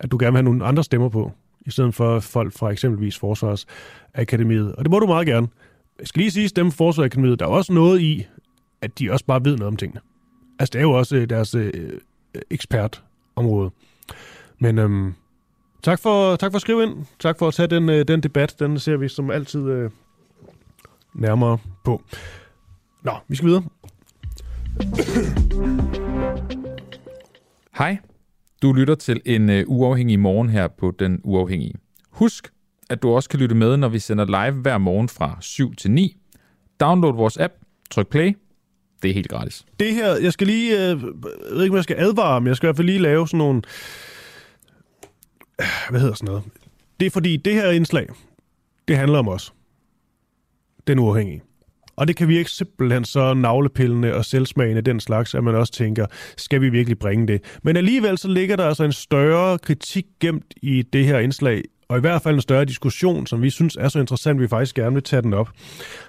at 0.00 0.10
du 0.10 0.16
gerne 0.20 0.32
vil 0.32 0.36
have 0.36 0.44
nogle 0.44 0.64
andre 0.64 0.84
stemmer 0.84 1.08
på, 1.08 1.32
i 1.66 1.70
stedet 1.70 1.94
for 1.94 2.20
folk 2.20 2.52
fra 2.52 2.70
eksempelvis 2.70 3.18
Forsvarsakademiet. 3.18 4.74
Og 4.74 4.84
det 4.84 4.90
må 4.90 4.98
du 4.98 5.06
meget 5.06 5.26
gerne 5.26 5.48
jeg 6.00 6.08
skal 6.08 6.20
lige 6.20 6.30
sige, 6.30 6.48
stemme 6.48 6.72
Forsvarsakademiet, 6.72 7.40
der 7.40 7.46
er 7.46 7.50
også 7.50 7.72
noget 7.72 8.00
i, 8.00 8.26
at 8.80 8.98
de 8.98 9.12
også 9.12 9.24
bare 9.24 9.44
ved 9.44 9.56
noget 9.56 9.68
om 9.68 9.76
tingene. 9.76 10.00
Altså, 10.58 10.70
det 10.72 10.78
er 10.78 10.82
jo 10.82 10.92
også 10.92 11.16
øh, 11.16 11.30
deres 11.30 11.54
øh, 11.54 11.72
øh, 11.74 12.42
ekspertområde. 12.50 13.70
Men 14.58 14.78
øhm, 14.78 15.14
tak, 15.82 16.00
for, 16.00 16.36
tak 16.36 16.52
for 16.52 16.56
at 16.56 16.62
skrive 16.62 16.82
ind. 16.82 17.06
Tak 17.18 17.38
for 17.38 17.48
at 17.48 17.54
tage 17.54 17.66
den, 17.66 17.88
øh, 17.88 18.08
den 18.08 18.22
debat. 18.22 18.56
Den 18.58 18.78
ser 18.78 18.96
vi 18.96 19.08
som 19.08 19.30
altid 19.30 19.60
øh, 19.60 19.90
nærmere 21.14 21.58
på. 21.84 22.02
Nå, 23.02 23.12
vi 23.28 23.36
skal 23.36 23.48
videre. 23.48 23.64
Hej. 27.78 27.98
Du 28.62 28.72
lytter 28.72 28.94
til 28.94 29.20
en 29.24 29.50
øh, 29.50 29.64
uafhængig 29.66 30.20
morgen 30.20 30.48
her 30.48 30.68
på 30.68 30.94
Den 30.98 31.20
Uafhængige. 31.24 31.74
Husk, 32.10 32.52
at 32.90 33.02
du 33.02 33.10
også 33.10 33.28
kan 33.28 33.40
lytte 33.40 33.54
med, 33.54 33.76
når 33.76 33.88
vi 33.88 33.98
sender 33.98 34.24
live 34.24 34.60
hver 34.60 34.78
morgen 34.78 35.08
fra 35.08 35.36
7 35.40 35.74
til 35.74 35.90
9. 35.90 36.16
Download 36.80 37.14
vores 37.14 37.36
app, 37.36 37.52
tryk 37.90 38.08
play. 38.08 38.36
Det 39.02 39.10
er 39.10 39.14
helt 39.14 39.28
gratis. 39.28 39.64
Det 39.80 39.94
her, 39.94 40.16
jeg 40.16 40.32
skal 40.32 40.46
lige, 40.46 40.72
øh, 40.72 40.88
jeg 40.88 40.98
ved 41.52 41.62
ikke, 41.62 41.72
om 41.72 41.76
jeg 41.76 41.84
skal 41.84 41.96
advare, 41.98 42.40
men 42.40 42.48
jeg 42.48 42.56
skal 42.56 42.66
i 42.66 42.68
hvert 42.68 42.76
fald 42.76 42.86
lige 42.86 42.98
lave 42.98 43.28
sådan 43.28 43.38
nogle, 43.38 43.62
øh, 45.60 45.66
hvad 45.90 46.00
hedder 46.00 46.14
sådan 46.14 46.26
noget? 46.26 46.42
Det 47.00 47.06
er 47.06 47.10
fordi, 47.10 47.36
det 47.36 47.54
her 47.54 47.70
indslag, 47.70 48.08
det 48.88 48.96
handler 48.96 49.18
om 49.18 49.28
os. 49.28 49.52
Den 50.86 50.98
uafhængige. 50.98 51.42
Og 51.96 52.08
det 52.08 52.16
kan 52.16 52.28
virke 52.28 52.50
simpelthen 52.50 53.04
så 53.04 53.34
navlepillende 53.34 54.14
og 54.14 54.24
selvsmagende 54.24 54.82
den 54.82 55.00
slags, 55.00 55.34
at 55.34 55.44
man 55.44 55.54
også 55.54 55.72
tænker, 55.72 56.06
skal 56.36 56.60
vi 56.60 56.68
virkelig 56.68 56.98
bringe 56.98 57.26
det? 57.26 57.58
Men 57.62 57.76
alligevel 57.76 58.18
så 58.18 58.28
ligger 58.28 58.56
der 58.56 58.66
altså 58.66 58.84
en 58.84 58.92
større 58.92 59.58
kritik 59.58 60.04
gemt 60.20 60.54
i 60.62 60.82
det 60.82 61.06
her 61.06 61.18
indslag, 61.18 61.62
og 61.90 61.98
i 61.98 62.00
hvert 62.00 62.22
fald 62.22 62.34
en 62.34 62.40
større 62.40 62.64
diskussion, 62.64 63.26
som 63.26 63.42
vi 63.42 63.50
synes 63.50 63.76
er 63.76 63.88
så 63.88 64.00
interessant, 64.00 64.36
at 64.36 64.42
vi 64.42 64.48
faktisk 64.48 64.74
gerne 64.74 64.94
vil 64.94 65.02
tage 65.02 65.22
den 65.22 65.34
op. 65.34 65.50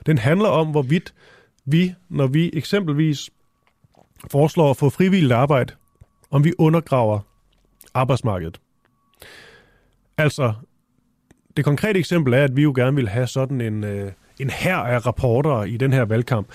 Den 0.05 0.17
handler 0.17 0.49
om, 0.49 0.67
hvorvidt 0.67 1.13
vi, 1.65 1.93
når 2.09 2.27
vi 2.27 2.49
eksempelvis 2.53 3.29
foreslår 4.31 4.69
at 4.69 4.77
få 4.77 4.89
frivilligt 4.89 5.31
arbejde, 5.33 5.73
om 6.31 6.43
vi 6.43 6.53
undergraver 6.57 7.19
arbejdsmarkedet. 7.93 8.59
Altså, 10.17 10.53
det 11.57 11.65
konkrete 11.65 11.99
eksempel 11.99 12.33
er, 12.33 12.43
at 12.43 12.55
vi 12.55 12.61
jo 12.61 12.73
gerne 12.75 12.95
vil 12.95 13.09
have 13.09 13.27
sådan 13.27 13.61
en, 13.61 13.83
øh, 13.83 14.11
en 14.39 14.49
her 14.49 14.77
af 14.77 15.05
rapporter 15.05 15.63
i 15.63 15.77
den 15.77 15.93
her 15.93 16.05
valgkamp. 16.05 16.47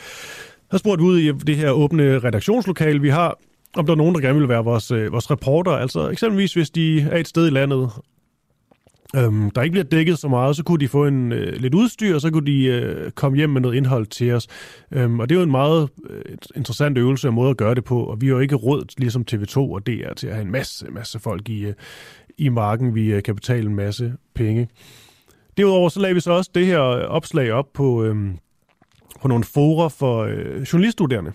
Så 0.70 0.78
spurgte 0.78 1.02
vi 1.02 1.08
ud 1.08 1.18
i 1.18 1.32
det 1.32 1.56
her 1.56 1.70
åbne 1.70 2.18
redaktionslokale, 2.18 3.00
vi 3.00 3.08
har, 3.08 3.38
om 3.76 3.86
der 3.86 3.92
er 3.92 3.96
nogen, 3.96 4.14
der 4.14 4.20
gerne 4.20 4.38
vil 4.38 4.48
være 4.48 4.64
vores, 4.64 4.90
øh, 4.90 5.12
vores 5.12 5.30
reporter. 5.30 5.72
Altså 5.72 6.08
eksempelvis, 6.08 6.54
hvis 6.54 6.70
de 6.70 7.00
er 7.00 7.18
et 7.18 7.28
sted 7.28 7.46
i 7.46 7.50
landet, 7.50 7.90
øhm, 9.16 9.50
der 9.50 9.62
ikke 9.62 9.72
bliver 9.72 9.84
dækket 9.84 10.18
så 10.18 10.28
meget, 10.28 10.56
så 10.56 10.64
kunne 10.64 10.78
de 10.78 10.88
få 10.88 11.06
en 11.06 11.32
øh, 11.32 11.56
lidt 11.56 11.74
udstyr, 11.74 12.14
og 12.14 12.20
så 12.20 12.30
kunne 12.30 12.46
de 12.46 12.64
øh, 12.64 13.10
komme 13.10 13.36
hjem 13.36 13.50
med 13.50 13.60
noget 13.60 13.76
indhold 13.76 14.06
til 14.06 14.32
os. 14.32 14.46
Øhm, 14.90 15.20
og 15.20 15.28
det 15.28 15.34
er 15.34 15.38
jo 15.38 15.44
en 15.44 15.50
meget 15.50 15.88
øh, 16.10 16.22
interessant 16.56 16.98
øvelse 16.98 17.28
og 17.28 17.34
måde 17.34 17.50
at 17.50 17.56
gøre 17.56 17.74
det 17.74 17.84
på, 17.84 18.04
og 18.04 18.20
vi 18.20 18.26
har 18.26 18.34
jo 18.34 18.40
ikke 18.40 18.54
råd, 18.54 18.84
ligesom 18.98 19.24
TV2 19.30 19.56
og 19.58 19.86
DR, 19.86 20.14
til 20.16 20.26
at 20.26 20.34
have 20.34 20.44
en 20.44 20.52
masse, 20.52 20.86
masse 20.90 21.18
folk 21.18 21.48
i, 21.48 21.64
øh, 21.64 21.74
i 22.38 22.48
marken, 22.48 22.94
vi 22.94 23.12
øh, 23.12 23.22
kan 23.22 23.34
betale 23.34 23.66
en 23.66 23.74
masse 23.74 24.12
penge. 24.34 24.68
Derudover 25.56 25.88
så 25.88 26.00
lagde 26.00 26.14
vi 26.14 26.20
så 26.20 26.32
også 26.32 26.50
det 26.54 26.66
her 26.66 26.78
opslag 26.78 27.52
op 27.52 27.72
på, 27.74 28.04
øh, 28.04 28.16
på 29.22 29.28
nogle 29.28 29.44
forer 29.44 29.88
for 29.88 30.22
øh, 30.22 30.62
journaliststuderende. 30.62 31.32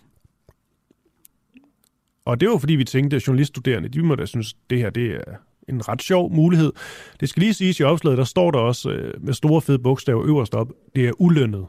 Og 2.25 2.39
det 2.39 2.49
var 2.49 2.57
fordi, 2.57 2.75
vi 2.75 2.83
tænkte, 2.83 3.15
at 3.15 3.27
journaliststuderende, 3.27 3.89
de 3.89 4.01
må 4.01 4.15
da 4.15 4.25
synes, 4.25 4.55
det 4.69 4.77
her 4.77 4.89
det 4.89 5.11
er 5.11 5.50
en 5.69 5.87
ret 5.89 6.01
sjov 6.01 6.33
mulighed. 6.33 6.71
Det 7.19 7.29
skal 7.29 7.41
lige 7.41 7.53
siges 7.53 7.79
i 7.79 7.83
opslaget, 7.83 8.17
der 8.17 8.23
står 8.23 8.51
der 8.51 8.59
også 8.59 8.89
øh, 8.89 9.25
med 9.25 9.33
store 9.33 9.61
fede 9.61 9.79
bogstaver 9.79 10.25
øverst 10.25 10.55
op, 10.55 10.71
det 10.95 11.07
er 11.07 11.11
ulønnet. 11.21 11.65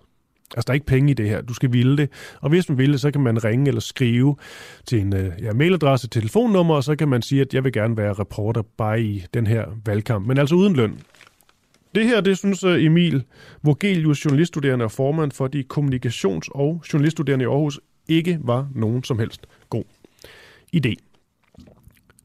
Altså, 0.56 0.66
der 0.66 0.70
er 0.70 0.74
ikke 0.74 0.86
penge 0.86 1.10
i 1.10 1.14
det 1.14 1.28
her. 1.28 1.40
Du 1.40 1.54
skal 1.54 1.72
ville 1.72 1.96
det. 1.96 2.10
Og 2.40 2.48
hvis 2.48 2.68
man 2.68 2.78
vil 2.78 2.92
det, 2.92 3.00
så 3.00 3.10
kan 3.10 3.20
man 3.20 3.44
ringe 3.44 3.68
eller 3.68 3.80
skrive 3.80 4.36
til 4.86 5.00
en 5.00 5.16
øh, 5.16 5.32
ja, 5.42 5.52
mailadresse, 5.52 6.08
telefonnummer, 6.08 6.74
og 6.74 6.84
så 6.84 6.96
kan 6.96 7.08
man 7.08 7.22
sige, 7.22 7.40
at 7.40 7.54
jeg 7.54 7.64
vil 7.64 7.72
gerne 7.72 7.96
være 7.96 8.12
reporter 8.12 8.62
bare 8.76 9.02
i 9.02 9.24
den 9.34 9.46
her 9.46 9.64
valgkamp, 9.86 10.26
men 10.26 10.38
altså 10.38 10.54
uden 10.54 10.76
løn. 10.76 10.98
Det 11.94 12.06
her, 12.06 12.20
det 12.20 12.38
synes 12.38 12.64
øh, 12.64 12.84
Emil 12.84 13.24
Vogelius, 13.62 14.24
journaliststuderende 14.24 14.84
og 14.84 14.92
formand 14.92 15.32
for 15.32 15.46
de 15.46 15.64
kommunikations- 15.72 16.48
og 16.50 16.82
journaliststuderende 16.92 17.42
i 17.42 17.46
Aarhus, 17.46 17.80
ikke 18.08 18.38
var 18.42 18.68
nogen 18.74 19.04
som 19.04 19.18
helst 19.18 19.46
god 19.70 19.84
idé. 20.76 21.11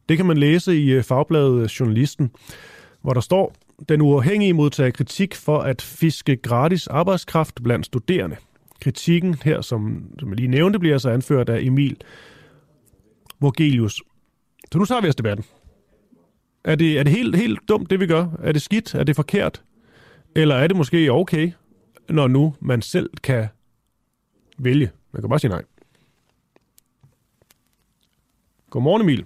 Det 0.10 0.18
kan 0.18 0.26
man 0.26 0.38
læse 0.38 0.78
i 0.78 0.92
øh, 0.92 1.04
fagbladet 1.04 1.62
øh, 1.62 1.66
Journalisten, 1.66 2.32
hvor 3.02 3.14
der 3.14 3.22
står, 3.22 3.54
den 3.90 4.02
uafhængige 4.02 4.54
modtager 4.54 4.92
kritik 4.92 5.36
for 5.36 5.60
at 5.60 5.82
fiske 5.82 6.36
gratis 6.36 6.88
arbejdskraft 6.88 7.64
blandt 7.64 7.86
studerende. 7.86 8.36
Kritikken 8.82 9.36
her, 9.44 9.62
som, 9.62 10.12
som 10.20 10.30
jeg 10.30 10.36
lige 10.36 10.48
nævnte, 10.48 10.80
bliver 10.80 10.98
så 10.98 11.10
anført 11.10 11.50
af 11.50 11.62
Emil 11.62 11.98
Vogelius. 13.40 14.02
Så 14.72 14.78
nu 14.78 14.86
tager 14.86 15.02
vi 15.02 15.08
os 15.08 15.16
debatten. 15.16 15.46
Er 16.64 16.76
det, 16.76 17.00
er 17.00 17.04
det 17.04 17.14
helt, 17.14 17.36
helt 17.36 17.60
dumt, 17.70 17.90
det 17.90 18.00
vi 18.00 18.08
gør? 18.08 18.28
Er 18.44 18.52
det 18.52 18.62
skidt? 18.62 18.96
Er 18.96 19.04
det 19.04 19.16
forkert? 19.16 19.64
Eller 20.36 20.56
er 20.56 20.68
det 20.68 20.78
måske 20.78 21.12
okay, 21.12 21.52
når 22.10 22.28
nu 22.28 22.56
man 22.60 22.82
selv 22.82 23.10
kan 23.24 23.48
vælge? 24.58 24.92
Man 25.12 25.22
kan 25.22 25.30
bare 25.30 25.40
sige 25.40 25.52
nej. 25.52 25.64
Godmorgen, 28.70 29.02
Emil. 29.02 29.26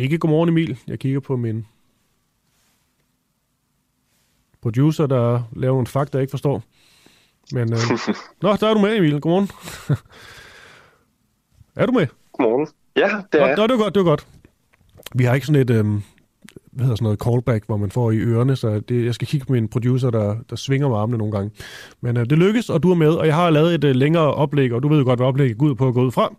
Ikke 0.00 0.18
godmorgen, 0.18 0.48
Emil. 0.48 0.78
Jeg 0.86 0.98
kigger 0.98 1.20
på 1.20 1.36
min 1.36 1.66
producer, 4.62 5.06
der 5.06 5.42
laver 5.56 5.74
nogle 5.74 5.86
fakta, 5.86 6.18
jeg 6.18 6.22
ikke 6.22 6.30
forstår. 6.30 6.62
Men, 7.52 7.72
øh... 7.72 7.78
Nå, 8.42 8.56
der 8.56 8.68
er 8.68 8.74
du 8.74 8.80
med, 8.80 8.96
Emil. 8.96 9.20
Godmorgen. 9.20 9.48
er 11.82 11.86
du 11.86 11.92
med? 11.92 12.06
Godmorgen. 12.32 12.68
Ja, 12.96 13.22
det 13.32 13.40
er 13.40 13.56
Nå, 13.56 13.62
det 13.62 13.70
er 13.70 13.76
godt, 13.76 13.94
det 13.94 14.00
er 14.00 14.04
godt. 14.04 14.26
Vi 15.14 15.24
har 15.24 15.34
ikke 15.34 15.46
sådan 15.46 15.62
et, 15.62 15.70
øh, 15.70 15.84
hvad 16.72 16.84
hedder 16.84 16.96
sådan 16.96 17.04
noget, 17.04 17.22
callback, 17.22 17.66
hvor 17.66 17.76
man 17.76 17.90
får 17.90 18.10
i 18.10 18.18
ørerne, 18.18 18.56
så 18.56 18.80
det, 18.80 19.04
jeg 19.04 19.14
skal 19.14 19.28
kigge 19.28 19.46
på 19.46 19.52
min 19.52 19.68
producer, 19.68 20.10
der, 20.10 20.36
der 20.50 20.56
svinger 20.56 20.88
med 20.88 20.96
armene 20.96 21.18
nogle 21.18 21.32
gange. 21.32 21.50
Men 22.00 22.16
øh, 22.16 22.26
det 22.30 22.38
lykkes, 22.38 22.70
og 22.70 22.82
du 22.82 22.90
er 22.90 22.94
med, 22.94 23.12
og 23.12 23.26
jeg 23.26 23.34
har 23.34 23.50
lavet 23.50 23.74
et 23.74 23.84
øh, 23.84 23.94
længere 23.94 24.34
oplæg, 24.34 24.72
og 24.72 24.82
du 24.82 24.88
ved 24.88 24.98
jo 24.98 25.04
godt, 25.04 25.18
hvad 25.18 25.26
oplægget 25.26 25.58
går 25.58 25.66
ud 25.66 25.74
på 25.74 25.88
at 25.88 25.94
gå 25.94 26.02
ud 26.02 26.10
fra. 26.10 26.34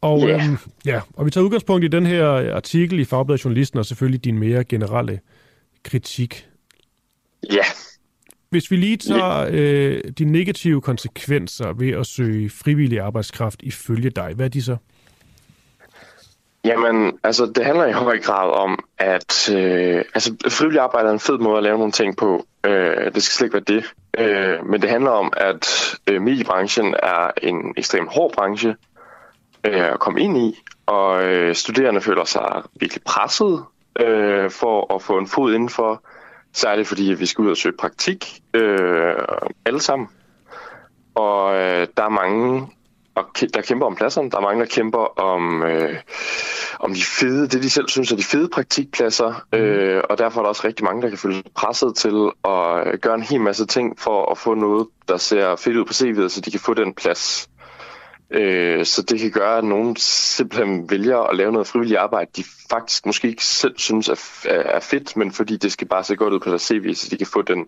Og, 0.00 0.20
Ja. 0.20 0.34
øhm, 0.34 0.56
ja, 0.86 1.00
og 1.16 1.26
vi 1.26 1.30
tager 1.30 1.44
udgangspunkt 1.44 1.84
i 1.84 1.88
den 1.88 2.06
her 2.06 2.54
artikel 2.56 2.98
i 2.98 3.04
Fagbladet 3.04 3.44
Journalisten, 3.44 3.78
og 3.78 3.86
selvfølgelig 3.86 4.24
din 4.24 4.38
mere 4.38 4.64
generelle 4.64 5.20
kritik. 5.84 6.48
Ja. 7.52 7.64
Hvis 8.50 8.70
vi 8.70 8.76
lige 8.76 8.96
tager 8.96 9.48
øh, 9.50 10.00
de 10.18 10.24
negative 10.24 10.80
konsekvenser 10.80 11.72
ved 11.72 11.90
at 11.90 12.06
søge 12.06 12.50
frivillig 12.50 13.00
arbejdskraft 13.00 13.62
ifølge 13.62 14.10
dig, 14.10 14.32
hvad 14.36 14.44
er 14.46 14.50
de 14.50 14.62
så? 14.62 14.76
Jamen, 16.64 17.18
altså, 17.24 17.46
det 17.54 17.64
handler 17.64 17.86
i 17.86 17.92
høj 17.92 18.18
grad 18.18 18.50
om, 18.50 18.84
at 18.98 19.50
øh, 19.50 20.04
altså, 20.14 20.34
frivillig 20.48 20.80
arbejde 20.80 21.08
er 21.08 21.12
en 21.12 21.20
fed 21.20 21.38
måde 21.38 21.56
at 21.56 21.62
lave 21.62 21.78
nogle 21.78 21.92
ting 21.92 22.16
på. 22.16 22.46
Øh, 22.66 23.14
det 23.14 23.22
skal 23.22 23.32
slet 23.32 23.46
ikke 23.46 23.54
være 23.54 23.78
det. 23.78 23.84
Øh, 24.18 24.66
men 24.66 24.82
det 24.82 24.90
handler 24.90 25.10
om, 25.10 25.32
at 25.36 25.94
øh, 26.06 26.22
mediebranchen 26.22 26.94
er 27.02 27.30
en 27.42 27.74
ekstremt 27.76 28.08
hård 28.12 28.32
branche 28.34 28.74
øh, 29.64 29.92
at 29.92 30.00
komme 30.00 30.20
ind 30.20 30.36
i, 30.38 30.58
og 30.86 31.24
øh, 31.24 31.54
studerende 31.54 32.00
føler 32.00 32.24
sig 32.24 32.62
virkelig 32.80 33.02
presset 33.02 33.64
øh, 34.00 34.50
for 34.50 34.94
at 34.94 35.02
få 35.02 35.18
en 35.18 35.26
fod 35.26 35.54
indenfor, 35.54 36.02
særligt 36.52 36.88
fordi 36.88 37.02
vi 37.02 37.26
skal 37.26 37.42
ud 37.42 37.50
og 37.50 37.56
søge 37.56 37.76
praktik 37.78 38.42
øh, 38.54 39.14
alle 39.64 39.80
sammen. 39.80 40.08
Og 41.14 41.54
øh, 41.54 41.86
der 41.96 42.02
er 42.02 42.08
mange, 42.08 42.68
der 43.54 43.62
kæmper 43.62 43.86
om 43.86 43.96
pladserne. 43.96 44.30
Der 44.30 44.36
er 44.36 44.42
mange, 44.42 44.60
der 44.60 44.66
kæmper 44.66 45.20
om, 45.20 45.62
øh, 45.62 45.96
om 46.80 46.94
de 46.94 47.04
fede, 47.04 47.48
det 47.48 47.62
de 47.62 47.70
selv 47.70 47.88
synes 47.88 48.12
er 48.12 48.16
de 48.16 48.22
fede 48.22 48.48
praktikpladser. 48.48 49.44
Øh, 49.52 50.02
og 50.10 50.18
derfor 50.18 50.40
er 50.40 50.42
der 50.42 50.48
også 50.48 50.66
rigtig 50.66 50.84
mange, 50.84 51.02
der 51.02 51.08
kan 51.08 51.18
føle 51.18 51.34
sig 51.34 51.44
presset 51.54 51.94
til 51.96 52.30
at 52.44 52.86
øh, 52.86 52.98
gøre 52.98 53.14
en 53.14 53.22
hel 53.22 53.40
masse 53.40 53.66
ting 53.66 54.00
for 54.00 54.30
at 54.30 54.38
få 54.38 54.54
noget, 54.54 54.86
der 55.08 55.16
ser 55.16 55.56
fedt 55.56 55.76
ud 55.76 55.84
på 55.84 55.92
CV'et, 55.92 56.28
så 56.28 56.40
de 56.40 56.50
kan 56.50 56.60
få 56.60 56.74
den 56.74 56.94
plads. 56.94 57.48
Øh, 58.30 58.84
så 58.84 59.02
det 59.02 59.20
kan 59.20 59.30
gøre, 59.30 59.58
at 59.58 59.64
nogen 59.64 59.96
simpelthen 59.96 60.90
vælger 60.90 61.18
at 61.18 61.36
lave 61.36 61.52
noget 61.52 61.66
frivilligt 61.66 61.98
arbejde, 61.98 62.30
de 62.36 62.44
faktisk 62.70 63.06
måske 63.06 63.28
ikke 63.28 63.44
selv 63.44 63.78
synes 63.78 64.08
er, 64.08 64.48
er 64.48 64.80
fedt, 64.80 65.16
men 65.16 65.32
fordi 65.32 65.56
det 65.56 65.72
skal 65.72 65.88
bare 65.88 66.04
se 66.04 66.16
godt 66.16 66.34
ud 66.34 66.40
på 66.40 66.50
deres 66.50 66.62
CV, 66.62 66.94
så 66.94 67.08
de 67.10 67.16
kan 67.16 67.26
få 67.26 67.42
den, 67.42 67.66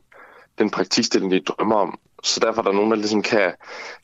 den 0.59 0.71
praktikstilling, 0.71 1.33
de 1.33 1.41
drømmer 1.41 1.77
om. 1.77 1.99
Så 2.23 2.41
derfor 2.41 2.63
er 2.63 2.65
der 2.65 2.73
nogen, 2.73 2.91
der 2.91 2.97
ligesom 2.97 3.23
kan, 3.23 3.53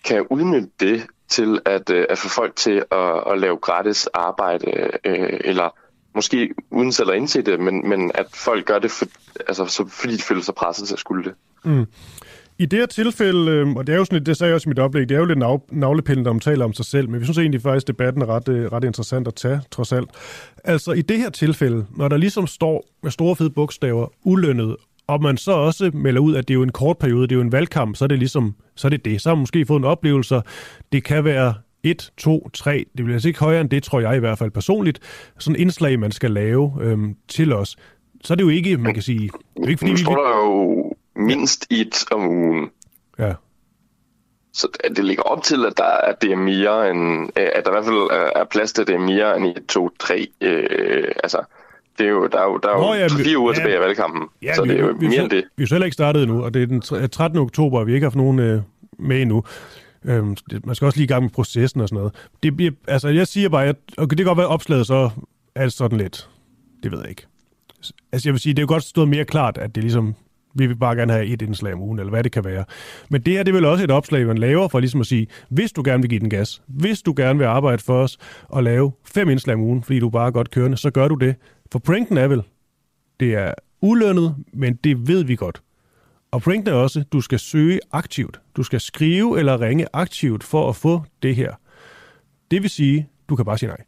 kan 0.05 0.27
udnytte 0.31 0.69
det 0.81 1.07
til 1.29 1.61
at, 1.65 1.91
øh, 1.91 2.07
at 2.09 2.19
få 2.19 2.29
folk 2.29 2.57
til 2.57 2.85
at, 2.91 3.33
at 3.33 3.39
lave 3.39 3.57
gratis 3.57 4.07
arbejde, 4.07 4.91
øh, 5.05 5.41
eller 5.45 5.71
måske 6.15 6.55
uden 6.71 6.93
selv 6.93 7.11
at 7.11 7.17
indse 7.17 7.43
det, 7.43 7.61
men, 7.61 7.89
men 7.89 8.11
at 8.15 8.27
folk 8.35 8.67
gør 8.67 8.79
det, 8.79 8.91
for, 8.91 9.07
altså, 9.49 9.67
så, 9.67 9.87
fordi 9.89 10.17
de 10.17 10.23
føler 10.23 10.43
sig 10.43 10.55
presset 10.55 10.89
til 10.89 10.95
at 10.95 11.01
skulle 11.01 11.25
det. 11.25 11.35
Mm. 11.65 11.87
I 12.59 12.67
det 12.67 12.79
her 12.79 12.87
tilfælde, 12.87 13.51
øh, 13.51 13.69
og 13.69 13.87
det 13.87 13.93
er 13.93 13.97
jo 13.97 14.05
sådan 14.05 14.17
lidt, 14.17 14.27
det 14.27 14.37
sagde 14.37 14.49
jeg 14.49 14.55
også 14.55 14.69
i 14.69 14.71
mit 14.71 14.79
oplæg, 14.79 15.09
det 15.09 15.15
er 15.15 15.19
jo 15.19 15.25
lidt 15.25 15.39
nav- 15.39 15.69
navlepillende, 15.73 16.31
om 16.31 16.41
taler 16.41 16.65
om 16.65 16.73
sig 16.73 16.85
selv, 16.85 17.09
men 17.09 17.21
vi 17.21 17.25
synes 17.25 17.39
egentlig 17.39 17.63
faktisk, 17.63 17.87
debatten 17.87 18.23
er 18.23 18.27
ret, 18.27 18.49
øh, 18.49 18.73
ret 18.73 18.85
interessant 18.85 19.29
at 19.29 19.35
tage, 19.35 19.61
trods 19.71 19.93
alt. 19.93 20.11
Altså 20.65 20.93
i 20.93 21.03
det 21.03 21.19
her 21.19 21.31
tilfælde, 21.31 21.87
når 21.97 22.09
der 22.09 22.17
ligesom 22.17 22.47
står 22.47 22.85
med 23.03 23.11
store 23.11 23.37
fede 23.37 23.51
bogstaver, 23.51 24.07
ulønnet, 24.25 24.77
og 25.07 25.23
man 25.23 25.37
så 25.37 25.53
også 25.53 25.91
melder 25.95 26.21
ud, 26.21 26.35
at 26.35 26.49
det 26.49 26.55
er 26.55 26.59
jo 26.59 26.63
en 26.63 26.73
kort 26.73 26.99
periode, 26.99 27.23
det 27.23 27.33
er 27.33 27.37
jo 27.37 27.43
en 27.43 27.53
valgkamp, 27.53 27.97
så 27.97 28.05
er 28.05 28.09
det 28.09 28.19
ligesom, 28.19 28.55
så 28.75 28.89
er 28.89 28.91
det 28.91 29.05
det. 29.05 29.21
Så 29.21 29.29
har 29.29 29.35
man 29.35 29.41
måske 29.41 29.67
fået 29.67 29.79
en 29.79 29.85
oplevelse. 29.85 30.41
Det 30.93 31.05
kan 31.05 31.25
være 31.25 31.55
1, 31.83 32.13
2, 32.17 32.49
3, 32.55 32.85
det 32.97 33.05
bliver 33.05 33.13
altså 33.13 33.29
ikke 33.29 33.41
højere 33.41 33.61
end 33.61 33.71
det, 33.71 33.83
tror 33.83 34.01
jeg 34.01 34.17
i 34.17 34.19
hvert 34.19 34.39
fald 34.39 34.51
personligt, 34.51 35.01
sådan 35.39 35.61
indslag, 35.61 35.99
man 35.99 36.13
skal 36.13 36.31
lave 36.31 36.73
øhm, 36.81 37.15
til 37.29 37.53
os. 37.53 37.77
Så 38.25 38.35
er 38.35 38.37
det 38.37 38.45
jo 38.45 38.49
ikke, 38.49 38.77
man 38.77 38.95
kan 38.95 39.03
sige, 39.03 39.31
det 39.57 39.65
er 39.65 39.69
ikke 39.69 39.79
fordi, 39.79 39.91
vi... 39.91 39.97
står 39.97 40.15
der 40.15 40.45
jo 40.45 40.93
mindst 41.17 41.67
et 41.71 42.05
om 42.13 42.29
ugen. 42.29 42.71
Ja. 43.19 43.33
Så 44.53 44.69
det 44.97 45.05
ligger 45.05 45.23
op 45.23 45.43
til, 45.43 45.67
at 45.67 45.73
der 45.77 45.85
at 45.85 46.23
det 46.23 46.33
er 46.33 46.37
mere 46.37 46.91
end, 46.91 47.23
øh, 47.39 47.49
at 47.55 47.65
der 47.65 47.71
i 47.71 47.75
hvert 47.75 47.85
fald 47.85 47.97
er- 48.41 48.45
plads 48.51 48.73
til, 48.73 48.83
at 48.83 48.89
det 48.89 48.95
er 48.95 48.99
mere 48.99 49.37
end 49.37 49.47
1, 49.47 49.67
2, 49.69 49.91
3. 50.01 50.27
Øh, 50.41 51.09
altså, 51.23 51.41
det 51.99 52.07
er 52.07 52.11
jo, 52.11 52.27
der 52.27 52.39
er 52.39 52.45
jo, 52.45 52.59
der 52.63 52.69
er 52.69 52.77
Nå, 52.79 52.87
jo 52.95 53.01
ja, 53.01 53.05
vi- 53.19 53.25
fire 53.25 53.39
uger 53.39 53.53
ja. 53.53 53.57
tilbage 53.59 53.75
af 53.75 53.81
valgkampen, 53.81 54.23
Ja, 54.43 54.55
så 54.55 54.63
vi, 54.63 54.69
det 54.69 54.77
er 54.81 54.81
jo 54.87 54.95
vi, 55.01 55.09
mere 55.09 55.23
end 55.23 55.31
vi, 55.31 55.37
det. 55.37 55.45
Vi 55.57 55.63
er 55.65 55.69
heller 55.71 55.85
ikke 55.85 55.95
startet 55.95 56.23
endnu, 56.23 56.45
og 56.45 56.55
det 56.55 56.63
er 56.63 56.67
den 56.67 56.81
tre- 56.81 57.09
13. 57.09 57.39
oktober, 57.39 57.79
og 57.79 57.87
vi 57.87 57.95
ikke 57.95 58.05
har 58.05 58.11
haft 58.11 58.17
nogen 58.17 58.39
øh, 58.39 58.61
med 58.99 59.23
endnu. 59.23 59.45
Øhm, 60.05 60.37
det, 60.51 60.67
man 60.67 60.75
skal 60.75 60.87
også 60.87 60.99
lige 60.99 61.05
i 61.05 61.09
gang 61.09 61.23
med 61.23 61.31
processen 61.31 61.81
og 61.81 61.89
sådan 61.89 61.97
noget. 61.99 62.15
Det 62.43 62.57
bliver, 62.57 62.73
altså, 62.89 63.09
jeg 63.09 63.27
siger 63.27 63.49
bare, 63.49 63.67
at 63.67 63.77
okay, 63.99 64.09
det 64.11 64.17
kan 64.19 64.27
godt 64.27 64.39
være, 64.39 64.47
opslaget 64.47 64.87
så 64.87 65.11
er 65.55 65.69
sådan 65.69 65.99
lidt, 65.99 66.29
det 66.83 66.93
ved 66.93 66.99
jeg 67.01 67.09
ikke. 67.11 67.27
Altså, 68.13 68.29
jeg 68.29 68.33
vil 68.33 68.41
sige, 68.41 68.53
det 68.55 68.59
er 68.59 68.63
jo 68.63 68.69
godt 68.69 68.83
stået 68.83 69.09
mere 69.09 69.25
klart, 69.25 69.59
at 69.59 69.75
det 69.75 69.83
ligesom, 69.83 70.15
vi 70.59 70.67
vil 70.67 70.77
bare 70.77 70.97
gerne 70.97 71.13
have 71.13 71.27
et 71.27 71.43
indslag 71.43 71.75
om 71.75 71.81
ugen, 71.81 71.99
eller 71.99 72.11
hvad 72.11 72.25
det 72.25 72.33
kan 72.33 72.45
være. 72.45 72.65
Men 73.11 73.23
det 73.23 73.33
her, 73.33 73.43
det 73.43 73.51
er 73.51 73.55
vel 73.55 73.65
også 73.65 73.85
et 73.85 73.91
opslag, 73.91 74.27
man 74.27 74.39
laver 74.39 74.69
for 74.69 74.81
ligesom 74.81 75.01
at 75.01 75.07
sige, 75.07 75.27
hvis 75.49 75.73
du 75.73 75.83
gerne 75.85 76.03
vil 76.03 76.11
give 76.11 76.21
den 76.21 76.31
gas, 76.31 76.63
hvis 76.67 77.03
du 77.03 77.15
gerne 77.17 77.39
vil 77.39 77.47
arbejde 77.47 77.83
for 77.83 78.03
os 78.03 78.19
og 78.49 78.63
lave 78.63 78.93
fem 79.05 79.31
indslag 79.31 79.55
om 79.55 79.63
ugen, 79.63 79.83
fordi 79.83 79.99
du 79.99 80.11
bare 80.11 80.27
er 80.27 80.31
godt 80.31 80.51
kørende, 80.51 80.77
så 80.77 80.91
gør 80.91 81.09
du 81.09 81.15
det. 81.15 81.35
For 81.73 81.79
pranken 81.79 82.17
er 82.17 82.29
vel, 82.29 82.43
det 83.21 83.35
er 83.35 83.55
ulønnet, 83.81 84.37
men 84.53 84.75
det 84.75 85.09
ved 85.09 85.25
vi 85.25 85.37
godt. 85.37 85.63
Og 86.31 86.43
pointen 86.43 86.75
er 86.75 86.77
også, 86.77 87.01
at 87.01 87.13
du 87.13 87.21
skal 87.21 87.39
søge 87.39 87.81
aktivt. 87.93 88.41
Du 88.57 88.63
skal 88.63 88.81
skrive 88.81 89.39
eller 89.39 89.61
ringe 89.61 89.87
aktivt 89.93 90.45
for 90.45 90.69
at 90.69 90.77
få 90.77 91.03
det 91.23 91.37
her. 91.37 91.55
Det 92.51 92.63
vil 92.63 92.71
sige, 92.71 93.09
du 93.29 93.37
kan 93.37 93.45
bare 93.45 93.59
sige 93.59 93.69
nej. 93.69 93.83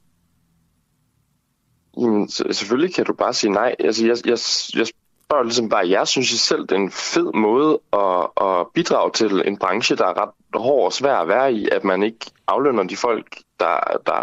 Jamen, 2.00 2.28
selvfølgelig 2.28 2.94
kan 2.94 3.04
du 3.04 3.12
bare 3.12 3.34
sige 3.34 3.52
nej. 3.52 3.74
Altså, 3.78 4.06
jeg, 4.06 4.16
jeg, 4.24 4.38
jeg 4.74 4.86
spørger 5.28 5.44
ligesom 5.44 5.68
bare, 5.68 5.90
jeg 5.90 6.08
synes 6.08 6.28
selv, 6.28 6.62
det 6.62 6.72
er 6.72 6.76
en 6.76 6.90
fed 6.90 7.32
måde 7.34 7.80
at, 7.92 8.46
at 8.46 8.66
bidrage 8.74 9.10
til 9.14 9.42
en 9.46 9.56
branche, 9.56 9.96
der 9.96 10.06
er 10.06 10.22
ret 10.22 10.30
hård 10.54 10.84
og 10.84 10.92
svær 10.92 11.14
at 11.14 11.28
være 11.28 11.52
i, 11.52 11.68
at 11.72 11.84
man 11.84 12.02
ikke 12.02 12.26
aflønner 12.46 12.82
de 12.82 12.96
folk, 12.96 13.38
der, 13.60 13.76
der 14.06 14.20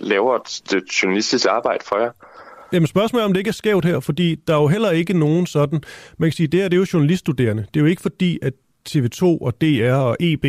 laver 0.00 0.38
det 0.70 0.82
journalistiske 1.02 1.50
arbejde 1.50 1.84
for 1.84 1.98
jer. 1.98 2.10
Jamen 2.72 2.86
spørgsmålet 2.86 3.22
er, 3.22 3.26
om 3.26 3.32
det 3.32 3.40
ikke 3.40 3.48
er 3.48 3.52
skævt 3.52 3.84
her, 3.84 4.00
fordi 4.00 4.34
der 4.46 4.54
er 4.54 4.60
jo 4.60 4.66
heller 4.66 4.90
ikke 4.90 5.18
nogen 5.18 5.46
sådan... 5.46 5.82
Man 6.18 6.30
kan 6.30 6.32
sige, 6.32 6.46
det 6.46 6.60
her 6.60 6.68
det 6.68 6.76
er 6.76 6.80
jo 6.80 6.86
journaliststuderende. 6.92 7.66
Det 7.74 7.80
er 7.80 7.84
jo 7.84 7.90
ikke 7.90 8.02
fordi, 8.02 8.38
at 8.42 8.52
TV2 8.88 9.24
og 9.24 9.60
DR 9.60 9.94
og 9.94 10.16
EB, 10.20 10.44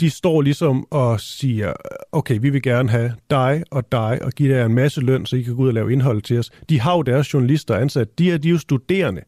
de 0.00 0.10
står 0.10 0.42
ligesom 0.42 0.86
og 0.90 1.20
siger, 1.20 1.72
okay, 2.12 2.38
vi 2.42 2.50
vil 2.50 2.62
gerne 2.62 2.90
have 2.90 3.12
dig 3.30 3.62
og 3.70 3.92
dig 3.92 4.18
og 4.22 4.32
give 4.32 4.56
jer 4.56 4.66
en 4.66 4.74
masse 4.74 5.00
løn, 5.00 5.26
så 5.26 5.36
I 5.36 5.42
kan 5.42 5.56
gå 5.56 5.62
ud 5.62 5.68
og 5.68 5.74
lave 5.74 5.92
indhold 5.92 6.22
til 6.22 6.38
os. 6.38 6.50
De 6.68 6.80
har 6.80 6.96
jo 6.96 7.02
deres 7.02 7.34
journalister 7.34 7.74
ansat. 7.74 8.18
De 8.18 8.32
er, 8.32 8.38
de 8.38 8.48
er 8.48 8.52
jo 8.52 8.58
studerende. 8.58 9.22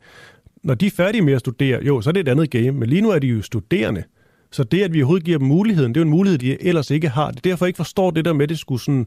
Når 0.62 0.74
de 0.74 0.86
er 0.86 0.90
færdige 0.90 1.22
med 1.22 1.32
at 1.32 1.40
studere, 1.40 1.84
jo, 1.84 2.00
så 2.00 2.10
er 2.10 2.12
det 2.12 2.20
et 2.20 2.28
andet 2.28 2.50
game, 2.50 2.70
men 2.70 2.88
lige 2.88 3.00
nu 3.00 3.10
er 3.10 3.18
de 3.18 3.26
jo 3.26 3.42
studerende. 3.42 4.04
Så 4.52 4.64
det, 4.64 4.82
at 4.82 4.92
vi 4.92 5.02
overhovedet 5.02 5.24
giver 5.24 5.38
dem 5.38 5.46
muligheden, 5.46 5.94
det 5.94 6.00
er 6.00 6.04
jo 6.04 6.04
en 6.04 6.10
mulighed, 6.10 6.38
de 6.38 6.62
ellers 6.62 6.90
ikke 6.90 7.08
har. 7.08 7.30
Det 7.30 7.36
er 7.36 7.50
derfor, 7.50 7.64
jeg 7.64 7.68
ikke 7.68 7.76
forstår 7.76 8.10
det 8.10 8.24
der 8.24 8.32
med, 8.32 8.42
at 8.42 8.48
det 8.48 8.58
skulle 8.58 8.82
sådan, 8.82 9.06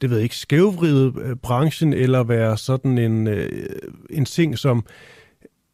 det 0.00 0.10
ved 0.10 0.16
jeg 0.16 0.22
ikke, 0.22 0.36
skævvride 0.36 1.12
øh, 1.24 1.36
branchen, 1.36 1.92
eller 1.92 2.22
være 2.22 2.56
sådan 2.56 2.98
en, 2.98 3.26
øh, 3.26 3.48
en 4.10 4.24
ting, 4.24 4.58
som 4.58 4.84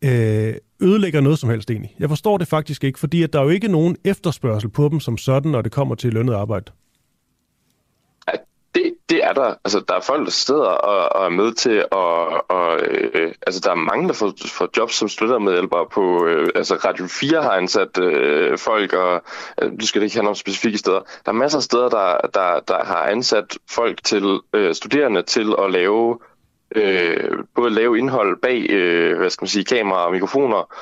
øh, 0.04 0.54
ødelægger 0.80 1.20
noget 1.20 1.38
som 1.38 1.50
helst 1.50 1.70
egentlig. 1.70 1.94
Jeg 1.98 2.08
forstår 2.08 2.38
det 2.38 2.48
faktisk 2.48 2.84
ikke, 2.84 2.98
fordi 2.98 3.22
at 3.22 3.32
der 3.32 3.38
er 3.38 3.44
jo 3.44 3.50
ikke 3.50 3.68
nogen 3.68 3.96
efterspørgsel 4.04 4.68
på 4.68 4.88
dem 4.88 5.00
som 5.00 5.18
sådan, 5.18 5.50
når 5.50 5.62
det 5.62 5.72
kommer 5.72 5.94
til 5.94 6.12
lønnet 6.12 6.34
arbejde 6.34 6.72
det, 8.76 8.94
det 9.10 9.24
er 9.24 9.32
der. 9.32 9.54
Altså, 9.64 9.84
der 9.88 9.94
er 9.94 10.00
folk, 10.00 10.24
der 10.24 10.30
sidder 10.30 10.70
og, 10.90 11.16
og 11.16 11.24
er 11.24 11.28
med 11.28 11.52
til 11.52 11.76
at... 11.92 12.18
Og, 12.48 12.80
øh, 12.80 13.32
altså, 13.46 13.60
der 13.64 13.70
er 13.70 13.74
mange, 13.74 14.08
der 14.08 14.14
får, 14.14 14.32
får 14.46 14.68
jobs 14.76 14.94
som 14.94 15.08
støttermedhjælpere 15.08 15.86
på... 15.92 16.26
Øh, 16.26 16.48
altså, 16.54 16.74
Radio 16.74 17.06
4 17.06 17.42
har 17.42 17.50
ansat 17.50 17.98
øh, 17.98 18.58
folk, 18.58 18.92
og 18.92 19.22
øh, 19.62 19.72
du 19.80 19.86
skal 19.86 20.00
det 20.00 20.06
ikke 20.06 20.16
handle 20.16 20.28
om 20.28 20.34
specifikke 20.34 20.78
steder. 20.78 21.00
Der 21.24 21.32
er 21.32 21.42
masser 21.42 21.58
af 21.58 21.62
steder, 21.62 21.88
der, 21.88 22.18
der, 22.34 22.60
der 22.68 22.84
har 22.84 23.02
ansat 23.02 23.58
folk 23.70 24.04
til 24.04 24.40
øh, 24.52 24.74
studerende 24.74 25.22
til 25.22 25.54
at 25.58 25.70
lave 25.70 26.18
øh, 26.76 27.44
både 27.54 27.70
lave 27.70 27.98
indhold 27.98 28.40
bag, 28.40 28.70
øh, 28.70 29.18
hvad 29.18 29.30
skal 29.30 29.42
man 29.42 29.48
sige, 29.48 29.64
kameraer 29.64 30.06
og 30.06 30.12
mikrofoner, 30.12 30.74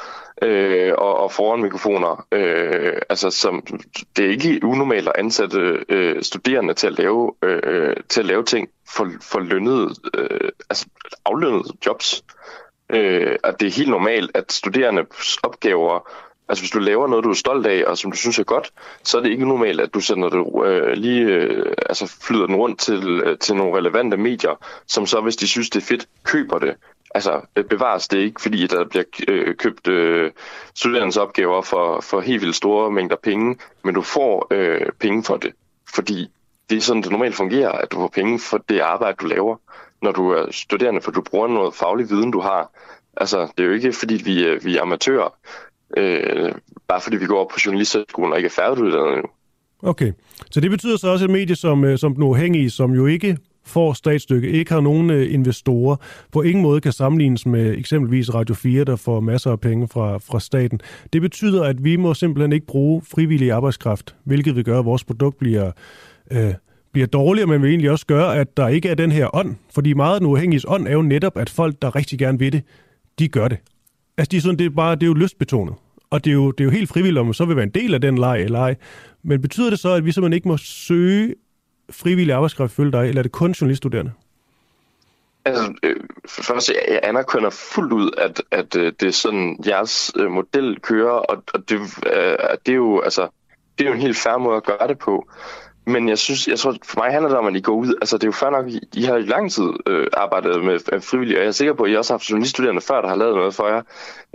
øh, 0.43 0.93
og, 0.99 1.17
og 1.17 1.33
foran 1.33 1.63
mikrofoner. 1.63 2.27
Øh, 2.33 2.93
altså, 3.09 3.31
som, 3.31 3.67
det 4.17 4.25
er 4.25 4.31
ikke 4.31 4.61
unormalt 4.65 5.09
at 5.09 5.15
ansætte 5.19 5.85
øh, 5.89 6.23
studerende 6.23 6.75
til 6.75 6.87
at 6.87 6.99
lave, 6.99 7.33
øh, 7.43 7.97
til 8.09 8.21
at 8.21 8.27
lave 8.27 8.45
ting 8.45 8.69
for, 8.97 9.11
for 9.23 9.41
lønnede, 9.41 9.95
øh, 10.19 10.49
altså 10.71 10.87
aflønnede 11.25 11.65
jobs. 11.87 12.25
Øh, 12.91 13.37
at 13.45 13.61
det 13.61 13.67
er 13.67 13.77
helt 13.77 13.91
normalt, 13.91 14.31
at 14.35 14.53
studerende 14.53 15.07
opgaver 15.43 16.09
Altså 16.49 16.63
hvis 16.63 16.71
du 16.71 16.79
laver 16.79 17.07
noget, 17.09 17.25
du 17.25 17.31
er 17.31 17.35
stolt 17.35 17.67
af, 17.67 17.85
og 17.87 17.99
som 17.99 18.11
du 18.11 18.17
synes 18.17 18.39
er 18.39 18.45
godt, 18.45 18.73
så 19.03 19.19
er 19.19 19.23
det 19.23 19.31
ikke 19.31 19.49
normalt, 19.49 19.81
at 19.81 19.95
du 19.95 20.01
sender 20.01 20.29
det 20.29 20.67
øh, 20.67 20.93
lige, 20.93 21.23
øh, 21.23 21.73
altså 21.89 22.17
flyder 22.23 22.47
den 22.47 22.57
rundt 22.57 22.81
til, 22.81 23.21
øh, 23.25 23.39
til 23.39 23.57
nogle 23.57 23.79
relevante 23.79 24.17
medier, 24.17 24.65
som 24.87 25.07
så, 25.07 25.21
hvis 25.21 25.37
de 25.37 25.49
synes, 25.49 25.71
det 25.71 25.83
er 25.83 25.87
fedt, 25.87 26.09
køber 26.25 26.59
det. 26.59 26.75
Altså 27.15 27.41
øh, 27.57 27.65
bevares 27.65 28.09
det 28.09 28.19
ikke, 28.19 28.43
fordi 28.43 28.67
der 28.67 28.85
bliver 28.85 29.05
øh, 29.29 29.55
købt 29.55 29.89
øh, 29.89 30.31
studerendes 30.75 31.17
opgaver 31.17 31.63
for, 31.63 32.01
for 32.01 32.21
helt 32.21 32.43
vildt 32.43 32.57
store 32.57 32.91
mængder 32.91 33.17
penge, 33.17 33.59
men 33.85 33.95
du 33.95 34.03
får 34.03 34.47
øh, 34.51 34.87
penge 35.01 35.25
for 35.25 35.37
det, 35.37 35.53
fordi 35.95 36.31
det 36.71 36.77
er 36.77 36.81
sådan, 36.81 37.03
det 37.03 37.11
normalt 37.11 37.35
fungerer, 37.35 37.73
at 37.73 37.93
du 37.93 37.97
får 37.97 38.09
penge 38.09 38.39
for 38.39 38.59
det 38.69 38.81
arbejde, 38.81 39.17
du 39.21 39.27
laver, 39.27 39.57
når 40.03 40.13
du 40.13 40.31
er 40.31 40.47
studerende, 40.51 41.01
for 41.01 41.11
du 41.11 41.23
bruger 41.23 41.49
noget 41.49 41.75
faglig 41.75 42.11
viden, 42.11 42.31
du 42.31 42.41
har. 42.41 42.71
Altså, 43.17 43.49
det 43.57 43.65
er 43.65 43.69
jo 43.69 43.75
ikke, 43.75 43.93
fordi 43.93 44.15
vi, 44.15 44.45
øh, 44.45 44.65
vi 44.65 44.77
er 44.77 44.83
amatører 44.83 45.37
øh, 45.97 46.53
bare 46.89 47.01
fordi 47.01 47.17
vi 47.17 47.27
går 47.27 47.41
op 47.41 47.49
på 47.49 47.59
journalisterskolen 47.67 48.33
og 48.33 48.39
ikke 48.39 48.47
er 48.47 48.51
færdiguddannet 48.51 49.13
endnu. 49.13 49.29
Okay, 49.83 50.13
så 50.51 50.61
det 50.61 50.71
betyder 50.71 50.97
så 50.97 51.09
også, 51.09 51.25
at 51.25 51.31
et 51.31 51.33
medie 51.33 51.57
som, 51.57 51.85
øh, 51.85 51.99
som 51.99 52.15
den 52.15 52.23
uafhængige, 52.23 52.71
som 52.71 52.93
jo 52.93 53.07
ikke 53.07 53.37
får 53.65 53.93
statsstykke, 53.93 54.49
ikke 54.49 54.73
har 54.73 54.81
nogen 54.81 55.11
øh, 55.11 55.35
investorer, 55.35 55.97
på 56.33 56.43
ingen 56.43 56.63
måde 56.63 56.81
kan 56.81 56.93
sammenlignes 56.93 57.47
med 57.47 57.79
eksempelvis 57.79 58.35
Radio 58.35 58.55
4, 58.55 58.85
der 58.85 58.97
får 58.97 59.21
masser 59.21 59.51
af 59.51 59.61
penge 59.61 59.89
fra, 59.89 60.19
fra 60.19 60.41
staten. 60.41 60.81
Det 61.13 61.23
betyder, 61.23 61.65
at 61.65 61.85
vi 61.85 61.97
må 61.97 62.15
simpelthen 62.15 62.53
ikke 62.53 62.67
bruge 62.67 63.03
frivillig 63.03 63.53
arbejdskraft, 63.53 64.15
hvilket 64.25 64.57
vil 64.57 64.65
gøre, 64.65 64.79
at 64.79 64.85
vores 64.85 65.05
produkt 65.05 65.39
bliver, 65.39 65.73
øh, 66.31 66.55
bliver 66.93 67.07
dårligere, 67.07 67.47
men 67.47 67.63
vil 67.63 67.71
egentlig 67.71 67.91
også 67.91 68.07
gøre, 68.07 68.37
at 68.37 68.57
der 68.57 68.69
ikke 68.69 68.89
er 68.89 68.95
den 68.95 69.13
her 69.13 69.37
ånd. 69.37 69.57
Fordi 69.75 69.93
meget 69.93 70.15
af 70.15 70.21
den 70.21 70.29
uafhængige 70.29 70.69
ånd 70.69 70.89
er 70.89 70.93
jo 70.93 71.03
netop, 71.03 71.37
at 71.37 71.51
folk, 71.51 71.83
der 71.83 71.97
rigtig 71.97 72.19
gerne 72.19 72.39
vil 72.39 72.53
det, 72.53 72.63
de 73.19 73.29
gør 73.29 73.49
det. 73.49 73.59
Altså, 74.19 74.31
de 74.31 74.37
er 74.37 74.41
sådan, 74.41 74.59
det 74.59 74.67
er 74.67 74.71
bare, 74.71 74.95
det 74.95 75.03
er 75.03 75.07
jo 75.07 75.15
lystbetonet. 75.15 75.75
Og 76.11 76.25
det 76.25 76.31
er 76.31 76.35
jo, 76.35 76.51
det 76.51 76.61
er 76.61 76.65
jo 76.65 76.71
helt 76.71 76.89
frivilligt, 76.89 77.19
om 77.19 77.27
man 77.27 77.35
så 77.35 77.45
vil 77.45 77.57
være 77.57 77.63
en 77.63 77.71
del 77.71 77.95
af 77.95 78.01
den 78.01 78.19
leg 78.19 78.43
eller 78.43 78.59
ej. 78.59 78.75
Men 79.23 79.43
betyder 79.43 79.71
det 79.71 79.79
så, 79.79 79.93
at 79.93 80.05
vi 80.05 80.13
simpelthen 80.13 80.33
ikke 80.33 80.49
må 80.49 80.57
søge 80.57 81.35
frivillig 81.91 82.35
arbejdskraft 82.35 82.73
følge 82.73 82.93
dig, 82.93 83.09
eller 83.09 83.19
er 83.19 83.23
det 83.23 83.33
kun 83.33 83.53
journaliststuderende? 83.53 84.13
Altså, 85.45 85.75
øh, 85.83 85.97
for 86.29 86.43
først, 86.43 86.69
jeg 86.69 87.01
anerkender 87.03 87.51
fuldt 87.51 87.93
ud, 87.93 88.11
at, 88.19 88.43
at 88.51 88.77
øh, 88.77 88.93
det 89.01 89.09
er 89.09 89.13
sådan, 89.13 89.59
jeres 89.67 90.13
øh, 90.17 90.31
model 90.31 90.81
kører, 90.81 91.11
og, 91.11 91.43
og 91.55 91.69
det, 91.69 91.81
øh, 92.07 92.37
det 92.67 92.73
er 92.73 92.77
jo 92.77 93.01
altså, 93.01 93.29
det 93.79 93.85
er 93.85 93.89
jo 93.89 93.95
en 93.95 94.01
helt 94.01 94.17
færre 94.17 94.41
måde 94.41 94.57
at 94.57 94.65
gøre 94.65 94.89
det 94.89 94.99
på. 94.99 95.29
Men 95.87 96.09
jeg 96.09 96.19
synes, 96.19 96.49
jeg 96.49 96.59
tror, 96.59 96.77
for 96.85 97.01
mig 97.01 97.13
handler 97.13 97.29
det 97.29 97.39
om, 97.39 97.47
at 97.47 97.57
I 97.57 97.61
går 97.61 97.73
ud. 97.73 97.95
Altså, 98.01 98.17
det 98.17 98.25
er 98.25 98.29
jo 98.29 98.33
fair 98.33 98.51
nok, 98.51 98.67
I 98.93 99.03
har 99.03 99.17
i 99.17 99.23
lang 99.23 99.53
tid 99.53 99.69
øh, 99.87 100.07
arbejdet 100.13 100.65
med 100.65 101.01
frivillige, 101.01 101.39
og 101.39 101.43
jeg 101.43 101.49
er 101.49 101.53
sikker 101.53 101.75
på, 101.75 101.83
at 101.83 101.91
I 101.91 101.95
også 101.97 102.13
har 102.13 102.19
haft 102.19 102.31
journaliststuderende 102.31 102.81
før, 102.81 103.01
der 103.01 103.09
har 103.09 103.17
lavet 103.17 103.37
noget 103.37 103.55
for 103.55 103.69
jer. 103.69 103.83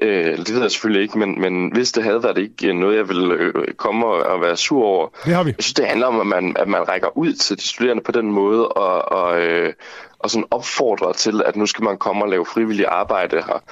Øh, 0.01 0.37
det 0.37 0.53
ved 0.53 0.61
jeg 0.61 0.71
selvfølgelig 0.71 1.01
ikke, 1.01 1.19
men, 1.19 1.41
men 1.41 1.71
hvis 1.73 1.91
det 1.91 2.03
havde 2.03 2.23
været 2.23 2.37
ikke 2.37 2.73
noget, 2.73 2.97
jeg 2.97 3.09
ville 3.09 3.33
øh, 3.33 3.73
komme 3.77 4.05
og, 4.05 4.23
og 4.23 4.41
være 4.41 4.57
sur 4.57 4.83
over. 4.83 5.07
Det 5.25 5.33
har 5.33 5.43
vi. 5.43 5.49
Jeg 5.57 5.63
synes, 5.63 5.73
det 5.73 5.85
handler 5.85 6.07
om, 6.07 6.19
at 6.19 6.27
man, 6.27 6.55
at 6.59 6.67
man 6.67 6.87
rækker 6.89 7.17
ud 7.17 7.33
til 7.33 7.57
de 7.57 7.67
studerende 7.67 8.03
på 8.03 8.11
den 8.11 8.31
måde, 8.31 8.67
og, 8.67 9.11
og, 9.11 9.41
øh, 9.41 9.73
og 10.19 10.29
sådan 10.29 10.45
opfordrer 10.51 11.11
til, 11.11 11.41
at 11.45 11.55
nu 11.55 11.65
skal 11.65 11.83
man 11.83 11.97
komme 11.97 12.23
og 12.23 12.29
lave 12.29 12.45
frivillig 12.45 12.85
arbejde 12.87 13.35
her. 13.35 13.63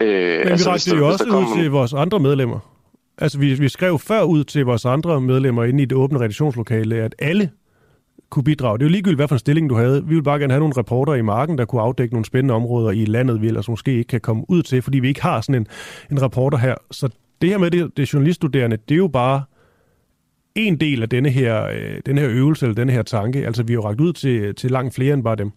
Øh, 0.00 0.08
men 0.08 0.46
vi 0.46 0.50
altså, 0.50 0.70
rækker 0.70 0.96
jo 0.96 1.08
også 1.08 1.24
ud 1.24 1.56
til 1.56 1.70
vores 1.70 1.92
andre 1.92 2.18
medlemmer. 2.20 2.58
Altså, 3.22 3.38
vi, 3.38 3.54
vi 3.54 3.68
skrev 3.68 3.98
før 3.98 4.22
ud 4.22 4.44
til 4.44 4.64
vores 4.64 4.84
andre 4.84 5.20
medlemmer 5.20 5.64
inde 5.64 5.82
i 5.82 5.86
det 5.86 5.98
åbne 5.98 6.18
redaktionslokale, 6.18 6.96
at 6.96 7.14
alle 7.18 7.50
kunne 8.30 8.44
bidrage. 8.44 8.78
Det 8.78 8.84
er 8.84 8.88
jo 8.88 8.90
ligegyldigt, 8.90 9.18
hvad 9.18 9.28
for 9.28 9.34
en 9.34 9.38
stilling 9.38 9.70
du 9.70 9.74
havde. 9.74 10.06
Vi 10.06 10.14
vil 10.14 10.22
bare 10.22 10.38
gerne 10.38 10.52
have 10.52 10.60
nogle 10.60 10.74
reporter 10.76 11.14
i 11.14 11.22
marken, 11.22 11.58
der 11.58 11.64
kunne 11.64 11.82
afdække 11.82 12.14
nogle 12.14 12.24
spændende 12.24 12.54
områder 12.54 12.90
i 12.90 13.04
landet, 13.04 13.42
vi 13.42 13.46
ellers 13.46 13.68
måske 13.68 13.92
ikke 13.92 14.08
kan 14.08 14.20
komme 14.20 14.44
ud 14.48 14.62
til, 14.62 14.82
fordi 14.82 14.98
vi 14.98 15.08
ikke 15.08 15.22
har 15.22 15.40
sådan 15.40 15.54
en, 15.54 15.66
en 16.10 16.22
reporter 16.22 16.58
her. 16.58 16.74
Så 16.90 17.08
det 17.42 17.50
her 17.50 17.58
med 17.58 17.70
det, 17.70 17.96
det 17.96 18.12
journaliststuderende, 18.12 18.76
det 18.76 18.94
er 18.94 18.98
jo 18.98 19.08
bare 19.08 19.42
en 20.54 20.80
del 20.80 21.02
af 21.02 21.08
denne 21.08 21.30
her, 21.30 21.64
øh, 21.64 22.00
denne 22.06 22.20
her 22.20 22.30
øvelse, 22.30 22.66
eller 22.66 22.74
denne 22.74 22.92
her 22.92 23.02
tanke. 23.02 23.46
Altså, 23.46 23.62
vi 23.62 23.72
har 23.72 23.80
jo 23.80 23.88
ragt 23.88 24.00
ud 24.00 24.12
til, 24.12 24.54
til 24.54 24.70
langt 24.70 24.94
flere 24.94 25.14
end 25.14 25.24
bare 25.24 25.36
dem. 25.36 25.52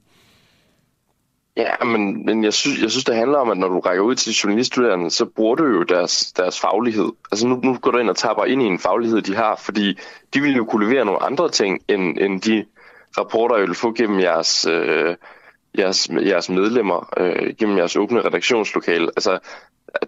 Ja, 1.57 1.83
men, 1.85 2.25
men 2.25 2.43
jeg, 2.43 2.53
synes, 2.53 2.81
jeg 2.81 2.91
synes, 2.91 3.05
det 3.05 3.15
handler 3.15 3.37
om, 3.37 3.49
at 3.49 3.57
når 3.57 3.67
du 3.67 3.79
rækker 3.79 4.03
ud 4.03 4.15
til 4.15 4.33
journaliststuderende, 4.33 5.11
så 5.11 5.25
bruger 5.25 5.55
du 5.55 5.65
jo 5.65 5.83
deres, 5.83 6.31
deres 6.31 6.59
faglighed. 6.59 7.11
Altså 7.31 7.47
nu, 7.47 7.59
nu 7.63 7.77
går 7.77 7.91
du 7.91 7.97
ind 7.97 8.09
og 8.09 8.15
tapper 8.15 8.45
ind 8.45 8.61
i 8.61 8.65
en 8.65 8.79
faglighed, 8.79 9.21
de 9.21 9.35
har, 9.35 9.55
fordi 9.55 9.99
de 10.33 10.41
vil 10.41 10.55
jo 10.55 10.65
kunne 10.65 10.89
levere 10.89 11.05
nogle 11.05 11.23
andre 11.23 11.49
ting, 11.49 11.79
end, 11.87 12.17
end 12.17 12.41
de 12.41 12.65
rapporter, 13.17 13.57
I 13.57 13.61
vil 13.61 13.75
få 13.75 13.93
gennem 13.93 14.19
jeres, 14.19 14.65
øh, 14.65 15.15
jeres, 15.77 16.09
jeres 16.09 16.49
medlemmer, 16.49 17.13
øh, 17.17 17.55
gennem 17.59 17.77
jeres 17.77 17.95
åbne 17.95 18.25
redaktionslokale. 18.25 19.05
Altså, 19.17 19.39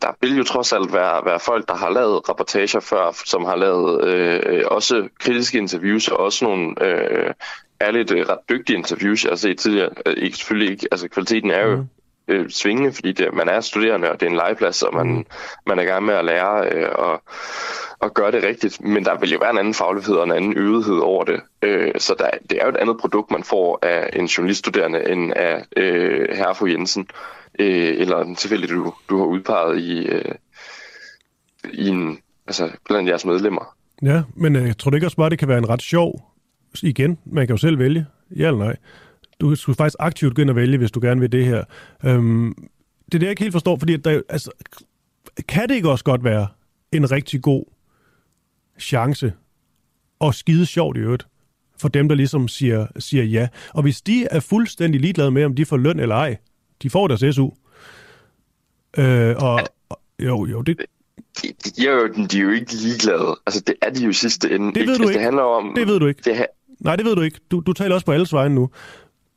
der 0.01 0.11
vil 0.22 0.38
jo 0.38 0.43
trods 0.43 0.73
alt 0.73 0.93
være, 0.93 1.26
være 1.26 1.39
folk, 1.39 1.67
der 1.67 1.76
har 1.76 1.89
lavet 1.89 2.30
rapportager 2.30 2.80
før, 2.80 3.22
som 3.26 3.45
har 3.45 3.55
lavet 3.55 4.03
øh, 4.03 4.41
øh 4.45 4.63
også 4.67 5.09
kritiske 5.19 5.57
interviews, 5.57 6.07
og 6.07 6.19
også 6.19 6.45
nogle 6.45 6.84
øh, 6.85 7.34
ærligt 7.81 8.11
øh, 8.11 8.29
ret 8.29 8.39
dygtige 8.49 8.77
interviews, 8.77 9.23
jeg 9.23 9.31
har 9.31 9.35
set 9.35 9.59
tidligere. 9.59 9.89
Øh, 10.05 10.13
ikke, 10.17 10.37
selvfølgelig 10.37 10.71
ikke, 10.71 10.87
altså 10.91 11.07
kvaliteten 11.07 11.51
er 11.51 11.65
jo 11.65 11.75
mm. 11.75 11.87
øh, 12.27 12.49
svingende, 12.49 12.93
fordi 12.93 13.11
det, 13.11 13.33
man 13.33 13.49
er 13.49 13.61
studerende, 13.61 14.11
og 14.11 14.19
det 14.19 14.25
er 14.25 14.29
en 14.29 14.35
legeplads, 14.35 14.81
og 14.81 14.93
man, 14.93 15.07
mm. 15.07 15.25
man 15.67 15.79
er 15.79 15.83
i 15.83 15.85
gang 15.85 16.05
med 16.05 16.13
at 16.13 16.25
lære 16.25 16.69
øh, 16.71 16.89
og, 16.95 17.21
og 17.99 18.13
gøre 18.13 18.31
det 18.31 18.43
rigtigt. 18.43 18.81
Men 18.81 19.05
der 19.05 19.19
vil 19.19 19.31
jo 19.31 19.37
være 19.41 19.51
en 19.51 19.57
anden 19.57 19.73
faglighed 19.73 20.15
og 20.15 20.23
en 20.23 20.31
anden 20.31 20.57
øvethed 20.57 20.97
over 20.97 21.23
det. 21.23 21.41
Øh, 21.61 21.91
så 21.97 22.15
der, 22.19 22.29
det 22.49 22.57
er 22.61 22.65
jo 22.65 22.69
et 22.69 22.77
andet 22.77 22.97
produkt, 22.99 23.31
man 23.31 23.43
får 23.43 23.79
af 23.81 24.09
en 24.13 24.25
journaliststuderende, 24.25 25.11
end 25.11 25.33
af 25.35 25.65
øh, 25.77 26.27
herre 26.37 26.71
Jensen, 26.71 27.07
øh, 27.59 27.95
eller 27.97 28.35
tilfældigt, 28.35 28.71
du, 28.71 28.93
du 29.09 29.17
har 29.17 29.25
udpeget 29.25 29.79
i, 29.79 30.07
øh, 30.07 30.35
i 31.73 31.87
en, 31.87 32.19
altså, 32.47 32.69
blandt 32.85 33.09
jeres 33.09 33.25
medlemmer. 33.25 33.75
Ja, 34.01 34.23
men 34.35 34.55
øh, 34.55 34.67
jeg 34.67 34.77
tror 34.77 34.91
det 34.91 34.97
ikke 34.97 35.07
også 35.07 35.17
bare, 35.17 35.29
det 35.29 35.39
kan 35.39 35.47
være 35.47 35.57
en 35.57 35.69
ret 35.69 35.81
sjov 35.81 36.36
igen, 36.83 37.17
man 37.25 37.47
kan 37.47 37.53
jo 37.53 37.57
selv 37.57 37.79
vælge, 37.79 38.05
ja 38.35 38.47
eller 38.47 38.59
nej. 38.59 38.75
Du 39.41 39.55
skulle 39.55 39.75
faktisk 39.75 39.95
aktivt 39.99 40.35
gå 40.35 40.41
ind 40.41 40.49
og 40.49 40.55
vælge, 40.55 40.77
hvis 40.77 40.91
du 40.91 40.99
gerne 41.01 41.21
vil 41.21 41.31
det 41.31 41.45
her. 41.45 41.63
Øhm, 42.05 42.53
det 43.05 43.13
er 43.13 43.19
det, 43.19 43.21
jeg 43.21 43.29
ikke 43.29 43.43
helt 43.43 43.51
forstår, 43.51 43.77
fordi 43.77 43.97
der, 43.97 44.21
altså, 44.29 44.51
kan 45.47 45.69
det 45.69 45.75
ikke 45.75 45.89
også 45.89 46.03
godt 46.03 46.23
være 46.23 46.47
en 46.91 47.11
rigtig 47.11 47.41
god 47.41 47.63
chance, 48.79 49.33
og 50.19 50.35
skide 50.35 50.65
sjovt 50.65 50.97
i 50.97 50.99
øvrigt, 50.99 51.27
for 51.79 51.87
dem, 51.87 52.07
der 52.07 52.15
ligesom 52.15 52.47
siger, 52.47 52.87
siger 52.99 53.23
ja. 53.23 53.47
Og 53.73 53.81
hvis 53.81 54.01
de 54.01 54.27
er 54.31 54.39
fuldstændig 54.39 55.01
ligeglade 55.01 55.31
med, 55.31 55.45
om 55.45 55.55
de 55.55 55.65
får 55.65 55.77
løn 55.77 55.99
eller 55.99 56.15
ej, 56.15 56.37
de 56.83 56.89
får 56.89 57.07
deres 57.07 57.35
SU. 57.35 57.49
Øh, 58.97 59.35
og, 59.37 59.61
og 59.89 59.99
jo, 60.19 60.45
jo, 60.45 60.61
det... 60.61 60.77
De, 61.43 61.53
de, 61.77 61.87
er 61.87 61.91
jo, 61.91 62.07
de 62.07 62.37
er 62.37 62.41
jo 62.41 62.49
ikke 62.49 62.73
ligeglade. 62.73 63.35
Altså, 63.45 63.63
det 63.67 63.75
er 63.81 63.89
de 63.89 64.03
jo 64.03 64.09
i 64.09 64.13
sidste 64.13 64.51
ende. 64.51 64.67
Det 64.67 64.75
ved 64.75 64.81
ikke. 64.81 64.87
du 64.87 64.91
Altså, 64.91 65.03
ikke. 65.03 65.13
Det 65.13 65.21
handler 65.23 65.43
om... 65.43 65.73
Det 65.75 65.87
ved 65.87 65.99
du 65.99 66.07
ikke. 66.07 66.21
Det, 66.25 66.45
Nej, 66.79 66.95
det 66.95 67.05
ved 67.05 67.15
du 67.15 67.21
ikke. 67.21 67.39
Du, 67.51 67.59
du 67.59 67.73
taler 67.73 67.93
også 67.95 68.05
på 68.05 68.11
alles 68.11 68.33
vegne 68.33 68.55
nu. 68.55 68.69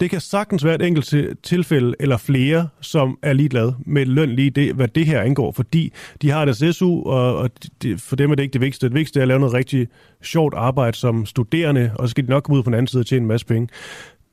Det 0.01 0.11
kan 0.11 0.21
sagtens 0.21 0.65
være 0.65 0.75
et 0.75 0.83
enkelt 0.83 1.15
tilfælde 1.43 1.95
eller 2.01 2.17
flere, 2.17 2.69
som 2.81 3.19
er 3.23 3.33
ligeglade 3.33 3.77
med 3.87 4.07
løn 4.07 4.31
lige 4.31 4.51
det, 4.51 4.75
hvad 4.75 4.89
det 4.89 5.07
her 5.07 5.21
angår, 5.21 5.53
fordi 5.53 5.93
de 6.23 6.31
har 6.31 6.45
deres 6.45 6.77
SU, 6.77 7.03
og, 7.03 7.37
og 7.37 7.51
de, 7.83 7.99
for 7.99 8.17
dem 8.17 8.31
er 8.31 8.35
det 8.35 8.43
ikke 8.43 8.53
det 8.53 8.61
vigtigste. 8.61 8.87
Det 8.87 8.95
vigtigste 8.95 9.21
er 9.21 9.23
at 9.23 9.29
lave 9.29 9.41
noget 9.41 9.55
rigtig 9.55 9.89
sjovt 10.23 10.55
arbejde 10.55 10.97
som 10.97 11.27
studerende, 11.27 11.93
og 11.99 12.09
så 12.09 12.11
skal 12.11 12.25
de 12.25 12.31
nok 12.31 12.43
komme 12.43 12.59
ud 12.59 12.63
på 12.63 12.71
den 12.71 12.75
anden 12.75 12.87
side 12.87 13.01
og 13.01 13.07
tjene 13.07 13.23
en 13.23 13.29
masse 13.29 13.47
penge. 13.47 13.69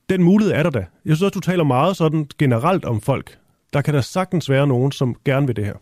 Den 0.09 0.23
mulighed 0.23 0.53
er 0.53 0.63
der 0.63 0.69
da. 0.69 0.79
Jeg 0.79 0.87
synes 1.05 1.21
også, 1.21 1.33
du 1.33 1.39
taler 1.39 1.63
meget 1.63 1.97
sådan 1.97 2.27
generelt 2.39 2.85
om 2.85 3.01
folk. 3.01 3.37
Der 3.73 3.81
kan 3.81 3.93
der 3.93 4.01
sagtens 4.01 4.49
være 4.49 4.67
nogen, 4.67 4.91
som 4.91 5.15
gerne 5.25 5.47
vil 5.47 5.55
det 5.55 5.65
her. 5.65 5.73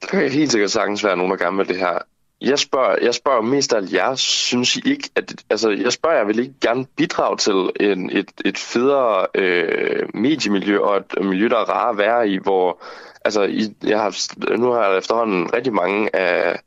Der 0.00 0.06
kan 0.06 0.30
helt 0.30 0.52
sikkert 0.52 0.70
sagtens 0.70 1.04
være 1.04 1.16
nogen, 1.16 1.30
der 1.30 1.36
gerne 1.36 1.56
vil 1.56 1.68
det 1.68 1.76
her. 1.76 1.98
Jeg 2.40 2.58
spørger, 2.58 2.96
jeg 3.02 3.14
spørger 3.14 3.40
mest 3.40 3.72
af 3.72 3.76
alt 3.76 3.92
jer, 3.92 4.14
synes 4.14 4.76
I 4.76 4.82
ikke, 4.84 5.10
at, 5.14 5.44
altså 5.50 5.70
jeg 5.70 5.92
spørger 5.92 6.16
jer, 6.16 6.24
vil 6.24 6.38
ikke 6.38 6.54
gerne 6.60 6.86
bidrage 6.96 7.36
til 7.36 7.70
en, 7.80 8.10
et, 8.10 8.28
et 8.44 8.58
federe 8.58 9.26
øh, 9.34 10.08
mediemiljø, 10.14 10.78
og 10.78 10.96
et 10.96 11.24
miljø, 11.24 11.48
der 11.48 11.56
er 11.56 11.70
rart 11.70 11.92
at 11.94 11.98
være 11.98 12.28
i, 12.28 12.38
hvor, 12.38 12.82
altså 13.28 13.42
I, 13.42 13.74
jeg 13.84 14.00
har, 14.00 14.56
nu 14.56 14.70
har 14.70 14.88
jeg 14.88 14.98
efterhånden 14.98 15.54
rigtig 15.54 15.74
mange 15.74 16.16
af, 16.16 16.60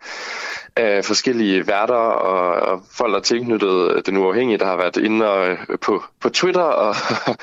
af 0.76 1.06
forskellige 1.06 1.68
værter 1.68 1.94
og, 1.94 2.70
og 2.70 2.82
folk, 2.92 3.12
der 3.12 3.18
er 3.18 3.24
tilknyttet 3.24 4.06
den 4.06 4.18
uafhængige, 4.18 4.58
der 4.58 4.66
har 4.66 4.78
været 4.78 4.98
inde 4.98 5.30
og, 5.32 5.58
på, 5.82 6.04
på 6.22 6.30
Twitter 6.30 6.62
og, 6.62 6.96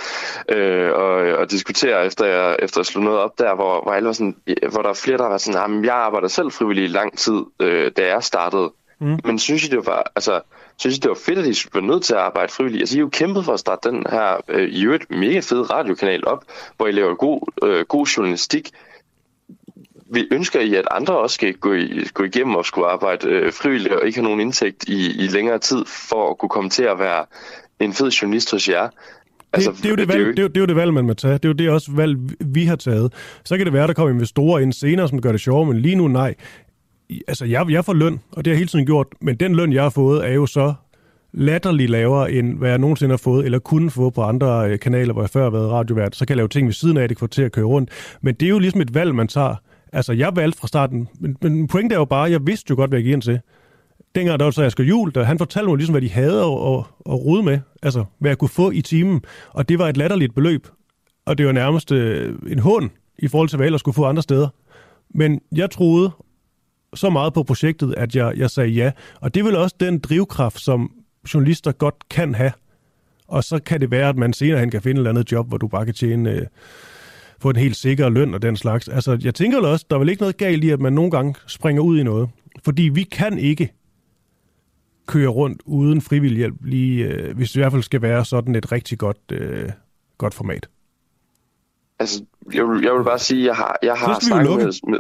øh, 0.57 0.93
og, 0.93 1.15
og 1.39 1.51
diskutere 1.51 2.07
efter 2.07 2.27
jeg, 2.27 2.57
efter 2.59 2.81
jeg 2.81 2.87
slog 2.87 3.05
noget 3.05 3.19
op 3.19 3.39
der, 3.39 3.55
hvor, 3.55 3.83
hvor, 3.83 3.93
alle 3.93 4.07
var 4.07 4.13
sådan, 4.13 4.37
hvor 4.73 4.83
der 4.83 4.89
er 4.89 4.95
flere, 5.05 5.17
der 5.17 5.23
har 5.23 5.31
været 5.31 5.41
sådan, 5.41 5.61
"Jamen, 5.61 5.85
jeg 5.85 5.95
arbejder 5.95 6.29
selv 6.29 6.51
frivilligt 6.51 6.91
i 6.91 6.93
lang 6.93 7.19
tid, 7.19 7.41
øh, 7.61 7.93
da 7.97 8.07
jeg 8.07 8.23
startede. 8.25 8.73
Mm. 9.01 9.19
Men 9.25 9.39
synes 9.39 9.65
I, 9.65 9.69
det 9.69 9.87
var, 9.87 10.13
altså, 10.17 10.41
synes 10.77 10.97
I, 10.97 11.01
det 11.01 11.09
var 11.09 11.19
fedt, 11.27 11.39
at 11.39 11.47
I 11.47 11.69
var 11.75 11.81
nødt 11.81 12.05
til 12.05 12.15
at 12.15 12.21
arbejde 12.21 12.53
frivilligt? 12.53 12.83
Altså, 12.83 12.97
I 12.97 12.99
har 12.99 13.05
jo 13.05 13.09
kæmpet 13.09 13.45
for 13.45 13.53
at 13.53 13.61
starte 13.61 13.91
den 13.91 14.07
her, 14.11 14.37
øh, 14.49 14.69
i 14.69 14.85
øvrigt 14.85 15.11
mega 15.11 15.41
fede 15.41 15.63
radiokanal 15.63 16.27
op, 16.27 16.45
hvor 16.77 16.87
I 16.87 16.93
laver 16.93 17.15
god, 17.15 17.41
øh, 17.65 17.85
god 17.87 18.07
journalistik. 18.07 18.71
Vi 20.13 20.29
ønsker 20.31 20.61
I, 20.61 20.75
at 20.75 20.85
andre 20.91 21.19
også 21.19 21.35
skal 21.35 21.55
gå, 21.55 21.75
i, 21.75 22.05
gå 22.15 22.25
igennem 22.25 22.55
og 22.55 22.65
skulle 22.65 22.89
arbejde 22.89 23.29
øh, 23.29 23.53
frivilligt 23.53 23.95
og 23.95 24.07
ikke 24.07 24.19
have 24.19 24.25
nogen 24.25 24.41
indtægt 24.41 24.85
i, 24.89 25.25
i 25.25 25.27
længere 25.27 25.59
tid 25.59 25.85
for 26.11 26.31
at 26.31 26.39
kunne 26.39 26.49
komme 26.49 26.71
til 26.71 26.83
at 26.83 26.99
være 26.99 27.25
en 27.81 27.93
fed 27.93 28.11
journalist 28.11 28.51
hos 28.51 28.69
jer. 28.69 28.89
Altså, 29.53 29.71
det, 29.71 29.79
det, 29.79 29.87
er 29.87 29.91
jo 29.91 29.97
det, 29.97 30.09
valg, 30.09 30.27
det, 30.27 30.39
er 30.39 30.43
jo, 30.43 30.49
det 30.49 30.57
er 30.57 30.61
jo 30.61 30.67
det 30.67 30.77
valg, 30.77 30.95
man 30.95 31.07
må 31.07 31.15
tage. 31.15 31.33
Det 31.33 31.45
er 31.45 31.49
jo 31.49 31.53
det 31.53 31.71
også 31.71 31.93
valg, 31.93 32.17
vi 32.41 32.65
har 32.65 32.77
taget. 32.77 33.13
Så 33.45 33.57
kan 33.57 33.67
det 33.67 33.73
være, 33.73 33.87
der 33.87 33.93
kommer 33.93 34.15
investorer 34.15 34.59
ind 34.59 34.73
senere, 34.73 35.09
som 35.09 35.21
gør 35.21 35.33
det 35.33 35.41
sjovere, 35.41 35.67
men 35.67 35.83
lige 35.83 35.95
nu 35.95 36.09
nej. 36.09 36.35
Altså, 37.29 37.45
jeg, 37.45 37.71
jeg 37.71 37.85
får 37.85 37.93
løn, 37.93 38.21
og 38.33 38.45
det 38.45 38.51
har 38.51 38.53
jeg 38.53 38.59
hele 38.59 38.69
tiden 38.69 38.87
gjort, 38.87 39.07
men 39.21 39.37
den 39.37 39.55
løn, 39.55 39.73
jeg 39.73 39.83
har 39.83 39.91
fået, 39.91 40.27
er 40.27 40.33
jo 40.33 40.47
så 40.47 40.75
latterligt 41.33 41.91
lavere, 41.91 42.33
end 42.33 42.59
hvad 42.59 42.71
jeg 42.71 42.79
nogensinde 42.79 43.13
har 43.13 43.17
fået, 43.17 43.45
eller 43.45 43.59
kunne 43.59 43.91
få 43.91 44.11
på 44.11 44.23
andre 44.23 44.71
øh, 44.71 44.79
kanaler, 44.79 45.13
hvor 45.13 45.23
jeg 45.23 45.31
før 45.31 45.43
har 45.43 45.51
været 45.51 45.71
radiovært. 45.71 46.17
Så 46.17 46.27
kan 46.27 46.35
jeg 46.35 46.37
lave 46.37 46.49
ting 46.49 46.67
ved 46.67 46.75
siden 46.75 46.97
af, 46.97 47.09
det 47.09 47.19
får 47.19 47.27
til 47.27 47.43
at 47.43 47.53
køre 47.53 47.65
rundt. 47.65 47.91
Men 48.21 48.35
det 48.35 48.47
er 48.47 48.51
jo 48.51 48.59
ligesom 48.59 48.81
et 48.81 48.95
valg, 48.95 49.15
man 49.15 49.29
tager. 49.29 49.55
Altså, 49.93 50.13
jeg 50.13 50.37
valgte 50.37 50.59
fra 50.59 50.69
starten, 50.69 51.09
men, 51.21 51.37
men 51.43 51.69
pointen 51.69 51.93
er 51.93 51.97
jo 51.97 52.05
bare, 52.05 52.31
jeg 52.31 52.47
vidste 52.47 52.71
jo 52.71 52.77
godt, 52.77 52.91
hvad 52.91 52.99
jeg 52.99 53.05
gik 53.05 53.13
ind 53.13 53.23
til. 53.23 53.41
Dengang 54.15 54.39
der 54.39 54.45
var 54.45 54.51
så 54.51 54.63
Asger 54.63 54.85
Jul, 54.85 55.13
der, 55.15 55.25
han 55.25 55.39
fortalte 55.39 55.69
mig 55.69 55.77
ligesom, 55.77 55.93
hvad 55.93 56.03
de 56.03 56.11
havde 56.11 56.41
at, 56.41 56.75
at, 56.75 56.85
at 57.07 57.25
rode 57.25 57.43
med. 57.43 57.59
Altså, 57.83 58.05
hvad 58.19 58.31
jeg 58.31 58.39
kunne 58.39 58.49
få 58.49 58.71
i 58.71 58.81
timen. 58.81 59.21
Og 59.51 59.69
det 59.69 59.79
var 59.79 59.89
et 59.89 59.97
latterligt 59.97 60.35
beløb. 60.35 60.67
Og 61.27 61.39
det 61.39 61.47
var 61.47 61.53
nærmest 61.53 61.93
øh, 61.93 62.39
en 62.47 62.59
hån 62.59 62.91
i 63.19 63.29
forhold 63.29 63.49
til, 63.49 63.57
hvad 63.57 63.65
jeg 63.65 63.69
ellers 63.69 63.81
skulle 63.81 63.95
få 63.95 64.05
andre 64.05 64.23
steder. 64.23 64.49
Men 65.15 65.41
jeg 65.53 65.71
troede 65.71 66.11
så 66.95 67.11
meget 67.11 67.35
på 67.35 67.43
projektet, 67.43 67.95
at 67.97 68.17
jeg, 68.17 68.33
jeg 68.37 68.51
sagde 68.51 68.71
ja. 68.71 68.93
Og 69.21 69.35
det 69.35 69.41
er 69.41 69.45
vel 69.45 69.57
også 69.57 69.77
den 69.81 69.99
drivkraft, 69.99 70.61
som 70.61 70.93
journalister 71.35 71.73
godt 71.73 71.95
kan 72.11 72.35
have. 72.35 72.53
Og 73.29 73.45
så 73.45 73.59
kan 73.59 73.81
det 73.81 73.91
være, 73.91 74.09
at 74.09 74.17
man 74.17 74.33
senere 74.33 74.61
hen 74.61 74.71
kan 74.71 74.83
finde 74.83 74.99
et 74.99 74.99
eller 74.99 75.11
andet 75.11 75.33
job, 75.33 75.49
hvor 75.49 75.59
du 75.59 75.69
bare 75.69 75.85
kan 75.85 75.95
tjene... 75.95 76.31
Øh, 76.31 76.47
få 77.41 77.51
en 77.51 77.57
helt 77.57 77.77
sikker 77.77 78.09
løn 78.09 78.35
og 78.35 78.43
den 78.43 78.57
slags. 78.57 78.89
Altså, 78.89 79.19
jeg 79.25 79.35
tænker 79.35 79.67
også, 79.67 79.87
der 79.91 79.97
er 79.97 79.99
vel 79.99 80.09
ikke 80.09 80.23
noget 80.23 80.37
galt 80.37 80.65
i, 80.65 80.71
at 80.71 80.81
man 80.81 80.93
nogle 80.93 81.11
gange 81.11 81.35
springer 81.47 81.83
ud 81.83 81.99
i 81.99 82.03
noget. 82.03 82.29
Fordi 82.65 82.83
vi 82.83 83.03
kan 83.03 83.39
ikke 83.39 83.73
køre 85.07 85.29
rundt 85.29 85.63
uden 85.65 86.01
frivillig 86.01 86.39
hjælp, 86.39 86.57
lige, 86.65 87.05
øh, 87.05 87.37
hvis 87.37 87.51
det 87.51 87.57
i 87.57 87.61
hvert 87.61 87.73
fald 87.73 87.83
skal 87.83 88.03
være 88.03 88.25
sådan 88.25 88.55
et 88.55 88.73
rigtig 88.73 88.99
godt, 88.99 89.19
øh, 89.33 89.71
godt 90.19 90.35
format. 90.35 90.69
Altså, 91.99 92.25
jeg 92.55 92.69
vil, 92.69 92.83
jeg 92.83 92.95
vil 92.95 93.05
bare 93.05 93.19
sige, 93.19 93.47
jeg 93.47 93.55
har, 93.55 93.79
jeg 93.83 93.95
har 93.95 94.19
snakket 94.21 94.57
med... 94.57 94.91
med 94.91 94.99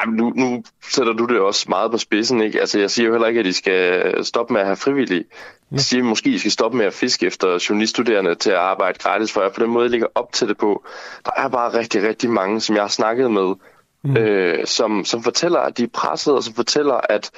Jamen, 0.00 0.16
nu, 0.16 0.30
nu 0.30 0.62
sætter 0.82 1.12
du 1.12 1.26
det 1.26 1.40
også 1.40 1.66
meget 1.68 1.90
på 1.90 1.98
spidsen, 1.98 2.40
ikke? 2.40 2.60
Altså, 2.60 2.78
jeg 2.78 2.90
siger 2.90 3.06
jo 3.06 3.12
heller 3.12 3.28
ikke, 3.28 3.40
at 3.40 3.46
de 3.46 3.52
skal 3.52 4.24
stoppe 4.24 4.52
med 4.52 4.60
at 4.60 4.66
have 4.66 4.76
frivillige. 4.76 5.24
Jeg 5.70 5.80
siger, 5.80 6.02
at 6.02 6.06
måske 6.06 6.30
I 6.30 6.38
skal 6.38 6.50
stoppe 6.50 6.78
med 6.78 6.86
at 6.86 6.92
fiske 6.92 7.26
efter 7.26 7.66
journaliststuderende 7.68 8.34
til 8.34 8.50
at 8.50 8.56
arbejde 8.56 8.98
gratis 8.98 9.32
for 9.32 9.42
jer. 9.42 9.48
På 9.48 9.60
den 9.60 9.70
måde 9.70 9.88
ligger 9.88 10.06
op 10.14 10.32
til 10.32 10.48
det 10.48 10.58
på. 10.58 10.84
Der 11.24 11.30
er 11.36 11.48
bare 11.48 11.78
rigtig, 11.78 12.08
rigtig 12.08 12.30
mange, 12.30 12.60
som 12.60 12.76
jeg 12.76 12.82
har 12.82 12.88
snakket 12.88 13.30
med, 13.30 13.54
mm. 14.04 14.16
øh, 14.16 14.66
som, 14.66 15.04
som 15.04 15.22
fortæller, 15.22 15.58
at 15.58 15.78
de 15.78 15.82
er 15.82 15.88
presset, 15.94 16.34
og 16.34 16.42
som 16.42 16.54
fortæller, 16.54 17.00
at 17.08 17.30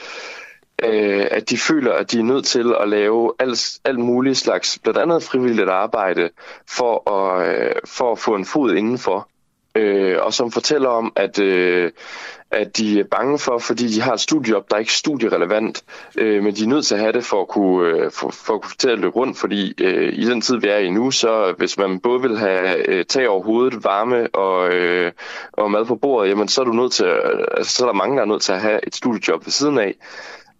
øh, 0.84 1.26
at 1.30 1.50
de 1.50 1.58
føler, 1.58 1.92
at 1.92 2.12
de 2.12 2.18
er 2.18 2.22
nødt 2.22 2.46
til 2.46 2.74
at 2.80 2.88
lave 2.88 3.32
alt, 3.38 3.78
alt 3.84 3.98
muligt 3.98 4.36
slags, 4.36 4.78
blandt 4.82 4.98
andet 4.98 5.22
frivilligt 5.22 5.68
arbejde, 5.68 6.30
for 6.68 7.10
at, 7.10 7.48
øh, 7.48 7.74
for 7.84 8.12
at 8.12 8.18
få 8.18 8.34
en 8.34 8.44
fod 8.44 8.74
indenfor. 8.74 9.28
Øh, 9.76 10.16
og 10.22 10.34
som 10.34 10.52
fortæller 10.52 10.88
om, 10.88 11.12
at, 11.16 11.38
øh, 11.38 11.90
at 12.50 12.76
de 12.76 13.00
er 13.00 13.04
bange 13.10 13.38
for, 13.38 13.58
fordi 13.58 13.88
de 13.88 14.00
har 14.02 14.12
et 14.12 14.20
studiejob, 14.20 14.70
der 14.70 14.76
er 14.76 14.80
ikke 14.80 14.92
studierelevant, 14.92 15.84
øh, 16.18 16.42
men 16.42 16.54
de 16.54 16.64
er 16.64 16.68
nødt 16.68 16.86
til 16.86 16.94
at 16.94 17.00
have 17.00 17.12
det 17.12 17.24
for 17.24 17.40
at 17.42 17.48
kunne, 17.48 17.88
øh, 17.88 18.10
for, 18.10 18.30
for 18.30 18.54
at 18.54 18.62
kunne 18.62 18.76
til 18.78 18.88
at 18.88 18.98
løbe 18.98 19.16
rundt, 19.16 19.38
fordi 19.38 19.74
øh, 19.84 20.12
i 20.12 20.24
den 20.24 20.40
tid, 20.40 20.56
vi 20.56 20.68
er 20.68 20.78
i 20.78 20.90
nu, 20.90 21.10
så 21.10 21.54
hvis 21.58 21.78
man 21.78 22.00
både 22.00 22.20
vil 22.22 22.38
have 22.38 22.88
øh, 22.88 23.04
tag 23.04 23.28
over 23.28 23.42
hovedet, 23.44 23.84
varme 23.84 24.34
og, 24.34 24.68
øh, 24.74 25.12
og 25.52 25.70
mad 25.70 25.84
på 25.84 25.96
bordet, 25.96 26.28
jamen 26.30 26.48
så 26.48 26.60
er 26.60 26.64
du 26.64 26.72
nødt 26.72 26.92
til, 26.92 27.04
at- 27.04 27.46
altså, 27.56 27.72
så 27.72 27.84
er 27.84 27.88
der 27.88 27.94
mange, 27.94 28.16
der 28.16 28.22
er 28.22 28.26
nødt 28.26 28.42
til 28.42 28.52
at 28.52 28.60
have 28.60 28.80
et 28.86 28.94
studiejob 28.96 29.46
ved 29.46 29.52
siden 29.52 29.78
af. 29.78 29.94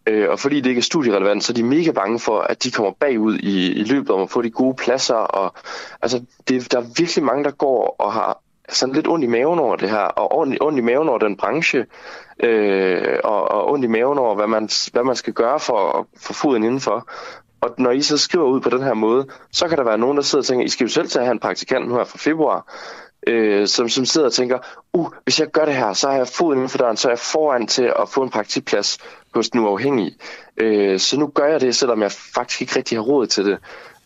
Øh, 0.08 0.28
og 0.30 0.38
fordi 0.38 0.60
det 0.60 0.66
ikke 0.70 0.78
er 0.78 0.82
studierelevant, 0.82 1.44
så 1.44 1.52
er 1.52 1.54
de 1.54 1.62
mega 1.62 1.90
bange 1.90 2.18
for, 2.20 2.38
at 2.40 2.64
de 2.64 2.70
kommer 2.70 2.92
bagud 3.00 3.38
i, 3.38 3.72
i 3.72 3.84
løbet 3.84 4.10
om 4.10 4.22
at 4.22 4.30
få 4.30 4.42
de 4.42 4.50
gode 4.50 4.74
pladser. 4.74 5.14
Og, 5.14 5.54
altså, 6.02 6.22
det, 6.48 6.72
der 6.72 6.78
er 6.78 6.84
virkelig 6.96 7.24
mange, 7.24 7.44
der 7.44 7.50
går 7.50 7.96
og 7.98 8.12
har 8.12 8.38
sådan 8.68 8.94
lidt 8.94 9.08
ondt 9.08 9.24
i 9.24 9.28
maven 9.28 9.58
over 9.58 9.76
det 9.76 9.90
her, 9.90 9.98
og 9.98 10.38
ondt, 10.38 10.58
ondt 10.60 10.78
i 10.78 10.82
maven 10.82 11.08
over 11.08 11.18
den 11.18 11.36
branche, 11.36 11.86
øh, 12.42 13.18
og, 13.24 13.50
og 13.50 13.70
ondt 13.70 13.84
i 13.84 13.88
maven 13.88 14.18
over, 14.18 14.34
hvad 14.34 14.46
man, 14.46 14.68
hvad 14.92 15.04
man 15.04 15.16
skal 15.16 15.32
gøre 15.32 15.60
for 15.60 15.98
at 15.98 16.04
få 16.20 16.32
foden 16.32 16.62
indenfor. 16.62 17.08
Og 17.60 17.74
når 17.78 17.90
I 17.90 18.02
så 18.02 18.18
skriver 18.18 18.46
ud 18.46 18.60
på 18.60 18.70
den 18.70 18.82
her 18.82 18.94
måde, 18.94 19.26
så 19.52 19.68
kan 19.68 19.78
der 19.78 19.84
være 19.84 19.98
nogen, 19.98 20.16
der 20.16 20.22
sidder 20.22 20.42
og 20.42 20.46
tænker, 20.46 20.64
I 20.64 20.68
skal 20.68 20.84
jo 20.84 20.90
selv 20.90 21.08
til 21.08 21.18
at 21.18 21.24
have 21.24 21.32
en 21.32 21.40
praktikant 21.40 21.88
nu 21.88 21.94
her 21.96 22.04
fra 22.04 22.18
februar, 22.18 22.74
øh, 23.26 23.66
som, 23.66 23.88
som 23.88 24.04
sidder 24.04 24.26
og 24.26 24.32
tænker, 24.32 24.58
uh, 24.92 25.08
hvis 25.24 25.40
jeg 25.40 25.48
gør 25.48 25.64
det 25.64 25.74
her, 25.74 25.92
så 25.92 26.08
har 26.08 26.16
jeg 26.16 26.28
foden 26.28 26.58
inden 26.58 26.68
for 26.68 26.78
døren, 26.78 26.96
så 26.96 27.08
er 27.08 27.12
jeg 27.12 27.18
foran 27.18 27.66
til 27.66 27.92
at 27.98 28.08
få 28.08 28.22
en 28.22 28.30
praktikplads 28.30 28.98
hos 29.34 29.50
den 29.50 29.60
uafhængige. 29.60 30.16
Øh, 30.56 30.98
så 30.98 31.18
nu 31.18 31.26
gør 31.26 31.46
jeg 31.46 31.60
det, 31.60 31.76
selvom 31.76 32.02
jeg 32.02 32.12
faktisk 32.12 32.60
ikke 32.60 32.76
rigtig 32.76 32.98
har 32.98 33.02
råd 33.02 33.26
til 33.26 33.44
det. 33.44 33.58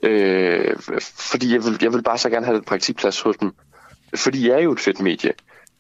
Øh, 0.03 0.77
fordi 1.03 1.53
jeg 1.53 1.65
vil, 1.65 1.79
jeg 1.83 1.93
vil 1.93 2.03
bare 2.03 2.19
så 2.19 2.31
gerne 2.31 2.47
have 2.47 2.57
en 2.57 2.65
praktikplads 2.65 3.21
hos 3.21 3.37
dem. 3.37 3.53
Fordi 4.17 4.49
jeg 4.49 4.57
er 4.57 4.63
jo 4.63 4.73
et 4.73 4.81
fedt 4.81 5.01
medie. 5.01 5.33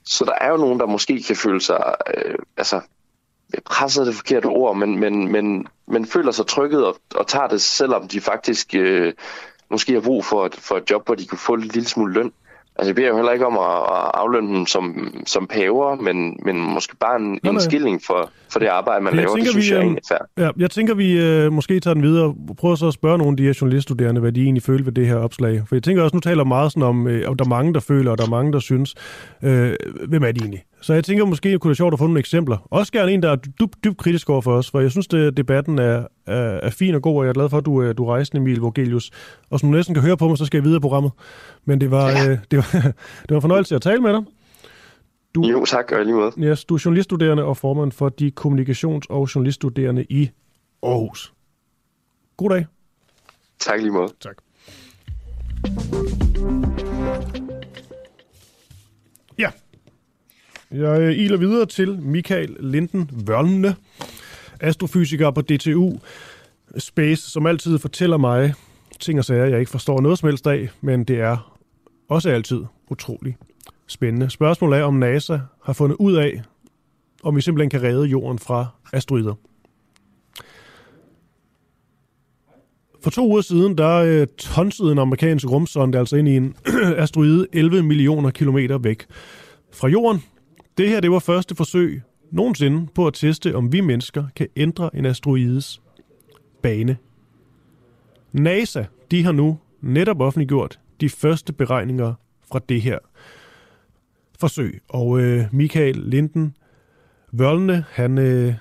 Så 0.04 0.24
der 0.24 0.32
er 0.40 0.50
jo 0.50 0.56
nogen, 0.56 0.80
der 0.80 0.86
måske 0.86 1.22
kan 1.22 1.36
føle 1.36 1.60
sig, 1.60 1.94
øh, 2.14 2.34
altså 2.56 2.80
presset 3.64 4.00
er 4.00 4.04
det 4.04 4.14
forkerte 4.14 4.46
ord, 4.46 4.76
men, 4.76 4.98
men, 4.98 5.32
men, 5.32 5.66
men 5.86 6.06
føler 6.06 6.32
sig 6.32 6.46
trykket 6.46 6.86
og, 6.86 6.96
og 7.14 7.26
tager 7.26 7.46
det, 7.46 7.60
selvom 7.60 8.08
de 8.08 8.20
faktisk 8.20 8.74
øh, 8.74 9.12
måske 9.70 9.92
har 9.92 10.00
brug 10.00 10.24
for 10.24 10.46
et, 10.46 10.54
for 10.54 10.76
et 10.76 10.90
job, 10.90 11.06
hvor 11.06 11.14
de 11.14 11.26
kan 11.26 11.38
få 11.38 11.54
en 11.54 11.60
lille 11.60 11.88
smule 11.88 12.12
løn. 12.12 12.32
Altså, 12.80 12.90
jeg 12.90 12.96
beder 12.96 13.08
jo 13.08 13.16
heller 13.16 13.32
ikke 13.32 13.46
om 13.46 13.58
at, 13.58 13.76
at 13.96 14.10
aflønne 14.14 14.56
dem 14.56 14.66
som, 14.66 15.14
som 15.26 15.46
paver, 15.46 15.96
men, 15.96 16.36
men 16.44 16.56
måske 16.74 16.96
bare 16.96 17.16
en, 17.20 17.38
nej. 17.42 17.52
en 17.52 17.60
skilling 17.60 18.00
for, 18.06 18.30
for 18.52 18.58
det 18.58 18.66
arbejde, 18.66 19.04
man 19.04 19.14
Jeg 19.14 19.22
laver. 19.22 19.36
Det 19.36 19.44
tænker, 19.44 19.50
synes 19.50 19.70
vi, 19.70 19.74
jeg 19.74 19.76
er 19.76 19.80
øh, 19.80 19.86
egentlig 19.86 20.02
fair. 20.08 20.44
Ja, 20.44 20.50
jeg 20.58 20.70
tænker, 20.70 20.94
vi 20.94 21.20
øh, 21.20 21.52
måske 21.52 21.80
tager 21.80 21.94
den 21.94 22.02
videre 22.02 22.24
og 22.24 22.56
prøver 22.56 22.74
så 22.74 22.86
at 22.86 22.94
spørge 22.94 23.18
nogle 23.18 23.32
af 23.32 23.36
de 23.36 23.42
her 23.44 23.58
journaliststuderende, 23.60 24.20
hvad 24.20 24.32
de 24.32 24.42
egentlig 24.42 24.62
føler 24.62 24.84
ved 24.84 24.92
det 24.92 25.06
her 25.06 25.16
opslag. 25.16 25.62
For 25.68 25.74
jeg 25.74 25.82
tænker 25.82 26.02
også, 26.02 26.16
nu 26.16 26.20
taler 26.20 26.44
meget 26.44 26.72
sådan 26.72 26.82
om, 26.82 27.06
øh, 27.06 27.30
om 27.30 27.36
der 27.36 27.44
er 27.44 27.48
mange, 27.48 27.74
der 27.74 27.80
føler, 27.80 28.10
og 28.10 28.18
der 28.18 28.24
er 28.24 28.30
mange, 28.30 28.52
der 28.52 28.58
synes. 28.58 28.94
Øh, 29.42 29.72
hvem 30.08 30.22
er 30.22 30.32
de 30.32 30.40
egentlig? 30.40 30.62
Så 30.80 30.94
jeg 30.94 31.04
tænker 31.04 31.24
måske, 31.24 31.50
det 31.50 31.60
kunne 31.60 31.68
være 31.68 31.76
sjovt 31.76 31.92
at 31.92 31.98
få 31.98 32.04
nogle 32.04 32.20
eksempler. 32.20 32.68
Også 32.70 32.92
gerne 32.92 33.12
en, 33.12 33.22
der 33.22 33.30
er 33.30 33.36
dybt 33.36 33.84
dyb 33.84 33.96
kritisk 33.96 34.30
over 34.30 34.40
for 34.40 34.52
os, 34.52 34.70
for 34.70 34.80
jeg 34.80 34.90
synes, 34.90 35.06
det, 35.06 35.36
debatten 35.36 35.78
er, 35.78 36.06
er, 36.26 36.60
er 36.62 36.70
fin 36.70 36.94
og 36.94 37.02
god, 37.02 37.16
og 37.16 37.24
jeg 37.24 37.28
er 37.28 37.34
glad 37.34 37.48
for, 37.48 37.58
at 37.58 37.66
du, 37.66 37.82
øh, 37.82 37.96
du 37.96 38.06
rejste, 38.06 38.38
Emil 38.38 38.60
Vogelius. 38.60 39.10
Og 39.50 39.60
som 39.60 39.70
du 39.70 39.76
næsten 39.76 39.94
kan 39.94 40.04
høre 40.04 40.16
på 40.16 40.28
mig, 40.28 40.38
så 40.38 40.44
skal 40.44 40.58
jeg 40.58 40.64
videre 40.64 40.76
i 40.76 40.80
programmet. 40.80 41.12
Men 41.64 41.80
det 41.80 41.90
var, 41.90 42.06
øh, 42.06 42.38
det 42.50 42.56
var, 42.56 42.70
det 43.22 43.30
var 43.30 43.36
en 43.36 43.40
fornøjelse 43.40 43.74
at 43.74 43.82
tale 43.82 44.00
med 44.00 44.12
dig. 44.12 44.22
Du, 45.34 45.42
jo, 45.42 45.64
tak, 45.64 45.92
og 45.92 46.04
lige 46.04 46.14
måde. 46.14 46.32
Yes, 46.38 46.64
du 46.64 46.74
er 46.74 46.82
journaliststuderende 46.84 47.44
og 47.44 47.56
formand 47.56 47.92
for 47.92 48.08
de 48.08 48.32
kommunikations- 48.40 49.06
og 49.10 49.28
journaliststuderende 49.34 50.04
i 50.08 50.30
Aarhus. 50.82 51.32
God 52.36 52.50
dag. 52.50 52.66
Tak 53.58 53.80
lige 53.80 53.92
måde. 53.92 54.08
Tak. 54.20 54.36
Jeg 60.72 61.00
øh, 61.00 61.18
iler 61.18 61.36
videre 61.36 61.66
til 61.66 61.98
Michael 61.98 62.56
Linden 62.60 63.10
Vørnene, 63.26 63.74
astrofysiker 64.60 65.30
på 65.30 65.40
DTU 65.40 65.98
Space, 66.78 67.30
som 67.30 67.46
altid 67.46 67.78
fortæller 67.78 68.16
mig 68.16 68.54
ting 69.00 69.18
og 69.18 69.24
sager, 69.24 69.44
jeg 69.44 69.58
ikke 69.58 69.70
forstår 69.70 70.00
noget 70.00 70.18
som 70.18 70.28
helst 70.28 70.46
af, 70.46 70.68
men 70.80 71.04
det 71.04 71.20
er 71.20 71.56
også 72.08 72.30
altid 72.30 72.64
utrolig 72.90 73.36
spændende. 73.86 74.30
Spørgsmålet 74.30 74.78
er, 74.78 74.84
om 74.84 74.94
NASA 74.94 75.38
har 75.62 75.72
fundet 75.72 75.96
ud 75.96 76.14
af, 76.14 76.42
om 77.22 77.36
vi 77.36 77.40
simpelthen 77.40 77.70
kan 77.70 77.82
redde 77.82 78.06
jorden 78.06 78.38
fra 78.38 78.66
asteroider. 78.92 79.34
For 83.02 83.10
to 83.10 83.28
uger 83.28 83.40
siden, 83.40 83.78
der 83.78 83.96
øh, 83.96 84.26
tonsede 84.38 84.92
en 84.92 84.98
amerikansk 84.98 85.50
rumsonde 85.50 85.98
altså 85.98 86.16
ind 86.16 86.28
i 86.28 86.36
en 86.36 86.56
asteroide 86.96 87.46
11 87.52 87.82
millioner 87.82 88.30
kilometer 88.30 88.78
væk 88.78 89.06
fra 89.72 89.88
jorden. 89.88 90.22
Det 90.80 90.88
her, 90.88 91.00
det 91.00 91.10
var 91.10 91.18
første 91.18 91.54
forsøg 91.54 92.02
nogensinde 92.30 92.86
på 92.94 93.06
at 93.06 93.14
teste, 93.14 93.54
om 93.54 93.72
vi 93.72 93.80
mennesker 93.80 94.24
kan 94.36 94.48
ændre 94.56 94.96
en 94.96 95.06
asteroides 95.06 95.82
bane. 96.62 96.96
NASA, 98.32 98.84
de 99.10 99.24
har 99.24 99.32
nu 99.32 99.58
netop 99.80 100.20
offentliggjort 100.20 100.80
de 101.00 101.08
første 101.08 101.52
beregninger 101.52 102.14
fra 102.52 102.60
det 102.68 102.82
her 102.82 102.98
forsøg. 104.38 104.80
Og 104.88 105.20
øh, 105.20 105.44
Michael 105.52 105.96
Linden 105.96 106.56
Vørlne, 107.32 107.84
han 107.90 108.18
øh, 108.18 108.54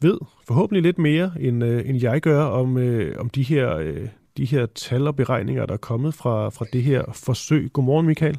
ved 0.00 0.18
forhåbentlig 0.46 0.82
lidt 0.82 0.98
mere, 0.98 1.32
end, 1.40 1.64
øh, 1.64 1.88
end 1.88 2.02
jeg 2.02 2.20
gør, 2.20 2.42
om, 2.42 2.78
øh, 2.78 3.20
om 3.20 3.30
de, 3.30 3.42
her, 3.42 3.76
øh, 3.76 4.08
de 4.36 4.44
her 4.44 4.66
tal 4.66 5.06
og 5.06 5.16
beregninger, 5.16 5.66
der 5.66 5.74
er 5.74 5.78
kommet 5.78 6.14
fra, 6.14 6.48
fra 6.48 6.66
det 6.72 6.82
her 6.82 7.02
forsøg. 7.12 7.70
Godmorgen, 7.72 8.06
Michael. 8.06 8.38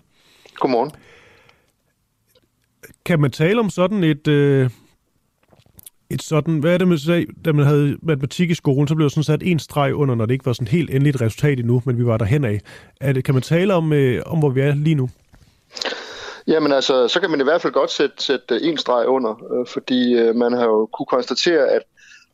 Godmorgen. 0.55 0.91
Kan 3.05 3.21
man 3.21 3.31
tale 3.31 3.59
om 3.59 3.69
sådan 3.69 4.03
et... 4.03 4.27
Øh, 4.27 4.69
et 6.09 6.21
sådan, 6.21 6.59
hvad 6.59 6.73
er 6.73 6.77
det, 6.77 6.87
man 6.87 6.97
sagde, 6.97 7.25
da 7.45 7.51
man 7.51 7.65
havde 7.65 7.97
matematik 8.01 8.49
i 8.49 8.53
skolen, 8.53 8.87
så 8.87 8.95
blev 8.95 9.03
der 9.03 9.09
sådan 9.09 9.23
sat 9.23 9.43
en 9.43 9.59
streg 9.59 9.95
under, 9.95 10.15
når 10.15 10.25
det 10.25 10.33
ikke 10.33 10.45
var 10.45 10.53
sådan 10.53 10.67
helt 10.67 10.89
endeligt 10.89 11.21
resultat 11.21 11.59
endnu, 11.59 11.81
men 11.85 11.97
vi 11.97 12.05
var 12.05 12.17
der 12.17 12.25
hen 12.25 12.45
af. 12.45 12.59
Er 13.01 13.13
det, 13.13 13.23
kan 13.23 13.33
man 13.33 13.43
tale 13.43 13.73
om, 13.73 13.93
øh, 13.93 14.21
om, 14.25 14.39
hvor 14.39 14.49
vi 14.49 14.61
er 14.61 14.75
lige 14.75 14.95
nu? 14.95 15.09
Jamen 16.47 16.71
altså, 16.71 17.07
så 17.07 17.19
kan 17.19 17.31
man 17.31 17.41
i 17.41 17.43
hvert 17.43 17.61
fald 17.61 17.73
godt 17.73 17.91
sætte, 17.91 18.15
sætte 18.23 18.55
øh, 18.55 18.59
en 18.63 18.77
streg 18.77 19.07
under, 19.07 19.43
øh, 19.53 19.67
fordi 19.67 20.13
øh, 20.13 20.35
man 20.35 20.53
har 20.53 20.65
jo 20.65 20.85
kunne 20.85 21.05
konstatere, 21.05 21.67
at 21.67 21.81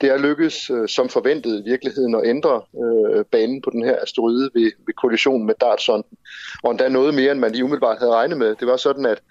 det 0.01 0.09
er 0.09 0.17
lykkedes 0.17 0.69
øh, 0.69 0.87
som 0.87 1.09
forventet 1.09 1.59
i 1.59 1.69
virkeligheden 1.69 2.15
at 2.15 2.21
ændre 2.25 2.61
øh, 2.83 3.25
banen 3.31 3.61
på 3.61 3.69
den 3.69 3.83
her 3.83 3.95
asteroide 4.03 4.49
ved, 4.53 4.71
ved 4.85 4.93
kollisionen 5.01 5.47
med 5.47 5.55
dartsonden. 5.61 6.17
Og 6.63 6.71
endda 6.71 6.89
noget 6.89 7.13
mere, 7.13 7.31
end 7.31 7.39
man 7.39 7.51
lige 7.51 7.63
umiddelbart 7.63 7.99
havde 7.99 8.11
regnet 8.11 8.37
med. 8.37 8.55
Det 8.55 8.67
var 8.67 8.77
sådan, 8.77 9.05
at 9.05 9.21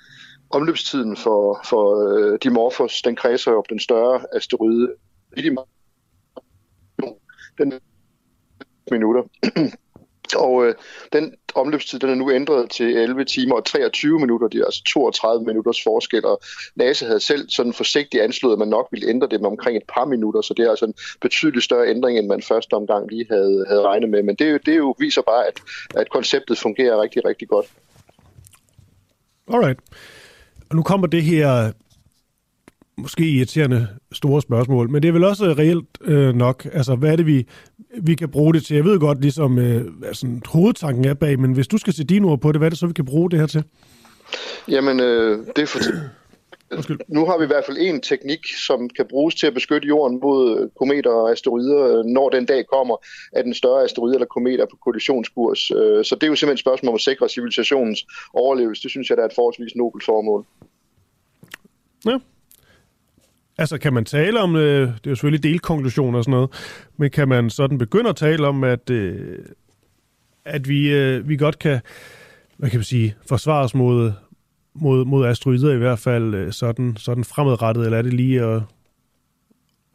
omløbstiden 0.51 1.17
for, 1.17 1.61
for 1.65 2.09
øh, 2.09 2.39
Dimorphos, 2.43 3.03
den 3.03 3.17
kredser 3.17 3.53
op 3.53 3.69
den 3.69 3.81
større 3.81 4.25
asteroide, 4.33 4.95
den 7.59 7.73
minutter. 8.91 9.23
Og 10.37 10.67
øh, 10.67 10.75
den 11.13 11.35
omløbstid 11.55 11.99
den 11.99 12.11
er 12.11 12.15
nu 12.15 12.31
ændret 12.33 12.71
til 12.71 12.97
11 12.97 13.25
timer 13.25 13.55
og 13.57 13.65
23 13.65 14.19
minutter. 14.19 14.49
Det 14.49 14.61
er 14.61 14.65
altså 14.65 14.83
32 14.93 15.47
minutters 15.47 15.83
forskel, 15.83 16.25
og 16.25 16.41
NASA 16.75 17.07
havde 17.07 17.21
selv 17.21 17.49
sådan 17.49 17.73
forsigtigt 17.73 18.23
anslået, 18.23 18.53
at 18.53 18.59
man 18.59 18.69
nok 18.69 18.89
ville 18.91 19.09
ændre 19.09 19.29
det 19.29 19.41
med 19.41 19.49
omkring 19.49 19.77
et 19.77 19.83
par 19.95 20.05
minutter, 20.05 20.41
så 20.41 20.55
det 20.55 20.65
er 20.67 20.71
altså 20.71 20.85
en 20.85 20.95
betydeligt 21.21 21.65
større 21.65 21.89
ændring, 21.89 22.19
end 22.19 22.27
man 22.27 22.43
første 22.43 22.75
omgang 22.75 23.11
lige 23.11 23.27
havde, 23.31 23.65
havde 23.69 23.83
regnet 23.83 24.09
med. 24.11 24.23
Men 24.23 24.37
det, 24.37 24.67
det 24.67 24.77
jo 24.77 24.95
viser 24.99 25.23
bare, 25.23 25.47
at, 25.47 25.61
at 25.97 26.11
konceptet 26.11 26.59
fungerer 26.59 27.03
rigtig, 27.03 27.25
rigtig 27.25 27.49
godt. 27.49 27.67
Alright. 29.53 29.79
Og 30.71 30.77
nu 30.77 30.83
kommer 30.83 31.07
det 31.07 31.23
her 31.23 31.73
måske 32.97 33.31
irriterende 33.31 33.89
store 34.13 34.43
spørgsmål, 34.43 34.91
men 34.91 35.03
det 35.03 35.09
er 35.09 35.13
vel 35.13 35.25
også 35.25 35.45
reelt 35.59 35.87
øh, 36.01 36.35
nok. 36.35 36.67
Altså, 36.73 36.95
hvad 36.95 37.13
er 37.13 37.17
det, 37.17 37.27
vi, 37.27 37.47
vi 38.03 38.15
kan 38.15 38.29
bruge 38.29 38.55
det 38.55 38.65
til? 38.65 38.77
Jeg 38.77 38.85
ved 38.85 38.99
godt, 38.99 39.21
ligesom 39.21 39.59
øh, 39.59 39.87
hvad 39.99 40.15
sådan, 40.15 40.43
hovedtanken 40.47 41.05
er 41.05 41.15
bag, 41.15 41.41
men 41.41 41.53
hvis 41.53 41.69
du 41.69 41.79
skal 41.79 41.93
se 41.93 42.05
dine 42.05 42.27
ord 42.27 42.41
på 42.41 42.53
det, 42.53 42.61
hvad 42.61 42.69
er 42.69 42.71
det 42.71 42.79
så, 42.79 42.87
vi 42.87 42.93
kan 42.93 43.05
bruge 43.05 43.31
det 43.31 43.39
her 43.39 43.47
til? 43.47 43.65
Jamen, 44.69 45.01
øh, 45.01 45.47
det 45.57 45.63
er 45.63 45.67
for 45.67 45.79
Undskyld. 46.73 46.99
Nu 47.09 47.27
har 47.27 47.39
vi 47.39 47.45
i 47.45 47.47
hvert 47.47 47.65
fald 47.67 47.79
en 47.81 48.01
teknik, 48.01 48.47
som 48.67 48.89
kan 48.89 49.07
bruges 49.11 49.35
til 49.35 49.47
at 49.47 49.55
beskytte 49.55 49.89
jorden 49.89 50.21
mod 50.23 50.71
kometer 50.79 51.11
og 51.11 51.31
asteroider, 51.31 52.03
når 52.03 52.29
den 52.29 52.47
dag 52.47 52.65
kommer, 52.67 52.97
at 53.33 53.47
en 53.47 53.55
større 53.55 53.85
asteroide 53.85 54.15
eller 54.15 54.27
komet 54.27 54.61
er 54.61 54.67
på 54.67 54.77
kollisionskurs. 54.85 55.71
Øh, 55.71 56.05
Så 56.05 56.15
det 56.15 56.23
er 56.23 56.27
jo 56.27 56.35
simpelthen 56.35 56.53
et 56.53 56.59
spørgsmål 56.59 56.89
om 56.89 56.95
at 56.95 57.01
sikre 57.01 57.29
civilisationens 57.29 58.07
overlevelse. 58.35 58.83
Det 58.83 58.91
synes 58.91 59.09
jeg, 59.09 59.17
der 59.17 59.23
er 59.23 59.27
et 59.29 59.35
forholdsvis 59.35 59.77
nobelt 59.77 60.05
formål. 60.05 60.47
Ja. 62.07 62.19
Altså, 63.59 63.79
kan 63.79 63.93
man 63.93 64.05
tale 64.05 64.41
om, 64.41 64.57
øh, 64.57 64.81
det 64.81 65.07
er 65.07 65.11
jo 65.11 65.15
selvfølgelig 65.15 65.43
delkonklusioner 65.43 66.19
og 66.19 66.25
sådan 66.25 66.33
noget, 66.33 66.51
men 66.97 67.11
kan 67.11 67.29
man 67.29 67.51
sådan 67.51 67.79
begynde 67.79 68.11
at 68.11 68.17
tale 68.17 68.47
om, 68.47 68.65
at, 68.65 68.91
øh, 68.91 69.39
at 70.45 70.69
vi, 70.69 70.93
øh, 70.93 71.29
vi 71.29 71.37
godt 71.37 71.59
kan, 71.59 71.81
hvad 72.57 72.71
kan 72.71 72.79
man 72.79 72.85
sige, 72.85 73.17
forsvare 73.29 73.65
os 73.65 73.75
mod, 73.75 74.13
mod, 74.75 75.05
mod 75.05 75.27
asteroider 75.27 75.73
i 75.73 75.79
hvert 75.79 75.99
fald 75.99 76.35
øh, 76.35 76.53
sådan, 76.53 76.97
sådan 76.97 77.25
fremadrettet, 77.25 77.85
eller 77.85 77.99
er 77.99 78.03
det 78.03 78.15
lige 78.15 78.43
at, 78.43 78.63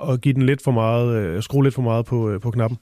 at 0.09 0.21
give 0.21 0.33
den 0.33 0.45
lidt 0.45 0.63
for 0.63 0.71
meget, 0.71 1.15
øh, 1.15 1.43
skrue 1.43 1.63
lidt 1.63 1.75
for 1.75 1.81
meget 1.81 2.05
på, 2.05 2.29
øh, 2.29 2.41
på 2.41 2.51
knappen? 2.51 2.79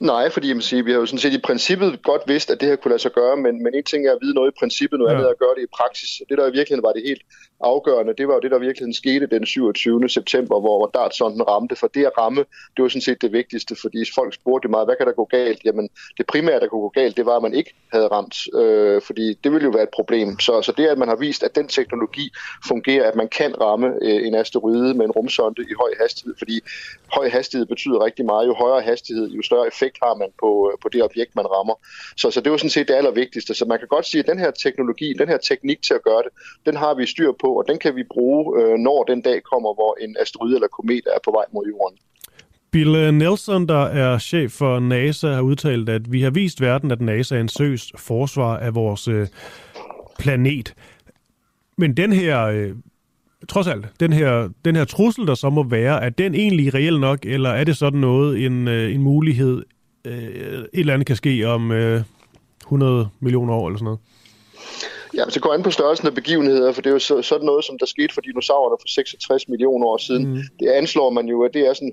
Nej, 0.00 0.30
fordi 0.30 0.48
jeg 0.48 0.62
sige, 0.62 0.84
vi 0.84 0.90
har 0.90 0.98
jo 0.98 1.06
sådan 1.06 1.18
set 1.18 1.32
i 1.32 1.40
princippet 1.44 2.02
godt 2.02 2.22
vidst, 2.26 2.50
at 2.50 2.60
det 2.60 2.68
her 2.68 2.76
kunne 2.76 2.90
lade 2.90 3.02
sig 3.02 3.12
gøre, 3.12 3.36
men, 3.36 3.62
men 3.62 3.74
en 3.74 3.84
ting 3.84 4.06
er 4.06 4.12
at 4.12 4.18
vide 4.22 4.34
noget 4.34 4.50
i 4.52 4.56
princippet, 4.58 4.98
noget 4.98 5.10
ja. 5.10 5.14
andet 5.14 5.26
er 5.28 5.32
at 5.32 5.38
gøre 5.38 5.54
det 5.56 5.62
i 5.62 5.70
praksis. 5.78 6.22
Det, 6.28 6.38
der 6.38 6.46
i 6.46 6.56
virkeligheden 6.58 6.82
var 6.82 6.92
det 6.92 7.02
helt 7.06 7.22
afgørende, 7.62 8.14
det 8.18 8.28
var 8.28 8.34
jo 8.34 8.40
det, 8.40 8.50
der 8.50 8.58
virkelig 8.58 8.94
skete 8.94 9.26
den 9.26 9.46
27. 9.46 10.08
september, 10.08 10.60
hvor 10.60 10.90
dartsonden 10.94 11.48
ramte. 11.48 11.76
For 11.76 11.86
det 11.86 12.04
at 12.04 12.12
ramme, 12.18 12.44
det 12.76 12.82
var 12.82 12.88
sådan 12.88 13.00
set 13.00 13.22
det 13.22 13.32
vigtigste, 13.32 13.76
fordi 13.80 14.04
folk 14.14 14.34
spurgte 14.34 14.68
meget, 14.68 14.86
hvad 14.86 14.96
kan 14.96 15.06
der 15.06 15.12
gå 15.12 15.24
galt? 15.24 15.64
Jamen, 15.64 15.88
det 16.18 16.26
primære, 16.26 16.60
der 16.60 16.66
kunne 16.66 16.80
gå 16.80 16.88
galt, 16.88 17.16
det 17.16 17.26
var, 17.26 17.36
at 17.36 17.42
man 17.42 17.54
ikke 17.54 17.74
havde 17.92 18.08
ramt, 18.08 18.36
øh, 18.54 19.02
fordi 19.02 19.34
det 19.44 19.52
ville 19.52 19.64
jo 19.64 19.70
være 19.70 19.82
et 19.82 19.94
problem. 19.94 20.38
Så, 20.38 20.62
så 20.62 20.72
det, 20.76 20.86
at 20.86 20.98
man 20.98 21.08
har 21.08 21.16
vist, 21.16 21.42
at 21.42 21.54
den 21.54 21.68
teknologi 21.68 22.30
fungerer, 22.68 23.08
at 23.08 23.16
man 23.16 23.28
kan 23.28 23.60
ramme 23.60 23.86
øh, 24.02 24.26
en 24.26 24.34
asteroide 24.34 24.94
med 24.94 25.04
en 25.04 25.10
rumsonde 25.10 25.62
i 25.62 25.74
høj 25.80 25.90
hastighed, 26.00 26.34
fordi 26.38 26.60
høj 27.12 27.28
hastighed 27.28 27.66
betyder 27.66 28.04
rigtig 28.04 28.24
meget. 28.24 28.46
Jo 28.46 28.54
højere 28.54 28.82
hastighed, 28.82 29.28
jo 29.28 29.42
større 29.42 29.66
effekt 29.66 29.98
har 30.02 30.14
man 30.14 30.28
på, 30.40 30.70
øh, 30.72 30.78
på 30.82 30.88
det 30.88 31.02
objekt, 31.02 31.36
man 31.36 31.46
rammer. 31.46 31.74
Så, 32.16 32.30
så 32.30 32.40
det 32.40 32.52
var 32.52 32.58
sådan 32.58 32.70
set 32.70 32.88
det 32.88 32.94
allervigtigste. 32.94 33.54
Så 33.54 33.64
man 33.64 33.78
kan 33.78 33.88
godt 33.88 34.06
sige, 34.06 34.20
at 34.20 34.26
den 34.26 34.38
her 34.38 34.50
teknologi, 34.50 35.12
den 35.12 35.28
her 35.28 35.36
teknik 35.36 35.82
til 35.82 35.94
at 35.94 36.02
gøre 36.02 36.22
det, 36.22 36.32
den 36.66 36.76
har 36.76 36.94
vi 36.94 37.06
styr 37.06 37.32
på, 37.40 37.51
og 37.58 37.64
den 37.68 37.78
kan 37.78 37.96
vi 37.96 38.02
bruge, 38.14 38.62
øh, 38.62 38.78
når 38.78 39.04
den 39.04 39.22
dag 39.22 39.42
kommer, 39.42 39.74
hvor 39.74 39.96
en 40.00 40.16
asteroide 40.20 40.54
eller 40.54 40.68
komet 40.68 41.06
er 41.06 41.18
på 41.24 41.30
vej 41.30 41.44
mod 41.52 41.66
jorden. 41.66 41.98
Bill 42.72 43.14
Nelson, 43.14 43.68
der 43.68 43.84
er 43.84 44.18
chef 44.18 44.52
for 44.52 44.80
NASA, 44.80 45.28
har 45.28 45.40
udtalt, 45.40 45.88
at 45.88 46.12
vi 46.12 46.22
har 46.22 46.30
vist 46.30 46.60
verden, 46.60 46.90
at 46.90 47.00
NASA 47.00 47.36
er 47.36 47.40
en 47.40 47.48
søs 47.48 47.92
forsvar 47.96 48.56
af 48.56 48.74
vores 48.74 49.08
øh, 49.08 49.28
planet. 50.18 50.74
Men 51.78 51.96
den 51.96 52.12
her, 52.12 52.44
øh, 52.44 52.74
trods 53.48 53.66
alt, 53.66 53.86
den 54.00 54.12
her, 54.12 54.48
den 54.64 54.76
her 54.76 54.84
trussel, 54.84 55.26
der 55.26 55.34
så 55.34 55.50
må 55.50 55.62
være, 55.62 56.02
er 56.02 56.08
den 56.08 56.34
egentlig 56.34 56.74
reelt 56.74 57.00
nok, 57.00 57.18
eller 57.26 57.50
er 57.50 57.64
det 57.64 57.76
sådan 57.76 58.00
noget, 58.00 58.46
en, 58.46 58.68
øh, 58.68 58.94
en 58.94 59.02
mulighed, 59.02 59.62
øh, 60.04 60.14
et 60.14 60.68
eller 60.72 60.94
andet 60.94 61.06
kan 61.06 61.16
ske 61.16 61.48
om 61.48 61.72
øh, 61.72 62.02
100 62.62 63.08
millioner 63.20 63.54
år 63.54 63.68
eller 63.68 63.78
sådan 63.78 63.84
noget? 63.84 64.00
Ja, 65.16 65.30
så 65.30 65.40
går 65.40 65.52
an 65.52 65.62
på 65.62 65.70
størrelsen 65.70 66.06
af 66.06 66.14
begivenheder, 66.14 66.72
for 66.72 66.82
det 66.82 66.90
er 66.90 66.94
jo 66.94 66.98
så, 66.98 67.22
sådan 67.22 67.46
noget, 67.46 67.64
som 67.64 67.78
der 67.78 67.86
skete 67.86 68.14
for 68.14 68.20
dinosaurerne 68.20 68.76
for 68.80 68.88
66 68.88 69.48
millioner 69.48 69.86
år 69.86 69.96
siden. 69.96 70.24
Mm. 70.28 70.40
Det 70.60 70.68
anslår 70.68 71.10
man 71.10 71.26
jo, 71.26 71.44
at 71.44 71.54
det 71.54 71.62
er 71.68 71.72
sådan 71.72 71.92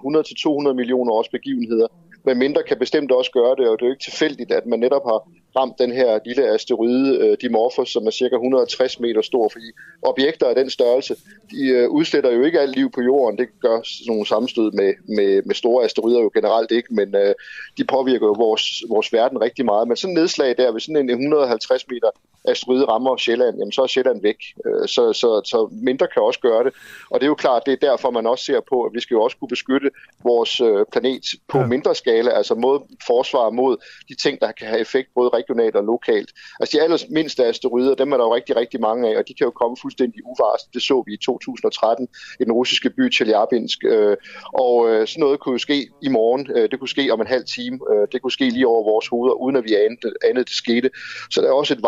100-200 0.69 0.73
millioner 0.73 1.11
års 1.11 1.29
begivenheder. 1.29 1.87
Men 2.25 2.37
mindre 2.37 2.63
kan 2.63 2.77
bestemt 2.79 3.11
også 3.11 3.31
gøre 3.31 3.55
det, 3.55 3.69
og 3.69 3.79
det 3.79 3.85
er 3.85 3.89
jo 3.89 3.91
ikke 3.91 4.03
tilfældigt, 4.03 4.51
at 4.51 4.65
man 4.65 4.79
netop 4.79 5.05
har 5.05 5.19
ramt 5.57 5.79
den 5.79 5.91
her 5.91 6.19
lille 6.25 6.43
asteroide 6.53 7.31
uh, 7.31 7.37
Dimorphos, 7.41 7.89
som 7.89 8.07
er 8.07 8.11
cirka 8.11 8.35
160 8.35 8.99
meter 8.99 9.21
stor, 9.21 9.49
fordi 9.49 9.65
objekter 10.01 10.47
af 10.47 10.55
den 10.55 10.69
størrelse, 10.69 11.15
de 11.51 11.59
uh, 11.77 11.95
udsletter 11.95 12.31
jo 12.31 12.43
ikke 12.43 12.59
alt 12.59 12.75
liv 12.75 12.91
på 12.91 13.01
jorden. 13.01 13.37
Det 13.37 13.47
gør 13.61 13.81
sådan 13.83 14.07
nogle 14.07 14.27
sammenstød 14.27 14.71
med, 14.71 14.93
med, 15.07 15.41
med 15.45 15.55
store 15.55 15.85
asteroider 15.85 16.21
jo 16.21 16.31
generelt 16.33 16.71
ikke, 16.71 16.93
men 16.93 17.15
uh, 17.15 17.31
de 17.77 17.83
påvirker 17.83 18.27
jo 18.27 18.35
vores, 18.37 18.63
vores 18.89 19.13
verden 19.13 19.41
rigtig 19.41 19.65
meget. 19.65 19.87
Men 19.87 19.97
sådan 19.97 20.17
en 20.17 20.21
nedslag 20.21 20.57
der 20.57 20.71
ved 20.71 20.79
sådan 20.79 21.09
en 21.09 21.09
150 21.09 21.87
meter 21.87 22.09
asteroide 22.51 22.85
rammer 22.85 23.17
Sjælland, 23.17 23.57
jamen 23.57 23.71
så 23.71 23.81
er 23.81 23.87
Sjælland 23.87 24.21
væk. 24.21 24.39
Øh, 24.65 24.87
så, 24.87 25.13
så, 25.13 25.41
så 25.45 25.69
mindre 25.71 26.07
kan 26.13 26.21
også 26.23 26.39
gøre 26.39 26.63
det. 26.63 26.73
Og 27.09 27.19
det 27.19 27.25
er 27.25 27.27
jo 27.27 27.35
klart, 27.35 27.65
det 27.65 27.73
er 27.73 27.87
derfor, 27.89 28.11
man 28.11 28.27
også 28.27 28.45
ser 28.45 28.61
på, 28.69 28.83
at 28.83 28.91
vi 28.93 28.99
skal 28.99 29.15
jo 29.15 29.21
også 29.21 29.37
kunne 29.37 29.49
beskytte 29.49 29.89
vores 30.23 30.61
øh, 30.61 30.85
planet 30.91 31.25
på 31.47 31.57
ja. 31.57 31.65
mindre 31.65 31.95
skala, 31.95 32.31
altså 32.31 32.55
mod 32.55 32.79
forsvar 33.07 33.49
mod 33.49 33.77
de 34.09 34.15
ting, 34.15 34.41
der 34.41 34.51
kan 34.51 34.67
have 34.67 34.81
effekt 34.81 35.09
både 35.15 35.29
regionalt 35.29 35.75
og 35.75 35.83
lokalt. 35.83 36.29
Altså 36.59 36.77
de 36.77 36.83
allermindste 36.83 37.45
asteroider, 37.45 37.95
dem 37.95 38.11
er 38.11 38.17
der 38.17 38.23
jo 38.23 38.35
rigtig, 38.35 38.55
rigtig 38.55 38.79
mange 38.81 39.09
af, 39.09 39.17
og 39.17 39.27
de 39.27 39.33
kan 39.33 39.45
jo 39.45 39.51
komme 39.51 39.77
fuldstændig 39.81 40.19
uvarslet. 40.25 40.73
Det 40.73 40.81
så 40.81 41.03
vi 41.07 41.13
i 41.13 41.17
2013 41.17 42.07
i 42.39 42.43
den 42.43 42.51
russiske 42.51 42.89
by 42.89 43.13
Chelyabinsk. 43.13 43.79
Øh, 43.83 44.17
og 44.53 45.07
sådan 45.07 45.19
noget 45.19 45.39
kunne 45.39 45.53
jo 45.53 45.57
ske 45.57 45.87
i 46.03 46.09
morgen. 46.09 46.45
Det 46.71 46.79
kunne 46.79 46.89
ske 46.89 47.09
om 47.13 47.21
en 47.21 47.27
halv 47.27 47.45
time. 47.55 47.79
Det 48.11 48.21
kunne 48.21 48.31
ske 48.31 48.49
lige 48.49 48.67
over 48.67 48.83
vores 48.83 49.07
hoveder, 49.07 49.33
uden 49.33 49.55
at 49.55 49.63
vi 49.63 49.73
anede, 49.75 50.13
anede 50.29 50.45
det 50.45 50.53
skete. 50.53 50.89
Så 51.31 51.41
der 51.41 51.47
er 51.47 51.51
også 51.51 51.73
et 51.73 51.81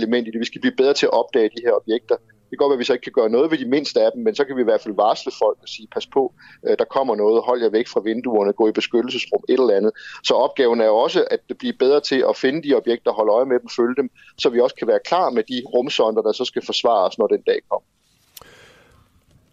element 0.00 0.28
i 0.28 0.30
det. 0.30 0.40
Vi 0.40 0.50
skal 0.50 0.60
blive 0.60 0.76
bedre 0.80 0.94
til 0.94 1.06
at 1.06 1.12
opdage 1.20 1.48
de 1.56 1.62
her 1.66 1.72
objekter. 1.72 2.16
Det 2.50 2.58
kan 2.58 2.62
godt 2.62 2.70
være, 2.70 2.80
at 2.80 2.84
vi 2.84 2.90
så 2.90 2.92
ikke 2.92 3.08
kan 3.08 3.18
gøre 3.20 3.30
noget 3.36 3.50
ved 3.50 3.58
de 3.58 3.68
mindste 3.74 4.00
af 4.04 4.10
dem, 4.14 4.22
men 4.22 4.34
så 4.34 4.44
kan 4.44 4.56
vi 4.56 4.60
i 4.60 4.64
hvert 4.64 4.80
fald 4.80 4.94
varsle 4.94 5.32
folk 5.42 5.58
og 5.62 5.68
sige, 5.68 5.88
pas 5.94 6.06
på, 6.06 6.34
øh, 6.66 6.78
der 6.78 6.84
kommer 6.84 7.14
noget, 7.14 7.42
hold 7.42 7.62
jer 7.62 7.70
væk 7.70 7.88
fra 7.88 8.00
vinduerne, 8.00 8.52
gå 8.52 8.68
i 8.68 8.72
beskyttelsesrum, 8.72 9.42
et 9.48 9.60
eller 9.60 9.76
andet. 9.76 9.92
Så 10.24 10.34
opgaven 10.34 10.80
er 10.80 10.84
jo 10.84 10.96
også 10.96 11.24
at 11.30 11.40
blive 11.58 11.72
bedre 11.72 12.00
til 12.00 12.24
at 12.28 12.36
finde 12.36 12.68
de 12.68 12.74
objekter, 12.74 13.12
holde 13.12 13.32
øje 13.32 13.46
med 13.46 13.58
dem, 13.60 13.68
følge 13.68 13.96
dem, 13.96 14.10
så 14.38 14.48
vi 14.48 14.60
også 14.60 14.76
kan 14.76 14.88
være 14.88 15.00
klar 15.04 15.30
med 15.30 15.42
de 15.42 15.62
rumsonder, 15.74 16.22
der 16.22 16.32
så 16.32 16.44
skal 16.44 16.62
forsvare 16.66 17.06
os, 17.08 17.18
når 17.18 17.26
den 17.26 17.42
dag 17.42 17.58
kommer. 17.70 17.86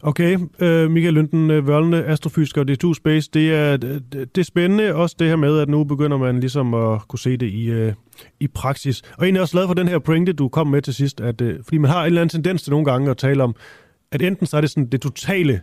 Okay, 0.03 0.38
øh, 0.60 0.91
Michael 0.91 1.14
Lynden, 1.14 1.52
øh, 1.52 1.57
uh, 1.57 1.68
Vørlende, 1.68 2.06
astrofysiker 2.06 2.61
og 2.61 2.68
D2 2.69 2.94
Space, 2.94 3.30
det 3.34 3.53
er, 3.53 3.78
det, 3.78 4.14
det 4.14 4.38
er 4.38 4.44
spændende 4.44 4.95
også 4.95 5.15
det 5.19 5.28
her 5.28 5.36
med, 5.36 5.60
at 5.60 5.69
nu 5.69 5.84
begynder 5.84 6.18
man 6.18 6.40
ligesom 6.40 6.74
at 6.74 7.07
kunne 7.07 7.19
se 7.19 7.38
det 7.38 7.49
i, 7.49 7.69
øh, 7.69 7.94
i 8.40 8.48
praksis. 8.48 9.02
Og 9.18 9.24
egentlig 9.24 9.41
også 9.41 9.52
glad 9.52 9.68
for 9.68 9.74
den 9.74 9.88
her 9.88 9.99
pointe, 9.99 10.34
du 10.34 10.49
kom 10.49 10.68
med 10.68 10.82
til 10.82 10.94
sidst, 10.94 11.22
at, 11.22 11.41
øh, 11.41 11.64
fordi 11.64 11.78
man 11.78 11.91
har 11.91 12.02
en 12.02 12.06
eller 12.06 12.22
anden 12.22 12.44
tendens 12.44 12.61
til 12.61 12.72
nogle 12.72 12.86
gange 12.86 13.11
at 13.11 13.18
tale 13.18 13.44
om, 13.44 13.56
at 14.11 14.22
enten 14.22 14.48
så 14.48 14.57
er 14.57 14.61
det 14.61 14.69
sådan 14.69 14.90
det 14.90 15.02
totale 15.02 15.61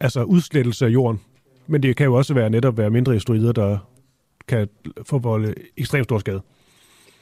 altså 0.00 0.22
udslettelse 0.22 0.86
af 0.86 0.90
jorden, 0.90 1.20
men 1.66 1.82
det 1.82 1.96
kan 1.96 2.06
jo 2.06 2.14
også 2.14 2.34
være 2.34 2.50
netop 2.50 2.78
være 2.78 2.90
mindre 2.90 3.14
asteroider, 3.14 3.52
der 3.52 3.78
kan 4.48 4.68
forvolde 5.06 5.54
ekstremt 5.76 6.04
stor 6.04 6.18
skade. 6.18 6.40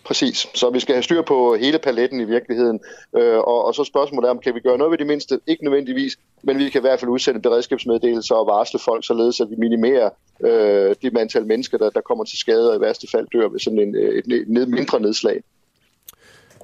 Præcis. 0.05 0.47
Så 0.55 0.70
vi 0.70 0.81
skal 0.81 0.95
have 0.95 1.03
styr 1.03 1.23
på 1.23 1.57
hele 1.57 1.79
paletten 1.79 2.20
i 2.20 2.24
virkeligheden. 2.24 2.81
Øh, 3.16 3.39
og, 3.39 3.65
og 3.65 3.74
så 3.74 3.85
spørgsmålet 3.85 4.27
er, 4.27 4.31
om 4.31 4.39
kan 4.39 4.55
vi 4.55 4.61
gøre 4.61 4.79
noget 4.79 4.91
ved 4.91 4.99
de 4.99 5.05
mindste? 5.05 5.41
Ikke 5.47 5.65
nødvendigvis, 5.65 6.16
men 6.43 6.59
vi 6.59 6.69
kan 6.69 6.81
i 6.81 6.87
hvert 6.87 7.01
fald 7.01 7.11
udsende 7.11 7.41
beredskabsmeddelelser 7.41 8.35
og 8.35 8.47
varsle 8.47 8.79
folk, 8.79 9.07
således 9.07 9.41
at 9.41 9.51
vi 9.51 9.57
minimerer 9.59 10.11
øh, 10.45 10.95
det 11.03 11.19
antal 11.19 11.47
mennesker, 11.47 11.79
der, 11.79 11.91
der 11.91 12.01
kommer 12.01 12.24
til 12.24 12.39
skade 12.39 12.70
og 12.70 12.77
i 12.77 12.81
værste 12.81 13.07
fald 13.12 13.27
dør 13.33 13.49
ved 13.49 13.61
sådan 13.61 13.79
en, 13.79 13.95
et, 13.95 14.24
et 14.33 14.69
mindre 14.69 15.01
nedslag. 15.01 15.43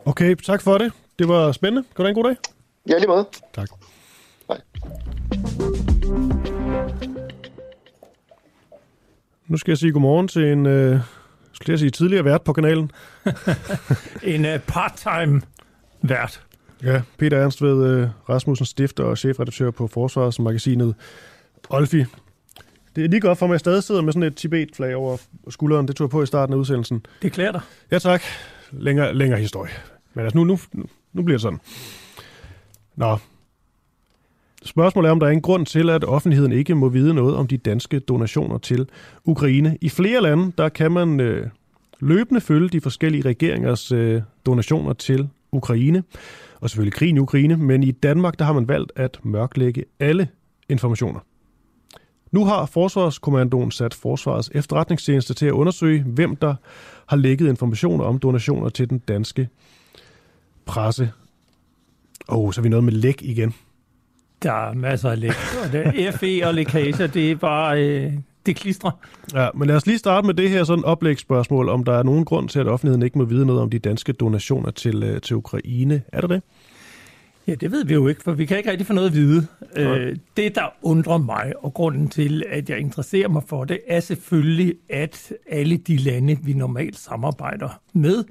Okay, 0.05 0.35
tak 0.35 0.62
for 0.62 0.78
det. 0.78 0.93
Det 1.19 1.28
var 1.28 1.52
spændende. 1.52 1.89
En 1.98 2.15
god 2.15 2.24
dag? 2.24 2.36
Ja, 2.89 2.98
lige 2.98 3.09
måde. 3.09 3.24
Tak. 3.55 3.69
Hej. 4.48 4.60
Nu 9.48 9.56
skal 9.56 9.70
jeg 9.70 9.78
sige 9.78 9.93
godmorgen 9.93 10.28
til 10.28 10.43
en... 10.43 10.66
Øh 10.66 11.18
skulle 11.60 11.72
jeg 11.72 11.78
sige, 11.78 11.90
tidligere 11.90 12.24
vært 12.24 12.43
på 12.43 12.52
kanalen. 12.52 12.90
en 14.35 14.44
uh, 14.44 14.60
part-time 14.66 15.43
vært. 16.02 16.43
Ja, 16.82 17.02
Peter 17.18 17.39
Ernst 17.39 17.62
ved 17.62 18.02
uh, 18.02 18.09
Rasmussen, 18.28 18.66
stifter 18.66 19.05
og 19.05 19.18
chefredaktør 19.18 19.70
på 19.70 19.86
Forsvarsmagasinet 19.86 20.94
Olfi. 21.70 22.05
Det 22.97 23.05
er 23.05 23.09
lige 23.09 23.20
godt 23.20 23.39
for 23.39 23.47
mig, 23.47 23.52
at 23.52 23.55
jeg 23.55 23.60
stadig 23.60 23.82
sidder 23.82 24.02
med 24.02 24.12
sådan 24.12 24.22
et 24.22 24.36
Tibet-flag 24.36 24.97
over 24.97 25.16
skulderen. 25.48 25.89
Det 25.89 25.97
tog 25.97 26.05
jeg 26.05 26.10
på 26.10 26.22
i 26.22 26.26
starten 26.26 26.52
af 26.52 26.59
udsendelsen. 26.59 27.06
Det 27.22 27.32
klæder 27.32 27.52
dig. 27.52 27.60
Ja, 27.90 27.98
tak. 27.98 28.22
Længere, 28.72 29.14
længere 29.14 29.40
historie. 29.40 29.70
Men 30.14 30.24
altså, 30.24 30.39
nu, 30.39 30.44
nu, 30.44 30.59
nu 31.12 31.22
bliver 31.22 31.36
det 31.36 31.43
sådan. 31.43 31.60
Nå, 32.97 33.18
Spørgsmålet 34.64 35.09
er, 35.09 35.12
om 35.12 35.20
der 35.20 35.26
er 35.26 35.30
en 35.30 35.43
grund 35.43 35.66
til, 35.66 35.90
at 35.90 36.05
offentligheden 36.05 36.52
ikke 36.52 36.74
må 36.74 36.89
vide 36.89 37.14
noget 37.14 37.36
om 37.36 37.47
de 37.47 37.56
danske 37.56 37.98
donationer 37.98 38.59
til 38.59 38.89
Ukraine. 39.24 39.78
I 39.80 39.89
flere 39.89 40.22
lande, 40.22 40.52
der 40.59 40.68
kan 40.68 40.93
man 40.93 41.20
øh, 41.20 41.47
løbende 42.01 42.40
følge 42.40 42.68
de 42.68 42.80
forskellige 42.80 43.22
regeringers 43.22 43.93
øh, 43.93 44.22
donationer 44.47 44.93
til 44.93 45.28
Ukraine, 45.52 46.02
og 46.60 46.70
selvfølgelig 46.70 46.93
krigen 46.93 47.16
i 47.16 47.20
Ukraine, 47.20 47.56
men 47.56 47.82
i 47.82 47.90
Danmark, 47.90 48.39
der 48.39 48.44
har 48.44 48.52
man 48.52 48.68
valgt 48.68 48.93
at 48.97 49.18
mørklægge 49.22 49.85
alle 50.01 50.28
informationer. 50.68 51.20
Nu 52.32 52.44
har 52.44 52.66
Forsvarskommandoen 52.66 53.70
sat 53.70 53.94
Forsvarets 53.94 54.51
efterretningstjeneste 54.55 55.35
til 55.35 55.47
at 55.47 55.52
undersøge, 55.52 56.02
hvem 56.02 56.36
der 56.36 56.55
har 57.06 57.16
lækket 57.16 57.48
informationer 57.48 58.05
om 58.05 58.18
donationer 58.18 58.68
til 58.68 58.90
den 58.90 58.98
danske 58.98 59.48
presse. 60.66 61.10
Og 62.28 62.44
oh, 62.44 62.52
så 62.52 62.60
er 62.60 62.62
vi 62.62 62.68
noget 62.68 62.85
med 62.85 62.93
læk 62.93 63.22
igen. 63.22 63.55
Der 64.43 64.69
er 64.69 64.74
masser 64.74 65.10
af 65.10 65.20
læk. 65.20 65.32
FE 66.20 66.47
og 66.47 66.55
lækager, 66.55 67.06
det 67.06 67.31
er 67.31 67.36
bare... 67.36 67.82
Øh, 67.82 68.12
det 68.47 68.56
klistrer. 68.56 68.90
Ja, 69.35 69.48
men 69.55 69.69
lad 69.69 69.77
os 69.77 69.86
lige 69.86 69.98
starte 69.98 70.27
med 70.27 70.35
det 70.35 70.51
her 70.51 70.65
sådan 70.65 70.85
oplægsspørgsmål, 70.85 71.69
om 71.69 71.85
der 71.85 71.93
er 71.93 72.02
nogen 72.02 72.24
grund 72.24 72.48
til, 72.48 72.59
at 72.59 72.69
offentligheden 72.69 73.02
ikke 73.02 73.19
må 73.19 73.24
vide 73.24 73.47
noget 73.47 73.62
om 73.62 73.70
de 73.70 73.78
danske 73.78 74.12
donationer 74.12 74.70
til, 74.70 75.02
øh, 75.02 75.20
til 75.20 75.36
Ukraine. 75.36 76.02
Er 76.12 76.20
der 76.20 76.28
det? 76.28 76.43
Ja, 77.47 77.55
det 77.55 77.73
ved 77.73 77.85
vi 77.85 77.94
jo 77.94 78.09
ikke, 78.09 78.23
for 78.23 78.32
vi 78.32 78.47
kan 78.47 78.59
ikke 78.59 78.70
rigtig 78.70 78.86
få 78.86 78.93
noget 78.93 79.09
at 79.09 79.15
vide. 79.15 79.47
Øh, 79.77 80.16
det, 80.36 80.55
der 80.55 80.74
undrer 80.82 81.19
mig, 81.19 81.52
og 81.59 81.74
grunden 81.74 82.09
til, 82.09 82.44
at 82.51 82.70
jeg 82.70 82.78
interesserer 82.78 83.28
mig 83.28 83.43
for 83.47 83.65
det, 83.65 83.81
er 83.89 84.01
selvfølgelig, 84.01 84.74
at 84.90 85.32
alle 85.51 85.77
de 85.77 85.97
lande, 85.97 86.39
vi 86.43 86.52
normalt 86.52 86.97
samarbejder 86.97 87.81
med, 87.93 88.24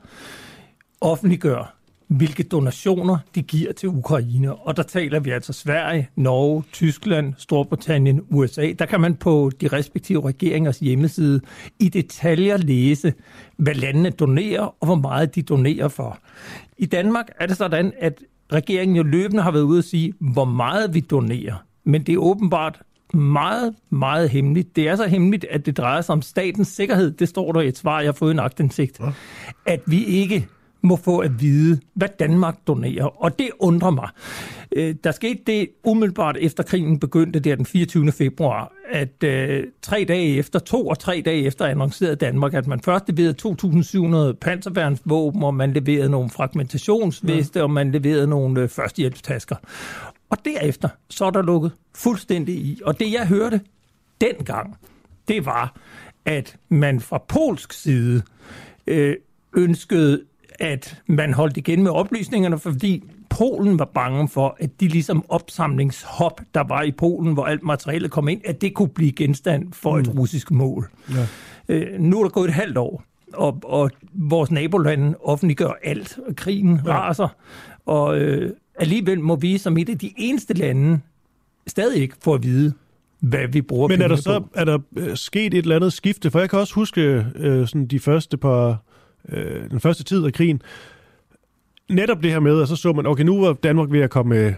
offentliggør 1.01 1.76
hvilke 2.07 2.43
donationer 2.43 3.17
de 3.35 3.41
giver 3.41 3.73
til 3.73 3.89
Ukraine. 3.89 4.55
Og 4.55 4.77
der 4.77 4.84
taler 4.84 5.19
vi 5.19 5.29
altså 5.29 5.53
Sverige, 5.53 6.09
Norge, 6.15 6.63
Tyskland, 6.71 7.34
Storbritannien, 7.38 8.21
USA. 8.29 8.71
Der 8.79 8.85
kan 8.85 9.01
man 9.01 9.15
på 9.15 9.51
de 9.61 9.67
respektive 9.67 10.27
regeringers 10.27 10.79
hjemmeside 10.79 11.41
i 11.79 11.89
detaljer 11.89 12.57
læse, 12.57 13.13
hvad 13.57 13.73
landene 13.73 14.09
donerer 14.09 14.75
og 14.79 14.85
hvor 14.85 14.95
meget 14.95 15.35
de 15.35 15.41
donerer 15.41 15.88
for. 15.88 16.19
I 16.77 16.85
Danmark 16.85 17.25
er 17.39 17.45
det 17.45 17.57
sådan, 17.57 17.93
at 17.99 18.21
regeringen 18.53 18.97
jo 18.97 19.03
løbende 19.03 19.43
har 19.43 19.51
været 19.51 19.63
ude 19.63 19.77
at 19.77 19.85
sige, 19.85 20.13
hvor 20.19 20.45
meget 20.45 20.93
vi 20.93 20.99
donerer. 20.99 21.55
Men 21.84 22.03
det 22.03 22.13
er 22.13 22.17
åbenbart 22.17 22.81
meget, 23.13 23.75
meget 23.89 24.29
hemmeligt. 24.29 24.75
Det 24.75 24.88
er 24.88 24.95
så 24.95 25.07
hemmeligt, 25.07 25.45
at 25.51 25.65
det 25.65 25.77
drejer 25.77 26.01
sig 26.01 26.13
om 26.13 26.21
statens 26.21 26.67
sikkerhed. 26.67 27.11
Det 27.11 27.29
står 27.29 27.51
der 27.51 27.61
i 27.61 27.67
et 27.67 27.77
svar, 27.77 27.99
jeg 27.99 28.07
har 28.07 28.13
fået 28.13 28.31
en 28.31 28.39
agtindsigt. 28.39 28.99
At 29.65 29.81
vi 29.85 30.05
ikke 30.05 30.47
må 30.88 30.95
få 30.95 31.19
at 31.19 31.41
vide, 31.41 31.80
hvad 31.93 32.07
Danmark 32.19 32.57
donerer. 32.68 33.23
Og 33.23 33.39
det 33.39 33.49
undrer 33.59 33.89
mig. 33.89 34.09
Øh, 34.72 34.95
der 35.03 35.11
skete 35.11 35.39
det 35.47 35.69
umiddelbart 35.84 36.38
efter 36.39 36.64
krigen 36.64 36.99
begyndte 36.99 37.39
der 37.39 37.55
den 37.55 37.65
24. 37.65 38.11
februar, 38.11 38.72
at 38.89 39.23
øh, 39.23 39.64
tre 39.81 40.05
dage 40.07 40.38
efter, 40.38 40.59
to 40.59 40.88
og 40.88 40.99
tre 40.99 41.22
dage 41.26 41.43
efter 41.43 41.65
annoncerede 41.65 42.15
Danmark, 42.15 42.53
at 42.53 42.68
man 42.68 42.80
først 42.80 43.09
leverede 43.09 44.30
2.700 44.31 44.34
panserværnsvåben, 44.34 45.43
og 45.43 45.53
man 45.53 45.73
leverede 45.73 46.09
nogle 46.09 46.30
fragmentationsveste, 46.30 47.59
ja. 47.59 47.64
og 47.64 47.72
man 47.72 47.91
leverede 47.91 48.27
nogle 48.27 48.61
øh, 48.61 48.69
førstehjælpstasker. 48.69 49.55
Og 50.30 50.38
derefter, 50.45 50.89
så 51.09 51.26
er 51.26 51.30
der 51.31 51.41
lukket 51.41 51.72
fuldstændig 51.95 52.55
i. 52.55 52.80
Og 52.85 52.99
det 52.99 53.11
jeg 53.11 53.27
hørte 53.27 53.61
dengang, 54.22 54.77
det 55.27 55.45
var, 55.45 55.76
at 56.26 56.57
man 56.69 56.99
fra 56.99 57.18
polsk 57.27 57.73
side 57.73 58.22
øh, 58.88 59.15
ønskede 59.57 60.22
at 60.59 61.01
man 61.07 61.34
holdt 61.34 61.57
igen 61.57 61.84
med 61.84 61.91
oplysningerne, 61.91 62.59
fordi 62.59 63.03
Polen 63.29 63.79
var 63.79 63.89
bange 63.93 64.29
for, 64.29 64.57
at 64.59 64.69
de 64.79 64.88
ligesom 64.88 65.25
opsamlingshop, 65.29 66.41
der 66.53 66.63
var 66.63 66.81
i 66.81 66.91
Polen, 66.91 67.34
hvor 67.34 67.45
alt 67.45 67.63
materialet 67.63 68.11
kom 68.11 68.27
ind, 68.27 68.41
at 68.45 68.61
det 68.61 68.73
kunne 68.73 68.89
blive 68.89 69.11
genstand 69.11 69.73
for 69.73 69.97
et 69.97 70.07
mm. 70.07 70.19
russisk 70.19 70.51
mål. 70.51 70.89
Ja. 71.09 71.27
Øh, 71.69 71.99
nu 71.99 72.19
er 72.19 72.23
der 72.23 72.29
gået 72.29 72.47
et 72.47 72.53
halvt 72.53 72.77
år, 72.77 73.03
og, 73.34 73.59
og 73.63 73.91
vores 74.13 74.51
nabolande 74.51 75.17
offentliggør 75.23 75.71
alt. 75.84 76.19
Og 76.27 76.35
krigen 76.35 76.81
ja. 76.85 76.91
raser, 76.91 77.27
og 77.85 78.19
øh, 78.19 78.51
alligevel 78.75 79.19
må 79.19 79.35
vi 79.35 79.57
som 79.57 79.77
et 79.77 79.89
af 79.89 79.97
de 79.97 80.13
eneste 80.17 80.53
lande 80.53 80.99
stadig 81.67 82.01
ikke 82.01 82.15
få 82.21 82.34
at 82.34 82.43
vide, 82.43 82.73
hvad 83.19 83.47
vi 83.47 83.61
bruger 83.61 83.88
Men 83.88 84.01
er 84.01 84.07
der 84.07 84.15
så 84.15 84.39
på. 84.39 84.49
er 84.55 84.65
der 84.65 84.79
øh, 84.97 85.15
sket 85.17 85.53
et 85.53 85.57
eller 85.57 85.75
andet 85.75 85.93
skifte? 85.93 86.31
For 86.31 86.39
jeg 86.39 86.49
kan 86.49 86.59
også 86.59 86.73
huske 86.73 87.25
øh, 87.35 87.67
sådan 87.67 87.88
de 87.88 87.99
første 87.99 88.38
par 88.38 88.84
øh, 89.31 89.69
den 89.69 89.79
første 89.79 90.03
tid 90.03 90.25
af 90.25 90.33
krigen, 90.33 90.61
netop 91.89 92.23
det 92.23 92.31
her 92.31 92.39
med, 92.39 92.61
at 92.61 92.67
så 92.67 92.75
så 92.75 92.93
man, 92.93 93.05
okay, 93.05 93.23
nu 93.23 93.41
var 93.41 93.53
Danmark 93.53 93.91
ved 93.91 94.01
at 94.01 94.09
komme, 94.09 94.55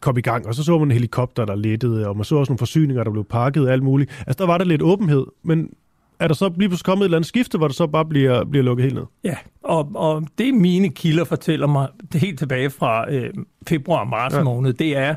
komme 0.00 0.18
i 0.18 0.22
gang, 0.22 0.46
og 0.46 0.54
så 0.54 0.64
så 0.64 0.78
man 0.78 0.88
en 0.88 0.92
helikopter, 0.92 1.44
der 1.44 1.54
lettede, 1.54 2.08
og 2.08 2.16
man 2.16 2.24
så 2.24 2.36
også 2.36 2.50
nogle 2.50 2.58
forsyninger, 2.58 3.04
der 3.04 3.10
blev 3.10 3.24
pakket 3.24 3.66
og 3.66 3.72
alt 3.72 3.82
muligt. 3.82 4.24
Altså, 4.26 4.38
der 4.38 4.46
var 4.46 4.58
der 4.58 4.64
lidt 4.64 4.82
åbenhed, 4.82 5.26
men 5.42 5.70
er 6.18 6.28
der 6.28 6.34
så 6.34 6.52
lige 6.56 6.68
pludselig 6.68 6.84
kommet 6.84 7.04
et 7.04 7.06
eller 7.06 7.18
andet 7.18 7.28
skifte, 7.28 7.58
hvor 7.58 7.68
det 7.68 7.76
så 7.76 7.86
bare 7.86 8.04
bliver, 8.04 8.44
bliver 8.44 8.64
lukket 8.64 8.82
helt 8.82 8.94
ned? 8.94 9.04
Ja, 9.24 9.36
og, 9.62 9.90
og 9.94 10.26
det 10.38 10.54
mine 10.54 10.88
kilder 10.88 11.24
fortæller 11.24 11.66
mig, 11.66 11.88
det 12.12 12.20
helt 12.20 12.38
tilbage 12.38 12.70
fra 12.70 13.12
øh, 13.12 13.30
februar-marts 13.68 14.36
ja. 14.36 14.42
måned, 14.42 14.72
det 14.72 14.96
er, 14.96 15.14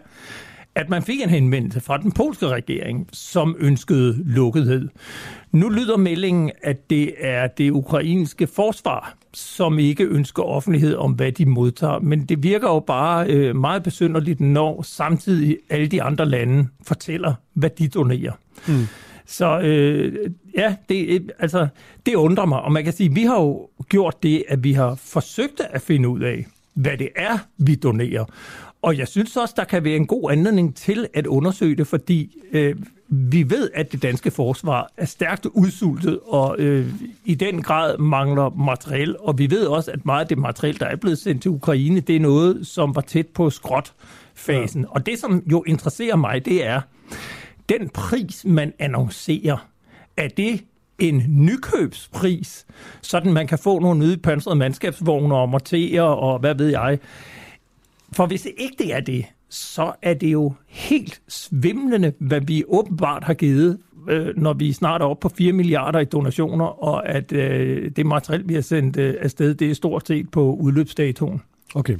at 0.75 0.89
man 0.89 1.03
fik 1.03 1.21
en 1.21 1.29
henvendelse 1.29 1.81
fra 1.81 1.97
den 1.97 2.11
polske 2.11 2.47
regering, 2.47 3.09
som 3.13 3.55
ønskede 3.59 4.23
lukkethed. 4.25 4.89
Nu 5.51 5.69
lyder 5.69 5.97
meldingen, 5.97 6.51
at 6.63 6.89
det 6.89 7.13
er 7.19 7.47
det 7.47 7.71
ukrainske 7.71 8.47
forsvar, 8.47 9.17
som 9.33 9.79
ikke 9.79 10.03
ønsker 10.03 10.43
offentlighed 10.43 10.95
om, 10.95 11.11
hvad 11.11 11.31
de 11.31 11.45
modtager. 11.45 11.99
Men 11.99 12.25
det 12.25 12.43
virker 12.43 12.67
jo 12.67 12.79
bare 12.79 13.27
øh, 13.27 13.55
meget 13.55 13.83
besynderligt, 13.83 14.39
når 14.39 14.81
samtidig 14.81 15.57
alle 15.69 15.87
de 15.87 16.03
andre 16.03 16.25
lande 16.25 16.67
fortæller, 16.83 17.33
hvad 17.53 17.69
de 17.69 17.87
donerer. 17.87 18.31
Mm. 18.67 18.87
Så 19.25 19.59
øh, 19.59 20.31
ja, 20.57 20.75
det, 20.89 21.31
altså, 21.39 21.67
det 22.05 22.15
undrer 22.15 22.45
mig. 22.45 22.61
Og 22.61 22.71
man 22.71 22.83
kan 22.83 22.93
sige, 22.93 23.09
at 23.09 23.15
vi 23.15 23.23
har 23.23 23.41
jo 23.41 23.67
gjort 23.89 24.23
det, 24.23 24.43
at 24.47 24.63
vi 24.63 24.73
har 24.73 24.95
forsøgt 24.95 25.61
at 25.69 25.81
finde 25.81 26.09
ud 26.09 26.21
af, 26.21 26.45
hvad 26.73 26.97
det 26.97 27.09
er, 27.15 27.37
vi 27.57 27.75
donerer. 27.75 28.25
Og 28.85 28.97
jeg 28.97 29.07
synes 29.07 29.37
også, 29.37 29.53
der 29.57 29.63
kan 29.63 29.83
være 29.83 29.95
en 29.95 30.07
god 30.07 30.31
anledning 30.31 30.75
til 30.75 31.07
at 31.13 31.27
undersøge 31.27 31.75
det, 31.75 31.87
fordi 31.87 32.37
øh, 32.51 32.75
vi 33.09 33.49
ved, 33.49 33.69
at 33.73 33.91
det 33.91 34.01
danske 34.01 34.31
forsvar 34.31 34.91
er 34.97 35.05
stærkt 35.05 35.45
udsultet 35.45 36.19
og 36.25 36.55
øh, 36.59 36.93
i 37.25 37.35
den 37.35 37.61
grad 37.61 37.97
mangler 37.97 38.49
materiel. 38.49 39.15
Og 39.19 39.37
vi 39.37 39.49
ved 39.49 39.65
også, 39.65 39.91
at 39.91 40.05
meget 40.05 40.21
af 40.21 40.27
det 40.27 40.37
materiel, 40.37 40.79
der 40.79 40.85
er 40.85 40.95
blevet 40.95 41.17
sendt 41.17 41.41
til 41.41 41.51
Ukraine, 41.51 41.99
det 41.99 42.15
er 42.15 42.19
noget, 42.19 42.67
som 42.67 42.95
var 42.95 43.01
tæt 43.01 43.27
på 43.27 43.49
skrotfasen. 43.49 44.81
Ja. 44.81 44.87
Og 44.89 45.05
det, 45.05 45.19
som 45.19 45.43
jo 45.51 45.63
interesserer 45.67 46.15
mig, 46.15 46.45
det 46.45 46.65
er, 46.65 46.81
den 47.69 47.89
pris, 47.89 48.45
man 48.45 48.73
annoncerer, 48.79 49.67
er 50.17 50.27
det 50.27 50.63
en 50.99 51.23
nykøbspris, 51.27 52.65
sådan 53.01 53.33
man 53.33 53.47
kan 53.47 53.57
få 53.57 53.79
nogle 53.79 53.99
nye 53.99 54.17
pansrede 54.17 54.55
mandskabsvogne 54.55 55.35
og 55.35 55.49
morterer 55.49 56.03
og 56.03 56.39
hvad 56.39 56.55
ved 56.55 56.67
jeg. 56.67 56.99
For 58.15 58.25
hvis 58.25 58.47
ikke 58.57 58.75
det 58.77 58.93
er 58.93 58.99
det, 58.99 59.25
så 59.49 59.93
er 60.01 60.13
det 60.13 60.31
jo 60.31 60.53
helt 60.67 61.21
svimlende, 61.27 62.13
hvad 62.19 62.41
vi 62.41 62.63
åbenbart 62.67 63.23
har 63.23 63.33
givet, 63.33 63.79
øh, 64.09 64.37
når 64.37 64.53
vi 64.53 64.73
snart 64.73 65.01
er 65.01 65.05
oppe 65.05 65.21
på 65.21 65.29
4 65.29 65.53
milliarder 65.53 65.99
i 65.99 66.05
donationer, 66.05 66.65
og 66.65 67.09
at 67.09 67.31
øh, 67.33 67.91
det 67.95 68.05
materiel, 68.05 68.47
vi 68.47 68.53
har 68.53 68.61
sendt 68.61 68.97
øh, 68.97 69.15
afsted, 69.19 69.55
det 69.55 69.69
er 69.69 69.75
stort 69.75 70.07
set 70.07 70.31
på 70.31 70.55
udløbsdatoen. 70.55 71.41
Okay. 71.75 71.97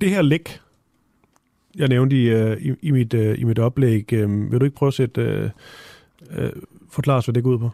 Det 0.00 0.10
her 0.10 0.22
læk, 0.22 0.60
jeg 1.76 1.88
nævnte 1.88 2.16
i, 2.16 2.28
øh, 2.28 2.56
i, 2.60 2.74
i, 2.82 2.90
mit, 2.90 3.14
øh, 3.14 3.38
i 3.38 3.44
mit 3.44 3.58
oplæg, 3.58 4.12
øh, 4.12 4.52
vil 4.52 4.60
du 4.60 4.64
ikke 4.64 4.76
prøve 4.76 4.88
at 4.88 4.94
sætte, 4.94 5.20
øh, 5.20 5.50
øh, 6.30 6.50
forklare 6.90 7.16
os, 7.16 7.26
hvad 7.26 7.34
det 7.34 7.42
går 7.42 7.50
ud 7.50 7.58
på? 7.58 7.70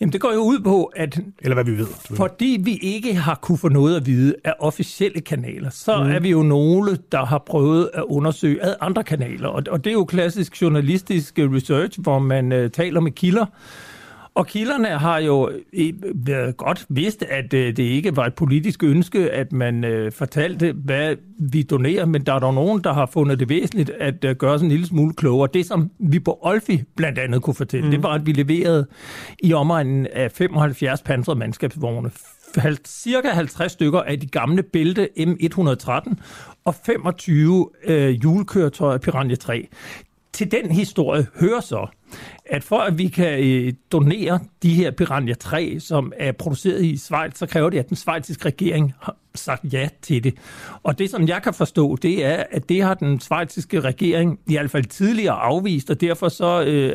Jamen 0.00 0.12
det 0.12 0.20
går 0.20 0.32
jo 0.32 0.40
ud 0.40 0.60
på, 0.60 0.84
at 0.84 1.20
Eller 1.42 1.54
hvad 1.54 1.64
vi 1.64 1.78
ved. 1.78 1.86
fordi 2.16 2.60
vi 2.64 2.76
ikke 2.76 3.14
har 3.14 3.34
kunne 3.34 3.58
få 3.58 3.68
noget 3.68 3.96
at 3.96 4.06
vide 4.06 4.34
af 4.44 4.54
officielle 4.58 5.20
kanaler, 5.20 5.70
så 5.70 6.04
mm. 6.04 6.10
er 6.10 6.20
vi 6.20 6.30
jo 6.30 6.42
nogle, 6.42 6.98
der 7.12 7.24
har 7.24 7.42
prøvet 7.46 7.90
at 7.94 8.02
undersøge 8.02 8.62
ad 8.64 8.74
andre 8.80 9.04
kanaler. 9.04 9.48
Og, 9.48 9.62
og 9.70 9.84
det 9.84 9.90
er 9.90 9.94
jo 9.94 10.04
klassisk 10.04 10.62
journalistisk 10.62 11.34
research, 11.38 12.00
hvor 12.00 12.18
man 12.18 12.52
uh, 12.52 12.70
taler 12.70 13.00
med 13.00 13.12
kilder, 13.12 13.46
og 14.40 14.46
kilderne 14.46 14.88
har 14.88 15.18
jo 15.18 15.50
været 16.14 16.56
godt 16.56 16.86
vidst, 16.88 17.22
at 17.22 17.52
det 17.52 17.78
ikke 17.78 18.16
var 18.16 18.26
et 18.26 18.34
politisk 18.34 18.82
ønske, 18.84 19.30
at 19.30 19.52
man 19.52 20.10
fortalte, 20.12 20.72
hvad 20.72 21.16
vi 21.38 21.62
donerer, 21.62 22.06
men 22.06 22.26
der 22.26 22.32
er 22.32 22.38
dog 22.38 22.54
nogen, 22.54 22.84
der 22.84 22.92
har 22.92 23.06
fundet 23.06 23.40
det 23.40 23.48
væsentligt 23.48 23.90
at 23.90 24.38
gøre 24.38 24.58
sådan 24.58 24.66
en 24.66 24.70
lille 24.70 24.86
smule 24.86 25.14
klogere. 25.14 25.48
Det, 25.54 25.66
som 25.66 25.90
vi 25.98 26.18
på 26.18 26.38
Olfi 26.42 26.82
blandt 26.96 27.18
andet 27.18 27.42
kunne 27.42 27.54
fortælle, 27.54 27.84
mm. 27.84 27.90
det 27.90 28.02
var, 28.02 28.08
at 28.08 28.26
vi 28.26 28.32
leverede 28.32 28.86
i 29.42 29.52
omegnen 29.52 30.06
af 30.12 30.32
75 30.32 31.02
pansrede 31.02 31.38
mandskabsvogne, 31.38 32.10
cirka 32.86 33.28
50 33.28 33.72
stykker 33.72 34.00
af 34.00 34.20
de 34.20 34.26
gamle 34.26 34.62
Bælte 34.62 35.08
M113 35.18 36.14
og 36.64 36.74
25 36.86 37.70
øh, 37.84 38.24
julekøretøjer 38.24 38.98
Piranha 38.98 39.34
3 39.34 39.68
til 40.32 40.50
den 40.50 40.70
historie 40.70 41.26
hører 41.40 41.60
så, 41.60 41.86
at 42.46 42.64
for 42.64 42.78
at 42.78 42.98
vi 42.98 43.08
kan 43.08 43.44
øh, 43.44 43.72
donere 43.92 44.40
de 44.62 44.74
her 44.74 44.90
Piranha 44.90 45.34
3, 45.34 45.80
som 45.80 46.12
er 46.16 46.32
produceret 46.32 46.84
i 46.84 46.96
Schweiz, 46.96 47.38
så 47.38 47.46
kræver 47.46 47.70
det, 47.70 47.78
at 47.78 47.88
den 47.88 47.96
svejtiske 47.96 48.44
regering 48.44 48.94
har 49.00 49.16
sagt 49.34 49.72
ja 49.72 49.88
til 50.02 50.24
det. 50.24 50.34
Og 50.82 50.98
det, 50.98 51.10
som 51.10 51.28
jeg 51.28 51.42
kan 51.42 51.54
forstå, 51.54 51.96
det 51.96 52.24
er, 52.24 52.44
at 52.50 52.68
det 52.68 52.82
har 52.82 52.94
den 52.94 53.20
svejtiske 53.20 53.80
regering 53.80 54.38
i 54.46 54.52
hvert 54.52 54.70
fald 54.70 54.84
tidligere 54.84 55.34
afvist, 55.34 55.90
og 55.90 56.00
derfor 56.00 56.28
så 56.28 56.64
øh, 56.64 56.92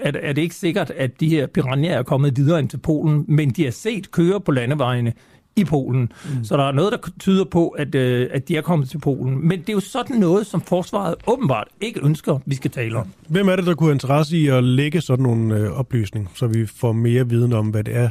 er, 0.00 0.12
er, 0.14 0.32
det 0.32 0.42
ikke 0.42 0.54
sikkert, 0.54 0.90
at 0.90 1.20
de 1.20 1.28
her 1.28 1.46
Piranha 1.46 1.90
er 1.90 2.02
kommet 2.02 2.36
videre 2.36 2.58
ind 2.58 2.68
til 2.68 2.78
Polen, 2.78 3.24
men 3.28 3.50
de 3.50 3.64
har 3.64 3.70
set 3.70 4.10
køre 4.10 4.40
på 4.40 4.52
landevejene 4.52 5.12
i 5.56 5.64
Polen. 5.64 6.00
Mm. 6.24 6.44
Så 6.44 6.56
der 6.56 6.68
er 6.68 6.72
noget, 6.72 6.92
der 6.92 6.98
tyder 7.20 7.44
på, 7.44 7.68
at, 7.68 7.94
øh, 7.94 8.28
at 8.32 8.48
de 8.48 8.56
er 8.56 8.60
kommet 8.60 8.88
til 8.88 8.98
Polen. 8.98 9.48
Men 9.48 9.60
det 9.60 9.68
er 9.68 9.72
jo 9.72 9.80
sådan 9.80 10.16
noget, 10.16 10.46
som 10.46 10.60
forsvaret 10.60 11.14
åbenbart 11.26 11.68
ikke 11.80 12.00
ønsker, 12.02 12.38
vi 12.46 12.54
skal 12.54 12.70
tale 12.70 12.98
om. 12.98 13.06
Hvem 13.28 13.48
er 13.48 13.56
det, 13.56 13.66
der 13.66 13.74
kunne 13.74 13.88
have 13.88 13.94
interesse 13.94 14.36
i 14.36 14.48
at 14.48 14.64
lægge 14.64 15.00
sådan 15.00 15.22
nogle 15.22 15.56
øh, 15.56 15.70
oplysninger, 15.70 16.30
så 16.34 16.46
vi 16.46 16.66
får 16.66 16.92
mere 16.92 17.28
viden 17.28 17.52
om, 17.52 17.66
hvad 17.66 17.84
det 17.84 17.96
er, 17.96 18.08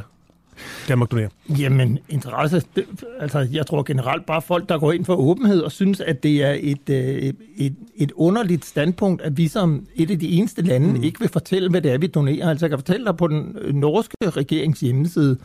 Danmark 0.88 1.10
donerer? 1.10 1.28
Jamen, 1.48 1.98
interesse, 2.08 2.62
det, 2.76 2.84
altså 3.20 3.48
jeg 3.52 3.66
tror 3.66 3.82
generelt 3.82 4.26
bare 4.26 4.42
folk, 4.42 4.68
der 4.68 4.78
går 4.78 4.92
ind 4.92 5.04
for 5.04 5.14
åbenhed 5.14 5.60
og 5.60 5.72
synes, 5.72 6.00
at 6.00 6.22
det 6.22 6.42
er 6.42 6.56
et, 6.60 6.90
øh, 6.90 7.32
et, 7.56 7.74
et 7.96 8.12
underligt 8.12 8.64
standpunkt, 8.64 9.22
at 9.22 9.36
vi 9.36 9.48
som 9.48 9.86
et 9.96 10.10
af 10.10 10.18
de 10.18 10.28
eneste 10.28 10.62
lande 10.62 10.88
mm. 10.88 11.02
ikke 11.02 11.20
vil 11.20 11.28
fortælle, 11.28 11.70
hvad 11.70 11.80
det 11.80 11.92
er, 11.92 11.98
vi 11.98 12.06
donerer. 12.06 12.50
Altså 12.50 12.66
jeg 12.66 12.70
kan 12.70 12.78
fortælle 12.78 13.06
dig 13.06 13.16
på 13.16 13.26
den 13.26 13.56
norske 13.72 14.16
regerings 14.22 14.80
hjemmeside, 14.80 15.38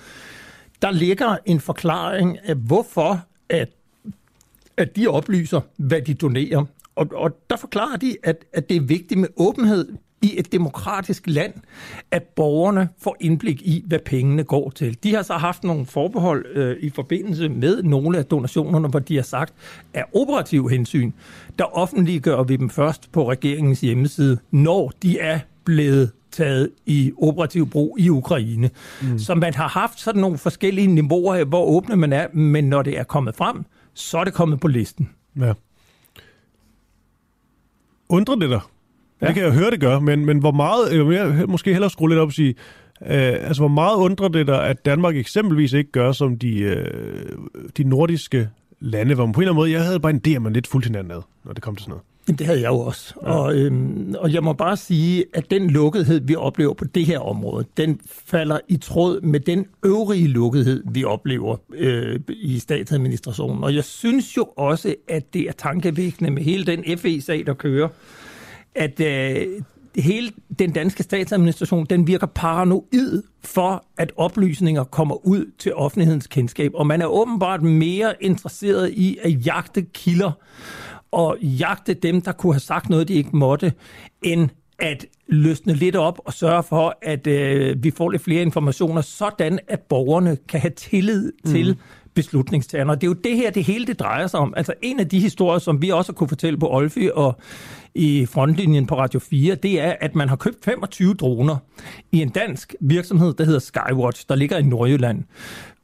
der 0.81 0.91
ligger 0.91 1.38
en 1.45 1.60
forklaring 1.60 2.38
af, 2.43 2.56
hvorfor 2.56 3.26
at, 3.49 3.69
at 4.77 4.95
de 4.95 5.07
oplyser, 5.07 5.61
hvad 5.77 6.02
de 6.02 6.14
donerer. 6.14 6.65
Og, 6.95 7.07
og 7.14 7.38
der 7.49 7.56
forklarer 7.56 7.97
de, 7.97 8.18
at, 8.23 8.45
at 8.53 8.69
det 8.69 8.77
er 8.77 8.81
vigtigt 8.81 9.19
med 9.19 9.30
åbenhed 9.38 9.88
i 10.22 10.39
et 10.39 10.52
demokratisk 10.52 11.23
land, 11.27 11.53
at 12.11 12.23
borgerne 12.23 12.89
får 12.97 13.15
indblik 13.19 13.61
i, 13.61 13.84
hvad 13.88 13.99
pengene 13.99 14.43
går 14.43 14.69
til. 14.69 14.97
De 15.03 15.15
har 15.15 15.22
så 15.22 15.34
haft 15.34 15.64
nogle 15.64 15.85
forbehold 15.85 16.45
øh, 16.56 16.77
i 16.80 16.89
forbindelse 16.89 17.49
med 17.49 17.84
nogle 17.84 18.18
af 18.18 18.26
donationerne, 18.26 18.88
hvor 18.88 18.99
de 18.99 19.15
har 19.15 19.23
sagt, 19.23 19.53
at 19.93 20.06
operativ 20.14 20.69
hensyn, 20.69 21.11
der 21.60 21.77
offentliggør 21.77 22.43
vi 22.43 22.56
dem 22.56 22.69
først 22.69 23.11
på 23.11 23.31
regeringens 23.31 23.81
hjemmeside, 23.81 24.38
når 24.52 24.91
de 25.03 25.19
er 25.19 25.39
blevet 25.64 26.11
taget 26.36 26.70
i 26.86 27.12
operativ 27.18 27.70
brug 27.70 27.99
i 27.99 28.10
Ukraine. 28.10 28.70
Mm. 29.02 29.20
Så 29.20 29.36
man 29.36 29.53
har 29.53 29.68
haft 29.68 29.99
sådan 29.99 30.22
nogle 30.22 30.38
forskellige 30.38 30.88
niveauer 30.88 31.36
af, 31.36 31.45
hvor 31.45 31.66
åbne 31.66 31.95
man 31.95 32.14
er, 32.14 32.28
men 32.34 32.64
når 32.64 32.82
det 32.82 32.99
er 32.99 33.03
kommet 33.03 33.36
frem, 33.36 33.66
så 33.94 34.18
er 34.18 34.24
det 34.24 34.34
kommet 34.34 34.60
på 34.60 34.68
listen. 34.68 35.10
Ja. 35.40 35.53
Undrer 38.10 38.36
det 38.36 38.49
dig? 38.49 38.60
Ja. 39.22 39.28
Det 39.28 39.36
kan 39.36 39.44
jeg 39.44 39.53
høre, 39.53 39.72
det 39.72 39.80
gør, 39.80 39.99
men, 39.99 40.26
men 40.26 40.40
hvor 40.40 40.52
meget, 40.52 40.94
eller 40.94 41.12
jeg 41.12 41.45
måske 41.48 41.72
hellere 41.72 41.90
skrue 41.90 42.10
lidt 42.10 42.20
op 42.20 42.28
og 42.28 42.34
sige, 42.34 42.56
øh, 43.02 43.34
altså 43.48 43.62
hvor 43.62 43.68
meget 43.68 43.95
undrer 43.95 44.28
det 44.28 44.48
dig, 44.48 44.68
at 44.68 44.86
Danmark 44.86 45.16
eksempelvis 45.16 45.74
ikke 45.74 45.91
gør 45.91 46.12
som 46.12 46.40
de, 46.40 46.60
øh, 46.60 47.32
de 47.78 47.84
nordiske 47.84 48.49
lande, 48.80 49.16
hvor 49.16 49.26
man 49.26 49.34
på 49.34 49.40
en 49.40 49.44
eller 49.44 49.52
anden 49.52 49.62
måde, 49.62 49.72
jeg 49.72 49.84
havde 49.84 49.99
bare 49.99 50.12
en 50.12 50.22
idé, 50.28 50.36
at 50.36 50.41
man 50.41 50.53
lidt 50.53 50.68
fuldt 50.68 50.86
hinanden 50.86 51.12
ad, 51.12 51.22
når 51.44 51.53
det 51.53 51.64
kom 51.64 51.76
til 51.76 51.84
sådan 51.84 51.91
noget. 51.91 52.03
Det 52.27 52.45
havde 52.45 52.61
jeg 52.61 52.69
jo 52.69 52.80
også. 52.80 53.14
Ja. 53.22 53.27
Og, 53.27 53.56
øhm, 53.56 54.15
og 54.19 54.34
jeg 54.34 54.43
må 54.43 54.53
bare 54.53 54.77
sige, 54.77 55.26
at 55.34 55.52
den 55.52 55.69
lukkethed, 55.69 56.22
vi 56.22 56.35
oplever 56.35 56.73
på 56.73 56.85
det 56.85 57.06
her 57.06 57.19
område, 57.19 57.65
den 57.77 57.99
falder 58.26 58.60
i 58.68 58.77
tråd 58.77 59.22
med 59.22 59.39
den 59.39 59.65
øvrige 59.85 60.27
lukkethed, 60.27 60.84
vi 60.91 61.03
oplever 61.03 61.57
øh, 61.73 62.19
i 62.30 62.60
statsadministrationen. 62.60 63.64
Og 63.64 63.76
jeg 63.76 63.84
synes 63.84 64.38
jo 64.38 64.43
også, 64.57 64.95
at 65.07 65.34
det 65.34 65.41
er 65.41 65.52
tankevækkende 65.52 66.31
med 66.31 66.41
hele 66.41 66.65
den 66.65 66.97
FE-sag, 66.97 67.45
der 67.45 67.53
kører, 67.53 67.88
at 68.76 68.99
øh, 68.99 69.47
hele 69.95 70.31
den 70.60 70.72
danske 70.72 71.03
statsadministration, 71.03 71.85
den 71.85 72.07
virker 72.07 72.27
paranoid 72.27 73.23
for, 73.43 73.85
at 73.97 74.11
oplysninger 74.18 74.84
kommer 74.84 75.26
ud 75.27 75.52
til 75.60 75.76
offentlighedens 75.76 76.27
kendskab. 76.27 76.72
Og 76.76 76.88
man 76.88 77.02
er 77.02 77.06
åbenbart 77.06 77.64
mere 77.64 78.14
interesseret 78.22 78.91
i 78.91 79.18
at 79.23 79.45
jagte 79.45 79.81
kilder 79.81 80.31
og 81.15 81.37
jagte 81.41 81.93
dem, 81.93 82.21
der 82.21 82.31
kunne 82.31 82.53
have 82.53 82.59
sagt 82.59 82.89
noget, 82.89 83.07
de 83.07 83.13
ikke 83.13 83.29
måtte, 83.33 83.73
end 84.21 84.49
at 84.79 85.05
løsne 85.27 85.73
lidt 85.73 85.95
op 85.95 86.19
og 86.25 86.33
sørge 86.33 86.63
for, 86.63 86.97
at 87.01 87.27
øh, 87.27 87.83
vi 87.83 87.91
får 87.91 88.09
lidt 88.09 88.21
flere 88.21 88.41
informationer, 88.41 89.01
sådan 89.01 89.59
at 89.67 89.79
borgerne 89.79 90.37
kan 90.47 90.59
have 90.59 90.71
tillid 90.71 91.31
til 91.45 91.71
mm. 91.71 91.79
beslutningstagerne. 92.13 92.91
Og 92.91 93.01
det 93.01 93.07
er 93.07 93.09
jo 93.09 93.13
det 93.23 93.37
her, 93.37 93.51
det 93.51 93.63
hele 93.63 93.85
det 93.85 93.99
drejer 93.99 94.27
sig 94.27 94.39
om. 94.39 94.53
Altså 94.57 94.73
en 94.81 94.99
af 94.99 95.09
de 95.09 95.19
historier, 95.19 95.59
som 95.59 95.81
vi 95.81 95.89
også 95.89 96.13
kunne 96.13 96.29
fortælle 96.29 96.59
på 96.59 96.69
Olfi 96.73 97.09
og 97.13 97.39
i 97.95 98.25
frontlinjen 98.25 98.87
på 98.87 98.97
Radio 98.97 99.19
4, 99.19 99.55
det 99.55 99.81
er, 99.81 99.95
at 100.01 100.15
man 100.15 100.29
har 100.29 100.35
købt 100.35 100.65
25 100.65 101.13
droner 101.13 101.57
i 102.11 102.21
en 102.21 102.29
dansk 102.29 102.75
virksomhed, 102.81 103.33
der 103.33 103.43
hedder 103.43 103.59
Skywatch, 103.59 104.25
der 104.29 104.35
ligger 104.35 104.57
i 104.57 104.63
Nordjylland, 104.63 105.23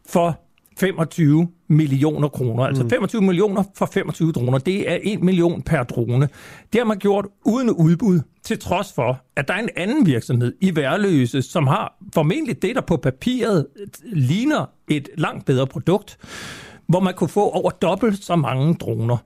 for 0.09 0.39
25 0.81 1.47
millioner 1.67 2.27
kroner. 2.27 2.63
Altså 2.63 2.89
25 2.89 3.21
mm. 3.21 3.25
millioner 3.27 3.63
for 3.75 3.85
25 3.85 4.31
droner. 4.31 4.57
Det 4.57 4.91
er 4.91 4.97
1 5.03 5.23
million 5.23 5.61
per 5.61 5.83
drone. 5.83 6.29
Det 6.73 6.79
har 6.81 6.85
man 6.85 6.97
gjort 6.97 7.25
uden 7.45 7.69
udbud, 7.69 8.19
til 8.43 8.59
trods 8.59 8.93
for, 8.93 9.21
at 9.35 9.47
der 9.47 9.53
er 9.53 9.59
en 9.59 9.69
anden 9.75 10.05
virksomhed 10.05 10.53
i 10.61 10.75
Værløse, 10.75 11.41
som 11.41 11.67
har 11.67 11.97
formentlig 12.13 12.61
det, 12.61 12.75
der 12.75 12.81
på 12.81 12.97
papiret 12.97 13.67
ligner 14.03 14.65
et 14.87 15.09
langt 15.17 15.45
bedre 15.45 15.67
produkt, 15.67 16.17
hvor 16.91 16.99
man 16.99 17.13
kunne 17.13 17.30
få 17.30 17.49
over 17.49 17.69
dobbelt 17.69 18.23
så 18.23 18.35
mange 18.35 18.73
droner. 18.73 19.18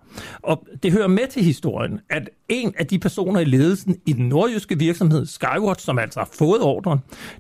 Og 0.42 0.68
det 0.84 0.92
hører 0.92 1.08
med 1.08 1.28
til 1.28 1.44
historien, 1.44 2.00
at 2.10 2.30
en 2.50 2.74
af 2.78 2.88
de 2.88 3.00
personer 3.00 3.40
i 3.40 3.46
ledelsen 3.46 3.98
i 4.06 4.14
den 4.14 4.30
nordjyske 4.30 4.80
virksomhed 4.80 5.26
Skywatch, 5.26 5.86
som 5.86 6.00
altså 6.00 6.20
har 6.20 6.30
fået 6.34 6.62
ordren, 6.62 7.00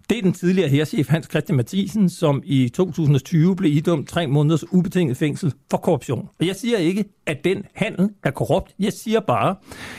det 0.10 0.18
er 0.18 0.22
den 0.22 0.34
tidligere 0.34 0.70
herrchef 0.70 1.10
Hans 1.10 1.28
Christian 1.30 1.56
Mathisen, 1.56 2.10
som 2.10 2.42
i 2.46 2.70
2020 2.70 3.56
blev 3.56 3.74
idømt 3.74 4.10
tre 4.10 4.28
måneders 4.28 4.74
ubetinget 4.74 5.18
fængsel 5.18 5.54
for 5.72 5.78
korruption. 5.78 6.30
Og 6.40 6.48
jeg 6.48 6.56
siger 6.56 6.78
ikke, 6.78 7.06
at 7.26 7.38
den 7.44 7.64
handel 7.74 8.10
er 8.24 8.32
korrupt. 8.32 8.76
Jeg 8.80 8.94
siger 8.94 9.20
bare, 9.20 9.56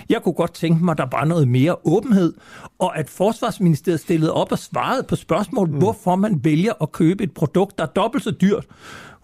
jeg 0.08 0.22
kunne 0.22 0.34
godt 0.34 0.54
tænke 0.54 0.84
mig, 0.84 0.92
at 0.92 0.98
der 0.98 1.06
var 1.12 1.24
noget 1.24 1.48
mere 1.48 1.76
åbenhed, 1.84 2.34
og 2.78 2.98
at 2.98 3.10
Forsvarsministeriet 3.10 4.00
stillede 4.00 4.32
op 4.32 4.52
og 4.52 4.58
svarede 4.58 5.02
på 5.02 5.16
spørgsmål, 5.16 5.70
mm. 5.70 5.78
hvorfor 5.78 6.16
man 6.16 6.40
vælger 6.44 6.72
at 6.82 6.92
købe 6.92 7.24
et 7.24 7.32
produkt, 7.34 7.78
der 7.78 7.84
er 7.84 7.88
dobbelt 7.88 8.24
så 8.24 8.30
dyrt 8.30 8.66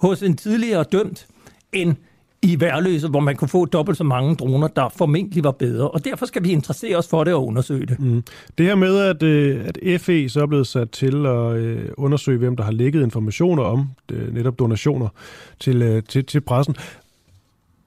hos 0.02 0.22
en 0.22 0.36
tidligere 0.36 0.84
dømt, 0.92 1.26
end 1.72 1.94
i 2.42 2.60
værløse, 2.60 3.08
hvor 3.08 3.20
man 3.20 3.36
kunne 3.36 3.48
få 3.48 3.64
dobbelt 3.64 3.98
så 3.98 4.04
mange 4.04 4.36
droner, 4.36 4.68
der 4.68 4.88
formentlig 4.88 5.44
var 5.44 5.50
bedre. 5.50 5.90
Og 5.90 6.04
derfor 6.04 6.26
skal 6.26 6.44
vi 6.44 6.50
interessere 6.50 6.96
os 6.96 7.08
for 7.08 7.24
det 7.24 7.34
og 7.34 7.46
undersøge 7.46 7.86
det. 7.86 8.00
Mm. 8.00 8.22
Det 8.58 8.66
her 8.66 8.74
med, 8.74 8.98
at, 8.98 9.22
øh, 9.22 9.64
at 9.64 10.00
FE 10.00 10.28
så 10.28 10.42
er 10.42 10.46
blevet 10.46 10.66
sat 10.66 10.90
til 10.90 11.26
at 11.26 11.56
øh, 11.56 11.88
undersøge, 11.96 12.38
hvem 12.38 12.56
der 12.56 12.64
har 12.64 12.72
lægget 12.72 13.02
informationer 13.02 13.62
om 13.62 13.88
det, 14.08 14.34
netop 14.34 14.58
donationer 14.58 15.08
til, 15.60 15.82
øh, 15.82 16.02
til, 16.08 16.24
til 16.24 16.40
pressen. 16.40 16.76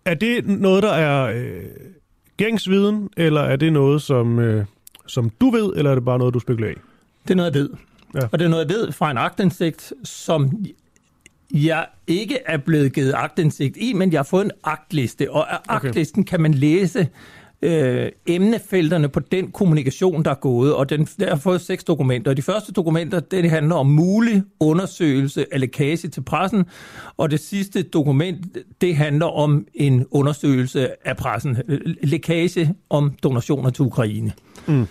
Er 0.06 0.14
det 0.14 0.48
noget, 0.48 0.84
der 0.84 0.92
er 0.92 1.34
øh, 1.36 1.64
gængsviden, 2.38 3.10
eller 3.18 3.42
er 3.42 3.56
det 3.56 3.74
noget, 3.74 4.02
som, 4.02 4.40
øh, 4.40 4.66
som 5.08 5.30
du 5.42 5.50
ved, 5.50 5.74
eller 5.76 5.92
er 5.92 5.96
det 5.96 6.06
bare 6.06 6.18
noget, 6.18 6.34
du 6.34 6.40
spekulerer 6.40 6.72
i? 6.72 6.78
Det 7.24 7.32
er 7.32 7.36
noget, 7.36 7.56
jeg 7.56 7.62
ved. 7.62 7.70
Ja. 8.16 8.20
Og 8.32 8.40
det 8.40 8.46
er 8.46 8.50
noget, 8.50 8.70
jeg 8.70 8.76
ved 8.76 8.92
fra 8.92 9.12
en 9.12 9.18
agtindsigt, 9.18 9.94
som 10.04 10.52
jeg 11.56 11.86
ikke 12.08 12.40
er 12.46 12.58
blevet 12.58 12.94
givet 12.94 13.14
agtindsigt 13.16 13.78
i, 13.78 13.94
men 13.94 14.12
jeg 14.12 14.20
har 14.20 14.24
fået 14.24 14.46
en 14.46 14.52
agtliste, 14.64 15.32
og 15.32 15.54
af 15.54 15.58
okay. 15.70 15.88
agtlisten 15.88 16.24
kan 16.24 16.42
man 16.42 16.54
læse 16.54 17.08
øh, 17.62 18.12
emnefelterne 18.26 19.10
på 19.10 19.20
den 19.20 19.52
kommunikation, 19.52 20.26
der 20.26 20.32
er 20.32 20.36
gået, 20.36 20.74
og 20.74 20.90
den, 20.90 21.06
der 21.06 21.30
har 21.30 21.36
fået 21.36 21.62
seks 21.62 21.84
dokumenter. 21.84 22.32
Og 22.32 22.38
de 22.38 22.42
første 22.42 22.72
dokumenter, 22.72 23.20
det 23.20 23.50
handler 23.50 23.76
om 23.76 23.88
mulig 23.88 24.44
undersøgelse 24.60 25.46
af 25.52 25.60
lækage 25.60 26.10
til 26.10 26.22
pressen, 26.22 26.66
og 27.18 27.32
det 27.32 27.40
sidste 27.40 27.84
dokument, 27.84 28.58
det 28.82 28.96
handler 28.96 29.26
om 29.26 29.68
en 29.74 30.06
undersøgelse 30.12 31.08
af 31.08 31.18
pressen, 31.18 31.58
lækage 32.04 32.76
om 32.90 33.12
donationer 33.24 33.70
til 33.70 33.86
Ukraine. 33.86 34.32
Mm. 34.68 34.88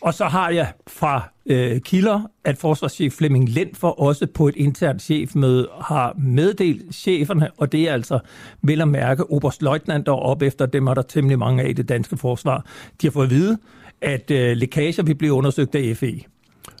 Og 0.00 0.14
så 0.14 0.24
har 0.24 0.50
jeg 0.50 0.72
fra 0.86 1.28
øh, 1.46 1.80
kilder, 1.80 2.30
at 2.44 2.58
forsvarschef 2.58 3.12
Flemming 3.12 3.48
Lindfor 3.48 4.00
også 4.00 4.26
på 4.34 4.48
et 4.48 4.56
internt 4.56 5.02
chefmøde 5.02 5.68
har 5.80 6.14
meddelt 6.18 6.94
cheferne, 6.94 7.50
og 7.58 7.72
det 7.72 7.88
er 7.88 7.92
altså 7.92 8.18
vel 8.62 8.80
at 8.80 8.88
mærke 8.88 9.30
oberstløjtnant 9.30 10.08
op 10.08 10.42
efter 10.42 10.66
dem 10.66 10.86
er 10.86 10.94
der 10.94 11.02
temmelig 11.02 11.38
mange 11.38 11.62
af 11.62 11.68
i 11.68 11.72
det 11.72 11.88
danske 11.88 12.16
forsvar. 12.16 12.66
De 13.00 13.06
har 13.06 13.12
fået 13.12 13.24
at 13.24 13.30
vide, 13.30 13.58
at 14.00 14.30
øh, 14.30 14.56
lækager 14.56 15.02
vil 15.02 15.14
blive 15.14 15.32
undersøgt 15.32 15.74
af 15.74 15.96
FE. 15.96 16.20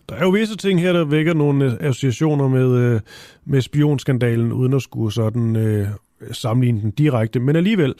Der 0.08 0.14
er 0.16 0.20
jo 0.20 0.30
visse 0.30 0.56
ting 0.56 0.80
her, 0.80 0.92
der 0.92 1.04
vækker 1.04 1.34
nogle 1.34 1.64
øh, 1.64 1.72
associationer 1.80 2.48
med, 2.48 2.76
øh, 2.76 3.00
med 3.44 3.60
spionskandalen, 3.60 4.52
uden 4.52 4.72
at 4.72 4.82
skulle 4.82 5.12
sådan 5.12 5.56
øh, 5.56 5.88
sammenligne 6.32 6.80
den 6.80 6.90
direkte. 6.90 7.40
Men 7.40 7.56
alligevel, 7.56 7.94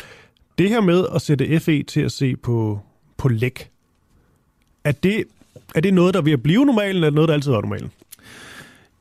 det 0.58 0.68
her 0.68 0.80
med 0.80 1.04
at 1.14 1.22
sætte 1.22 1.60
FE 1.60 1.82
til 1.82 2.00
at 2.00 2.12
se 2.12 2.36
på, 2.36 2.80
på 3.16 3.28
læk, 3.28 3.70
er 4.84 4.92
det, 4.92 5.24
er 5.74 5.80
det 5.80 5.94
noget, 5.94 6.14
der 6.14 6.20
vil 6.20 6.38
blive 6.38 6.64
normalen, 6.64 6.96
eller 6.96 7.10
noget, 7.10 7.28
der 7.28 7.34
altid 7.34 7.50
var 7.50 7.60
normalen? 7.60 7.90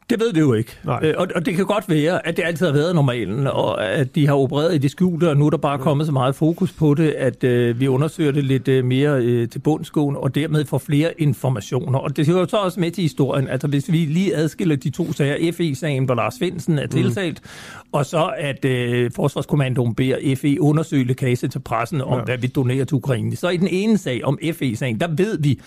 Det 0.09 0.19
ved 0.19 0.33
vi 0.33 0.39
jo 0.39 0.53
ikke. 0.53 0.77
Nej. 0.83 1.13
Og, 1.17 1.27
og 1.35 1.45
det 1.45 1.55
kan 1.55 1.65
godt 1.65 1.89
være, 1.89 2.27
at 2.27 2.37
det 2.37 2.43
altid 2.45 2.65
har 2.65 2.73
været 2.73 2.95
normalen, 2.95 3.47
og 3.47 3.85
at 3.85 4.15
de 4.15 4.27
har 4.27 4.33
opereret 4.33 4.75
i 4.75 4.77
det 4.77 4.91
skjulte, 4.91 5.29
og 5.29 5.37
nu 5.37 5.45
er 5.45 5.49
der 5.49 5.57
bare 5.57 5.77
kommet 5.77 6.05
så 6.05 6.11
meget 6.11 6.35
fokus 6.35 6.71
på 6.71 6.93
det, 6.93 7.09
at 7.09 7.43
øh, 7.43 7.79
vi 7.79 7.87
undersøger 7.87 8.31
det 8.31 8.43
lidt 8.43 8.67
øh, 8.67 8.85
mere 8.85 9.21
øh, 9.21 9.49
til 9.49 9.59
bundskoen, 9.59 10.15
og 10.15 10.35
dermed 10.35 10.65
får 10.65 10.77
flere 10.77 11.21
informationer. 11.21 11.99
Og 11.99 12.17
det 12.17 12.27
hører 12.27 12.45
så 12.47 12.57
også 12.57 12.79
med 12.79 12.91
til 12.91 13.01
historien. 13.01 13.47
Altså 13.47 13.67
hvis 13.67 13.91
vi 13.91 13.97
lige 13.97 14.35
adskiller 14.35 14.75
de 14.75 14.89
to 14.89 15.13
sager, 15.13 15.51
FE-sagen, 15.51 16.05
hvor 16.05 16.15
Lars 16.15 16.33
Svendsen 16.33 16.79
er 16.79 16.83
mm. 16.83 16.89
tiltalt, 16.89 17.41
mm. 17.43 17.79
og 17.91 18.05
så 18.05 18.31
at 18.37 18.65
øh, 18.65 19.11
Forsvarskommandoen 19.15 19.95
beder 19.95 20.35
FE 20.35 20.61
undersøge 20.61 21.03
lækage 21.03 21.35
til 21.35 21.59
pressen 21.59 22.01
om, 22.01 22.17
ja. 22.17 22.23
hvad 22.23 22.37
vi 22.37 22.47
donerer 22.47 22.85
til 22.85 22.95
Ukraine. 22.95 23.35
Så 23.35 23.49
i 23.49 23.57
den 23.57 23.67
ene 23.67 23.97
sag 23.97 24.25
om 24.25 24.39
FE-sagen, 24.53 24.99
der 24.99 25.07
ved 25.07 25.39
vi, 25.41 25.59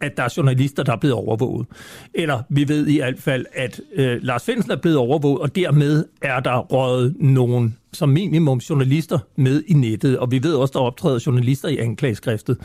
at 0.00 0.16
der 0.16 0.22
er 0.22 0.34
journalister, 0.36 0.82
der 0.82 0.92
er 0.92 0.96
blevet 0.96 1.16
overvåget. 1.16 1.66
Eller 2.14 2.42
vi 2.48 2.68
ved 2.68 2.86
i 2.86 2.96
hvert 2.96 3.18
fald, 3.18 3.46
at 3.52 3.80
øh, 3.94 4.22
Lars 4.22 4.44
Finsen 4.44 4.70
er 4.70 4.76
blevet 4.76 4.98
overvåget, 4.98 5.40
og 5.40 5.56
dermed 5.56 6.04
er 6.22 6.40
der 6.40 6.58
røget 6.58 7.16
nogen 7.20 7.76
som 7.92 8.08
minimum 8.08 8.58
journalister 8.58 9.18
med 9.36 9.62
i 9.66 9.74
nettet. 9.74 10.18
Og 10.18 10.30
vi 10.30 10.42
ved 10.42 10.54
også, 10.54 10.72
der 10.72 10.80
optræder 10.80 11.22
journalister 11.26 11.68
i 11.68 11.78
anklageskriftet. 11.78 12.58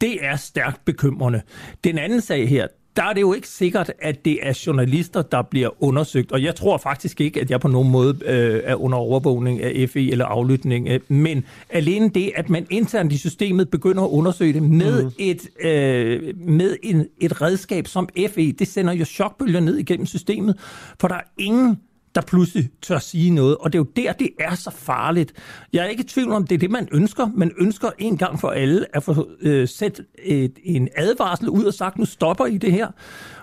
Det 0.00 0.24
er 0.24 0.36
stærkt 0.36 0.84
bekymrende. 0.84 1.42
Den 1.84 1.98
anden 1.98 2.20
sag 2.20 2.48
her, 2.48 2.66
der 2.98 3.04
er 3.04 3.12
det 3.12 3.20
jo 3.20 3.32
ikke 3.32 3.48
sikkert, 3.48 3.92
at 3.98 4.24
det 4.24 4.38
er 4.42 4.62
journalister, 4.66 5.22
der 5.22 5.42
bliver 5.42 5.82
undersøgt. 5.82 6.32
Og 6.32 6.42
jeg 6.42 6.54
tror 6.54 6.76
faktisk 6.76 7.20
ikke, 7.20 7.40
at 7.40 7.50
jeg 7.50 7.60
på 7.60 7.68
nogen 7.68 7.90
måde 7.90 8.18
øh, 8.24 8.60
er 8.64 8.74
under 8.74 8.98
overvågning 8.98 9.62
af 9.62 9.88
FE 9.90 10.10
eller 10.10 10.24
aflytning. 10.24 10.88
Øh, 10.88 11.00
men 11.08 11.44
alene 11.70 12.08
det, 12.08 12.32
at 12.36 12.50
man 12.50 12.66
internt 12.70 13.12
i 13.12 13.18
systemet 13.18 13.70
begynder 13.70 14.02
at 14.02 14.08
undersøge 14.08 14.52
det 14.52 14.62
med, 14.62 15.04
mm. 15.04 15.10
et, 15.18 15.48
øh, 15.60 16.34
med 16.36 16.76
en, 16.82 17.06
et 17.20 17.42
redskab 17.42 17.86
som 17.86 18.08
FE, 18.34 18.52
det 18.52 18.68
sender 18.68 18.92
jo 18.92 19.04
chokbølger 19.04 19.60
ned 19.60 19.76
igennem 19.76 20.06
systemet. 20.06 20.58
For 21.00 21.08
der 21.08 21.14
er 21.14 21.28
ingen 21.38 21.78
der 22.14 22.20
pludselig 22.20 22.70
tør 22.82 22.98
sige 22.98 23.30
noget. 23.30 23.56
Og 23.56 23.72
det 23.72 23.78
er 23.78 23.82
jo 23.82 23.90
der, 23.96 24.12
det 24.12 24.30
er 24.40 24.54
så 24.54 24.70
farligt. 24.70 25.32
Jeg 25.72 25.84
er 25.84 25.88
ikke 25.88 26.02
i 26.02 26.06
tvivl 26.06 26.32
om, 26.32 26.46
det 26.46 26.54
er 26.54 26.58
det, 26.58 26.70
man 26.70 26.88
ønsker. 26.92 27.30
Man 27.34 27.52
ønsker 27.58 27.90
en 27.98 28.16
gang 28.16 28.40
for 28.40 28.48
alle 28.48 28.96
at 28.96 29.02
få 29.02 29.28
øh, 29.40 29.68
sat 29.68 30.00
et, 30.24 30.58
en 30.64 30.88
advarsel 30.96 31.48
ud 31.48 31.64
og 31.64 31.74
sagt, 31.74 31.98
nu 31.98 32.04
stopper 32.04 32.46
I 32.46 32.58
det 32.58 32.72
her. 32.72 32.88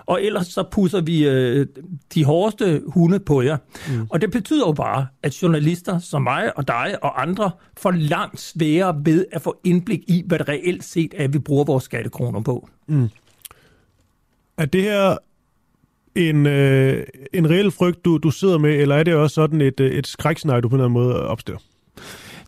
Og 0.06 0.22
ellers 0.22 0.46
så 0.46 0.62
pusser 0.70 1.00
vi 1.00 1.28
øh, 1.28 1.66
de 2.14 2.24
hårdeste 2.24 2.82
hunde 2.86 3.20
på 3.20 3.42
jer. 3.42 3.56
Mm. 3.88 4.06
Og 4.10 4.20
det 4.20 4.30
betyder 4.30 4.66
jo 4.66 4.72
bare, 4.72 5.06
at 5.22 5.42
journalister 5.42 5.98
som 5.98 6.22
mig 6.22 6.58
og 6.58 6.68
dig 6.68 6.98
og 7.02 7.22
andre 7.22 7.50
får 7.76 7.90
langt 7.90 8.40
sværere 8.40 9.00
ved 9.04 9.26
at 9.32 9.42
få 9.42 9.56
indblik 9.64 10.00
i, 10.08 10.22
hvad 10.26 10.38
det 10.38 10.48
reelt 10.48 10.84
set 10.84 11.14
er, 11.16 11.28
vi 11.28 11.38
bruger 11.38 11.64
vores 11.64 11.84
skattekroner 11.84 12.40
på. 12.40 12.68
Mm. 12.86 13.08
Er 14.58 14.64
det 14.64 14.82
her 14.82 15.16
en, 16.16 16.46
øh, 16.46 17.02
en 17.32 17.50
reel 17.50 17.70
frygt, 17.70 18.04
du, 18.04 18.16
du 18.16 18.30
sidder 18.30 18.58
med, 18.58 18.70
eller 18.74 18.96
er 18.96 19.02
det 19.02 19.14
også 19.14 19.34
sådan 19.34 19.60
et, 19.60 19.80
øh, 19.80 19.90
et 19.90 20.06
skrækscenarie, 20.06 20.60
du 20.60 20.68
på 20.68 20.76
en 20.76 20.80
eller 20.80 20.88
anden 20.88 21.02
måde 21.02 21.26
opstiller? 21.26 21.60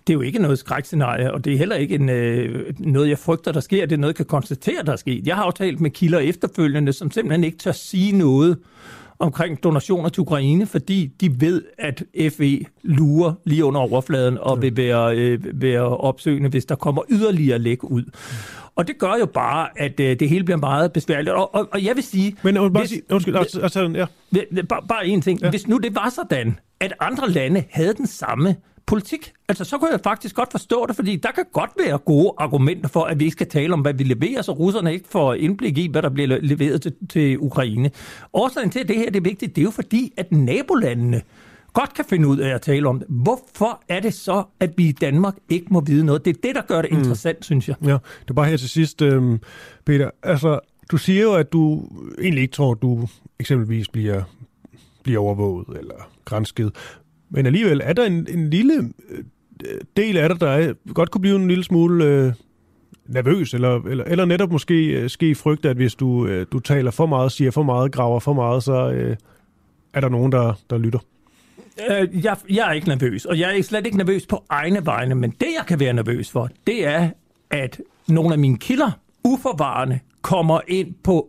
Det 0.06 0.12
er 0.12 0.14
jo 0.14 0.20
ikke 0.20 0.38
noget 0.38 0.58
skrækscenarie, 0.58 1.32
og 1.32 1.44
det 1.44 1.52
er 1.52 1.58
heller 1.58 1.76
ikke 1.76 1.94
en, 1.94 2.08
øh, 2.08 2.74
noget, 2.78 3.08
jeg 3.08 3.18
frygter, 3.18 3.52
der 3.52 3.60
sker. 3.60 3.86
Det 3.86 3.92
er 3.92 4.00
noget, 4.00 4.12
jeg 4.12 4.16
kan 4.16 4.26
konstatere, 4.26 4.82
der 4.86 4.92
er 4.92 4.96
sket. 4.96 5.26
Jeg 5.26 5.36
har 5.36 5.44
jo 5.44 5.50
talt 5.50 5.80
med 5.80 5.90
kilder 5.90 6.18
efterfølgende, 6.18 6.92
som 6.92 7.10
simpelthen 7.10 7.44
ikke 7.44 7.58
tør 7.58 7.72
sige 7.72 8.18
noget 8.18 8.58
omkring 9.18 9.62
donationer 9.62 10.08
til 10.08 10.20
Ukraine, 10.20 10.66
fordi 10.66 11.10
de 11.20 11.40
ved, 11.40 11.62
at 11.78 12.02
FE 12.36 12.64
lurer 12.82 13.32
lige 13.44 13.64
under 13.64 13.80
overfladen 13.80 14.38
og 14.38 14.62
vil 14.62 14.76
være, 14.76 15.16
øh, 15.16 15.40
være 15.52 15.96
opsøgende, 15.96 16.48
hvis 16.48 16.64
der 16.64 16.74
kommer 16.74 17.02
yderligere 17.10 17.58
læk 17.58 17.84
ud. 17.84 18.04
Og 18.78 18.88
det 18.88 18.98
gør 18.98 19.14
jo 19.20 19.26
bare, 19.26 19.68
at 19.76 20.00
øh, 20.00 20.20
det 20.20 20.28
hele 20.28 20.44
bliver 20.44 20.58
meget 20.58 20.92
besværligt. 20.92 21.34
Og, 21.34 21.54
og, 21.54 21.68
og 21.72 21.84
jeg 21.84 21.96
vil 21.96 22.04
sige... 22.04 22.36
Men 22.42 22.54
jeg 22.54 22.72
bare 22.72 22.82
hvis, 22.82 22.90
sige, 22.90 23.02
undskyld, 23.10 23.36
altså, 23.36 23.60
altså, 23.60 24.08
ja. 24.32 24.62
bare, 24.62 24.82
bare 24.88 25.06
en 25.06 25.22
ting. 25.22 25.40
Ja. 25.40 25.50
Hvis 25.50 25.68
nu 25.68 25.78
det 25.78 25.94
var 25.94 26.08
sådan, 26.08 26.58
at 26.80 26.92
andre 27.00 27.30
lande 27.30 27.64
havde 27.70 27.94
den 27.94 28.06
samme 28.06 28.56
politik. 28.86 29.32
Altså, 29.48 29.64
så 29.64 29.78
kunne 29.78 29.90
jeg 29.90 30.00
faktisk 30.04 30.34
godt 30.34 30.50
forstå 30.50 30.86
det, 30.86 30.96
fordi 30.96 31.16
der 31.16 31.30
kan 31.30 31.44
godt 31.52 31.70
være 31.84 31.98
gode 31.98 32.32
argumenter 32.38 32.88
for, 32.88 33.04
at 33.04 33.20
vi 33.20 33.24
ikke 33.24 33.32
skal 33.32 33.48
tale 33.48 33.72
om, 33.72 33.80
hvad 33.80 33.94
vi 33.94 34.04
leverer, 34.04 34.42
så 34.42 34.52
russerne 34.52 34.92
ikke 34.92 35.08
får 35.08 35.34
indblik 35.34 35.78
i, 35.78 35.88
hvad 35.90 36.02
der 36.02 36.08
bliver 36.08 36.38
leveret 36.42 36.82
til, 36.82 36.92
til 37.08 37.38
Ukraine. 37.38 37.90
Årsagen 38.32 38.70
til, 38.70 38.80
at 38.80 38.88
det 38.88 38.96
her 38.96 39.06
det 39.06 39.16
er 39.16 39.20
vigtigt, 39.20 39.56
det 39.56 39.62
er 39.62 39.64
jo 39.64 39.70
fordi, 39.70 40.12
at 40.16 40.32
nabolandene 40.32 41.22
godt 41.72 41.94
kan 41.94 42.04
finde 42.04 42.28
ud 42.28 42.38
af 42.38 42.54
at 42.54 42.60
tale 42.60 42.88
om 42.88 42.98
det. 42.98 43.06
Hvorfor 43.10 43.82
er 43.88 44.00
det 44.00 44.14
så, 44.14 44.44
at 44.60 44.70
vi 44.76 44.88
i 44.88 44.92
Danmark 44.92 45.34
ikke 45.48 45.66
må 45.70 45.80
vide 45.80 46.04
noget? 46.04 46.24
Det 46.24 46.36
er 46.36 46.40
det, 46.42 46.54
der 46.54 46.62
gør 46.62 46.82
det 46.82 46.92
mm. 46.92 46.98
interessant, 46.98 47.38
mm. 47.38 47.42
synes 47.42 47.68
jeg. 47.68 47.76
Ja, 47.82 47.92
det 48.22 48.30
er 48.30 48.34
bare 48.34 48.46
her 48.46 48.56
til 48.56 48.68
sidst, 48.68 49.02
øhm, 49.02 49.40
Peter. 49.84 50.10
Altså, 50.22 50.60
du 50.90 50.96
siger 50.96 51.22
jo, 51.22 51.34
at 51.34 51.52
du 51.52 51.88
egentlig 52.22 52.42
ikke 52.42 52.52
tror, 52.52 52.72
at 52.72 52.82
du 52.82 53.08
eksempelvis 53.40 53.88
bliver, 53.88 54.22
bliver 55.02 55.20
overvåget 55.20 55.78
eller 55.78 56.10
grænsket. 56.24 56.72
Men 57.30 57.46
alligevel 57.46 57.80
er 57.84 57.92
der 57.92 58.04
en, 58.04 58.26
en 58.30 58.50
lille 58.50 58.92
øh, 59.10 59.24
del 59.96 60.16
af 60.16 60.28
dig, 60.28 60.40
der 60.40 60.50
er, 60.50 60.92
godt 60.94 61.10
kunne 61.10 61.20
blive 61.20 61.36
en 61.36 61.48
lille 61.48 61.64
smule 61.64 62.04
øh, 62.04 62.32
nervøs, 63.06 63.54
eller, 63.54 63.82
eller, 63.82 64.04
eller 64.04 64.24
netop 64.24 64.52
måske 64.52 64.86
øh, 64.86 65.10
ske 65.10 65.34
frygt, 65.34 65.64
at 65.64 65.76
hvis 65.76 65.94
du, 65.94 66.26
øh, 66.26 66.46
du 66.52 66.58
taler 66.58 66.90
for 66.90 67.06
meget, 67.06 67.32
siger 67.32 67.50
for 67.50 67.62
meget, 67.62 67.92
graver 67.92 68.20
for 68.20 68.32
meget, 68.32 68.62
så 68.62 68.90
øh, 68.90 69.16
er 69.94 70.00
der 70.00 70.08
nogen, 70.08 70.32
der, 70.32 70.52
der 70.70 70.78
lytter. 70.78 70.98
Øh, 71.90 72.24
jeg, 72.24 72.36
jeg 72.50 72.68
er 72.68 72.72
ikke 72.72 72.88
nervøs, 72.88 73.24
og 73.24 73.38
jeg 73.38 73.58
er 73.58 73.62
slet 73.62 73.86
ikke 73.86 73.98
nervøs 73.98 74.26
på 74.26 74.44
egne 74.48 74.86
vegne, 74.86 75.14
men 75.14 75.30
det, 75.30 75.48
jeg 75.58 75.66
kan 75.66 75.80
være 75.80 75.92
nervøs 75.92 76.30
for, 76.30 76.48
det 76.66 76.86
er, 76.86 77.10
at 77.50 77.80
nogle 78.08 78.32
af 78.32 78.38
mine 78.38 78.58
kilder 78.58 78.90
uforvarende 79.24 79.98
kommer 80.22 80.60
ind 80.68 80.94
på 81.04 81.28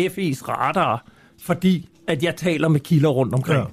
FE's 0.00 0.48
radar, 0.48 1.06
fordi 1.40 1.88
at 2.06 2.22
jeg 2.22 2.36
taler 2.36 2.68
med 2.68 2.80
kilder 2.80 3.08
rundt 3.08 3.34
omkring. 3.34 3.60
Ja. 3.60 3.66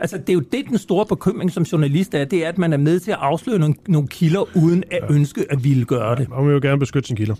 Altså, 0.00 0.18
det 0.18 0.28
er 0.28 0.32
jo 0.32 0.40
det, 0.40 0.66
den 0.68 0.78
store 0.78 1.06
bekymring 1.06 1.52
som 1.52 1.62
journalist 1.62 2.14
er, 2.14 2.24
det 2.24 2.44
er, 2.44 2.48
at 2.48 2.58
man 2.58 2.72
er 2.72 2.76
med 2.76 3.00
til 3.00 3.10
at 3.10 3.18
afsløre 3.20 3.58
nogle, 3.58 3.74
nogle 3.88 4.08
kilder, 4.08 4.56
uden 4.56 4.84
at 4.90 5.00
ja. 5.08 5.14
ønske 5.14 5.44
at 5.50 5.64
ville 5.64 5.84
gøre 5.84 6.16
det. 6.16 6.28
Man 6.28 6.46
vil 6.46 6.52
jo 6.52 6.60
gerne 6.62 6.78
beskytte 6.78 7.06
sine 7.06 7.16
kilder. 7.16 7.34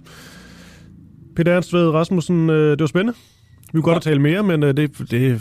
Peter 1.36 1.52
Ernst 1.52 1.73
Ved 1.73 1.90
Rasmussen, 1.90 2.51
øh, 2.51 2.70
det 2.70 2.81
var 2.81 2.86
spændende. 2.86 3.19
Vi 3.73 3.81
kunne 3.81 3.82
godt 3.82 4.05
have 4.05 4.12
talt 4.12 4.20
mere, 4.20 4.43
men 4.43 4.62
øh, 4.62 4.77
det... 4.77 5.10
det 5.10 5.40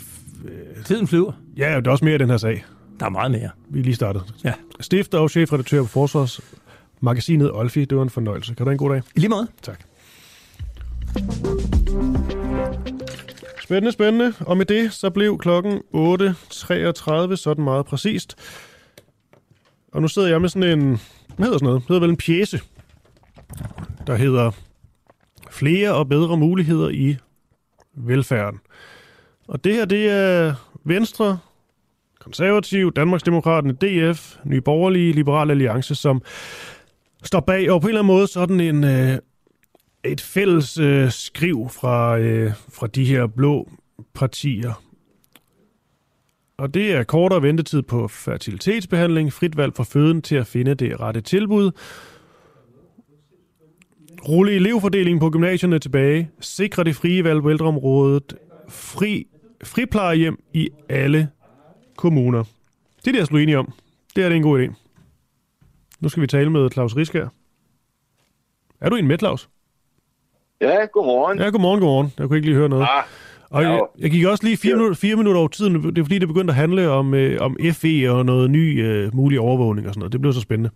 Tiden 0.85 1.07
flyver. 1.07 1.31
Ja, 1.57 1.77
det 1.77 1.87
er 1.87 1.91
også 1.91 2.05
mere 2.05 2.15
i 2.15 2.17
den 2.17 2.29
her 2.29 2.37
sag. 2.37 2.63
Der 3.01 3.07
er 3.07 3.11
meget 3.11 3.31
mere. 3.31 3.49
Vi 3.69 3.79
er 3.79 3.83
lige 3.83 3.95
startet. 3.95 4.33
Ja. 4.43 4.53
Stifter 4.79 5.19
og 5.19 5.29
chefredaktør 5.29 5.81
på 5.81 5.87
Forsvarsmagasinet 5.87 7.51
Olfi. 7.51 7.85
Det 7.85 7.97
var 7.97 8.03
en 8.03 8.09
fornøjelse. 8.09 8.53
Kan 8.55 8.65
du 8.65 8.69
have 8.69 8.71
en 8.71 8.77
god 8.77 8.89
dag? 8.89 9.01
I 9.15 9.19
lige 9.19 9.29
måde. 9.29 9.47
Tak. 9.61 9.83
Spændende, 13.61 13.91
spændende. 13.91 14.33
Og 14.39 14.57
med 14.57 14.65
det, 14.65 14.93
så 14.93 15.09
blev 15.09 15.37
klokken 15.37 15.81
8.33, 15.95 17.35
sådan 17.35 17.63
meget 17.63 17.85
præcist. 17.85 18.35
Og 19.91 20.01
nu 20.01 20.07
sidder 20.07 20.27
jeg 20.27 20.41
med 20.41 20.49
sådan 20.49 20.79
en, 20.79 20.87
hvad 21.35 21.45
hedder 21.45 21.57
sådan 21.57 21.65
noget? 21.65 21.81
Det 21.81 21.87
hedder 21.87 22.01
vel 22.01 22.09
en 22.09 22.17
pjæse, 22.17 22.61
der 24.07 24.15
hedder 24.15 24.51
Flere 25.49 25.93
og 25.93 26.09
bedre 26.09 26.37
muligheder 26.37 26.89
i 26.89 27.17
velfærden. 27.93 28.59
Og 29.47 29.63
det 29.63 29.73
her, 29.73 29.85
det 29.85 30.09
er 30.09 30.55
Venstre, 30.83 31.39
Konservativ, 32.23 32.91
Danmarksdemokraterne, 32.91 33.73
DF, 33.73 34.35
Nye 34.43 34.61
Borgerlige, 34.61 35.13
Liberal 35.13 35.51
Alliance, 35.51 35.95
som 35.95 36.21
står 37.23 37.39
bag, 37.39 37.71
og 37.71 37.81
på 37.81 37.87
en 37.87 37.89
eller 37.89 38.01
anden 38.01 38.15
måde 38.15 38.27
sådan 38.27 38.59
en, 38.59 38.83
øh, 38.83 39.17
et 40.03 40.21
fælles 40.21 40.77
øh, 40.77 41.11
skriv 41.11 41.69
fra, 41.69 42.17
øh, 42.17 42.51
fra 42.73 42.87
de 42.87 43.05
her 43.05 43.27
blå 43.27 43.69
partier. 44.13 44.83
Og 46.57 46.73
det 46.73 46.91
er 46.91 47.03
kortere 47.03 47.41
ventetid 47.41 47.81
på 47.81 48.07
fertilitetsbehandling, 48.07 49.33
frit 49.33 49.57
valg 49.57 49.75
for 49.75 49.83
føden 49.83 50.21
til 50.21 50.35
at 50.35 50.47
finde 50.47 50.75
det 50.75 50.99
rette 50.99 51.21
tilbud, 51.21 51.71
rulle 54.27 54.51
elevfordelingen 54.51 55.19
på 55.19 55.29
gymnasierne 55.29 55.79
tilbage, 55.79 56.29
sikre 56.39 56.83
det 56.83 56.95
frie 56.95 57.23
valg 57.23 57.41
på 57.41 57.49
ældreområdet, 57.51 58.35
fri, 58.69 59.27
friplejehjem 59.63 60.37
i 60.53 60.69
alle 60.89 61.29
kommuner. 62.01 62.43
Det 62.97 63.07
er 63.07 63.11
det, 63.11 63.19
jeg 63.19 63.27
slog 63.27 63.41
enige 63.41 63.59
om. 63.59 63.73
Det 64.15 64.23
er 64.23 64.29
det 64.29 64.35
en 64.35 64.43
god 64.43 64.59
idé. 64.59 64.73
Nu 65.99 66.09
skal 66.09 66.21
vi 66.21 66.27
tale 66.27 66.49
med 66.49 66.69
Claus 66.69 66.95
Riskær. 66.95 67.27
Er 68.81 68.89
du 68.89 68.95
en 68.95 69.07
med, 69.07 69.17
Claus? 69.17 69.49
Ja, 70.61 70.85
godmorgen. 70.85 71.39
Ja, 71.39 71.49
godmorgen, 71.49 71.79
godmorgen. 71.79 72.13
Jeg 72.19 72.27
kunne 72.27 72.37
ikke 72.37 72.47
lige 72.47 72.57
høre 72.57 72.69
noget. 72.69 72.83
Ah, 72.83 73.03
og 73.49 73.63
jeg, 73.63 73.81
jeg 73.99 74.11
gik 74.11 74.25
også 74.25 74.43
lige 74.43 74.57
fire, 74.57 74.75
minutter, 74.75 74.95
fire 74.95 75.15
minutter 75.15 75.39
over 75.39 75.47
tiden. 75.47 75.83
Det 75.83 75.97
er 75.97 76.03
fordi, 76.03 76.19
det 76.19 76.27
begyndte 76.27 76.51
at 76.51 76.55
handle 76.55 76.89
om, 76.89 77.13
øh, 77.13 77.41
om 77.41 77.57
FE 77.73 78.11
og 78.11 78.25
noget 78.25 78.49
ny 78.49 78.85
øh, 78.85 79.15
mulig 79.15 79.39
overvågning 79.39 79.87
og 79.87 79.93
sådan 79.93 79.99
noget. 79.99 80.13
Det 80.13 80.21
blev 80.21 80.33
så 80.33 80.41
spændende. 80.41 80.69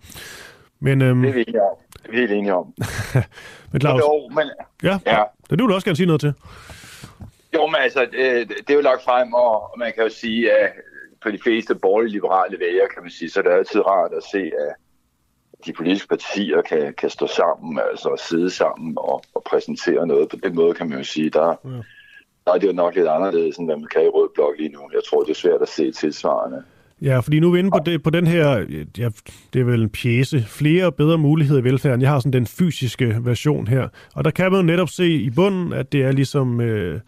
Men, 0.80 1.02
øhm, 1.02 1.22
det 1.22 1.30
er 1.30 1.34
vi 1.34 1.44
enige 1.48 1.62
om. 1.62 1.78
Det 1.94 2.08
er 2.08 2.12
vi 2.12 2.18
helt 2.18 2.32
enige 2.32 2.54
om. 2.56 2.74
men 3.72 3.82
Claus, 3.82 4.02
jo, 4.02 4.30
men, 4.36 4.48
ja, 4.84 5.00
ja. 5.06 5.24
det 5.50 5.52
vil 5.52 5.60
du 5.60 5.74
også 5.74 5.86
gerne 5.86 5.96
sige 5.96 6.08
noget 6.08 6.22
til. 6.22 6.34
Jo, 7.54 7.68
men 7.68 7.76
altså, 7.80 8.00
det, 8.12 8.50
det 8.50 8.70
er 8.70 8.74
jo 8.74 8.82
lagt 8.82 9.04
frem, 9.04 9.34
og 9.34 9.76
man 9.78 9.92
kan 9.96 10.04
jo 10.04 10.10
sige, 10.10 10.52
at 10.52 10.72
på 11.26 11.32
de 11.32 11.44
fleste 11.46 11.76
borgerlige 11.76 12.14
liberale 12.14 12.60
vælgere, 12.60 12.88
kan 12.94 13.04
man 13.04 13.12
sige, 13.12 13.30
så 13.30 13.40
er 13.40 13.44
det 13.44 13.52
altid 13.52 13.82
rart 13.88 14.12
at 14.20 14.24
se, 14.32 14.42
at 14.66 14.72
de 15.66 15.74
politiske 15.74 16.08
partier 16.08 16.62
kan, 16.62 16.94
kan 16.98 17.10
stå 17.10 17.28
sammen, 17.28 17.80
altså 17.90 18.10
sidde 18.30 18.50
sammen 18.50 18.94
og, 18.98 19.24
og 19.36 19.42
præsentere 19.50 20.08
noget. 20.08 20.30
På 20.30 20.36
den 20.44 20.56
måde 20.56 20.74
kan 20.74 20.90
man 20.90 20.98
jo 20.98 21.04
sige, 21.04 21.30
der, 21.30 21.48
ja. 21.48 21.82
der 22.46 22.52
er 22.54 22.58
det 22.58 22.68
jo 22.68 22.74
nok 22.74 22.96
lidt 22.96 23.08
anderledes, 23.08 23.58
end 23.58 23.68
hvad 23.68 23.78
man 23.78 23.88
kan 23.94 24.04
i 24.06 24.08
Rød 24.08 24.30
Blok 24.36 24.54
lige 24.58 24.70
nu. 24.70 24.80
Jeg 24.94 25.02
tror, 25.10 25.24
det 25.24 25.30
er 25.30 25.36
svært 25.36 25.62
at 25.62 25.70
se 25.70 25.92
tilsvarende. 25.92 26.64
Ja, 27.02 27.20
fordi 27.20 27.40
nu 27.40 27.48
er 27.48 27.54
vi 27.54 27.60
inde 27.60 27.72
på, 27.72 27.80
det, 27.86 28.04
på 28.04 28.10
den 28.10 28.28
her, 28.28 28.50
ja, 28.98 29.10
det 29.54 29.62
er 29.62 29.64
vel 29.64 29.82
en 29.82 29.90
pjæse, 29.90 30.44
flere 30.48 30.86
og 30.86 30.96
bedre 30.96 31.18
muligheder 31.18 31.62
i 31.62 31.64
velfærden. 31.64 32.02
Jeg 32.02 32.10
har 32.10 32.20
sådan 32.20 32.34
den 32.34 32.46
fysiske 32.46 33.18
version 33.22 33.68
her, 33.68 33.88
og 34.16 34.24
der 34.24 34.32
kan 34.32 34.52
man 34.52 34.62
jo 34.62 34.66
netop 34.66 34.90
se 34.90 35.10
i 35.10 35.30
bunden, 35.30 35.74
at 35.74 35.92
det 35.92 36.04
er 36.04 36.12
ligesom 36.12 36.62
øh, 36.62 37.00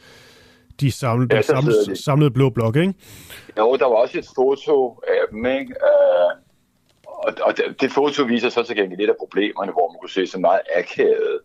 de 0.79 0.91
samlede, 0.91 1.35
ja, 1.35 1.41
samlede, 1.41 1.85
de. 1.85 2.03
samlede 2.03 2.31
blå 2.31 2.49
blok, 2.49 2.75
ikke? 2.75 2.93
Jo, 3.57 3.75
der 3.75 3.85
var 3.85 3.95
også 3.95 4.19
et 4.19 4.27
foto 4.35 5.03
af 5.07 5.21
dem, 5.31 5.45
ikke? 5.45 5.75
Uh, 5.81 6.37
og, 7.03 7.33
og 7.41 7.57
det, 7.57 7.81
det 7.81 7.91
foto 7.91 8.23
viser 8.23 8.49
så 8.49 8.63
til 8.63 8.75
gengæld 8.75 8.99
lidt 8.99 9.09
af 9.09 9.15
problemerne, 9.19 9.71
hvor 9.71 9.91
man 9.91 9.99
kunne 9.99 10.09
se 10.09 10.27
så 10.27 10.39
meget 10.39 10.61
akavet, 10.75 11.39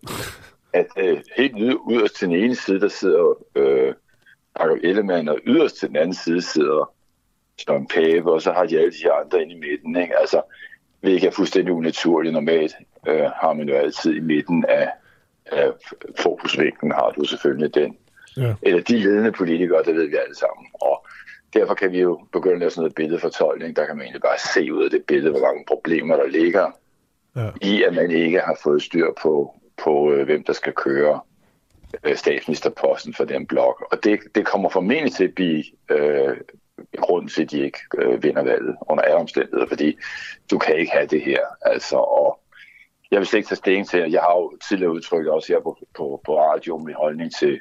at 0.73 0.87
uh, 0.97 1.19
helt 1.37 1.57
yderst 1.91 2.17
til 2.17 2.29
den 2.29 2.37
ene 2.37 2.55
side, 2.55 2.81
der 2.81 2.89
sidder 2.89 3.25
uh, 3.59 3.95
Jacob 4.59 4.79
Ellemann, 4.83 5.29
og 5.29 5.39
yderst 5.47 5.77
til 5.77 5.89
den 5.89 5.97
anden 5.97 6.15
side 6.15 6.43
sidder 6.43 6.93
Søren 7.61 7.87
Pape, 7.87 8.33
og 8.33 8.43
så 8.43 8.53
har 8.53 8.67
de 8.67 8.79
alle 8.79 8.93
de 8.93 9.13
andre 9.13 9.43
inde 9.43 9.55
i 9.55 9.59
midten. 9.59 9.97
Ikke? 9.97 10.19
Altså, 10.19 10.43
hvilket 11.01 11.27
er 11.27 11.31
fuldstændig 11.31 11.75
unaturligt. 11.75 12.33
Normalt 12.33 12.75
øh, 13.09 13.25
har 13.25 13.53
man 13.53 13.69
jo 13.69 13.75
altid 13.75 14.15
i 14.15 14.21
midten 14.21 14.65
af, 14.69 14.89
af 15.47 15.73
fokusvinklen, 16.19 16.93
har 16.93 17.11
du 17.11 17.25
selvfølgelig 17.25 17.75
den. 17.75 17.97
Ja. 18.37 18.55
Eller 18.63 18.83
de 18.83 18.99
ledende 18.99 19.33
politikere, 19.33 19.83
det 19.85 19.95
ved 19.95 20.07
vi 20.09 20.17
alle 20.17 20.37
sammen. 20.37 20.67
Og 20.75 21.07
derfor 21.55 21.75
kan 21.75 21.93
vi 21.93 22.01
jo 22.01 22.21
begynde 22.33 22.55
at 22.55 22.61
lave 22.61 22.71
sådan 22.71 22.81
noget 22.81 22.95
billedfortolkning. 22.95 23.77
Der 23.77 23.87
kan 23.87 23.97
man 23.97 24.05
egentlig 24.05 24.23
bare 24.23 24.39
se 24.55 24.73
ud 24.73 24.85
af 24.85 24.91
det 24.91 25.05
billede, 25.05 25.31
hvor 25.31 25.47
mange 25.47 25.65
problemer 25.69 26.17
der 26.17 26.27
ligger 26.27 26.71
ja. 27.37 27.51
i, 27.63 27.83
at 27.83 27.95
man 27.95 28.11
ikke 28.11 28.41
har 28.41 28.59
fået 28.63 28.83
styr 28.83 29.07
på, 29.23 29.61
på 29.85 30.13
øh, 30.13 30.25
hvem 30.25 30.45
der 30.45 30.53
skal 30.53 30.73
køre 30.73 31.21
øh, 32.05 32.17
statsministerposten 32.17 33.15
for 33.15 33.25
den 33.25 33.47
blok. 33.47 33.85
Og 33.93 34.05
det, 34.05 34.21
det 34.35 34.47
kommer 34.47 34.69
formentlig 34.69 35.13
til 35.13 35.25
at 35.25 35.35
blive 35.35 35.65
øh, 35.91 36.37
grunden 36.97 37.29
til, 37.29 37.43
at 37.43 37.51
de 37.51 37.61
ikke 37.65 37.79
øh, 37.99 38.23
vinder 38.23 38.43
valget 38.43 38.77
under 38.89 39.05
alle 39.05 39.17
omstændigheder, 39.17 39.67
fordi 39.67 39.97
du 40.51 40.59
kan 40.59 40.77
ikke 40.77 40.93
have 40.93 41.07
det 41.07 41.23
her. 41.23 41.41
Altså, 41.63 41.97
og 41.97 42.41
jeg 43.11 43.19
vil 43.19 43.27
slet 43.27 43.39
ikke 43.39 43.49
tage 43.49 43.57
stilling 43.57 43.89
til, 43.89 43.99
at 43.99 44.13
jeg 44.13 44.21
har 44.21 44.35
jo 44.37 44.53
tidligere 44.69 44.93
udtrykt 44.93 45.29
også 45.29 45.53
her 45.53 45.61
på, 45.61 45.79
på, 45.95 46.21
på 46.25 46.41
radio 46.41 46.79
min 46.79 46.95
holdning 46.95 47.35
til 47.35 47.61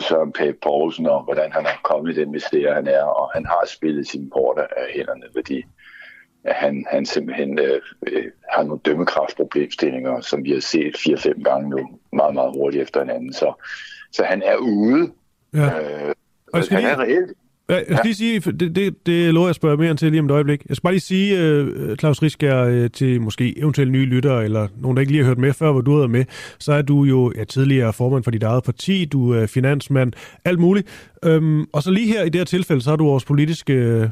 Søren 0.00 0.32
Pape 0.32 0.56
Poulsen 0.62 1.06
og 1.06 1.22
hvordan 1.24 1.52
han 1.52 1.66
er 1.66 1.80
kommet 1.84 2.16
i 2.16 2.20
den 2.20 2.30
mysterier, 2.30 2.74
han 2.74 2.86
er, 2.86 3.02
og 3.02 3.30
han 3.34 3.46
har 3.46 3.64
spillet 3.66 4.08
sine 4.08 4.30
porter 4.30 4.62
af 4.62 4.86
hænderne, 4.94 5.22
fordi 5.36 5.64
han, 6.44 6.86
han 6.90 7.06
simpelthen 7.06 7.58
øh, 7.58 7.80
øh, 8.06 8.24
har 8.52 8.62
nogle 8.62 8.80
dømmekraftproblemstillinger, 8.84 10.20
som 10.20 10.44
vi 10.44 10.52
har 10.52 10.60
set 10.60 10.96
4-5 10.96 11.42
gange 11.42 11.70
nu, 11.70 11.98
meget, 12.12 12.34
meget 12.34 12.52
hurtigt 12.52 12.82
efter 12.82 13.00
hinanden. 13.00 13.32
Så, 13.32 13.52
så 14.12 14.24
han 14.24 14.42
er 14.42 14.56
ude. 14.56 15.12
Ja. 15.54 15.64
Øh, 15.64 16.14
og 16.52 16.62
han 16.70 16.80
lige... 16.80 16.90
er 16.90 16.98
reelt 17.00 17.32
jeg 17.68 17.84
skal 17.84 17.94
ja. 17.94 18.02
lige 18.04 18.14
sige, 18.14 18.40
det, 18.40 18.76
det, 18.76 19.06
det 19.06 19.34
lover 19.34 19.46
jeg 19.46 19.50
at 19.50 19.56
spørge 19.56 19.76
mere 19.76 19.94
til 19.94 20.10
lige 20.10 20.20
om 20.20 20.26
et 20.26 20.30
øjeblik. 20.30 20.62
Jeg 20.68 20.76
skal 20.76 20.82
bare 20.82 20.92
lige 20.92 21.00
sige, 21.00 21.62
uh, 21.62 21.96
Claus 21.96 22.22
Riskær, 22.22 22.84
uh, 22.84 22.90
til 22.90 23.20
måske 23.20 23.58
eventuelt 23.58 23.92
nye 23.92 24.04
lyttere, 24.04 24.44
eller 24.44 24.68
nogen, 24.76 24.96
der 24.96 25.00
ikke 25.00 25.12
lige 25.12 25.24
har 25.24 25.28
hørt 25.28 25.38
med 25.38 25.52
før, 25.52 25.72
hvor 25.72 25.80
du 25.80 25.90
har 25.90 25.98
været 25.98 26.10
med, 26.10 26.24
så 26.58 26.72
er 26.72 26.82
du 26.82 27.04
jo 27.04 27.32
ja, 27.36 27.44
tidligere 27.44 27.92
formand 27.92 28.24
for 28.24 28.30
dit 28.30 28.42
eget 28.42 28.64
parti, 28.64 29.04
du 29.04 29.32
er 29.32 29.46
finansmand, 29.46 30.12
alt 30.44 30.58
muligt. 30.58 31.12
Um, 31.26 31.68
og 31.72 31.82
så 31.82 31.90
lige 31.90 32.12
her 32.12 32.22
i 32.22 32.28
det 32.28 32.40
her 32.40 32.44
tilfælde, 32.44 32.82
så 32.82 32.92
er 32.92 32.96
du 32.96 33.04
vores 33.04 33.24
politiske, 33.24 33.74
uh, 33.74 34.08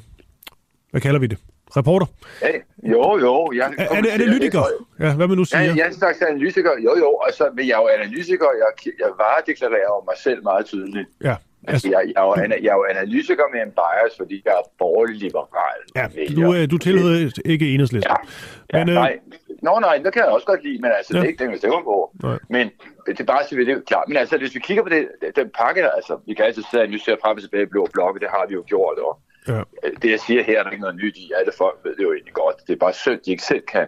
hvad 0.91 1.01
kalder 1.01 1.21
vi 1.21 1.27
det? 1.27 1.39
Reporter? 1.77 2.07
Ja, 2.43 2.49
jo, 2.93 3.19
jo. 3.19 3.53
Jeg 3.55 3.75
er, 3.79 3.97
er, 3.97 4.01
det, 4.01 4.15
er 4.15 4.19
det 4.19 4.29
lytiker? 4.29 4.63
Ja, 5.01 5.15
hvad 5.15 5.29
man 5.29 5.37
nu 5.37 5.45
siger? 5.45 5.63
Ja, 5.63 5.75
jeg 5.77 5.83
er 5.83 5.87
en 5.87 5.95
slags 5.95 6.23
analytiker. 6.23 6.71
Jo, 6.85 6.97
jo. 6.99 7.21
Altså, 7.27 7.45
men 7.57 7.69
jeg 7.69 7.75
er 7.75 7.83
jo 7.85 7.89
analytiker. 7.99 8.47
Jeg, 8.63 8.93
jeg 8.99 9.11
varedeklarerer 9.19 10.05
mig 10.05 10.17
selv 10.19 10.43
meget 10.43 10.67
tydeligt. 10.67 11.09
Ja. 11.25 11.35
Altså, 11.67 11.89
jeg, 11.89 12.03
jeg, 12.15 12.23
er 12.23 12.27
jo, 12.27 12.35
jeg 12.65 12.71
er 12.75 12.79
jo 12.81 12.87
analytiker 12.91 13.45
med 13.55 13.61
en 13.63 13.73
bias, 13.81 14.17
fordi 14.17 14.43
jeg 14.45 14.53
er 14.53 14.65
borgerlig 14.79 15.17
liberal. 15.17 15.81
Ja, 15.97 16.05
du, 16.37 16.67
du 16.73 16.79
tilhører 16.79 17.41
ikke 17.45 17.75
enhedslisten. 17.75 18.17
Ja, 18.73 18.79
ja 18.79 18.85
men, 18.85 18.89
øh... 18.89 18.95
nej. 18.95 19.19
Nå 19.63 19.79
nej, 19.81 19.97
det 20.05 20.13
kan 20.13 20.23
jeg 20.23 20.31
også 20.31 20.47
godt 20.47 20.65
lide, 20.65 20.79
men 20.81 20.91
altså, 20.97 21.11
ja. 21.13 21.19
det 21.19 21.25
er 21.25 21.29
ikke 21.29 21.45
den, 21.45 21.53
vi 21.53 21.59
stemmer 21.59 21.83
på. 21.83 22.11
Nej. 22.23 22.39
Men 22.51 22.71
det 23.07 23.21
er 23.21 23.25
bare 23.25 23.45
så 23.45 23.57
det 23.57 23.69
er 23.69 23.81
klart. 23.87 24.09
Men 24.09 24.17
altså, 24.17 24.39
hvis 24.39 24.55
vi 24.55 24.61
kigger 24.61 24.83
på 24.83 24.89
det, 24.89 25.09
den 25.37 25.51
pakke, 25.59 25.93
altså, 25.99 26.19
vi 26.27 26.35
kan 26.35 26.45
altid 26.45 26.63
sidde 26.63 26.83
og 26.83 26.87
analysere 26.87 27.17
frem 27.23 27.37
og 27.37 27.43
tilbage 27.43 27.63
i 27.63 27.67
blå 27.67 27.89
blokke, 27.93 28.21
det 28.21 28.29
har 28.31 28.47
vi 28.49 28.55
jo 28.55 28.65
gjort, 28.67 28.99
og 28.99 29.13
ja. 29.49 29.63
det 30.03 30.11
jeg 30.11 30.21
siger 30.21 30.43
her, 30.43 30.59
er 30.59 30.63
der 30.63 30.71
ikke 30.71 30.87
noget 30.87 30.97
nyt 30.97 31.17
i. 31.17 31.33
Alle 31.39 31.53
folk 31.59 31.79
ved 31.85 31.97
det 31.97 32.03
jo 32.03 32.13
egentlig 32.13 32.35
godt. 32.35 32.57
Det 32.67 32.73
er 32.73 32.77
bare 32.87 32.93
synd, 32.93 33.21
de 33.25 33.31
ikke 33.31 33.43
selv 33.43 33.63
kan 33.73 33.87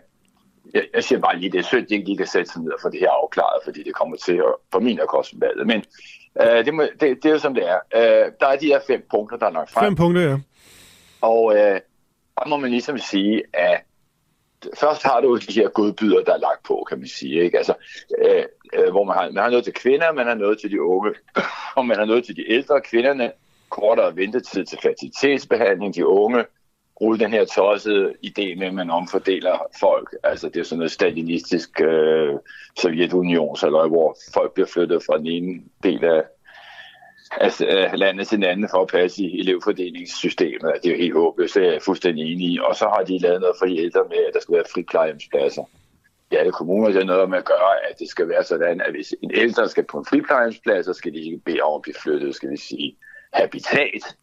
jeg, 0.75 0.85
jeg 0.95 1.05
siger 1.05 1.21
bare 1.21 1.39
lige, 1.39 1.53
det 1.53 1.59
er 1.59 1.63
synd, 1.63 1.87
de 1.87 1.95
ikke 1.95 2.17
kan 2.17 2.27
sætte 2.27 2.53
sig 2.53 2.63
ned 2.63 2.73
og 2.73 2.79
få 2.83 2.89
det 2.91 3.01
her 3.01 3.11
afklaret, 3.11 3.61
fordi 3.65 3.83
det 3.83 3.95
kommer 3.95 4.17
til 4.17 4.37
at, 4.37 4.55
for 4.73 4.81
min 4.81 5.01
at 5.01 5.09
koste 5.09 5.37
valget. 5.41 5.67
Men 5.67 5.85
Øh, 6.41 6.65
det, 6.65 6.75
må, 6.75 6.83
det, 6.83 7.01
det 7.01 7.25
er 7.25 7.33
jo 7.33 7.39
som 7.39 7.55
det 7.55 7.65
er. 7.69 7.79
Øh, 7.95 8.33
der 8.41 8.47
er 8.47 8.57
de 8.57 8.67
her 8.67 8.81
fem 8.87 9.07
punkter, 9.11 9.37
der 9.37 9.47
er 9.47 9.51
lagt 9.51 9.71
frem. 9.71 9.85
Fem 9.85 9.97
punkter, 9.97 10.23
ja. 10.23 10.39
Og 11.21 11.57
øh, 11.57 11.81
der 12.39 12.49
må 12.49 12.57
man 12.57 12.71
ligesom 12.71 12.99
sige, 12.99 13.43
at 13.53 13.83
først 14.77 15.03
har 15.03 15.21
du 15.21 15.37
de 15.37 15.53
her 15.53 15.69
godbyder, 15.69 16.25
der 16.25 16.35
er 16.35 16.39
lagt 16.39 16.63
på, 16.67 16.87
kan 16.89 16.99
man 16.99 17.09
sige. 17.09 17.43
Ikke? 17.45 17.59
Altså, 17.59 17.75
øh, 18.19 18.45
øh, 18.75 18.91
hvor 18.91 19.05
man 19.05 19.17
har, 19.17 19.31
man 19.31 19.43
har 19.43 19.51
noget 19.51 19.65
til 19.65 19.75
kvinder, 19.75 20.13
man 20.13 20.27
har 20.27 20.35
noget 20.35 20.61
til 20.61 20.71
de 20.71 20.83
unge, 20.83 21.15
og 21.77 21.87
man 21.87 21.97
har 21.97 22.05
noget 22.05 22.25
til 22.25 22.37
de 22.37 22.53
ældre. 22.53 22.81
Kvinderne 22.81 23.33
kortere 23.69 24.17
ventetid 24.17 24.65
til 24.65 24.79
fertilitetsbehandling, 24.83 25.95
de 25.95 26.07
unge 26.07 26.45
rulle 27.01 27.19
den 27.19 27.33
her 27.33 27.45
tossede 27.45 28.13
idé 28.27 28.59
med, 28.59 28.67
at 28.67 28.75
man 28.75 28.91
omfordeler 28.91 29.59
folk. 29.81 30.15
Altså 30.23 30.49
det 30.49 30.61
er 30.61 30.65
sådan 30.65 30.79
noget 30.79 30.93
stalinistisk 30.93 31.81
øh, 31.81 32.35
Sovjetunion, 32.81 33.57
hvor 33.89 34.17
folk 34.35 34.55
bliver 34.55 34.67
flyttet 34.67 35.03
fra 35.07 35.19
den 35.19 35.27
ene 35.27 35.63
del 35.83 36.05
af 36.05 36.23
altså, 37.31 37.67
øh, 37.67 37.93
landet 37.95 38.29
til 38.29 38.39
hinanden 38.39 38.69
for 38.71 38.83
at 38.83 38.89
passe 38.89 39.23
i 39.23 39.41
elevfordelingssystemet. 39.41 40.73
Det 40.83 40.89
er 40.89 40.93
jo 40.93 41.03
helt 41.03 41.15
håbløst, 41.15 41.55
det 41.55 41.67
er 41.67 41.73
jeg 41.73 41.83
fuldstændig 41.83 42.33
enig 42.33 42.47
i. 42.53 42.59
Og 42.63 42.77
så 42.77 42.85
har 42.85 43.03
de 43.03 43.19
lavet 43.19 43.41
noget 43.41 43.57
for 43.59 43.67
ældre 43.67 44.05
med, 44.09 44.19
at 44.29 44.35
der 44.35 44.41
skal 44.41 44.55
være 44.55 44.65
fri 44.75 44.83
plejehjemspladser. 44.83 45.65
Ja, 46.33 46.37
alle 46.37 46.53
kommuner 46.53 46.93
har 46.93 47.05
noget 47.05 47.31
med 47.31 47.39
at 47.39 47.45
gøre, 47.45 47.91
at 47.91 47.99
det 47.99 48.09
skal 48.09 48.29
være 48.29 48.45
sådan, 48.45 48.81
at 48.81 48.91
hvis 48.91 49.15
en 49.23 49.31
ældre 49.35 49.69
skal 49.69 49.85
på 49.85 49.99
en 49.99 50.07
friplejehjemsplads, 50.11 50.87
så 50.87 50.93
skal 50.93 51.13
de 51.13 51.19
ikke 51.19 51.39
bede 51.39 51.61
om 51.61 51.75
at 51.75 51.83
blive 51.83 51.95
flyttet, 52.03 52.35
skal 52.35 52.51
vi 52.51 52.57
sige, 52.57 52.97
habitat. 53.33 54.17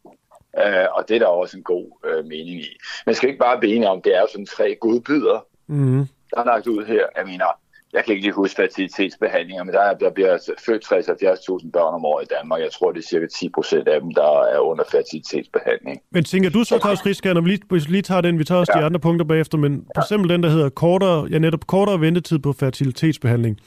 Uh, 0.57 0.98
og 0.98 1.06
det 1.07 1.15
er 1.15 1.19
der 1.19 1.27
også 1.27 1.57
en 1.57 1.64
god 1.64 1.86
uh, 2.07 2.26
mening 2.26 2.60
i. 2.61 2.77
Men 3.06 3.15
skal 3.15 3.30
ikke 3.30 3.40
bare 3.40 3.65
enige 3.65 3.90
om, 3.90 4.02
det 4.02 4.15
er 4.15 4.22
jo 4.22 4.27
sådan 4.32 4.45
tre 4.45 4.76
godbyder, 4.82 5.45
Mm. 5.68 6.07
der 6.32 6.40
er 6.41 6.45
lagt 6.45 6.68
ud 6.68 6.86
her. 6.86 7.06
Jeg 7.18 7.26
mener, 7.26 7.45
jeg 7.94 8.03
kan 8.06 8.11
ikke 8.14 8.26
lige 8.26 8.34
huske 8.34 8.56
fertilitetsbehandlinger, 8.56 9.64
men 9.64 9.73
der, 9.73 9.82
er, 9.82 9.94
der 9.94 10.10
bliver 10.10 10.32
altså 10.32 10.52
født 10.65 10.86
60-70.000 10.86 11.72
børn 11.72 11.94
om 11.94 12.06
året 12.06 12.23
i 12.23 12.27
Danmark. 12.40 12.61
Jeg 12.61 12.72
tror, 12.72 12.91
det 12.91 12.99
er 12.99 13.07
cirka 13.07 13.26
10 13.40 13.49
procent 13.49 13.88
af 13.88 14.02
dem, 14.02 14.14
der 14.14 14.44
er 14.56 14.60
under 14.60 14.84
fertilitetsbehandling. 14.91 16.02
Men 16.11 16.23
tænker 16.23 16.49
du 16.49 16.64
så, 16.64 16.80
Claus 16.80 17.06
Risker, 17.06 17.34
når 17.34 17.41
vi 17.41 17.49
lige, 17.49 17.91
lige 17.91 18.02
tager 18.02 18.22
den, 18.22 18.40
vi 18.40 18.44
tager 18.44 18.60
også 18.60 18.72
ja. 18.76 18.82
de 18.82 18.86
andre 18.86 18.99
punkter 18.99 19.26
bagefter, 19.26 19.57
men 19.57 19.86
for 19.95 20.02
eksempel 20.02 20.30
den, 20.30 20.44
der 20.44 20.49
hedder 20.49 20.69
kortere, 20.69 21.27
ja, 21.32 21.38
netop 21.38 21.68
kortere 21.68 22.02
ventetid 22.02 22.40
på 22.40 22.53
fertilitetsbehandling. 22.53 23.60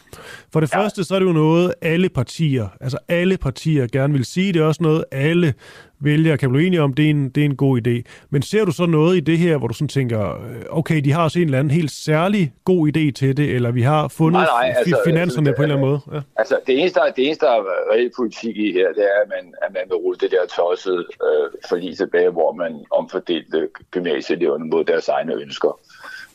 For 0.52 0.60
det 0.60 0.74
ja. 0.74 0.82
første, 0.82 1.04
så 1.04 1.14
er 1.14 1.18
det 1.18 1.26
jo 1.26 1.32
noget, 1.32 1.74
alle 1.82 2.08
partier, 2.08 2.68
altså 2.80 2.98
alle 3.08 3.36
partier 3.36 3.86
gerne 3.92 4.12
vil 4.12 4.24
sige. 4.24 4.52
Det 4.52 4.60
er 4.60 4.64
også 4.64 4.82
noget, 4.82 5.04
alle 5.12 5.54
vælgere 6.00 6.38
kan 6.38 6.50
blive 6.50 6.66
enige 6.66 6.82
om, 6.82 6.94
det 6.94 7.06
er, 7.06 7.10
en, 7.10 7.28
det 7.28 7.40
er 7.40 7.44
en 7.44 7.56
god 7.56 7.80
idé. 7.86 8.02
Men 8.30 8.42
ser 8.42 8.64
du 8.64 8.72
så 8.72 8.86
noget 8.86 9.16
i 9.16 9.20
det 9.20 9.38
her, 9.38 9.56
hvor 9.56 9.68
du 9.68 9.74
sådan 9.74 9.88
tænker, 9.88 10.30
øh, 10.30 10.62
okay, 10.70 11.00
de 11.00 11.12
har 11.12 11.24
også 11.24 11.38
en 11.38 11.44
eller 11.44 11.58
anden 11.58 11.70
helt 11.70 11.90
særlig 11.90 12.52
god 12.64 12.88
idé 12.88 13.10
til 13.10 13.36
det, 13.36 13.50
eller 13.54 13.70
vi 13.70 13.82
har 13.82 14.08
fundet 14.08 14.40
Nej, 14.40 14.68
nej, 14.68 14.74
altså, 14.76 14.96
fi- 14.96 15.08
finanserne 15.10 15.48
altså, 15.48 15.56
på 15.56 15.62
en 15.62 15.70
eller 15.70 15.76
anden 15.76 15.90
måde? 15.90 16.00
Ja. 16.12 16.20
Altså, 16.36 16.58
det 16.66 16.80
eneste, 16.80 17.00
der, 17.00 17.10
det 17.12 17.26
eneste, 17.26 17.46
der 17.46 17.52
er 17.52 17.92
reelt 17.92 18.12
politik 18.16 18.56
i 18.56 18.72
her, 18.72 18.88
det 18.92 19.04
er, 19.04 19.22
at 19.22 19.28
man, 19.28 19.54
at 19.62 19.72
man 19.72 19.82
vil 19.88 19.96
rulle 19.96 20.18
det 20.20 20.30
der 20.30 20.46
tossede 20.56 20.98
øh, 20.98 21.50
forlig 21.68 21.96
tilbage, 21.96 22.30
hvor 22.30 22.52
man 22.52 22.84
omfordelte 22.90 23.68
gymnasieeleverne 23.90 24.64
mod 24.64 24.84
deres 24.84 25.08
egne 25.08 25.34
ønsker. 25.34 25.80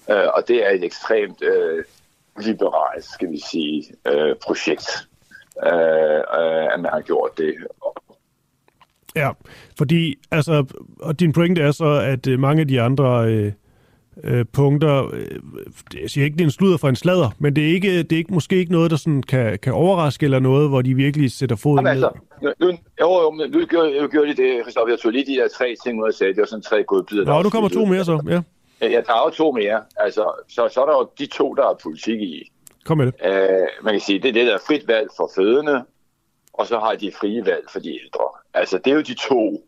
Øh, 0.09 0.27
og 0.33 0.47
det 0.47 0.65
er 0.65 0.69
et 0.69 0.83
ekstremt 0.83 1.43
øh, 1.43 1.83
liberalt, 2.39 3.05
skal 3.05 3.31
vi 3.31 3.39
sige, 3.51 3.83
øh, 4.07 4.35
projekt, 4.45 4.89
øh, 5.65 6.21
at 6.73 6.79
man 6.79 6.91
har 6.93 7.01
gjort 7.01 7.37
det. 7.37 7.53
Ja, 9.15 9.29
fordi, 9.77 10.15
altså, 10.31 10.65
og 10.99 11.19
din 11.19 11.33
pointe 11.33 11.61
er 11.61 11.71
så, 11.71 11.85
at 11.85 12.27
øh, 12.27 12.39
mange 12.39 12.61
af 12.61 12.67
de 12.67 12.81
andre 12.81 13.31
øh, 13.31 13.51
øh, 14.23 14.45
punkter, 14.53 15.09
øh, 15.13 15.39
jeg 16.01 16.09
siger 16.09 16.25
ikke, 16.25 16.35
det 16.35 16.41
er 16.41 16.45
en 16.45 16.51
sludder 16.51 16.77
for 16.77 16.89
en 16.89 16.95
sladder, 16.95 17.29
men 17.39 17.55
det 17.55 17.63
er, 17.63 17.73
ikke, 17.73 17.97
det 18.03 18.11
er 18.11 18.17
ikke, 18.17 18.33
måske 18.33 18.55
ikke 18.55 18.71
noget, 18.71 18.91
der 18.91 18.97
sådan 18.97 19.23
kan, 19.23 19.59
kan 19.59 19.73
overraske, 19.73 20.23
eller 20.23 20.39
noget, 20.39 20.69
hvor 20.69 20.81
de 20.81 20.93
virkelig 20.93 21.31
sætter 21.31 21.55
foden 21.55 21.85
Jamen, 21.85 21.97
ned. 21.99 22.03
altså, 22.03 22.19
nu, 22.41 22.53
nu, 22.59 22.77
jo, 23.01 23.21
jo, 23.21 23.31
men 23.31 23.51
nu 23.51 23.65
gjorde, 23.65 24.01
nu 24.01 24.07
gjorde 24.07 24.27
de 24.27 24.35
det, 24.35 24.61
Christoffer. 24.61 24.89
Jeg 24.91 24.99
tog 24.99 25.11
lige 25.11 25.25
de 25.25 25.41
der 25.41 25.47
tre 25.47 25.75
ting 25.83 26.03
og 26.03 26.13
sagde, 26.13 26.33
det 26.33 26.39
var 26.39 26.45
sådan 26.45 26.61
tre 26.61 26.83
godbidder. 26.83 27.25
Nå, 27.25 27.41
nu 27.41 27.49
kommer 27.49 27.69
to 27.69 27.85
mere 27.85 28.05
så, 28.05 28.23
ja. 28.29 28.41
Ja, 28.81 29.01
der 29.07 29.13
er 29.13 29.23
jo 29.25 29.29
to 29.29 29.51
mere. 29.51 29.81
Altså, 29.97 30.43
så, 30.49 30.69
så 30.73 30.81
er 30.81 30.85
der 30.85 30.93
jo 30.93 31.09
de 31.19 31.25
to, 31.25 31.53
der 31.53 31.63
er 31.63 31.73
politik 31.83 32.21
i. 32.21 32.51
Kom 32.85 32.97
med 32.97 33.05
det. 33.05 33.15
Øh, 33.25 33.67
man 33.83 33.93
kan 33.93 34.01
sige, 34.01 34.19
det 34.19 34.29
er 34.29 34.33
det, 34.33 34.47
der 34.47 34.53
er 34.53 34.63
frit 34.67 34.87
valg 34.87 35.07
for 35.17 35.31
fødende, 35.35 35.83
og 36.53 36.67
så 36.67 36.79
har 36.79 36.95
de 36.95 37.11
frie 37.19 37.45
valg 37.45 37.65
for 37.71 37.79
de 37.79 37.89
ældre. 37.89 38.27
Altså, 38.53 38.77
det 38.77 38.91
er 38.91 38.95
jo 38.95 39.01
de 39.01 39.13
to 39.13 39.67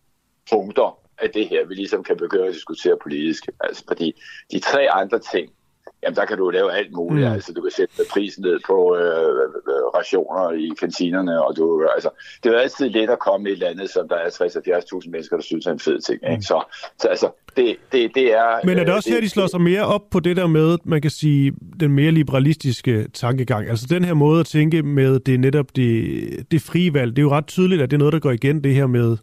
punkter 0.49 0.99
af 1.17 1.29
det 1.29 1.49
her, 1.49 1.65
vi 1.65 1.73
ligesom 1.73 2.03
kan 2.03 2.17
begynde 2.17 2.47
at 2.47 2.53
diskutere 2.53 2.97
politisk. 3.03 3.49
Altså, 3.59 3.83
fordi 3.87 4.21
de 4.51 4.59
tre 4.59 4.89
andre 4.91 5.19
ting, 5.19 5.51
jamen 6.03 6.15
der 6.15 6.25
kan 6.25 6.37
du 6.37 6.49
lave 6.49 6.73
alt 6.73 6.93
muligt. 6.93 7.25
Mm. 7.25 7.29
Mm. 7.29 7.35
Altså, 7.35 7.53
du 7.53 7.61
kan 7.61 7.71
sætte 7.71 7.93
prisen 8.13 8.43
ned 8.43 8.59
på 8.67 8.95
øh, 8.95 9.03
øh, 9.71 9.83
rationer 9.97 10.51
i 10.51 10.69
kantinerne, 10.79 11.45
og 11.45 11.57
du, 11.57 11.87
altså, 11.95 12.09
det 12.43 12.49
er 12.49 12.53
jo 12.53 12.59
altid 12.59 12.89
let 12.89 13.09
at 13.09 13.19
komme 13.19 13.49
i 13.49 13.51
et 13.51 13.57
land, 13.59 13.87
som 13.87 14.07
der 14.09 14.15
er 14.15 14.29
60-70.000 14.29 15.09
mennesker, 15.09 15.35
der 15.35 15.43
synes 15.43 15.65
er 15.65 15.71
en 15.71 15.79
fed 15.79 15.99
ting. 15.99 16.19
Ikke? 16.31 16.43
Så, 16.43 16.63
så 16.99 17.07
altså, 17.07 17.29
det, 17.57 17.75
det, 17.91 18.11
det 18.15 18.33
er... 18.33 18.65
Men 18.65 18.77
er 18.77 18.83
det 18.83 18.89
øh, 18.89 18.95
også 18.95 19.09
her, 19.09 19.21
de 19.21 19.29
slår 19.29 19.47
sig 19.47 19.61
mere 19.61 19.81
op 19.81 20.01
på 20.11 20.19
det 20.19 20.37
der 20.37 20.47
med, 20.47 20.77
man 20.83 21.01
kan 21.01 21.11
sige, 21.11 21.53
den 21.79 21.91
mere 21.91 22.11
liberalistiske 22.11 23.07
tankegang? 23.13 23.69
Altså 23.69 23.85
den 23.89 24.03
her 24.03 24.13
måde 24.13 24.39
at 24.39 24.45
tænke 24.45 24.83
med, 24.83 25.19
det 25.19 25.33
er 25.33 25.37
netop 25.37 25.75
det, 25.75 26.51
det 26.51 26.61
frie 26.61 26.93
valg. 26.93 27.11
Det 27.11 27.17
er 27.17 27.23
jo 27.23 27.31
ret 27.31 27.47
tydeligt, 27.47 27.81
at 27.81 27.91
det 27.91 27.97
er 27.97 27.99
noget, 27.99 28.13
der 28.13 28.19
går 28.19 28.31
igen, 28.31 28.63
det 28.63 28.73
her 28.73 28.87
med, 28.87 29.17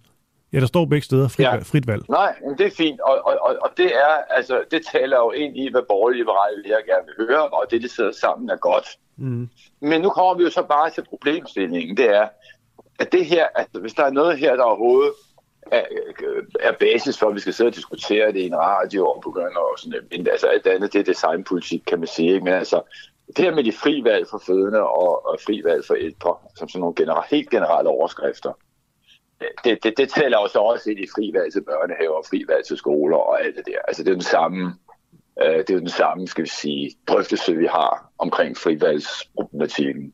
ja, 0.52 0.60
der 0.60 0.66
står 0.66 0.84
begge 0.84 1.04
steder, 1.04 1.28
frit, 1.28 1.44
Ja. 1.44 1.56
frit 1.56 1.86
valg. 1.86 2.02
Nej, 2.08 2.34
men 2.46 2.58
det 2.58 2.66
er 2.66 2.70
fint, 2.76 3.00
og, 3.00 3.14
og, 3.24 3.38
og, 3.40 3.56
og 3.62 3.70
det 3.76 3.86
er, 3.86 4.14
altså, 4.30 4.64
det 4.70 4.86
taler 4.92 5.16
jo 5.16 5.30
ind 5.30 5.56
i, 5.56 5.70
hvad 5.70 5.82
borgerlige 5.88 6.18
liberale 6.18 6.62
jeg 6.66 6.82
gerne 6.86 7.06
vil 7.06 7.26
høre, 7.26 7.48
og 7.48 7.66
det, 7.70 7.82
de 7.82 7.88
sidder 7.88 8.12
sammen, 8.12 8.50
er 8.50 8.56
godt. 8.56 8.86
Mm. 9.16 9.48
Men 9.80 10.00
nu 10.00 10.08
kommer 10.10 10.34
vi 10.34 10.42
jo 10.42 10.50
så 10.50 10.62
bare 10.62 10.90
til 10.90 11.04
problemstillingen, 11.08 11.96
det 11.96 12.08
er, 12.16 12.28
at 12.98 13.12
det 13.12 13.26
her, 13.26 13.46
at 13.54 13.66
hvis 13.80 13.92
der 13.94 14.04
er 14.04 14.10
noget 14.10 14.38
her, 14.38 14.56
der 14.56 14.62
overhovedet 14.62 15.12
er, 15.72 15.82
er 16.60 16.72
basis 16.80 17.18
for, 17.18 17.28
at 17.28 17.34
vi 17.34 17.40
skal 17.40 17.52
sidde 17.52 17.68
og 17.68 17.74
diskutere 17.74 18.32
det 18.32 18.36
i 18.40 18.46
en 18.46 18.56
radio 18.56 19.06
og 19.06 19.22
begynde 19.22 19.56
og 19.56 19.78
sådan 19.78 20.00
men 20.10 20.26
altså 20.28 20.46
alt 20.46 20.66
andet, 20.66 20.92
det 20.92 20.98
er 21.00 21.04
designpolitik, 21.04 21.82
kan 21.86 21.98
man 21.98 22.08
sige, 22.08 22.32
ikke? 22.32 22.44
men 22.44 22.52
altså, 22.54 22.82
det 23.36 23.44
her 23.44 23.54
med 23.54 23.64
de 23.64 23.72
fri 23.72 24.00
valg 24.04 24.26
for 24.30 24.42
fødende 24.46 24.82
og, 24.82 25.26
og 25.26 25.38
fri 25.46 25.62
valg 25.64 25.84
for 25.86 25.94
ældre, 25.94 26.36
som 26.56 26.68
sådan 26.68 26.80
nogle 26.80 26.94
genera- 27.00 27.26
helt 27.30 27.50
generelle 27.50 27.90
overskrifter, 27.90 28.52
det, 29.64 29.82
det, 29.82 29.94
det 29.96 30.08
tæller 30.08 30.38
jo 30.40 30.48
så 30.48 30.58
også 30.58 30.90
ind 30.90 30.98
i 30.98 31.06
frivalg 31.16 31.52
til 31.52 31.64
børnehaver, 31.64 32.16
og 32.16 32.24
frivalg 32.30 32.66
til 32.66 32.76
skoler 32.76 33.16
og 33.16 33.44
alt 33.44 33.56
det 33.56 33.66
der. 33.66 33.78
Altså 33.88 34.02
det 34.02 34.10
er 34.10 34.14
den 34.14 34.22
samme, 34.22 34.74
øh, 35.42 35.58
det 35.58 35.70
er 35.70 35.78
den 35.78 35.88
samme, 35.88 36.28
skal 36.28 36.44
vi 36.44 36.48
sige, 36.48 36.94
drøftelse, 37.08 37.56
vi 37.56 37.66
har 37.66 38.12
omkring 38.18 38.56
frivalgsproblematikken. 38.56 40.12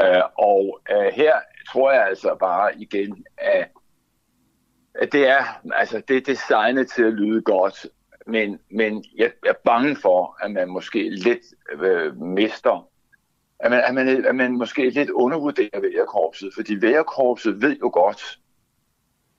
Øh, 0.00 0.22
og 0.38 0.80
øh, 0.90 1.12
her 1.12 1.34
tror 1.72 1.92
jeg 1.92 2.06
altså 2.06 2.36
bare 2.40 2.80
igen, 2.80 3.24
at, 3.38 3.68
at 4.94 5.12
det 5.12 5.28
er, 5.28 5.44
altså 5.74 6.02
det 6.08 6.16
er 6.16 6.20
designet 6.20 6.90
til 6.90 7.02
at 7.02 7.12
lyde 7.12 7.42
godt, 7.42 7.86
men, 8.26 8.58
men 8.70 9.04
jeg 9.16 9.32
er 9.46 9.52
bange 9.64 9.96
for, 9.96 10.36
at 10.44 10.50
man 10.50 10.68
måske 10.68 11.10
lidt 11.10 11.42
øh, 11.72 12.16
mister 12.20 12.88
at 13.60 13.70
man, 13.70 13.82
at, 13.84 13.94
man, 13.94 14.24
at 14.24 14.34
man 14.34 14.52
måske 14.52 14.90
lidt 14.90 15.10
undervurderer 15.10 15.80
vælgerkorpset, 15.80 16.50
fordi 16.54 16.80
vælgerkorpset 16.80 17.62
ved 17.62 17.76
jo 17.76 17.90
godt, 17.92 18.38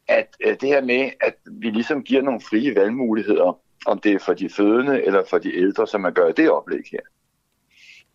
at, 0.07 0.27
øh, 0.39 0.57
det 0.61 0.69
her 0.69 0.81
med, 0.81 1.11
at 1.22 1.35
vi 1.45 1.69
ligesom 1.69 2.03
giver 2.03 2.22
nogle 2.22 2.41
frie 2.41 2.76
valgmuligheder, 2.76 3.60
om 3.85 3.99
det 3.99 4.14
er 4.14 4.19
for 4.19 4.34
de 4.34 4.49
fødende 4.49 5.03
eller 5.03 5.23
for 5.30 5.38
de 5.38 5.56
ældre, 5.56 5.88
som 5.88 6.02
man 6.02 6.14
gør 6.14 6.27
i 6.27 6.31
det 6.31 6.52
oplæg 6.52 6.84
her. 6.91 6.99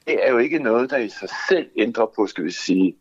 Det 0.06 0.26
er 0.26 0.30
jo 0.30 0.38
ikke 0.38 0.58
noget, 0.58 0.90
der 0.90 0.96
i 0.96 1.08
sig 1.08 1.28
selv 1.48 1.70
ændrer 1.76 2.06
på, 2.16 2.26
skal 2.26 2.44
vi 2.44 2.50
sige, 2.50 2.96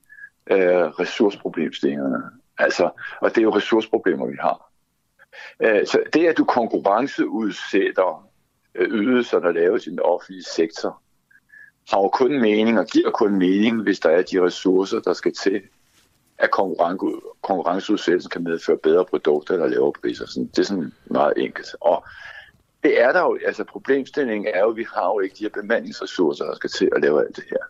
øh, 0.51 0.85
ressourceproblemstillingerne. 0.85 2.23
Altså, 2.57 2.89
og 3.21 3.29
det 3.29 3.37
er 3.37 3.41
jo 3.41 3.55
ressourceproblemer, 3.55 4.25
vi 4.25 4.37
har. 4.39 4.71
Øh, 5.59 5.87
så 5.87 6.03
det, 6.13 6.27
at 6.27 6.37
du 6.37 6.45
konkurrenceudsætter 6.45 8.29
øh, 8.75 8.87
ydelser, 8.89 9.39
der 9.39 9.51
laves 9.51 9.87
i 9.87 9.89
den 9.89 9.99
offentlige 9.99 10.43
sektor, 10.43 11.01
har 11.89 12.01
jo 12.01 12.07
kun 12.07 12.41
mening 12.41 12.79
og 12.79 12.85
giver 12.85 13.11
kun 13.11 13.35
mening, 13.35 13.81
hvis 13.81 13.99
der 13.99 14.09
er 14.09 14.21
de 14.21 14.41
ressourcer, 14.45 14.99
der 14.99 15.13
skal 15.13 15.33
til, 15.43 15.61
at 16.37 16.49
konkurren- 16.51 17.21
konkurrenceudsættelsen 17.41 18.29
kan 18.29 18.43
medføre 18.43 18.77
bedre 18.77 19.05
produkter 19.05 19.53
eller 19.53 19.67
lavere 19.67 19.93
priser. 20.01 20.25
Sådan, 20.27 20.47
det 20.47 20.59
er 20.59 20.63
sådan 20.63 20.93
meget 21.05 21.33
enkelt. 21.37 21.75
Og 21.81 22.05
det 22.83 23.01
er 23.01 23.11
der 23.11 23.21
jo, 23.21 23.37
altså 23.45 23.63
problemstillingen 23.63 24.53
er 24.53 24.59
jo, 24.59 24.69
at 24.69 24.75
vi 24.75 24.85
har 24.95 25.07
jo 25.07 25.19
ikke 25.19 25.35
de 25.39 25.43
her 25.43 25.49
bemandingsressourcer, 25.49 26.45
der 26.45 26.55
skal 26.55 26.69
til 26.69 26.89
at 26.95 27.01
lave 27.01 27.25
alt 27.25 27.35
det 27.35 27.43
her. 27.49 27.63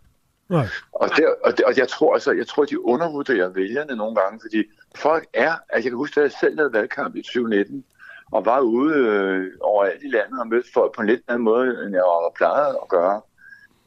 Nej. 0.49 0.67
Og, 0.91 1.09
der, 1.09 1.33
og, 1.43 1.57
det, 1.57 1.65
og 1.65 1.77
jeg 1.77 1.88
tror 1.88 2.13
altså, 2.13 2.31
jeg 2.31 2.47
tror, 2.47 2.65
de 2.65 2.85
undervurderer 2.85 3.49
vælgerne 3.49 3.95
nogle 3.95 4.15
gange, 4.15 4.39
fordi 4.41 4.63
folk 4.95 5.27
er, 5.33 5.51
altså 5.51 5.85
jeg 5.85 5.91
kan 5.91 5.93
huske, 5.93 6.19
at 6.19 6.23
jeg 6.23 6.31
selv 6.39 6.55
lavede 6.55 6.73
valgkamp 6.73 7.15
i 7.15 7.21
2019, 7.21 7.83
og 8.31 8.45
var 8.45 8.59
ude 8.59 8.95
øh, 8.95 9.51
overalt 9.61 10.03
i 10.03 10.07
landet 10.07 10.39
og 10.39 10.47
mødte 10.47 10.69
folk 10.73 10.95
på 10.95 11.01
en 11.01 11.07
lidt 11.07 11.21
anden 11.27 11.43
måde, 11.43 11.83
end 11.83 11.93
jeg 11.93 12.01
var 12.01 12.31
plejet 12.35 12.75
at 12.81 12.89
gøre. 12.89 13.21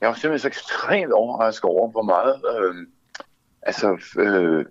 Jeg 0.05 0.09
var 0.13 0.15
simpelthen 0.15 0.39
så 0.39 0.49
ekstremt 0.49 1.13
overrasket 1.13 1.65
over, 1.65 1.91
hvor 1.91 2.03
meget, 2.03 2.35
øh, 2.53 2.75
altså, 3.63 3.89
øh, 4.19 4.65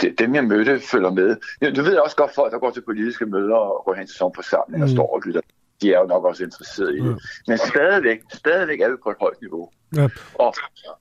det, 0.00 0.18
dem 0.18 0.34
jeg 0.34 0.44
mødte 0.44 0.80
følger 0.80 1.10
med. 1.10 1.36
Ja, 1.62 1.70
Du 1.70 1.82
ved 1.82 1.96
også 1.96 2.16
godt 2.16 2.34
folk, 2.34 2.52
der 2.52 2.58
går 2.58 2.70
til 2.70 2.82
politiske 2.82 3.26
møder 3.26 3.54
og 3.54 3.82
går 3.84 3.94
hen 3.94 4.06
til 4.06 4.16
sådan 4.16 4.30
en 4.30 4.34
forsamling 4.34 4.82
og 4.82 4.88
Mm. 4.88 4.94
står 4.96 5.14
og 5.14 5.22
lytter. 5.26 5.40
De 5.82 5.94
er 5.94 5.98
jo 6.00 6.06
nok 6.06 6.24
også 6.24 6.44
interesserede 6.44 6.96
i 6.96 7.00
det. 7.00 7.04
Mm. 7.10 7.18
Men 7.48 7.58
stadigvæk, 7.58 8.18
stadigvæk 8.32 8.80
er 8.80 8.88
vi 8.90 8.96
på 9.04 9.10
et 9.10 9.16
højt 9.20 9.40
niveau. 9.40 9.70
Ja. 9.96 10.08
Og 10.34 10.54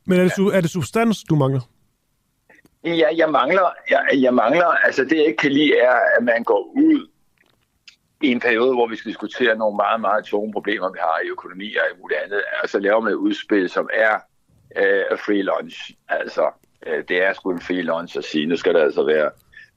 Men 0.05 0.19
er 0.19 0.23
det, 0.23 0.31
su- 0.31 0.55
er 0.57 0.61
det 0.61 0.69
substans, 0.69 1.23
du 1.29 1.35
mangler? 1.35 1.61
Ja, 2.83 3.07
jeg 3.17 3.29
mangler, 3.31 3.67
jeg, 3.89 4.01
jeg 4.13 4.33
mangler, 4.33 4.65
altså 4.67 5.03
det 5.03 5.17
jeg 5.17 5.25
ikke 5.25 5.37
kan 5.37 5.51
lide 5.51 5.77
er, 5.77 5.95
at 6.17 6.23
man 6.23 6.43
går 6.43 6.71
ud 6.75 7.07
i 8.23 8.31
en 8.31 8.39
periode, 8.39 8.73
hvor 8.73 8.87
vi 8.87 8.95
skal 8.95 9.11
diskutere 9.11 9.55
nogle 9.55 9.75
meget, 9.75 10.01
meget 10.01 10.25
tunge 10.25 10.53
problemer, 10.53 10.91
vi 10.91 10.99
har 11.01 11.19
i 11.25 11.29
økonomi 11.29 11.75
og 11.75 11.85
i 11.91 11.99
muligt 12.01 12.19
andet, 12.19 12.41
og 12.63 12.69
så 12.69 12.79
laver 12.79 12.99
man 12.99 13.11
et 13.11 13.15
udspil, 13.15 13.69
som 13.69 13.89
er 13.93 14.13
øh, 14.77 15.17
free 15.25 15.41
lunch. 15.41 15.91
Altså, 16.09 16.51
øh, 16.87 17.03
det 17.07 17.23
er 17.23 17.33
sgu 17.33 17.51
en 17.51 17.61
free 17.61 17.81
lunch 17.81 18.17
at 18.17 18.23
sige, 18.23 18.45
nu 18.45 18.55
skal 18.55 18.73
der 18.73 18.83
altså 18.83 19.03
være 19.05 19.31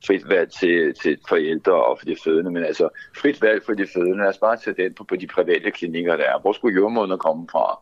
frit 0.07 0.29
valg 0.29 0.53
til, 0.53 0.95
til 0.95 1.19
forældre 1.29 1.85
og 1.85 1.99
for 1.99 2.07
de 2.07 2.17
fødende, 2.25 2.51
men 2.51 2.65
altså 2.65 2.89
frit 3.17 3.43
valg 3.43 3.63
for 3.67 3.73
de 3.73 3.87
fødende, 3.95 4.19
lad 4.19 4.29
os 4.29 4.39
bare 4.39 4.57
tage 4.57 4.83
den 4.83 4.95
på, 4.95 5.05
på 5.05 5.17
de 5.17 5.27
private 5.27 5.71
klinikker, 5.71 6.17
der 6.17 6.25
er. 6.25 6.41
Hvor 6.41 6.53
skulle 6.53 6.81
jordmådene 6.81 7.19
komme 7.19 7.47
fra? 7.53 7.81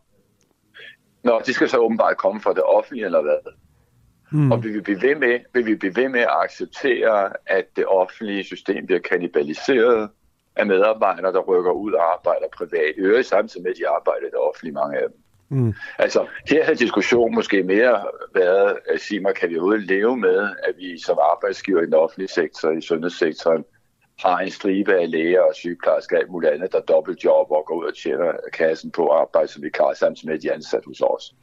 Nå, 1.23 1.41
de 1.47 1.53
skal 1.53 1.69
så 1.69 1.79
åbenbart 1.79 2.17
komme 2.17 2.41
fra 2.41 2.53
det 2.53 2.63
offentlige, 2.63 3.05
eller 3.05 3.23
hvad? 3.23 3.53
Mm. 4.33 4.53
Og 4.53 4.65
vil 4.65 4.75
vi, 4.75 4.81
blive 4.81 5.03
ved 5.03 5.15
med, 5.15 5.41
vil 5.53 5.67
vi 5.67 5.75
blive 5.75 5.97
ved 5.97 6.09
med 6.09 6.21
at 6.21 6.37
acceptere, 6.45 7.33
at 7.47 7.65
det 7.77 7.87
offentlige 7.87 8.45
system 8.45 8.87
bliver 8.87 9.01
kannibaliseret 9.01 10.11
af 10.57 10.67
medarbejdere, 10.67 11.33
der 11.33 11.41
rykker 11.41 11.71
ud 11.71 11.93
og 11.93 12.13
arbejder 12.13 12.47
privat, 12.57 12.95
øvrigt 12.97 13.27
samtidig 13.27 13.63
med, 13.63 13.71
at 13.71 13.77
de 13.77 13.89
arbejder 13.89 14.27
i 14.27 14.31
det 14.31 14.39
offentlige, 14.39 14.75
mange 14.75 14.99
af 14.99 15.09
dem. 15.09 15.19
Mm. 15.49 15.75
Altså, 15.99 16.27
her 16.49 16.65
har 16.65 16.75
diskussionen 16.75 17.35
måske 17.35 17.63
mere 17.63 18.05
været 18.35 18.79
at 18.89 19.01
sige 19.01 19.21
mig, 19.21 19.35
kan 19.35 19.51
vi 19.51 19.57
overhovedet 19.57 19.87
leve 19.87 20.17
med, 20.17 20.49
at 20.63 20.75
vi 20.79 20.99
som 20.99 21.19
arbejdsgiver 21.33 21.83
i 21.83 21.87
den 21.87 21.95
offentlige 21.95 22.29
sektor, 22.29 22.71
i 22.71 22.81
sundhedssektoren, 22.81 23.65
har 24.19 24.39
en 24.39 24.51
stribe 24.51 24.95
af 24.95 25.11
læger 25.11 25.41
og 25.41 25.55
sygeplejersker 25.55 26.17
og 26.17 26.23
alt 26.23 26.31
muligt 26.31 26.53
andet, 26.53 26.73
der 26.73 26.81
dobbeltjob 26.81 27.51
og 27.51 27.65
går 27.67 27.75
ud 27.75 27.85
og 27.85 27.97
tjener 27.97 28.33
kassen 28.53 28.91
på 28.91 29.09
arbejde 29.09 29.49
som 29.49 29.63
vikar, 29.63 29.95
samtidig 29.95 30.27
med, 30.27 30.35
at 30.35 30.43
de 30.43 30.49
er 30.49 30.55
ansat 30.55 30.85
hos 30.87 31.01
os. 31.01 31.35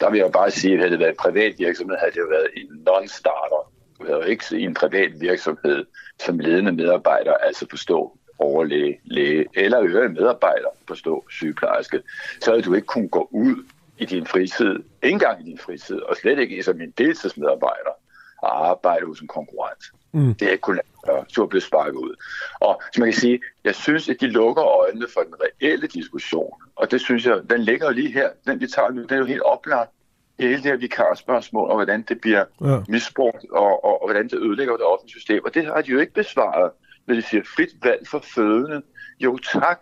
Der 0.00 0.10
vil 0.10 0.18
jeg 0.18 0.32
bare 0.32 0.50
sige, 0.50 0.74
at 0.74 0.78
havde 0.78 0.90
det 0.90 0.98
været 0.98 1.10
en 1.10 1.16
privat 1.16 1.54
virksomhed, 1.58 1.96
havde 1.96 2.12
det 2.12 2.20
jo 2.20 2.26
været 2.30 2.48
en 2.56 2.68
non-starter. 2.88 3.72
Du 3.98 4.06
havde 4.06 4.18
jo 4.18 4.24
ikke 4.24 4.44
i 4.52 4.62
en 4.62 4.74
privat 4.74 5.20
virksomhed 5.20 5.86
som 6.18 6.38
ledende 6.38 6.72
medarbejder, 6.72 7.34
altså 7.34 7.66
forstå 7.70 8.18
overlæge, 8.42 9.00
læge 9.04 9.46
eller 9.54 9.80
øvrige 9.80 10.08
medarbejder, 10.08 10.68
forstå 10.88 11.24
sygeplejerske, 11.30 12.02
så 12.40 12.50
havde 12.50 12.62
du 12.62 12.74
ikke 12.74 12.86
kunnet 12.86 13.10
gå 13.10 13.28
ud 13.30 13.56
i 13.98 14.04
din 14.04 14.26
fritid, 14.26 14.74
ikke 14.74 14.84
engang 15.02 15.40
i 15.40 15.50
din 15.50 15.58
fritid, 15.58 16.00
og 16.00 16.16
slet 16.16 16.38
ikke 16.38 16.62
som 16.62 16.80
en 16.80 16.90
deltidsmedarbejder, 16.90 17.90
og 18.38 18.68
arbejde 18.68 19.06
hos 19.06 19.20
en 19.20 19.28
konkurrent. 19.28 19.84
Mm. 20.12 20.34
Det 20.34 20.48
er 20.48 20.52
ikke 20.52 20.62
kun 20.62 20.80
gøre. 21.06 21.24
Så 21.28 21.46
blevet 21.46 21.62
sparket 21.62 21.98
ud. 21.98 22.14
Og 22.60 22.82
som 22.92 23.00
man 23.00 23.12
kan 23.12 23.20
sige, 23.20 23.40
jeg 23.64 23.74
synes, 23.74 24.08
at 24.08 24.16
de 24.20 24.26
lukker 24.26 24.64
øjnene 24.64 25.06
for 25.14 25.20
den 25.20 25.34
reelle 25.40 25.86
diskussion. 25.86 26.62
Og 26.76 26.90
det 26.90 27.00
synes 27.00 27.26
jeg, 27.26 27.40
den 27.50 27.60
ligger 27.60 27.86
jo 27.86 27.92
lige 27.92 28.12
her. 28.12 28.28
Den 28.46 28.60
vi 28.60 28.66
tager 28.66 28.90
nu, 28.90 29.02
den 29.02 29.12
er 29.12 29.18
jo 29.18 29.24
helt 29.24 29.42
oplagt. 29.42 29.90
Hele 30.38 30.56
det 30.56 30.62
her 30.62 30.76
vikarspørgsmål, 30.76 31.68
og 31.68 31.74
hvordan 31.74 32.02
det 32.02 32.20
bliver 32.20 32.44
ja. 32.60 32.78
misbrugt, 32.88 33.44
og, 33.50 33.84
og, 33.84 34.02
og 34.02 34.08
hvordan 34.08 34.28
det 34.28 34.38
ødelægger 34.38 34.76
det 34.76 34.86
offentlige 34.86 35.20
system. 35.20 35.44
Og 35.44 35.54
det 35.54 35.64
har 35.64 35.82
de 35.82 35.90
jo 35.90 35.98
ikke 35.98 36.12
besvaret, 36.12 36.70
når 37.06 37.14
de 37.14 37.22
siger 37.22 37.42
frit 37.56 37.70
valg 37.82 38.08
for 38.08 38.24
fødende. 38.34 38.82
Jo 39.20 39.38
tak. 39.38 39.80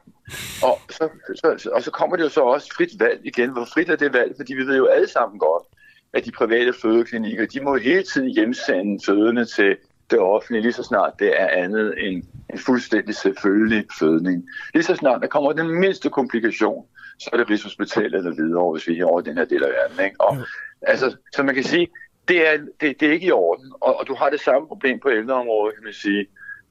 Og 0.63 0.79
så, 0.91 1.09
så, 1.35 1.71
og 1.73 1.83
så 1.83 1.91
kommer 1.91 2.17
det 2.17 2.25
jo 2.25 2.29
så 2.29 2.41
også 2.41 2.75
frit 2.77 3.01
valg 3.01 3.21
igen. 3.25 3.51
Hvor 3.51 3.65
frit 3.75 3.89
er 3.89 3.97
det 3.97 4.13
valg? 4.13 4.33
Fordi 4.37 4.55
vi 4.55 4.67
ved 4.67 4.77
jo 4.77 4.87
alle 4.87 5.09
sammen 5.09 5.39
godt, 5.39 5.65
at 6.13 6.25
de 6.25 6.31
private 6.31 6.73
fødeklinikker, 6.83 7.47
de 7.47 7.61
må 7.61 7.77
hele 7.77 8.03
tiden 8.03 8.29
hjemsende 8.29 9.05
fødende 9.07 9.45
til 9.45 9.77
det 10.11 10.19
offentlige, 10.19 10.63
lige 10.63 10.73
så 10.73 10.83
snart 10.83 11.13
det 11.19 11.41
er 11.41 11.47
andet 11.47 11.95
end 11.99 12.23
en 12.53 12.59
fuldstændig 12.59 13.15
selvfølgelig 13.15 13.87
fødning. 13.99 14.49
Lige 14.75 14.83
så 14.83 14.95
snart 14.95 15.23
der 15.23 15.29
kommer 15.29 15.53
den 15.53 15.81
mindste 15.81 16.11
komplikation, 16.11 16.87
så 17.19 17.31
er 17.33 17.37
det 17.37 17.51
Rigshospitalet 17.51 18.15
eller 18.15 18.35
videre, 18.35 18.73
hvis 18.73 18.89
vi 18.89 18.99
er 18.99 19.05
over 19.05 19.21
den 19.21 19.37
her 19.37 19.45
del 19.45 19.63
af 19.65 19.71
verden. 19.71 20.05
Ikke? 20.05 20.21
Og, 20.21 20.37
altså, 20.83 21.17
så 21.33 21.43
man 21.43 21.55
kan 21.55 21.65
sige, 21.65 21.89
det 22.29 22.49
er, 22.49 22.57
det, 22.81 23.01
det 23.01 23.09
er 23.09 23.13
ikke 23.13 23.27
i 23.27 23.31
orden, 23.31 23.73
og, 23.81 23.99
og 23.99 24.07
du 24.07 24.15
har 24.15 24.31
det 24.31 24.41
samme 24.41 24.69
problem 24.69 25.01
på 25.01 25.11
ældreområdet, 25.11 25.75
kan 25.75 25.85
man 25.85 25.93
sige. 25.93 26.27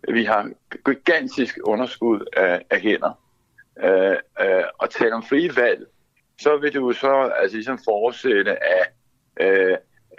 Vi 0.08 0.24
har 0.24 0.50
gigantisk 0.86 1.58
underskud 1.64 2.26
af, 2.38 2.62
af 2.70 2.82
hænder. 2.82 3.20
Øh, 3.84 4.18
øh, 4.42 4.64
og 4.78 4.90
tale 4.90 5.14
om 5.14 5.24
frie 5.24 5.56
valg, 5.56 5.88
så 6.42 6.58
vil 6.58 6.74
du 6.74 6.94
så 6.94 7.32
altså, 7.36 7.58
ligesom 7.58 7.80
forudsætte, 7.86 8.64
at 8.64 8.94
øh, 9.40 9.78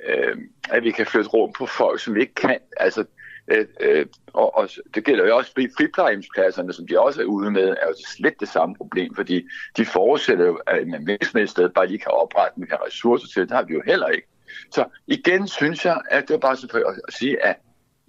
øh, 0.09 0.36
at 0.70 0.85
vi 0.85 0.90
kan 0.90 1.07
flytte 1.07 1.31
rum 1.31 1.52
på 1.52 1.66
folk, 1.66 2.01
som 2.01 2.15
vi 2.15 2.20
ikke 2.20 2.35
kan. 2.35 2.59
Altså, 2.77 3.05
øh, 3.48 3.66
øh, 3.81 4.07
og, 4.27 4.57
og 4.57 4.69
det 4.94 5.05
gælder 5.05 5.27
jo 5.27 5.36
også 5.36 5.52
fri, 5.55 5.69
friplejehjemspladserne, 5.78 6.73
som 6.73 6.86
de 6.86 7.01
også 7.01 7.20
er 7.20 7.24
ude 7.24 7.51
med, 7.51 7.69
er 7.69 7.86
jo 7.86 7.94
slet 8.07 8.40
det 8.40 8.48
samme 8.48 8.74
problem, 8.74 9.15
fordi 9.15 9.47
de 9.77 9.85
forudsætter 9.85 10.47
jo, 10.47 10.61
at 10.66 10.89
man 10.89 11.05
hvilket 11.05 11.51
sted 11.51 11.69
bare 11.69 11.86
lige 11.86 11.98
kan 11.98 12.12
oprette 12.12 12.61
med 12.61 12.69
ressourcer 12.86 13.28
til. 13.28 13.43
Det 13.43 13.51
har 13.51 13.62
vi 13.62 13.74
jo 13.74 13.82
heller 13.86 14.09
ikke. 14.09 14.27
Så 14.70 14.85
igen 15.07 15.48
synes 15.48 15.85
jeg, 15.85 16.01
at 16.11 16.28
det 16.28 16.35
var 16.35 16.39
bare 16.39 16.57
så 16.57 16.98
at 17.09 17.15
sige, 17.15 17.44
at 17.44 17.57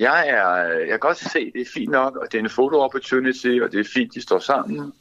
jeg, 0.01 0.29
er, 0.29 0.75
øh, 0.75 0.79
jeg 0.79 0.87
kan 0.87 0.99
godt 0.99 1.17
se, 1.17 1.39
at 1.39 1.53
det 1.53 1.61
er 1.61 1.71
fint 1.73 1.91
nok, 1.91 2.15
og 2.15 2.31
det 2.31 2.37
er 2.37 2.43
en 2.43 2.49
photo 2.49 2.79
opportunity, 2.79 3.59
og 3.63 3.71
det 3.71 3.79
er 3.79 3.89
fint, 3.93 4.13
de 4.13 4.21
står 4.21 4.39
sammen. 4.39 4.93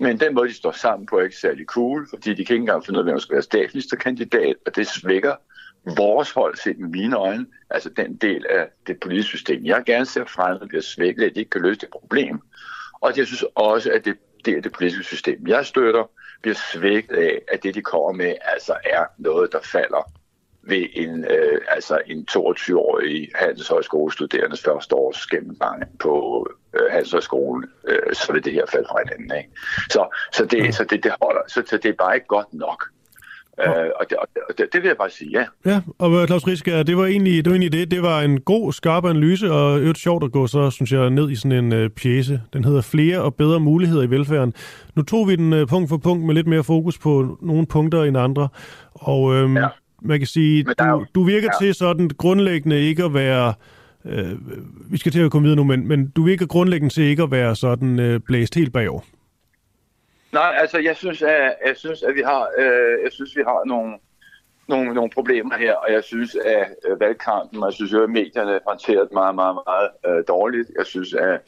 Men 0.00 0.20
den 0.20 0.34
måde, 0.34 0.48
de 0.48 0.54
står 0.54 0.72
sammen 0.72 1.06
på, 1.06 1.18
er 1.18 1.22
ikke 1.22 1.36
særlig 1.36 1.66
cool, 1.66 2.08
fordi 2.10 2.30
de 2.30 2.44
kan 2.44 2.54
ikke 2.54 2.62
engang 2.62 2.84
finde 2.84 2.98
ud 2.98 3.00
af, 3.00 3.04
hvem 3.04 3.14
der 3.14 3.20
skal 3.20 3.34
være 3.34 3.42
statsministerkandidat, 3.42 4.56
og 4.66 4.76
det 4.76 4.86
svækker 4.86 5.34
vores 5.96 6.30
hold 6.30 6.56
set 6.56 6.78
med 6.78 6.88
mine 6.88 7.16
øjne, 7.16 7.46
altså 7.70 7.88
den 7.88 8.16
del 8.16 8.46
af 8.50 8.68
det 8.86 9.00
politiske 9.00 9.36
system, 9.36 9.64
jeg 9.64 9.82
gerne 9.86 10.06
ser 10.06 10.24
frem, 10.24 10.68
bliver 10.68 10.82
svækket, 10.82 11.24
at 11.24 11.34
de 11.34 11.40
ikke 11.40 11.50
kan 11.50 11.62
løse 11.62 11.80
det 11.80 11.88
problem. 11.92 12.40
Og 13.00 13.16
jeg 13.16 13.26
synes 13.26 13.44
også, 13.54 13.92
at 13.92 14.04
det, 14.04 14.16
del 14.44 14.56
af 14.56 14.62
det 14.62 14.72
politiske 14.72 15.04
system, 15.04 15.46
jeg 15.46 15.66
støtter, 15.66 16.10
bliver 16.42 16.56
svækket 16.72 17.16
af, 17.16 17.42
at 17.52 17.62
det, 17.62 17.74
de 17.74 17.82
kommer 17.82 18.12
med, 18.12 18.34
altså 18.42 18.76
er 18.84 19.04
noget, 19.18 19.52
der 19.52 19.60
falder 19.62 20.12
ved 20.68 20.86
en, 20.92 21.24
øh, 21.24 21.60
altså 21.68 22.00
en 22.06 22.26
22-årig 22.30 23.28
handelshøjskolestuderendes 23.34 24.62
første 24.62 24.94
års 24.94 25.26
gennemgang 25.26 25.82
på 25.98 26.46
øh, 26.74 26.90
handelshøjskolen, 26.90 27.64
øh, 27.88 28.14
så 28.14 28.32
vil 28.32 28.44
det 28.44 28.52
her 28.52 28.66
falde 28.72 28.86
fra 28.90 28.98
hinanden. 29.04 29.38
Ikke? 29.38 29.50
Så, 29.90 30.16
så, 30.32 30.44
det, 30.44 30.74
så 30.74 30.84
det, 30.84 31.04
det 31.04 31.12
holder, 31.22 31.40
så, 31.48 31.62
så 31.66 31.76
det 31.76 31.88
er 31.88 31.92
bare 31.98 32.14
ikke 32.14 32.26
godt 32.26 32.54
nok. 32.54 32.84
Øh, 33.66 33.90
og, 34.00 34.04
det, 34.10 34.16
og 34.18 34.58
det, 34.58 34.66
det 34.72 34.82
vil 34.82 34.88
jeg 34.88 34.96
bare 34.96 35.10
sige, 35.10 35.30
ja. 35.30 35.44
Ja, 35.70 35.80
og 35.98 36.20
øh, 36.20 36.26
Claus 36.26 36.46
Riske, 36.46 36.82
det 36.82 36.96
var 36.96 37.06
egentlig 37.06 37.44
det. 37.44 37.50
Var 37.50 37.56
egentlig 37.56 37.72
det. 37.72 37.90
det 37.90 38.02
var 38.02 38.20
en 38.20 38.40
god, 38.40 38.72
skarp 38.72 39.04
analyse, 39.04 39.52
og 39.52 39.80
det 39.80 39.98
sjovt 39.98 40.24
at 40.24 40.32
gå 40.32 40.46
så, 40.46 40.70
synes 40.70 40.92
jeg, 40.92 41.10
ned 41.10 41.30
i 41.30 41.36
sådan 41.36 41.64
en 41.64 41.84
uh, 41.84 41.90
pjæse. 41.90 42.40
Den 42.52 42.64
hedder 42.64 42.82
Flere 42.82 43.22
og 43.22 43.34
bedre 43.34 43.60
muligheder 43.60 44.02
i 44.02 44.10
velfærden. 44.10 44.54
Nu 44.94 45.02
tog 45.02 45.28
vi 45.28 45.36
den 45.36 45.52
uh, 45.52 45.68
punkt 45.68 45.88
for 45.88 45.96
punkt 45.96 46.24
med 46.24 46.34
lidt 46.34 46.46
mere 46.46 46.64
fokus 46.64 46.98
på 46.98 47.38
nogle 47.42 47.66
punkter 47.66 48.02
end 48.02 48.18
andre, 48.18 48.48
og 48.94 49.34
øhm, 49.34 49.56
ja. 49.56 49.68
Man 50.02 50.18
kan 50.18 50.26
sige, 50.26 50.64
du, 50.64 50.84
jo, 50.84 51.06
du 51.14 51.22
virker 51.22 51.48
ja. 51.60 51.64
til 51.64 51.74
sådan 51.74 52.10
grundlæggende 52.18 52.80
ikke 52.80 53.04
at 53.04 53.14
være... 53.14 53.54
Øh, 54.04 54.32
vi 54.90 54.96
skal 54.96 55.12
til 55.12 55.20
at 55.20 55.30
komme 55.30 55.46
videre 55.46 55.56
nu, 55.56 55.64
men, 55.64 55.88
men 55.88 56.10
du 56.10 56.22
virker 56.22 56.46
grundlæggende 56.46 56.94
til 56.94 57.04
ikke 57.04 57.22
at 57.22 57.30
være 57.30 57.56
sådan 57.56 57.98
øh, 57.98 58.20
blæst 58.20 58.54
helt 58.54 58.72
bagover. 58.72 59.00
Nej, 60.32 60.54
altså 60.60 60.78
jeg 60.78 60.96
synes, 60.96 61.22
at, 61.22 61.54
jeg 61.66 61.76
synes, 61.76 62.02
at 62.02 62.14
vi 62.14 62.22
har, 62.24 62.48
øh, 62.58 63.04
jeg 63.04 63.12
synes, 63.12 63.36
vi 63.36 63.42
har 63.46 63.62
nogle, 63.66 63.92
nogle, 64.68 64.94
nogle 64.94 65.10
problemer 65.10 65.56
her, 65.56 65.74
og 65.74 65.92
jeg 65.92 66.04
synes, 66.04 66.36
at 66.44 66.66
øh, 66.88 67.00
valgkampen, 67.00 67.62
og 67.62 67.66
jeg 67.66 67.74
synes, 67.74 67.94
at 67.94 68.10
medierne 68.10 68.60
håndteret 68.66 69.08
meget, 69.12 69.34
meget, 69.34 69.58
meget 69.66 69.90
øh, 70.06 70.24
dårligt. 70.28 70.70
Jeg 70.78 70.86
synes, 70.86 71.14
at 71.14 71.40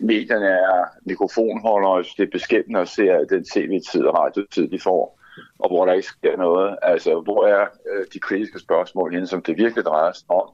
medierne 0.00 0.46
er 0.46 0.84
mikrofonholdere, 1.06 2.04
det 2.16 2.22
er 2.22 2.30
beskæmmende 2.32 2.80
at 2.80 2.88
se 2.88 3.10
at 3.10 3.26
den 3.30 3.44
tv-tid 3.44 4.04
og 4.04 4.18
radiotid, 4.18 4.68
de 4.68 4.80
får, 4.80 5.19
og 5.58 5.68
hvor 5.68 5.86
der 5.86 5.92
ikke 5.92 6.08
sker 6.08 6.36
noget. 6.36 6.78
Altså, 6.82 7.20
hvor 7.20 7.46
er 7.46 7.66
øh, 7.90 8.06
de 8.12 8.18
kritiske 8.18 8.58
spørgsmål 8.58 9.12
henne, 9.12 9.26
som 9.26 9.42
det 9.42 9.58
virkelig 9.58 9.84
drejer 9.84 10.12
sig 10.12 10.30
om? 10.30 10.50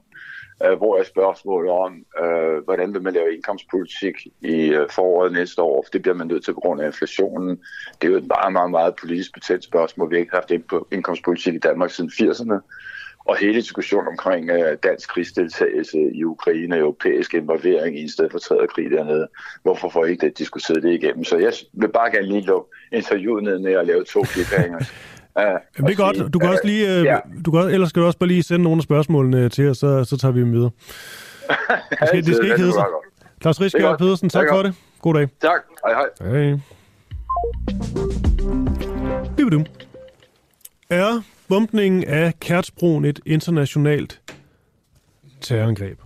øh, 0.64 0.76
hvor 0.76 0.98
er 0.98 1.04
spørgsmålet 1.04 1.70
om, 1.70 2.04
øh, 2.24 2.64
hvordan 2.64 2.94
vil 2.94 3.02
man 3.02 3.12
lave 3.12 3.34
indkomstpolitik 3.34 4.14
i 4.40 4.68
øh, 4.68 4.90
foråret 4.90 5.32
næste 5.32 5.62
år? 5.62 5.82
For 5.82 5.90
det 5.90 6.02
bliver 6.02 6.14
man 6.14 6.26
nødt 6.26 6.44
til 6.44 6.54
på 6.54 6.60
grund 6.60 6.80
af 6.80 6.86
inflationen. 6.86 7.60
Det 8.00 8.08
er 8.08 8.12
jo 8.12 8.16
et 8.16 8.26
meget, 8.26 8.52
meget, 8.52 8.70
meget 8.70 8.94
politisk 9.00 9.34
betændt 9.34 9.64
spørgsmål. 9.64 10.10
Vi 10.10 10.14
har 10.14 10.20
ikke 10.20 10.34
haft 10.34 10.52
indkomstpolitik 10.92 11.54
i 11.54 11.58
Danmark 11.58 11.90
siden 11.90 12.10
80'erne. 12.10 12.60
Og 13.28 13.36
hele 13.36 13.54
diskussionen 13.54 14.08
omkring 14.08 14.50
øh, 14.50 14.76
dansk 14.82 15.08
krigsdeltagelse 15.08 15.98
i 16.14 16.24
Ukraine, 16.24 16.76
europæisk 16.76 17.34
involvering 17.34 17.98
i 17.98 18.02
en 18.02 18.08
stedet 18.08 18.32
for 18.32 18.38
tredje 18.38 18.66
krig 18.66 18.90
dernede. 18.90 19.28
Hvorfor 19.62 19.88
får 19.88 20.04
I 20.04 20.10
ikke 20.10 20.26
det 20.26 20.38
diskuteret 20.38 20.82
det 20.82 20.92
igennem? 20.92 21.24
Så 21.24 21.36
jeg 21.36 21.52
vil 21.72 21.88
bare 21.88 22.10
gerne 22.10 22.26
lige 22.26 22.40
lukke 22.40 22.68
interviewet 22.92 23.44
ned 23.44 23.58
med 23.58 23.72
at 23.72 23.86
lave 23.86 24.04
to 24.04 24.24
cliffhangers. 24.24 24.92
Uh, 25.38 25.42
Jamen, 25.42 25.60
det 25.90 25.92
er 25.92 26.04
godt. 26.04 26.32
Du 26.34 26.38
kan 26.38 26.48
uh, 26.48 26.52
også 26.52 26.66
lige, 26.66 27.00
uh, 27.00 27.04
ja. 27.04 27.18
du 27.44 27.50
kan, 27.50 27.60
ellers 27.60 27.88
skal 27.88 28.02
du 28.02 28.06
også 28.06 28.18
bare 28.18 28.28
lige 28.28 28.42
sende 28.42 28.62
nogle 28.62 28.78
af 28.78 28.82
spørgsmålene 28.82 29.48
til 29.48 29.68
os, 29.68 29.78
så, 29.78 30.04
så 30.04 30.16
tager 30.16 30.32
vi 30.32 30.40
dem 30.40 30.52
videre. 30.52 30.70
Det 31.90 32.08
skal, 32.08 32.24
det 32.24 32.36
skal 32.36 32.44
ikke 32.44 32.58
hedde 32.58 32.72
sig. 32.72 32.84
Claus 33.42 33.60
Riske 33.60 33.94
Pedersen, 33.98 34.28
tak 34.28 34.46
for 34.50 34.62
det. 34.62 34.74
God 35.00 35.14
dag. 35.14 35.28
Tak. 35.40 35.60
Hej, 35.86 35.94
hej. 35.94 36.08
Hej. 36.30 36.58
Bibidum. 39.36 39.66
Er 40.90 41.22
bombningen 41.48 42.04
af 42.04 42.40
Kertsbroen 42.40 43.04
et 43.04 43.20
internationalt 43.26 44.20
terrorangreb? 45.40 45.98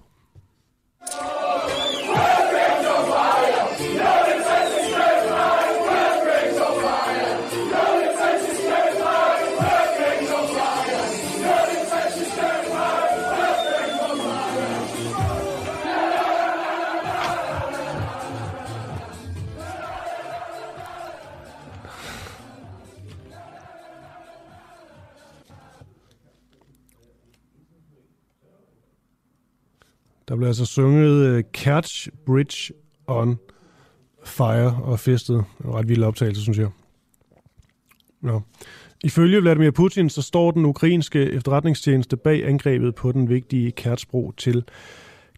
Der 30.30 30.36
blev 30.36 30.48
altså 30.48 30.64
sunget 30.64 31.26
øh, 31.26 31.44
Catch 31.52 32.08
Bridge 32.26 32.72
on 33.06 33.38
Fire 34.24 34.80
og 34.82 34.98
festet. 34.98 35.44
En 35.64 35.70
ret 35.70 35.88
vild 35.88 36.02
optagelse, 36.02 36.42
synes 36.42 36.58
jeg. 36.58 36.68
Nå. 38.20 38.40
Ifølge 39.04 39.40
Vladimir 39.40 39.70
Putin, 39.70 40.10
så 40.10 40.22
står 40.22 40.50
den 40.50 40.64
ukrainske 40.64 41.18
efterretningstjeneste 41.18 42.16
bag 42.16 42.48
angrebet 42.48 42.94
på 42.94 43.12
den 43.12 43.28
vigtige 43.28 43.70
Kertsbro 43.70 44.32
til 44.36 44.64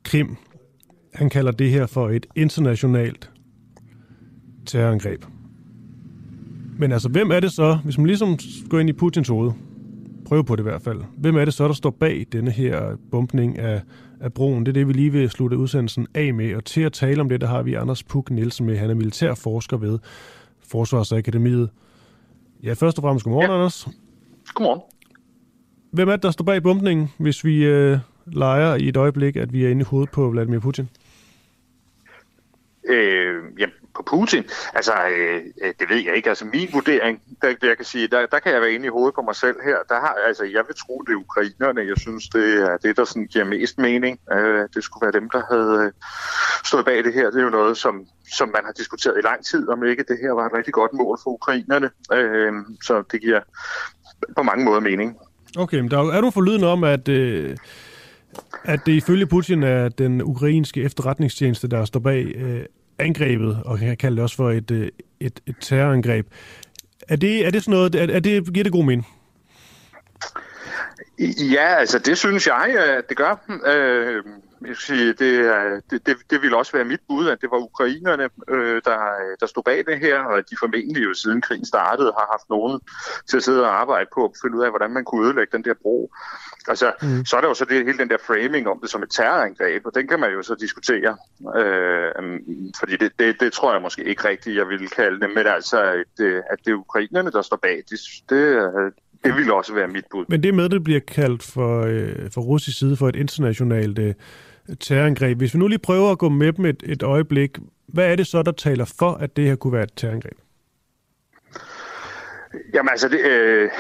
Krim. 0.03 0.37
Han 1.15 1.31
kalder 1.31 1.53
det 1.53 1.71
her 1.71 1.87
for 1.87 2.11
et 2.11 2.27
internationalt 2.37 3.31
terrorangreb. 4.67 5.25
Men 6.79 6.93
altså, 6.93 7.09
hvem 7.09 7.31
er 7.31 7.41
det 7.41 7.53
så, 7.53 7.79
hvis 7.85 7.99
man 7.99 8.07
ligesom 8.07 8.39
går 8.69 8.79
ind 8.79 8.89
i 8.89 8.93
Putins 8.93 9.29
hoved, 9.29 9.53
prøve 10.33 10.45
på 10.45 10.57
det 10.57 10.63
i 10.63 10.69
hvert 10.69 10.83
fald, 10.83 11.01
hvem 11.17 11.37
er 11.37 11.45
det 11.45 11.55
så, 11.55 11.69
der 11.69 11.75
står 11.75 11.91
bag 11.91 12.27
denne 12.33 12.51
her 12.51 12.97
bumpning 13.11 13.59
af, 13.59 13.83
af 14.21 14.33
broen? 14.33 14.67
Det 14.67 14.69
er 14.69 14.73
det, 14.73 14.89
vi 14.89 14.93
lige 14.93 15.13
vil 15.13 15.31
slutte 15.31 15.57
udsendelsen 15.57 16.07
af 16.15 16.35
med. 16.35 16.55
Og 16.55 16.65
til 16.65 16.81
at 16.81 16.93
tale 16.93 17.21
om 17.21 17.29
det, 17.29 17.41
der 17.41 17.47
har 17.47 17.63
vi 17.63 17.75
Anders 17.75 18.03
Puk 18.03 18.31
Nielsen 18.31 18.67
med. 18.67 18.77
Han 18.77 18.91
er 18.91 18.95
militærforsker 18.95 19.77
ved 19.77 19.99
Forsvarsakademiet. 20.69 21.71
Ja, 22.63 22.73
først 22.73 22.99
og 22.99 23.03
fremmest 23.03 23.25
godmorgen, 23.25 23.51
ja. 23.51 23.55
Anders. 23.55 23.89
Godmorgen. 24.55 24.81
Hvem 25.91 26.09
er 26.09 26.13
det, 26.13 26.23
der 26.23 26.31
står 26.31 26.45
bag 26.45 26.63
bumpningen, 26.63 27.09
hvis 27.19 27.45
vi 27.45 27.65
øh, 27.65 27.99
leger 28.27 28.75
i 28.75 28.89
et 28.89 28.97
øjeblik, 28.97 29.37
at 29.37 29.53
vi 29.53 29.65
er 29.65 29.69
inde 29.69 29.81
i 29.81 29.85
hovedet 29.85 30.11
på 30.11 30.31
Vladimir 30.31 30.59
Putin? 30.59 30.89
Øh, 32.89 33.43
jamen, 33.59 33.75
på 33.97 34.03
Putin? 34.11 34.45
Altså, 34.75 34.93
øh, 35.17 35.41
øh, 35.63 35.73
det 35.81 35.87
ved 35.91 35.97
jeg 36.07 36.17
ikke. 36.17 36.29
Altså, 36.29 36.45
min 36.45 36.69
vurdering, 36.73 37.23
der, 37.43 37.49
jeg 37.63 37.77
kan 37.77 37.85
sige, 37.85 38.09
der, 38.09 38.27
der 38.27 38.39
kan 38.39 38.53
jeg 38.53 38.61
være 38.61 38.73
inde 38.73 38.87
i 38.87 38.89
hovedet 38.89 39.15
på 39.15 39.23
mig 39.23 39.37
selv 39.37 39.57
her. 39.65 39.77
Der 39.89 40.01
har, 40.01 40.15
altså, 40.27 40.45
jeg 40.45 40.63
vil 40.69 40.77
tro, 40.77 41.03
det 41.07 41.13
er 41.13 41.17
ukrainerne. 41.17 41.81
Jeg 41.81 41.99
synes, 41.99 42.29
det 42.29 42.63
er 42.63 42.77
det, 42.77 42.97
der 42.97 43.05
sådan 43.05 43.27
giver 43.27 43.45
mest 43.45 43.79
mening. 43.79 44.19
Øh, 44.33 44.69
det 44.75 44.85
skulle 44.85 45.03
være 45.07 45.21
dem, 45.21 45.31
der 45.31 45.43
havde 45.53 45.87
øh, 45.87 45.93
stået 46.65 46.85
bag 46.85 47.05
det 47.05 47.13
her. 47.15 47.31
Det 47.31 47.39
er 47.41 47.45
jo 47.45 47.51
noget, 47.51 47.77
som, 47.77 48.07
som 48.39 48.49
man 48.49 48.65
har 48.65 48.73
diskuteret 48.73 49.19
i 49.19 49.27
lang 49.31 49.45
tid, 49.45 49.69
om 49.69 49.85
ikke 49.85 50.05
det 50.09 50.19
her 50.23 50.33
var 50.33 50.47
et 50.47 50.55
rigtig 50.59 50.73
godt 50.73 50.93
mål 50.93 51.19
for 51.23 51.31
ukrainerne. 51.31 51.91
Øh, 52.13 52.53
så 52.83 53.03
det 53.13 53.21
giver 53.21 53.41
på 54.37 54.43
mange 54.43 54.65
måder 54.65 54.81
mening. 54.81 55.17
Okay, 55.59 55.79
men 55.81 55.91
der 55.91 55.99
er, 55.99 56.13
er 56.13 56.21
du 56.21 56.31
forlydende 56.31 56.69
om, 56.69 56.85
at... 56.85 57.09
Øh 57.09 57.57
at 58.65 58.87
det 58.87 58.93
ifølge 58.93 59.27
Putin 59.27 59.63
er 59.63 59.89
den 59.89 60.23
ukrainske 60.23 60.83
efterretningstjeneste, 60.83 61.69
der 61.69 61.85
står 61.85 62.01
bag 62.01 62.25
øh, 62.25 62.65
angrebet, 63.03 63.63
og 63.65 63.79
kan 63.79 63.97
kalde 63.97 64.17
det 64.17 64.23
også 64.23 64.37
for 64.37 64.51
et, 64.51 64.71
øh, 64.71 64.89
et, 65.21 65.41
et 65.47 65.57
terrorangreb. 65.61 66.27
Er 67.09 67.17
det, 67.17 67.47
er 67.47 67.51
det 67.51 67.63
sådan 67.63 67.73
noget, 67.73 67.95
er, 67.95 68.17
er 68.17 68.21
det, 68.21 68.55
giver 68.55 68.65
det 68.65 68.73
god 68.73 68.85
mening? 68.85 69.07
Ja, 71.53 71.75
altså 71.75 71.99
det 71.99 72.19
synes 72.19 72.47
jeg, 72.47 72.75
øh, 72.75 72.97
at 72.99 73.09
det 73.09 73.17
gør. 73.17 73.45
Øh, 73.67 74.23
jeg 74.67 74.77
sige, 74.77 75.09
det, 75.09 75.31
det, 75.91 76.07
det, 76.07 76.17
det 76.31 76.43
ville 76.43 76.57
også 76.57 76.73
være 76.73 76.85
mit 76.85 77.01
bud, 77.09 77.29
at 77.29 77.41
det 77.41 77.51
var 77.51 77.59
ukrainerne, 77.59 78.29
øh, 78.49 78.83
der, 78.85 78.99
der 79.41 79.47
stod 79.47 79.63
bag 79.63 79.85
det 79.87 79.99
her, 79.99 80.19
og 80.19 80.51
de 80.51 80.57
formentlig 80.59 81.05
jo 81.05 81.15
siden 81.15 81.41
krigen 81.41 81.65
startede 81.65 82.13
har 82.19 82.27
haft 82.31 82.51
nogen 82.51 82.81
til 83.29 83.37
at 83.37 83.43
sidde 83.43 83.63
og 83.65 83.81
arbejde 83.81 84.09
på 84.15 84.25
at 84.25 84.31
finde 84.43 84.59
ud 84.59 84.65
af, 84.65 84.71
hvordan 84.71 84.91
man 84.91 85.05
kunne 85.05 85.27
ødelægge 85.27 85.57
den 85.57 85.65
der 85.65 85.75
bro. 85.83 86.11
Altså, 86.69 86.93
mm. 87.03 87.25
så 87.25 87.37
er 87.37 87.41
der 87.41 87.49
jo 87.49 87.55
så 87.55 87.65
det, 87.65 87.87
hele 87.87 87.99
den 87.99 88.11
der 88.11 88.17
framing 88.27 88.69
om 88.69 88.79
det 88.83 88.91
som 88.91 89.03
et 89.03 89.11
terrorangreb, 89.11 89.87
og 89.87 89.95
den 89.95 90.09
kan 90.09 90.21
man 90.21 90.33
jo 90.33 90.43
så 90.43 90.55
diskutere. 90.55 91.17
Øh, 91.57 92.41
fordi 92.79 92.97
det, 92.97 93.13
det, 93.19 93.41
det 93.41 93.53
tror 93.53 93.73
jeg 93.73 93.83
måske 93.83 94.05
ikke 94.05 94.29
rigtigt, 94.29 94.57
jeg 94.57 94.69
ville 94.69 94.89
kalde 94.89 95.21
det, 95.21 95.31
men 95.35 95.47
altså, 95.47 95.81
at, 95.83 96.25
at 96.51 96.59
det 96.65 96.71
er 96.71 96.75
ukrainerne, 96.75 97.31
der 97.31 97.43
står 97.43 97.57
bag, 97.57 97.83
det, 97.91 98.01
det, 98.29 98.93
det 99.25 99.35
ville 99.37 99.55
også 99.55 99.75
være 99.75 99.89
mit 99.89 100.05
bud. 100.11 100.25
Men 100.29 100.43
det 100.43 100.55
med, 100.55 100.69
det 100.69 100.85
bliver 100.85 101.01
kaldt 101.01 101.43
for, 101.43 101.81
øh, 101.81 102.31
for 102.35 102.41
russisk 102.41 102.79
side 102.79 102.97
for 102.97 103.09
et 103.09 103.17
internationalt 103.17 103.99
øh, 103.99 104.15
terrorangreb. 104.81 105.39
Hvis 105.39 105.55
vi 105.55 105.59
nu 105.59 105.69
lige 105.69 105.79
prøver 105.79 106.11
at 106.11 106.19
gå 106.19 106.29
med 106.29 106.53
dem 106.53 106.65
et, 106.65 106.83
et 106.87 107.03
øjeblik, 107.03 107.59
hvad 107.87 108.13
er 108.13 108.17
det 108.17 108.27
så, 108.27 108.43
der 108.43 108.53
taler 108.53 108.85
for, 108.99 109.11
at 109.13 109.37
det 109.37 109.47
her 109.47 109.57
kunne 109.57 109.73
være 109.73 109.83
et 109.83 109.93
terrorangreb? 109.97 110.39
Jamen 112.75 112.91
altså, 112.91 113.09
det, 113.09 113.21
øh, 113.21 113.71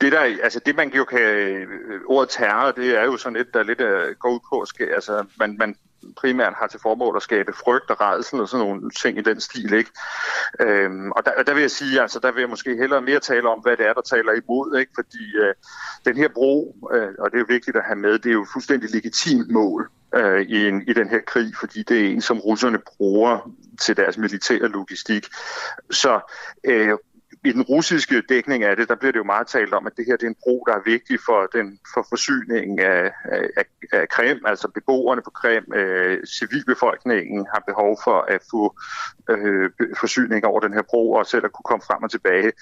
det, 0.00 0.12
der, 0.12 0.20
altså 0.20 0.60
det 0.66 0.76
man 0.76 0.92
jo 0.92 1.04
kan, 1.04 1.20
øh, 1.20 1.68
ordet 2.06 2.30
terror, 2.30 2.72
det 2.72 2.98
er 2.98 3.04
jo 3.04 3.16
sådan 3.16 3.36
et, 3.36 3.54
der 3.54 3.62
lidt 3.62 3.80
uh, 3.80 4.16
går 4.18 4.30
ud 4.30 4.40
på, 4.50 4.66
altså 4.94 5.24
man, 5.38 5.56
man 5.58 5.76
primært 6.16 6.54
har 6.56 6.66
til 6.66 6.80
formål 6.80 7.16
at 7.16 7.22
skabe 7.22 7.52
frygt 7.52 7.90
og 7.90 8.00
redsel 8.00 8.40
og 8.40 8.48
sådan 8.48 8.66
nogle 8.66 8.90
ting 8.90 9.18
i 9.18 9.22
den 9.22 9.40
stil, 9.40 9.72
ikke? 9.72 9.90
Øhm, 10.60 11.10
og 11.12 11.24
der, 11.26 11.42
der 11.42 11.54
vil 11.54 11.60
jeg 11.60 11.70
sige, 11.70 12.02
altså 12.02 12.18
der 12.18 12.32
vil 12.32 12.40
jeg 12.40 12.50
måske 12.50 12.76
hellere 12.76 13.02
mere 13.02 13.20
tale 13.20 13.48
om, 13.48 13.60
hvad 13.60 13.76
det 13.76 13.86
er, 13.86 13.92
der 13.92 14.00
taler 14.00 14.32
imod, 14.32 14.78
ikke? 14.78 14.92
Fordi 14.94 15.36
øh, 15.36 15.54
den 16.04 16.16
her 16.16 16.28
bro, 16.28 16.76
øh, 16.92 17.08
og 17.18 17.30
det 17.30 17.36
er 17.36 17.40
jo 17.40 17.46
vigtigt 17.48 17.76
at 17.76 17.84
have 17.84 17.98
med, 17.98 18.18
det 18.18 18.28
er 18.28 18.32
jo 18.32 18.46
fuldstændig 18.52 18.90
legitimt 18.90 19.50
mål 19.50 19.90
øh, 20.14 20.40
i, 20.40 20.68
en, 20.68 20.82
i 20.88 20.92
den 20.92 21.08
her 21.08 21.20
krig, 21.26 21.56
fordi 21.60 21.82
det 21.82 22.00
er 22.00 22.08
en, 22.08 22.20
som 22.20 22.38
russerne 22.40 22.78
bruger 22.78 23.50
til 23.80 23.96
deres 23.96 24.18
militære 24.18 24.68
logistik. 24.68 25.26
Så 25.90 26.20
øh, 26.64 26.96
i 27.44 27.52
den 27.52 27.62
russiske 27.62 28.22
dækning 28.28 28.64
af 28.64 28.76
det, 28.76 28.88
der 28.88 28.94
bliver 28.94 29.12
det 29.12 29.18
jo 29.18 29.24
meget 29.24 29.46
talt 29.46 29.74
om, 29.74 29.86
at 29.86 29.92
det 29.96 30.06
her 30.06 30.16
det 30.16 30.26
er 30.26 30.30
en 30.30 30.42
bro, 30.42 30.64
der 30.66 30.74
er 30.74 30.82
vigtig 30.84 31.18
for, 31.26 31.46
den, 31.46 31.78
for 31.94 32.06
forsyningen 32.08 32.78
af, 32.78 33.12
af, 33.56 33.64
af 33.92 34.08
Krim, 34.08 34.40
altså 34.46 34.68
beboerne 34.68 35.22
på 35.22 35.30
Krim, 35.30 35.64
øh, 35.74 36.18
civilbefolkningen 36.26 37.46
har 37.54 37.62
behov 37.66 37.98
for 38.04 38.18
at 38.28 38.40
få 38.50 38.74
øh, 39.30 39.70
forsyning 40.00 40.44
over 40.44 40.60
den 40.60 40.72
her 40.72 40.82
bro, 40.82 41.12
og 41.12 41.26
selv 41.26 41.44
at 41.44 41.52
kunne 41.52 41.68
komme 41.70 41.84
frem 41.86 42.02
og 42.02 42.10
tilbage. 42.10 42.52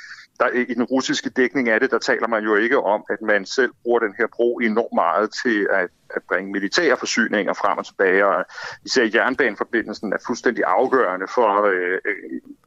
Der, 0.41 0.49
I 0.49 0.75
den 0.75 0.85
russiske 0.85 1.31
dækning 1.31 1.69
af 1.69 1.81
det, 1.81 1.91
der 1.91 1.99
taler 1.99 2.29
man 2.29 2.45
jo 2.45 2.57
ikke 2.57 2.79
om, 2.79 3.05
at 3.11 3.23
man 3.23 3.47
selv 3.47 3.73
bruger 3.83 3.99
den 3.99 4.15
her 4.19 4.27
bro 4.37 4.59
enormt 4.59 4.95
meget 4.95 5.31
til 5.43 5.69
at 5.71 5.89
at 6.17 6.23
bringe 6.29 6.53
militære 6.53 6.97
forsyninger 6.97 7.53
frem 7.53 7.79
og 7.79 7.87
tilbage, 7.87 8.27
og 8.27 8.45
især 8.85 9.11
jernbaneforbindelsen 9.15 10.13
er 10.13 10.17
fuldstændig 10.27 10.65
afgørende 10.67 11.27
for, 11.35 11.51
øh, 11.75 11.99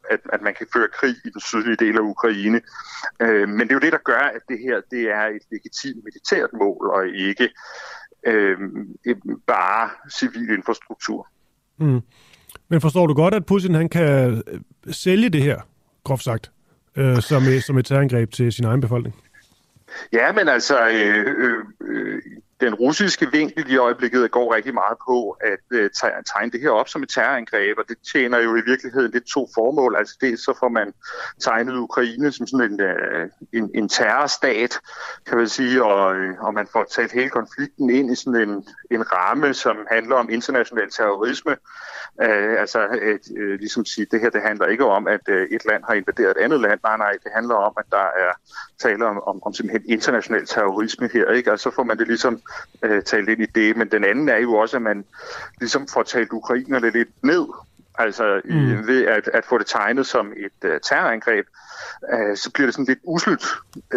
at, 0.09 0.19
at 0.33 0.41
man 0.41 0.53
kan 0.53 0.67
føre 0.73 0.87
krig 0.93 1.15
i 1.25 1.29
den 1.29 1.41
sydlige 1.41 1.75
del 1.75 1.97
af 1.97 2.01
Ukraine. 2.01 2.61
Øh, 3.19 3.49
men 3.49 3.59
det 3.59 3.69
er 3.69 3.75
jo 3.75 3.79
det, 3.79 3.91
der 3.91 4.03
gør, 4.03 4.23
at 4.35 4.41
det 4.49 4.59
her 4.59 4.81
det 4.91 5.01
er 5.01 5.25
et 5.37 5.41
legitimt 5.51 6.03
militært 6.03 6.49
mål, 6.53 6.89
og 6.89 7.07
ikke 7.07 7.49
øh, 8.27 8.57
bare 9.47 9.89
civil 10.11 10.49
infrastruktur. 10.49 11.27
Mm. 11.77 12.01
Men 12.67 12.81
forstår 12.81 13.07
du 13.07 13.13
godt, 13.13 13.33
at 13.33 13.45
Putin 13.45 13.75
han 13.75 13.89
kan 13.89 14.43
øh, 14.47 14.61
sælge 14.91 15.29
det 15.29 15.41
her, 15.41 15.61
groft 16.03 16.23
sagt, 16.23 16.51
øh, 16.95 17.21
som, 17.21 17.43
som 17.61 17.77
et 17.77 17.85
terrorangreb 17.85 18.31
til 18.31 18.51
sin 18.51 18.65
egen 18.65 18.81
befolkning? 18.81 19.15
Ja, 20.13 20.31
men 20.31 20.47
altså, 20.47 20.89
øh, 20.89 21.25
øh, 21.37 21.63
øh 21.81 22.21
den 22.61 22.75
russiske 22.75 23.31
vinkel 23.31 23.71
i 23.71 23.77
øjeblikket 23.77 24.31
går 24.31 24.55
rigtig 24.55 24.73
meget 24.73 24.97
på 25.07 25.37
at 25.41 25.59
øh, 25.71 25.89
tegne 26.33 26.51
det 26.51 26.61
her 26.61 26.69
op 26.69 26.89
som 26.89 27.03
et 27.03 27.09
terrorangreb, 27.09 27.77
og 27.77 27.83
det 27.87 27.97
tjener 28.11 28.39
jo 28.39 28.55
i 28.55 28.61
virkeligheden 28.65 29.11
lidt 29.11 29.23
to 29.23 29.49
formål. 29.55 29.95
Altså 29.95 30.17
dels 30.21 30.41
så 30.41 30.53
får 30.59 30.69
man 30.69 30.93
tegnet 31.41 31.75
Ukraine 31.75 32.31
som 32.31 32.47
sådan 32.47 32.71
en, 32.71 32.81
øh, 32.81 33.29
en, 33.53 33.71
en 33.75 33.89
terrorstat, 33.89 34.79
kan 35.27 35.37
man 35.37 35.49
sige, 35.49 35.83
og, 35.83 36.15
øh, 36.15 36.39
og 36.39 36.53
man 36.53 36.67
får 36.67 36.83
taget 36.83 37.11
hele 37.11 37.29
konflikten 37.29 37.89
ind 37.89 38.11
i 38.11 38.15
sådan 38.15 38.49
en, 38.49 38.67
en 38.91 39.11
ramme, 39.11 39.53
som 39.53 39.77
handler 39.91 40.15
om 40.15 40.29
international 40.29 40.91
terrorisme. 40.91 41.55
Øh, 42.21 42.59
altså 42.59 42.79
et, 43.01 43.37
øh, 43.37 43.59
ligesom 43.59 43.85
sige, 43.85 44.07
det 44.11 44.21
her 44.21 44.29
det 44.29 44.41
handler 44.41 44.65
ikke 44.65 44.85
om, 44.85 45.07
at 45.07 45.21
øh, 45.27 45.47
et 45.51 45.65
land 45.65 45.83
har 45.87 45.93
invaderet 45.93 46.31
et 46.31 46.43
andet 46.43 46.59
land. 46.61 46.79
Nej, 46.83 46.97
nej, 46.97 47.11
det 47.11 47.31
handler 47.35 47.55
om, 47.55 47.73
at 47.77 47.85
der 47.91 47.97
er 47.97 48.33
tale 48.81 49.05
om, 49.05 49.23
om, 49.23 49.43
om 49.43 49.53
simpelthen 49.53 49.89
international 49.89 50.45
terrorisme 50.45 51.09
her. 51.13 51.31
Ikke? 51.31 51.51
Altså 51.51 51.69
så 51.69 51.75
får 51.75 51.83
man 51.83 51.97
det 51.97 52.07
ligesom 52.07 52.41
øh, 52.83 53.03
talt 53.03 53.29
ind 53.29 53.41
i 53.41 53.45
det. 53.45 53.77
Men 53.77 53.91
den 53.91 54.03
anden 54.03 54.29
er 54.29 54.37
jo 54.37 54.53
også, 54.53 54.75
at 54.75 54.81
man 54.81 55.05
ligesom 55.59 55.87
får 55.87 56.03
talt 56.03 56.31
ukrainerne 56.31 56.89
lidt 56.89 57.09
ned. 57.23 57.45
Altså 57.97 58.41
mm. 58.45 58.87
ved 58.87 59.05
at, 59.05 59.27
at 59.33 59.45
få 59.45 59.57
det 59.57 59.67
tegnet 59.67 60.05
som 60.05 60.33
et 60.37 60.69
uh, 60.69 60.77
terrorangreb, 60.83 61.45
uh, 62.13 62.35
så 62.35 62.51
bliver 62.53 62.67
det 62.67 62.73
sådan 62.73 62.85
lidt 62.85 62.99
uslydt, 63.03 63.45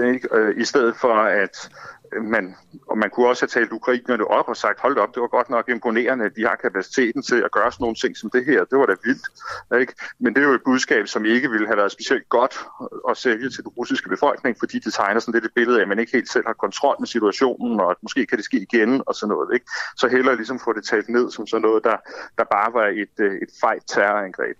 ikke? 0.05 0.28
Uh, 0.40 0.60
i 0.60 0.64
stedet 0.64 0.97
for 0.97 1.14
at 1.14 1.70
Øh, 2.12 2.24
man, 2.24 2.54
og 2.90 2.98
man 2.98 3.10
kunne 3.10 3.28
også 3.28 3.42
have 3.42 3.60
talt 3.60 3.72
ukrainerne 3.72 4.26
op 4.26 4.48
og 4.48 4.56
sagt, 4.56 4.80
hold 4.80 4.98
op, 4.98 5.14
det 5.14 5.20
var 5.20 5.28
godt 5.28 5.50
nok 5.50 5.68
imponerende, 5.68 6.24
at 6.24 6.36
de 6.36 6.42
har 6.42 6.56
kapaciteten 6.56 7.22
til 7.22 7.38
at 7.44 7.50
gøre 7.52 7.72
sådan 7.72 7.82
nogle 7.84 7.96
ting 7.96 8.16
som 8.16 8.30
det 8.30 8.44
her. 8.44 8.64
Det 8.64 8.78
var 8.78 8.86
da 8.86 8.94
vildt. 9.04 9.26
Ikke? 9.80 9.92
Men 10.18 10.34
det 10.34 10.42
er 10.42 10.46
jo 10.48 10.54
et 10.54 10.64
budskab, 10.64 11.06
som 11.06 11.24
ikke 11.24 11.50
ville 11.50 11.66
have 11.66 11.76
været 11.76 11.92
specielt 11.92 12.28
godt 12.28 12.54
at 13.10 13.16
sælge 13.16 13.50
til 13.50 13.64
den 13.64 13.72
russiske 13.78 14.08
befolkning, 14.08 14.56
fordi 14.58 14.78
det 14.78 14.92
tegner 14.94 15.20
sådan 15.20 15.34
lidt 15.34 15.44
et 15.44 15.54
billede 15.54 15.78
af, 15.78 15.82
at 15.82 15.88
man 15.88 15.98
ikke 15.98 16.12
helt 16.12 16.30
selv 16.30 16.46
har 16.46 16.52
kontrol 16.52 16.96
med 16.98 17.06
situationen, 17.06 17.80
og 17.80 17.90
at 17.90 17.96
måske 18.02 18.26
kan 18.26 18.36
det 18.38 18.44
ske 18.44 18.58
igen 18.70 19.02
og 19.06 19.14
sådan 19.14 19.30
noget. 19.34 19.54
Ikke? 19.54 19.66
Så 19.96 20.08
hellere 20.08 20.36
ligesom 20.36 20.58
få 20.64 20.72
det 20.72 20.84
talt 20.84 21.08
ned 21.08 21.30
som 21.30 21.46
sådan 21.46 21.62
noget, 21.62 21.84
der, 21.84 21.96
der 22.38 22.44
bare 22.44 22.72
var 22.72 22.86
et, 22.86 23.16
øh, 23.26 23.34
et 23.34 23.50
fejt 23.60 23.82
terrorangreb. 23.86 24.56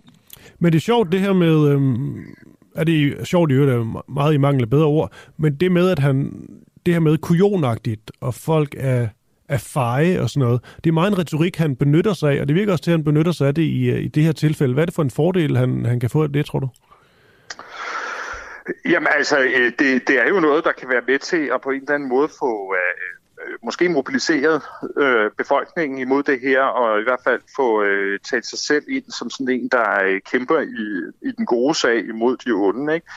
Men 0.59 0.71
det 0.71 0.77
er 0.77 0.81
sjovt 0.81 1.11
det 1.11 1.19
her 1.19 1.33
med, 1.33 1.69
øhm, 1.71 2.35
er 2.75 2.83
det 2.83 3.27
sjovt 3.27 3.51
i 3.51 3.53
øvrigt, 3.53 3.87
meget 4.09 4.33
i 4.33 4.37
mangel 4.37 4.63
af 4.63 4.69
bedre 4.69 4.85
ord, 4.85 5.11
men 5.37 5.55
det 5.55 5.71
med, 5.71 5.89
at 5.89 5.99
han 5.99 6.47
det 6.87 6.95
her 6.95 7.01
med 7.01 7.17
kujonagtigt, 7.17 8.11
og 8.21 8.33
folk 8.33 8.75
er, 8.77 9.07
er 9.49 9.57
feje 9.57 10.21
og 10.21 10.29
sådan 10.29 10.45
noget. 10.47 10.61
Det 10.83 10.89
er 10.89 10.93
meget 10.93 11.11
en 11.11 11.17
retorik, 11.17 11.55
han 11.57 11.75
benytter 11.75 12.13
sig 12.13 12.31
af, 12.31 12.41
og 12.41 12.47
det 12.47 12.55
virker 12.55 12.71
også 12.71 12.83
til, 12.83 12.91
at 12.91 12.97
han 12.97 13.03
benytter 13.03 13.31
sig 13.31 13.47
af 13.47 13.55
det 13.55 13.61
i, 13.61 13.89
øh, 13.89 13.99
i 13.99 14.07
det 14.07 14.23
her 14.23 14.31
tilfælde. 14.31 14.73
Hvad 14.73 14.83
er 14.83 14.85
det 14.85 14.95
for 14.95 15.03
en 15.03 15.11
fordel, 15.11 15.57
han, 15.57 15.85
han 15.85 15.99
kan 15.99 16.09
få 16.09 16.23
af 16.23 16.33
det, 16.33 16.45
tror 16.45 16.59
du? 16.59 16.69
Jamen 18.85 19.07
altså, 19.17 19.39
øh, 19.39 19.71
det, 19.79 20.07
det 20.07 20.15
er 20.19 20.27
jo 20.29 20.39
noget, 20.39 20.63
der 20.63 20.71
kan 20.71 20.89
være 20.89 21.01
med 21.07 21.19
til 21.19 21.49
at 21.53 21.61
på 21.61 21.69
en 21.69 21.81
eller 21.81 21.93
anden 21.93 22.09
måde 22.09 22.29
få 22.39 22.73
øh, 22.73 23.13
Øh, 23.47 23.57
måske 23.63 23.89
mobiliseret 23.89 24.61
øh, 24.97 25.31
befolkningen 25.37 25.99
imod 25.99 26.23
det 26.23 26.39
her, 26.39 26.61
og 26.61 26.99
i 26.99 27.03
hvert 27.03 27.19
fald 27.23 27.41
få 27.55 27.83
øh, 27.83 28.19
talt 28.19 28.45
sig 28.45 28.59
selv 28.59 28.83
ind 28.89 29.11
som 29.11 29.29
sådan 29.29 29.49
en, 29.49 29.67
der 29.67 30.03
øh, 30.03 30.21
kæmper 30.31 30.59
i, 30.59 30.85
i 31.29 31.31
den 31.37 31.45
gode 31.45 31.75
sag 31.75 31.97
imod 32.09 32.37
de 32.37 32.51
onde. 32.51 32.93
Ikke? 32.95 33.07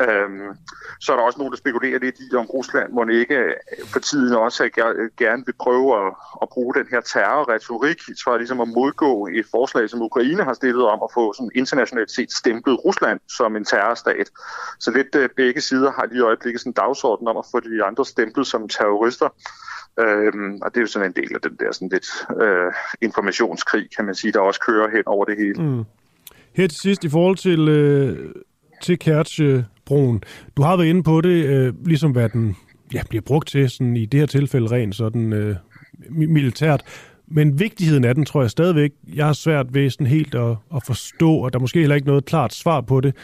Øhm, 0.00 0.56
så 1.00 1.12
er 1.12 1.16
der 1.16 1.24
også 1.24 1.38
nogen, 1.38 1.52
der 1.52 1.58
spekulerer 1.58 1.98
lidt 1.98 2.16
i, 2.20 2.34
om 2.36 2.46
Rusland 2.46 2.92
må 2.92 3.06
ikke 3.06 3.34
øh, 3.34 3.54
for 3.92 4.00
tiden 4.00 4.34
også 4.34 4.70
gerne 5.18 5.42
vil 5.46 5.54
prøve 5.60 6.06
at, 6.06 6.12
at 6.42 6.48
bruge 6.48 6.74
den 6.74 6.86
her 6.90 7.00
terrorretorik 7.00 8.00
for 8.24 8.36
ligesom 8.36 8.60
at 8.60 8.68
modgå 8.68 9.26
et 9.26 9.46
forslag, 9.50 9.90
som 9.90 10.02
Ukraine 10.02 10.44
har 10.44 10.54
stillet 10.54 10.84
om 10.86 11.00
at 11.02 11.10
få 11.14 11.32
sådan 11.32 11.50
internationalt 11.54 12.10
set 12.10 12.32
stemplet 12.32 12.84
Rusland 12.84 13.20
som 13.28 13.56
en 13.56 13.64
terrorstat. 13.64 14.30
Så 14.78 14.90
lidt 14.90 15.14
øh, 15.14 15.28
begge 15.36 15.60
sider 15.60 15.92
har 15.92 16.06
lige 16.06 16.18
i 16.18 16.20
øjeblikket 16.20 16.60
sådan 16.60 16.70
en 16.70 16.74
dagsorden 16.74 17.28
om 17.28 17.36
at 17.36 17.44
få 17.50 17.60
de 17.60 17.84
andre 17.84 18.04
stemplet 18.06 18.46
som 18.46 18.68
terrorister. 18.68 19.28
Øhm, 20.00 20.58
og 20.62 20.70
det 20.70 20.76
er 20.76 20.80
jo 20.80 20.86
sådan 20.86 21.08
en 21.08 21.22
del 21.22 21.34
af 21.34 21.40
den 21.40 21.56
der 21.60 21.72
sådan 21.72 21.88
lidt 21.88 22.06
øh, 22.42 22.72
informationskrig, 23.02 23.88
kan 23.96 24.04
man 24.04 24.14
sige, 24.14 24.32
der 24.32 24.40
også 24.40 24.60
kører 24.60 24.90
hen 24.90 25.02
over 25.06 25.24
det 25.24 25.36
hele. 25.38 25.62
Mm. 25.62 25.84
Her 26.52 26.66
til 26.66 26.78
sidst, 26.78 27.04
i 27.04 27.08
forhold 27.08 27.36
til, 27.36 27.68
øh, 27.68 28.34
til 28.82 28.98
Kertsjebroen, 28.98 30.22
du 30.56 30.62
har 30.62 30.76
været 30.76 30.88
inde 30.88 31.02
på 31.02 31.20
det, 31.20 31.44
øh, 31.44 31.74
ligesom 31.86 32.12
hvad 32.12 32.28
den 32.28 32.56
ja, 32.94 33.02
bliver 33.08 33.22
brugt 33.22 33.48
til, 33.48 33.70
sådan 33.70 33.96
i 33.96 34.06
det 34.06 34.20
her 34.20 34.26
tilfælde 34.26 34.70
rent 34.70 34.94
sådan 34.94 35.32
øh, 35.32 35.56
militært. 36.08 36.82
Men 37.26 37.60
vigtigheden 37.60 38.04
af 38.04 38.14
den, 38.14 38.24
tror 38.24 38.40
jeg 38.40 38.50
stadigvæk, 38.50 38.92
jeg 39.14 39.26
har 39.26 39.32
svært 39.32 39.74
ved 39.74 39.90
sådan 39.90 40.06
helt 40.06 40.34
at, 40.34 40.56
at 40.76 40.82
forstå, 40.86 41.34
og 41.34 41.52
der 41.52 41.58
er 41.58 41.60
måske 41.60 41.78
heller 41.78 41.94
ikke 41.94 42.06
noget 42.06 42.24
klart 42.24 42.54
svar 42.54 42.80
på 42.80 43.00
det. 43.00 43.16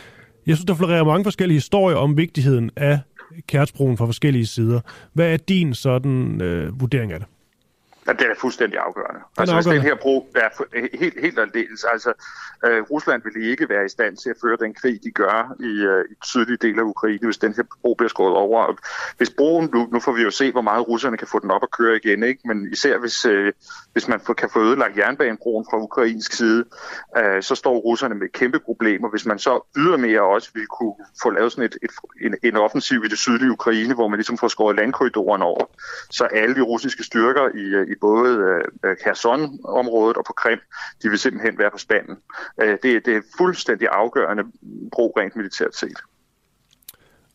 Jeg 0.46 0.56
synes, 0.56 0.66
der 0.66 0.74
florerer 0.74 1.04
mange 1.04 1.24
forskellige 1.24 1.56
historier 1.56 1.96
om 1.96 2.16
vigtigheden 2.16 2.70
af 2.76 2.98
Kærtsbroen 3.46 3.96
fra 3.96 4.06
forskellige 4.06 4.46
sider. 4.46 4.80
Hvad 5.12 5.32
er 5.32 5.36
din 5.36 5.74
sådan 5.74 6.40
øh, 6.42 6.80
vurdering 6.80 7.12
af 7.12 7.18
det? 7.20 7.28
Ja, 8.08 8.12
det 8.12 8.26
er 8.30 8.34
fuldstændig 8.38 8.78
afgørende. 8.78 9.20
Den 9.20 9.40
altså, 9.40 9.54
afgørende. 9.54 9.70
hvis 9.70 9.80
den 9.80 9.88
her 9.88 9.96
bro 10.02 10.30
er 10.34 10.98
helt, 10.98 11.20
helt 11.20 11.38
aldeles, 11.38 11.84
altså 11.84 12.12
øh, 12.66 12.82
Rusland 12.82 13.22
ville 13.22 13.50
ikke 13.50 13.68
være 13.68 13.84
i 13.84 13.88
stand 13.88 14.16
til 14.16 14.30
at 14.30 14.36
føre 14.42 14.56
den 14.60 14.74
krig, 14.74 15.00
de 15.04 15.10
gør 15.10 15.54
i, 15.60 15.72
øh, 15.90 16.04
i 16.10 16.14
sydlige 16.24 16.56
del 16.56 16.78
af 16.78 16.82
Ukraine, 16.82 17.24
hvis 17.24 17.38
den 17.38 17.54
her 17.54 17.62
bro 17.82 17.94
bliver 17.94 18.08
skåret 18.08 18.36
over. 18.36 18.64
Og 18.64 18.78
hvis 19.16 19.30
broen, 19.30 19.70
nu, 19.74 19.88
nu 19.92 20.00
får 20.00 20.12
vi 20.12 20.22
jo 20.22 20.30
se, 20.30 20.52
hvor 20.52 20.60
meget 20.60 20.88
russerne 20.88 21.16
kan 21.16 21.26
få 21.26 21.38
den 21.38 21.50
op 21.50 21.62
at 21.62 21.70
køre 21.70 21.96
igen, 21.96 22.22
ikke? 22.22 22.40
men 22.44 22.72
især 22.72 22.98
hvis, 22.98 23.24
øh, 23.24 23.52
hvis 23.92 24.08
man 24.08 24.20
kan 24.38 24.50
få 24.52 24.60
ødelagt 24.62 24.96
jernbanebroen 24.96 25.66
fra 25.70 25.78
ukrainsk 25.78 26.32
side, 26.32 26.64
øh, 27.18 27.42
så 27.42 27.54
står 27.54 27.78
russerne 27.78 28.14
med 28.14 28.28
kæmpe 28.28 28.60
problemer. 28.60 29.10
Hvis 29.10 29.26
man 29.26 29.38
så 29.38 29.60
ydermere 29.76 30.22
også 30.22 30.50
vil 30.54 30.66
kunne 30.66 30.94
få 31.22 31.30
lavet 31.30 31.52
sådan 31.52 31.64
et, 31.64 31.76
et, 31.82 31.90
en, 32.20 32.34
en 32.42 32.56
offensiv 32.56 33.04
i 33.04 33.08
det 33.08 33.18
sydlige 33.18 33.50
Ukraine, 33.50 33.94
hvor 33.94 34.08
man 34.08 34.18
ligesom 34.18 34.38
får 34.38 34.48
skåret 34.48 34.76
landkorridoren 34.76 35.42
over, 35.42 35.64
så 36.10 36.24
alle 36.24 36.54
de 36.54 36.60
russiske 36.60 37.04
styrker 37.04 37.48
i, 37.54 37.64
øh, 37.74 37.86
i 37.90 37.94
både 38.00 38.30
øh, 38.36 38.90
øh, 38.90 38.96
Kherson-området 38.96 40.16
og 40.16 40.24
på 40.26 40.32
Krim, 40.32 40.58
de 41.02 41.08
vil 41.08 41.18
simpelthen 41.18 41.58
være 41.58 41.70
på 41.70 41.78
spanden. 41.78 42.16
Øh, 42.62 42.78
det, 42.82 43.06
det 43.06 43.16
er 43.16 43.20
fuldstændig 43.38 43.88
afgørende 43.92 44.44
brug 44.92 45.12
rent 45.18 45.36
militært 45.36 45.76
set. 45.76 45.98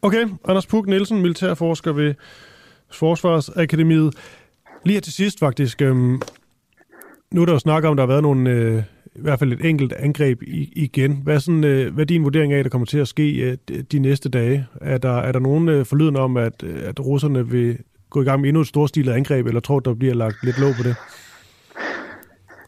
Okay, 0.01 0.27
Anders 0.47 0.65
Puk 0.65 0.87
Nielsen, 0.87 1.21
militærforsker 1.21 1.91
ved 1.91 2.13
Forsvarsakademiet. 2.91 4.15
Lige 4.83 4.93
her 4.93 5.01
til 5.01 5.13
sidst 5.13 5.39
faktisk, 5.39 5.81
øhm, 5.81 6.21
nu 7.31 7.41
er 7.41 7.45
der 7.45 7.53
jo 7.53 7.59
snak 7.59 7.83
om, 7.83 7.95
der 7.95 8.03
har 8.03 8.07
været 8.07 8.23
nogle, 8.23 8.49
øh, 8.49 8.83
i 9.15 9.21
hvert 9.21 9.39
fald 9.39 9.53
et 9.53 9.65
enkelt 9.65 9.93
angreb 9.93 10.43
i, 10.43 10.73
igen. 10.75 11.21
Hvad 11.23 11.35
er, 11.35 11.39
sådan, 11.39 11.63
øh, 11.63 11.93
hvad 11.93 12.03
er 12.03 12.05
din 12.05 12.23
vurdering 12.23 12.53
af, 12.53 12.63
der 12.63 12.69
kommer 12.69 12.85
til 12.85 12.97
at 12.97 13.07
ske 13.07 13.57
øh, 13.71 13.83
de 13.91 13.99
næste 13.99 14.29
dage? 14.29 14.67
Er 14.81 14.97
der, 14.97 15.17
er 15.17 15.31
der 15.31 15.39
nogen 15.39 15.69
øh, 15.69 15.85
forlyden 15.85 16.15
om, 16.15 16.37
at, 16.37 16.63
øh, 16.63 16.79
at 16.83 16.99
russerne 16.99 17.47
vil 17.47 17.77
gå 18.13 18.21
i 18.21 18.25
gang 18.25 18.41
med 18.41 18.49
endnu 18.49 18.61
et 18.61 18.67
storstilet 18.67 19.13
angreb, 19.13 19.47
eller 19.47 19.61
tror 19.61 19.79
der 19.79 19.93
bliver 19.93 20.13
lagt 20.13 20.43
lidt 20.43 20.59
låg 20.59 20.73
på 20.77 20.83
det? 20.83 20.95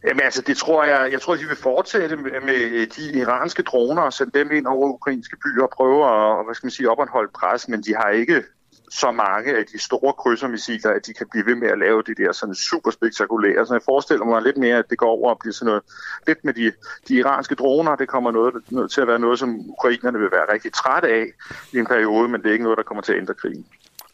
Jamen 0.07 0.21
altså, 0.21 0.41
det 0.41 0.57
tror 0.57 0.83
jeg, 0.83 1.11
jeg 1.11 1.21
tror, 1.21 1.35
de 1.35 1.45
vil 1.47 1.57
fortsætte 1.57 2.15
med, 2.15 2.31
med 2.45 2.87
de 2.87 3.19
iranske 3.19 3.63
droner 3.63 4.01
og 4.01 4.13
sende 4.13 4.39
dem 4.39 4.51
ind 4.51 4.67
over 4.67 4.89
ukrainske 4.89 5.37
byer 5.43 5.63
og 5.63 5.69
prøve 5.77 5.99
at, 6.13 6.45
hvad 6.45 6.55
skal 6.55 6.65
man 6.65 6.71
sige, 6.71 6.89
opretholde 6.89 7.31
pres, 7.39 7.67
men 7.67 7.81
de 7.81 7.95
har 7.95 8.09
ikke 8.09 8.43
så 8.89 9.11
mange 9.11 9.57
af 9.57 9.65
de 9.73 9.79
store 9.79 10.13
krydsermissiler, 10.13 10.91
at 10.91 11.07
de 11.07 11.13
kan 11.13 11.27
blive 11.31 11.45
ved 11.45 11.55
med 11.55 11.67
at 11.67 11.79
lave 11.79 12.01
det 12.01 12.17
der 12.17 12.31
sådan 12.31 12.55
super 12.55 12.91
spektakulære. 12.91 13.65
Så 13.65 13.73
jeg 13.73 13.81
forestiller 13.85 14.25
mig 14.25 14.41
lidt 14.41 14.57
mere, 14.57 14.77
at 14.77 14.89
det 14.89 14.97
går 14.97 15.09
over 15.09 15.29
og 15.29 15.39
bliver 15.39 15.53
sådan 15.53 15.65
noget 15.65 15.83
lidt 16.27 16.45
med 16.45 16.53
de, 16.53 16.71
de 17.07 17.13
iranske 17.13 17.55
droner. 17.55 17.95
Det 17.95 18.07
kommer 18.07 18.31
noget, 18.31 18.53
noget 18.69 18.91
til 18.91 19.01
at 19.01 19.07
være 19.07 19.19
noget, 19.19 19.39
som 19.39 19.69
ukrainerne 19.69 20.19
vil 20.19 20.31
være 20.31 20.53
rigtig 20.53 20.73
trætte 20.73 21.07
af 21.09 21.25
i 21.73 21.77
en 21.77 21.85
periode, 21.85 22.27
men 22.29 22.41
det 22.41 22.47
er 22.47 22.53
ikke 22.53 22.63
noget, 22.63 22.77
der 22.77 22.83
kommer 22.83 23.01
til 23.01 23.13
at 23.13 23.19
ændre 23.19 23.33
krigen. 23.33 23.65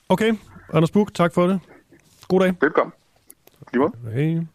Okay, 0.10 0.34
Anders 0.73 0.91
Buk, 0.91 1.14
tak 1.14 1.34
for 1.34 1.48
det. 1.48 1.60
God 2.27 2.39
dag. 2.39 2.53
Velkommen. 2.61 2.93
Lige 3.73 3.91
Hej. 4.14 4.45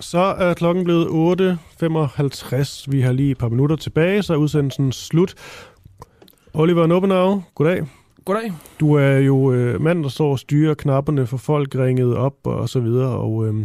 Så 0.00 0.18
er 0.18 0.54
klokken 0.54 0.84
blevet 0.84 1.06
8.55. 1.06 2.84
Vi 2.90 3.00
har 3.00 3.12
lige 3.12 3.30
et 3.30 3.38
par 3.38 3.48
minutter 3.48 3.76
tilbage, 3.76 4.22
så 4.22 4.32
er 4.32 4.36
udsendelsen 4.36 4.92
slut. 4.92 5.34
Oliver 6.54 6.86
Nobenau, 6.86 7.42
goddag. 7.54 7.86
Goddag. 8.24 8.52
Du 8.80 8.92
er 8.94 9.18
jo 9.18 9.52
øh, 9.52 9.80
mand, 9.80 10.02
der 10.02 10.08
står 10.08 10.30
og 10.30 10.38
styrer 10.38 10.74
knapperne 10.74 11.26
for 11.26 11.36
folk 11.36 11.74
ringet 11.74 12.16
op 12.16 12.36
og 12.44 12.68
så 12.68 12.80
videre, 12.80 13.08
og 13.08 13.46
øh, 13.46 13.54
jeg 13.58 13.64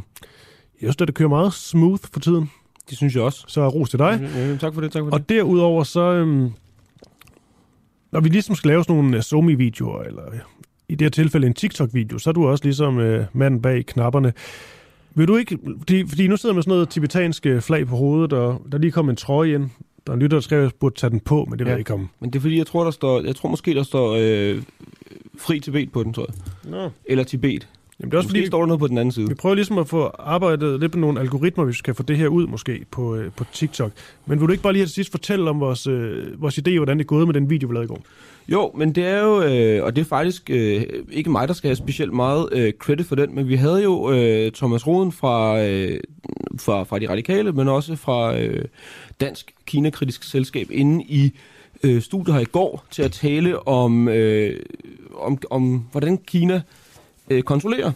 synes, 0.79 0.95
at 1.01 1.07
det 1.07 1.15
kører 1.15 1.29
meget 1.29 1.53
smooth 1.53 2.03
for 2.13 2.19
tiden. 2.19 2.51
Det 2.89 2.97
synes 2.97 3.15
jeg 3.15 3.23
også. 3.23 3.43
Så 3.47 3.67
ros 3.67 3.89
til 3.89 3.99
dig. 3.99 4.29
Ja, 4.35 4.57
tak 4.57 4.73
for 4.73 4.81
det, 4.81 4.91
tak 4.91 4.99
for 4.99 5.05
det. 5.05 5.13
Og 5.13 5.29
derudover 5.29 5.83
så, 5.83 6.01
øh, 6.01 6.51
når 8.11 8.19
vi 8.19 8.29
ligesom 8.29 8.55
skal 8.55 8.67
lave 8.67 8.83
sådan 8.83 8.95
nogle 8.95 9.17
øh, 9.17 9.23
Zomi-videoer, 9.23 10.01
eller 10.03 10.23
i 10.89 10.95
det 10.95 11.05
her 11.05 11.09
tilfælde 11.09 11.47
en 11.47 11.53
TikTok-video, 11.53 12.17
så 12.17 12.29
er 12.29 12.33
du 12.33 12.47
også 12.47 12.63
ligesom 12.63 12.99
øh, 12.99 13.25
manden 13.33 13.61
bag 13.61 13.85
knapperne. 13.85 14.33
Vil 15.15 15.27
du 15.27 15.35
ikke, 15.35 15.57
fordi, 15.77 16.07
fordi 16.07 16.27
nu 16.27 16.37
sidder 16.37 16.55
med 16.55 16.63
sådan 16.63 16.71
noget 16.71 16.89
tibetansk 16.89 17.47
flag 17.59 17.87
på 17.87 17.95
hovedet, 17.95 18.33
og 18.33 18.61
der 18.71 18.77
lige 18.77 18.91
kom 18.91 19.09
en 19.09 19.15
trøje 19.15 19.53
ind. 19.53 19.69
Der 20.07 20.11
er 20.11 20.13
en 20.13 20.21
lytter, 20.21 20.37
der 20.37 20.41
skrev, 20.41 20.57
at 20.57 20.63
jeg 20.63 20.71
burde 20.79 20.95
tage 20.95 21.11
den 21.11 21.19
på, 21.19 21.45
men 21.49 21.59
det 21.59 21.65
ja, 21.65 21.69
ved 21.69 21.71
jeg 21.71 21.79
ikke 21.79 21.93
om. 21.93 22.09
Men 22.19 22.29
det 22.29 22.39
er 22.39 22.41
fordi, 22.41 22.57
jeg 22.57 22.67
tror, 22.67 22.83
der 22.83 22.91
står, 22.91 23.21
jeg 23.21 23.35
tror 23.35 23.49
måske, 23.49 23.73
der 23.73 23.83
står 23.83 24.17
øh, 24.19 24.61
fri 25.37 25.59
Tibet 25.59 25.91
på 25.91 26.03
den, 26.03 26.13
tror 26.13 26.25
jeg. 26.29 26.71
Nå. 26.71 26.89
Eller 27.05 27.23
Tibet. 27.23 27.67
Jamen, 28.01 28.11
det 28.11 28.15
er 28.15 28.17
også 28.17 28.27
måske 28.27 28.37
fordi, 28.37 28.47
står 28.47 28.59
der 28.59 28.65
noget 28.65 28.79
på 28.79 28.87
den 28.87 28.97
anden 28.97 29.11
side. 29.11 29.27
Vi 29.27 29.33
prøver 29.33 29.55
ligesom 29.55 29.77
at 29.77 29.87
få 29.87 30.11
arbejdet 30.19 30.79
lidt 30.79 30.95
med 30.95 31.01
nogle 31.01 31.19
algoritmer, 31.19 31.63
hvis 31.65 31.73
vi 31.73 31.77
skal 31.77 31.93
få 31.93 32.03
det 32.03 32.17
her 32.17 32.27
ud 32.27 32.47
måske 32.47 32.85
på, 32.91 33.15
øh, 33.15 33.31
på 33.35 33.45
TikTok. 33.53 33.91
Men 34.25 34.39
vil 34.39 34.47
du 34.47 34.51
ikke 34.51 34.63
bare 34.63 34.73
lige 34.73 34.85
til 34.85 34.93
sidst 34.93 35.11
fortælle 35.11 35.49
om 35.49 35.59
vores, 35.59 35.87
øh, 35.87 36.41
vores 36.41 36.57
idé, 36.57 36.77
hvordan 36.77 36.97
det 36.97 37.03
er 37.03 37.07
gået 37.07 37.27
med 37.27 37.33
den 37.33 37.49
video, 37.49 37.67
vi 37.67 37.73
lavede 37.73 37.85
i 37.85 37.87
går? 37.87 38.03
Jo, 38.47 38.71
men 38.75 38.95
det 38.95 39.05
er 39.05 39.23
jo, 39.23 39.41
øh, 39.41 39.83
og 39.83 39.95
det 39.95 40.01
er 40.01 40.05
faktisk 40.05 40.49
øh, 40.49 40.83
ikke 41.11 41.29
mig, 41.29 41.47
der 41.47 41.53
skal 41.53 41.67
have 41.67 41.75
specielt 41.75 42.13
meget 42.13 42.49
øh, 42.51 42.73
credit 42.79 43.05
for 43.05 43.15
den, 43.15 43.35
men 43.35 43.47
vi 43.47 43.55
havde 43.55 43.83
jo 43.83 44.11
øh, 44.11 44.51
Thomas 44.51 44.87
Roden 44.87 45.11
fra, 45.11 45.61
øh, 45.63 45.99
fra, 46.59 46.83
fra 46.83 46.99
De 46.99 47.09
Radikale, 47.09 47.51
men 47.51 47.67
også 47.67 47.95
fra 47.95 48.39
øh, 48.39 48.65
Dansk 49.19 49.53
Kina-kritisk 49.65 50.23
Selskab 50.23 50.67
inde 50.71 51.03
i 51.03 51.31
øh, 51.83 52.01
studiet 52.01 52.35
her 52.35 52.41
i 52.41 52.45
går 52.45 52.85
til 52.91 53.03
at 53.03 53.11
tale 53.11 53.67
om, 53.67 54.07
øh, 54.07 54.59
om, 55.15 55.37
om 55.49 55.85
hvordan 55.91 56.17
Kina 56.17 56.61
øh, 57.31 57.43
kontrollerer 57.43 57.91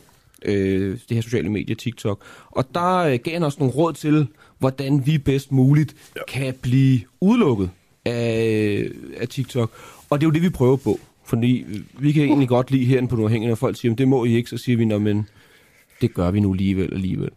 øh, 0.45 0.97
det 1.09 1.15
her 1.15 1.21
sociale 1.21 1.49
medie, 1.49 1.75
TikTok. 1.75 2.21
Og 2.51 2.65
der 2.75 2.97
øh, 2.97 3.19
gav 3.23 3.33
han 3.33 3.43
også 3.43 3.57
nogle 3.59 3.73
råd 3.73 3.93
til, 3.93 4.27
hvordan 4.59 5.05
vi 5.05 5.17
bedst 5.17 5.51
muligt 5.51 5.95
ja. 6.15 6.21
kan 6.27 6.53
blive 6.61 6.99
udelukket 7.21 7.69
af, 8.05 8.89
af 9.17 9.27
TikTok. 9.27 9.71
Og 10.09 10.21
det 10.21 10.25
er 10.25 10.27
jo 10.27 10.33
det, 10.33 10.41
vi 10.41 10.49
prøver 10.49 10.75
på. 10.75 10.99
Fordi 11.25 11.65
vi 11.99 12.11
kan 12.11 12.23
egentlig 12.23 12.47
godt 12.47 12.71
lide 12.71 12.85
herinde 12.85 13.07
på 13.07 13.15
Nordhængende, 13.15 13.49
når 13.49 13.55
folk 13.55 13.77
siger, 13.77 13.95
det 13.95 14.07
må 14.07 14.25
I 14.25 14.35
ikke, 14.35 14.49
så 14.49 14.57
siger 14.57 14.77
vi, 14.77 14.85
men 14.85 15.27
det 16.01 16.13
gør 16.13 16.31
vi 16.31 16.39
nu 16.39 16.51
alligevel 16.51 16.93
alligevel. 16.93 17.29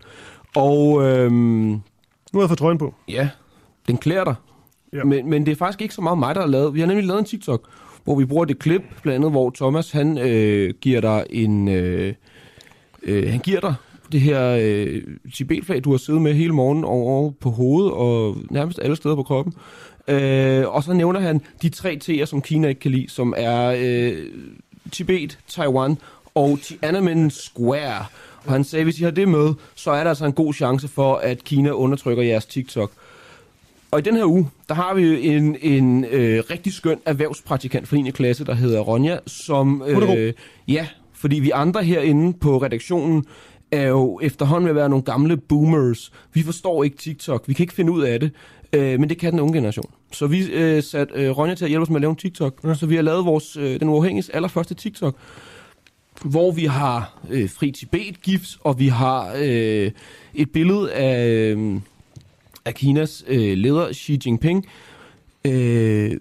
Og 0.57 1.03
øhm, 1.03 1.35
nu 1.35 1.81
har 2.35 2.41
jeg 2.41 2.49
fået 2.49 2.59
trøjen 2.59 2.79
på. 2.79 2.95
Ja, 3.09 3.29
den 3.87 3.97
klæder 3.97 4.25
dig. 4.25 4.35
Ja. 4.93 5.05
Men, 5.05 5.31
men 5.31 5.47
det 5.47 5.53
er 5.53 5.57
faktisk 5.57 5.83
ikke 5.83 5.95
så 5.95 6.01
meget 6.01 6.19
mig, 6.19 6.35
der 6.35 6.41
har 6.41 6.49
lavet. 6.49 6.75
Vi 6.75 6.81
har 6.81 6.87
nemlig 6.87 7.07
lavet 7.07 7.19
en 7.19 7.25
TikTok, 7.25 7.69
hvor 8.09 8.15
vi 8.15 8.25
bruger 8.25 8.45
det 8.45 8.59
klip, 8.59 8.83
blandt 9.03 9.17
andet, 9.17 9.31
hvor 9.31 9.51
Thomas, 9.57 9.91
han 9.91 10.19
øh, 10.19 10.75
giver 10.81 11.01
dig 11.01 11.27
en... 11.31 11.69
Øh, 11.69 12.15
øh, 13.03 13.31
han 13.31 13.41
giver 13.41 13.61
dig 13.61 13.75
det 14.13 14.21
her 14.21 14.59
øh, 14.61 15.03
Tibet-flag, 15.35 15.85
du 15.85 15.91
har 15.91 15.99
siddet 15.99 16.23
med 16.23 16.35
hele 16.35 16.53
morgen 16.53 16.85
over 16.85 17.31
på 17.31 17.51
hovedet 17.51 17.93
og 17.93 18.37
nærmest 18.51 18.79
alle 18.83 18.97
steder 18.97 19.15
på 19.15 19.23
kroppen. 19.23 19.55
Øh, 20.09 20.69
og 20.69 20.83
så 20.83 20.93
nævner 20.93 21.21
han 21.21 21.41
de 21.63 21.69
tre 21.69 21.99
T'er, 22.05 22.25
som 22.25 22.43
Kina 22.43 22.69
ikke 22.69 22.81
kan 22.81 22.91
lide, 22.91 23.11
som 23.11 23.35
er 23.37 23.75
øh, 23.79 24.27
Tibet, 24.93 25.39
Taiwan 25.49 25.99
og 26.35 26.59
Tiananmen 26.63 27.31
Square. 27.31 28.05
Og 28.45 28.53
han 28.53 28.65
sagde, 28.65 28.81
at 28.81 28.87
hvis 28.87 29.01
I 29.01 29.05
har 29.05 29.11
det 29.11 29.29
med, 29.29 29.55
så 29.75 29.91
er 29.91 30.03
der 30.03 30.11
altså 30.11 30.27
en 30.27 30.33
god 30.33 30.55
chance 30.55 30.89
for, 30.89 31.17
at 31.17 31.45
Kina 31.45 31.71
undertrykker 31.71 32.23
jeres 32.23 32.47
TikTok. 32.47 32.91
Og 33.91 33.99
i 33.99 34.03
den 34.03 34.17
her 34.17 34.25
uge, 34.25 34.51
der 34.69 34.75
har 34.75 34.95
vi 34.95 35.29
en, 35.29 35.57
en 35.63 36.05
øh, 36.05 36.43
rigtig 36.51 36.73
skøn 36.73 36.99
erhvervspraktikant 37.07 37.89
fra 37.89 37.97
9. 37.97 38.11
klasse, 38.11 38.45
der 38.45 38.55
hedder 38.55 38.81
Ronja, 38.81 39.19
som... 39.27 39.83
Øh, 39.87 40.33
ja, 40.69 40.87
fordi 41.13 41.41
vi 41.41 41.51
andre 41.51 41.83
herinde 41.83 42.39
på 42.39 42.59
redaktionen 42.59 43.25
er 43.71 43.89
jo 43.89 44.21
efterhånden 44.23 44.65
ved 44.65 44.71
at 44.71 44.77
være 44.77 44.89
nogle 44.89 45.05
gamle 45.05 45.37
boomers. 45.37 46.13
Vi 46.33 46.43
forstår 46.43 46.85
ikke 46.85 46.97
TikTok, 46.97 47.49
vi 47.49 47.53
kan 47.53 47.63
ikke 47.63 47.75
finde 47.75 47.93
ud 47.93 48.03
af 48.03 48.21
det, 48.21 48.31
øh, 48.73 49.01
men 49.01 49.09
det 49.09 49.19
kan 49.19 49.33
den 49.33 49.41
unge 49.41 49.55
generation. 49.55 49.91
Så 50.13 50.27
vi 50.27 50.53
øh, 50.53 50.83
satte 50.83 51.15
øh, 51.15 51.39
Ronja 51.39 51.55
til 51.55 51.65
at 51.65 51.69
hjælpe 51.69 51.83
os 51.83 51.89
med 51.89 51.97
at 51.97 52.01
lave 52.01 52.11
en 52.11 52.17
TikTok. 52.17 52.61
Ja. 52.65 52.75
Så 52.75 52.87
vi 52.87 52.95
har 52.95 53.03
lavet 53.03 53.25
vores, 53.25 53.57
øh, 53.57 53.81
den 53.81 53.89
uafhængige 53.89 54.35
allerførste 54.35 54.75
TikTok, 54.75 55.17
hvor 56.25 56.53
vi 56.53 56.65
har 56.65 57.19
øh, 57.31 57.51
fri 57.51 57.71
Tibet-gifs, 57.71 58.59
og 58.61 58.79
vi 58.79 58.89
har 58.89 59.33
øh, 59.39 59.91
et 60.35 60.51
billede 60.53 60.93
af, 60.93 61.29
øh, 61.29 61.81
af 62.69 62.75
Kinas 62.75 63.25
øh, 63.29 63.59
leder 63.59 63.93
Xi 63.93 64.19
Jinping, 64.27 64.67
øh, 65.45 66.13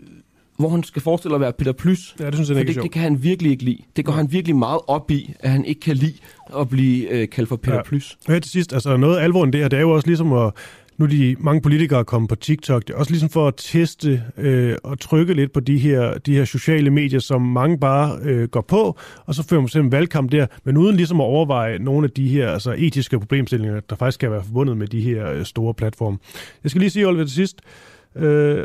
hvor 0.58 0.70
han 0.70 0.84
skal 0.84 1.02
forestille 1.02 1.36
at 1.36 1.42
være 1.42 1.54
Peter 1.54 1.72
Plys. 1.72 2.16
Ja, 2.20 2.26
det 2.26 2.34
synes 2.34 2.50
jeg 2.50 2.60
ikke 2.60 2.74
det, 2.74 2.84
det 2.84 2.92
kan 2.92 3.02
han 3.02 3.24
virkelig 3.24 3.52
ikke 3.52 3.64
lide. 3.64 3.78
Det 3.96 4.06
går 4.06 4.14
han 4.14 4.32
virkelig 4.32 4.56
meget 4.56 4.80
op 4.88 5.12
i, 5.12 5.34
at 5.40 5.50
han 5.50 5.66
ikke 5.66 5.82
kan 5.82 5.96
lide 5.96 6.14
at 6.60 6.70
blive 6.70 7.10
øh, 7.10 7.30
kaldt 7.30 7.50
for 7.50 7.56
Peter 7.56 7.76
ja. 7.76 7.84
Plys. 7.84 8.18
Her 8.28 8.40
til 8.40 8.52
sidst, 8.52 8.74
altså 8.74 8.98
noget 8.98 9.18
af 9.18 9.24
alvoren 9.24 9.54
det 9.54 9.62
her, 9.62 9.68
det 9.68 9.78
er 9.78 9.82
jo 9.82 9.92
også 9.92 10.08
ligesom 10.08 10.34
at, 10.34 10.54
nu 10.98 11.06
er 11.06 11.10
de 11.10 11.36
mange 11.40 11.62
politikere 11.62 12.06
kommet 12.06 12.30
på 12.30 12.36
TikTok, 12.36 12.88
det 12.88 12.94
er 12.94 12.98
også 12.98 13.12
ligesom 13.12 13.30
for 13.30 13.48
at 13.48 13.54
teste 13.58 14.24
øh, 14.38 14.76
og 14.84 15.00
trykke 15.00 15.34
lidt 15.34 15.54
på 15.54 15.60
de 15.60 15.78
her, 15.78 16.18
de 16.18 16.36
her 16.36 16.46
sociale 16.46 16.90
medier, 16.90 17.20
som 17.20 17.42
mange 17.42 17.80
bare 17.80 18.20
øh, 18.24 18.48
går 18.48 18.62
på, 18.62 18.98
og 19.26 19.36
så 19.36 19.44
fører 19.44 19.62
man 19.62 19.70
simpelthen 19.70 19.92
valgkamp 19.92 20.32
der, 20.32 20.48
men 20.64 20.78
uden 20.78 20.96
ligesom 20.96 21.22
at 21.22 21.26
overveje 21.26 21.80
nogle 21.80 22.06
af 22.06 22.12
de 22.12 22.28
her 22.28 22.52
altså, 22.52 22.76
etiske 22.78 23.20
problemstillinger, 23.20 23.80
der 23.80 23.96
faktisk 23.96 24.16
skal 24.16 24.32
være 24.32 24.44
forbundet 24.44 24.78
med 24.78 24.88
de 24.88 25.02
her 25.02 25.32
øh, 25.32 25.46
store 25.46 25.74
platforme. 25.74 26.18
Jeg 26.64 26.72
skal 26.72 26.80
lige 26.80 26.90
sige, 26.90 27.08
Oliver, 27.08 27.26
til 27.26 27.34
sidst, 27.34 27.58
Øh, 27.62 27.97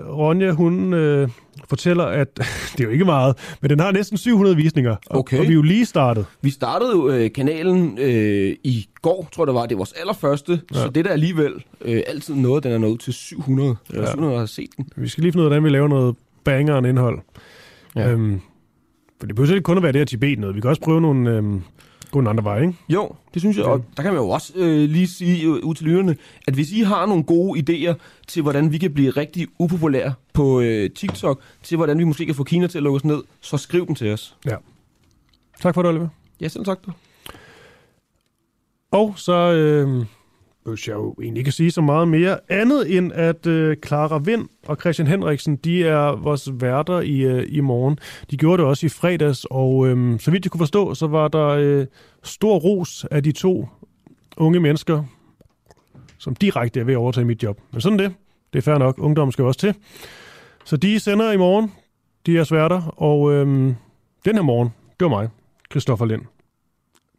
Ronja, 0.09 0.51
hun 0.51 0.95
øh, 0.95 1.29
fortæller, 1.69 2.05
at 2.05 2.29
det 2.73 2.81
er 2.81 2.85
jo 2.85 2.91
ikke 2.91 3.05
meget, 3.05 3.37
men 3.61 3.70
den 3.70 3.81
har 3.81 3.93
næsten 3.93 4.19
700 4.19 4.57
visninger, 4.57 4.97
og, 5.07 5.19
Okay. 5.19 5.39
og 5.39 5.43
vi 5.43 5.49
er 5.49 5.55
jo 5.55 5.62
lige 5.62 5.87
startet. 5.87 6.27
Vi 6.43 6.51
startede 6.51 6.91
jo 6.93 7.09
øh, 7.09 7.33
kanalen 7.33 7.99
øh, 7.99 8.57
i 8.65 8.89
går, 9.03 9.29
tror 9.33 9.43
jeg 9.43 9.47
det 9.47 9.55
var. 9.55 9.66
Det 9.66 9.74
var 9.74 9.79
vores 9.79 9.93
allerførste, 9.93 10.61
ja. 10.74 10.79
så 10.79 10.89
det 10.89 10.97
er 10.97 11.03
da 11.05 11.09
alligevel 11.11 11.53
øh, 11.85 12.03
altid 12.07 12.35
noget, 12.35 12.65
den 12.65 12.73
er 12.73 12.79
nået 12.79 13.01
til 13.01 13.12
700. 13.12 13.77
Eller 13.91 14.03
Ja. 14.03 14.11
700 14.11 14.39
har 14.39 14.47
set 14.47 14.69
den. 14.77 14.89
Vi 14.97 15.09
skal 15.09 15.23
lige 15.23 15.33
finde 15.33 15.41
ud 15.43 15.47
af, 15.47 15.51
hvordan 15.51 15.65
vi 15.65 15.69
laver 15.70 15.89
noget 15.89 16.16
banger 16.45 16.79
en 16.79 16.85
indhold. 16.85 17.19
Ja. 17.97 18.11
Øhm, 18.11 18.41
for 19.20 19.27
det 19.27 19.37
behøver 19.37 19.55
ikke 19.55 19.65
kun 19.65 19.77
at 19.77 19.83
være 19.83 19.93
det 19.93 20.01
her 20.01 20.05
Tibet 20.05 20.39
noget. 20.39 20.57
Vi 20.57 20.61
kan 20.61 20.70
også 20.70 20.83
prøve 20.83 21.01
nogle, 21.01 21.31
øhm, 21.31 21.62
gå 22.13 22.19
en 22.19 22.27
anden 22.27 22.45
vej, 22.45 22.61
ikke? 22.61 22.75
Jo, 22.89 23.11
det 23.35 23.43
synes 23.43 23.57
jeg. 23.57 23.65
Og 23.65 23.85
der 23.97 24.03
kan 24.03 24.13
man 24.13 24.23
jo 24.23 24.29
også 24.29 24.53
øh, 24.57 24.91
lige 24.91 25.07
sige 25.07 25.45
øh, 25.45 25.51
ud 25.51 25.75
til 25.75 25.87
lytterne, 25.87 26.17
at 26.47 26.55
hvis 26.55 26.73
I 26.73 26.81
har 26.81 27.07
nogle 27.07 27.25
gode 27.25 27.61
idéer 27.61 27.95
til, 28.27 28.43
hvordan 28.43 28.73
vi 28.73 28.79
kan 28.79 28.95
blive 28.95 29.11
rigtig 29.11 29.49
upopulære 29.59 30.15
på 30.33 30.61
øh, 30.61 30.91
TikTok, 30.91 31.41
til 31.63 31.77
hvordan 31.77 31.99
vi 31.99 32.05
måske 32.05 32.27
kan 32.27 32.35
få 32.35 32.45
Kina 32.45 32.67
til 32.67 32.79
at 32.79 32.83
lukke 32.83 32.97
os 32.97 33.05
ned, 33.05 33.23
så 33.41 33.57
skriv 33.57 33.87
dem 33.87 33.95
til 33.95 34.13
os. 34.13 34.37
Ja. 34.47 34.57
Tak 35.61 35.75
for 35.75 35.83
det, 35.83 35.89
Oliver. 35.89 36.09
Ja, 36.41 36.49
selv 36.49 36.65
tak. 36.65 36.79
Du. 36.87 36.93
Og 38.91 39.15
så 39.17 39.53
øh, 39.53 40.07
behøver 40.65 40.85
jeg 40.87 40.95
jo 40.95 41.15
egentlig 41.23 41.41
ikke 41.41 41.49
at 41.49 41.55
sige 41.55 41.71
så 41.71 41.81
meget 41.81 42.09
mere 42.09 42.39
andet, 42.49 42.97
end 42.97 43.13
at 43.13 43.47
øh, 43.47 43.77
Clara 43.87 44.19
Vind 44.19 44.49
og 44.67 44.77
Christian 44.77 45.09
Henriksen, 45.09 45.57
de 45.57 45.85
er 45.85 46.17
vores 46.17 46.51
værter 46.53 47.01
i, 47.01 47.21
øh, 47.21 47.47
i 47.49 47.61
morgen. 47.61 47.99
De 48.31 48.37
gjorde 48.37 48.63
det 48.63 48.69
også 48.69 48.87
i 48.87 48.89
fredags, 48.89 49.47
og 49.51 49.89
øh, 49.89 50.21
så 50.21 50.31
vidt 50.31 50.45
jeg 50.45 50.51
kunne 50.51 50.59
forstå, 50.59 50.95
så 50.95 51.07
var 51.07 51.29
der 51.29 51.47
øh, 51.47 51.87
stor 52.23 52.59
ros 52.59 53.07
af 53.11 53.23
de 53.23 53.33
to 53.33 53.69
unge 54.37 54.61
mennesker, 54.61 55.05
som 56.19 56.35
direkte 56.35 56.81
er 56.81 56.85
ved 56.85 56.95
at 56.95 56.99
overtage 56.99 57.25
mit 57.25 57.43
job. 57.43 57.61
Men 57.73 57.81
sådan 57.81 57.99
det. 57.99 58.15
Det 58.53 58.59
er 58.59 58.63
fair 58.63 58.79
nok. 58.79 58.99
Ungdommen 58.99 59.33
skal 59.33 59.45
også 59.45 59.61
til. 59.61 59.75
Så 60.65 60.77
de 60.77 61.01
sender 61.01 61.33
i 61.33 61.37
morgen. 61.37 61.73
De 62.27 62.39
er 62.39 62.45
sværter, 62.45 62.83
og 62.97 63.33
øh, 63.33 63.47
den 64.25 64.35
her 64.35 64.43
morgen, 64.43 64.69
det 65.01 65.05
var 65.05 65.09
mig, 65.09 65.29
Christoffer 65.71 66.07
Lind. 66.07 66.23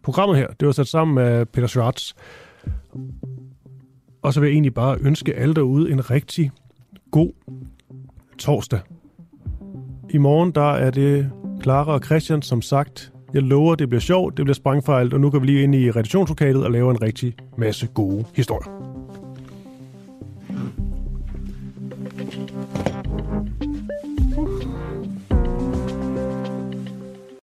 Programmet 0.03 0.38
her, 0.38 0.48
det 0.48 0.65
var 0.65 0.72
sat 0.72 0.88
sammen 0.88 1.15
med 1.15 1.45
Peter 1.45 1.68
Schwartz. 1.68 2.14
Og 4.22 4.34
så 4.34 4.40
vil 4.40 4.48
jeg 4.48 4.53
egentlig 4.53 4.73
bare 4.73 4.98
ønske 5.02 5.34
alle 5.34 5.53
derude 5.53 5.91
en 5.91 6.11
rigtig 6.11 6.52
god 7.11 7.31
torsdag. 8.38 8.80
I 10.10 10.18
morgen, 10.18 10.52
der 10.52 10.72
er 10.72 10.91
det 10.91 11.31
Clara 11.64 11.94
og 11.94 12.02
Christian, 12.06 12.41
som 12.41 12.61
sagt. 12.61 13.11
Jeg 13.34 13.41
lover, 13.41 13.76
det 13.76 13.90
bliver 13.90 14.02
sjovt, 14.02 14.38
det 14.38 14.45
bliver 14.45 14.56
sprængfejlt, 14.56 15.14
og 15.14 15.19
nu 15.19 15.30
går 15.30 15.40
vi 15.40 15.45
lige 15.45 15.64
ind 15.64 15.76
i 15.76 15.91
redaktionslokalet 15.91 16.64
og 16.64 16.72
laver 16.72 16.91
en 16.91 17.02
rigtig 17.02 17.35
masse 17.57 17.88
gode 17.88 18.26
historier. 18.35 18.93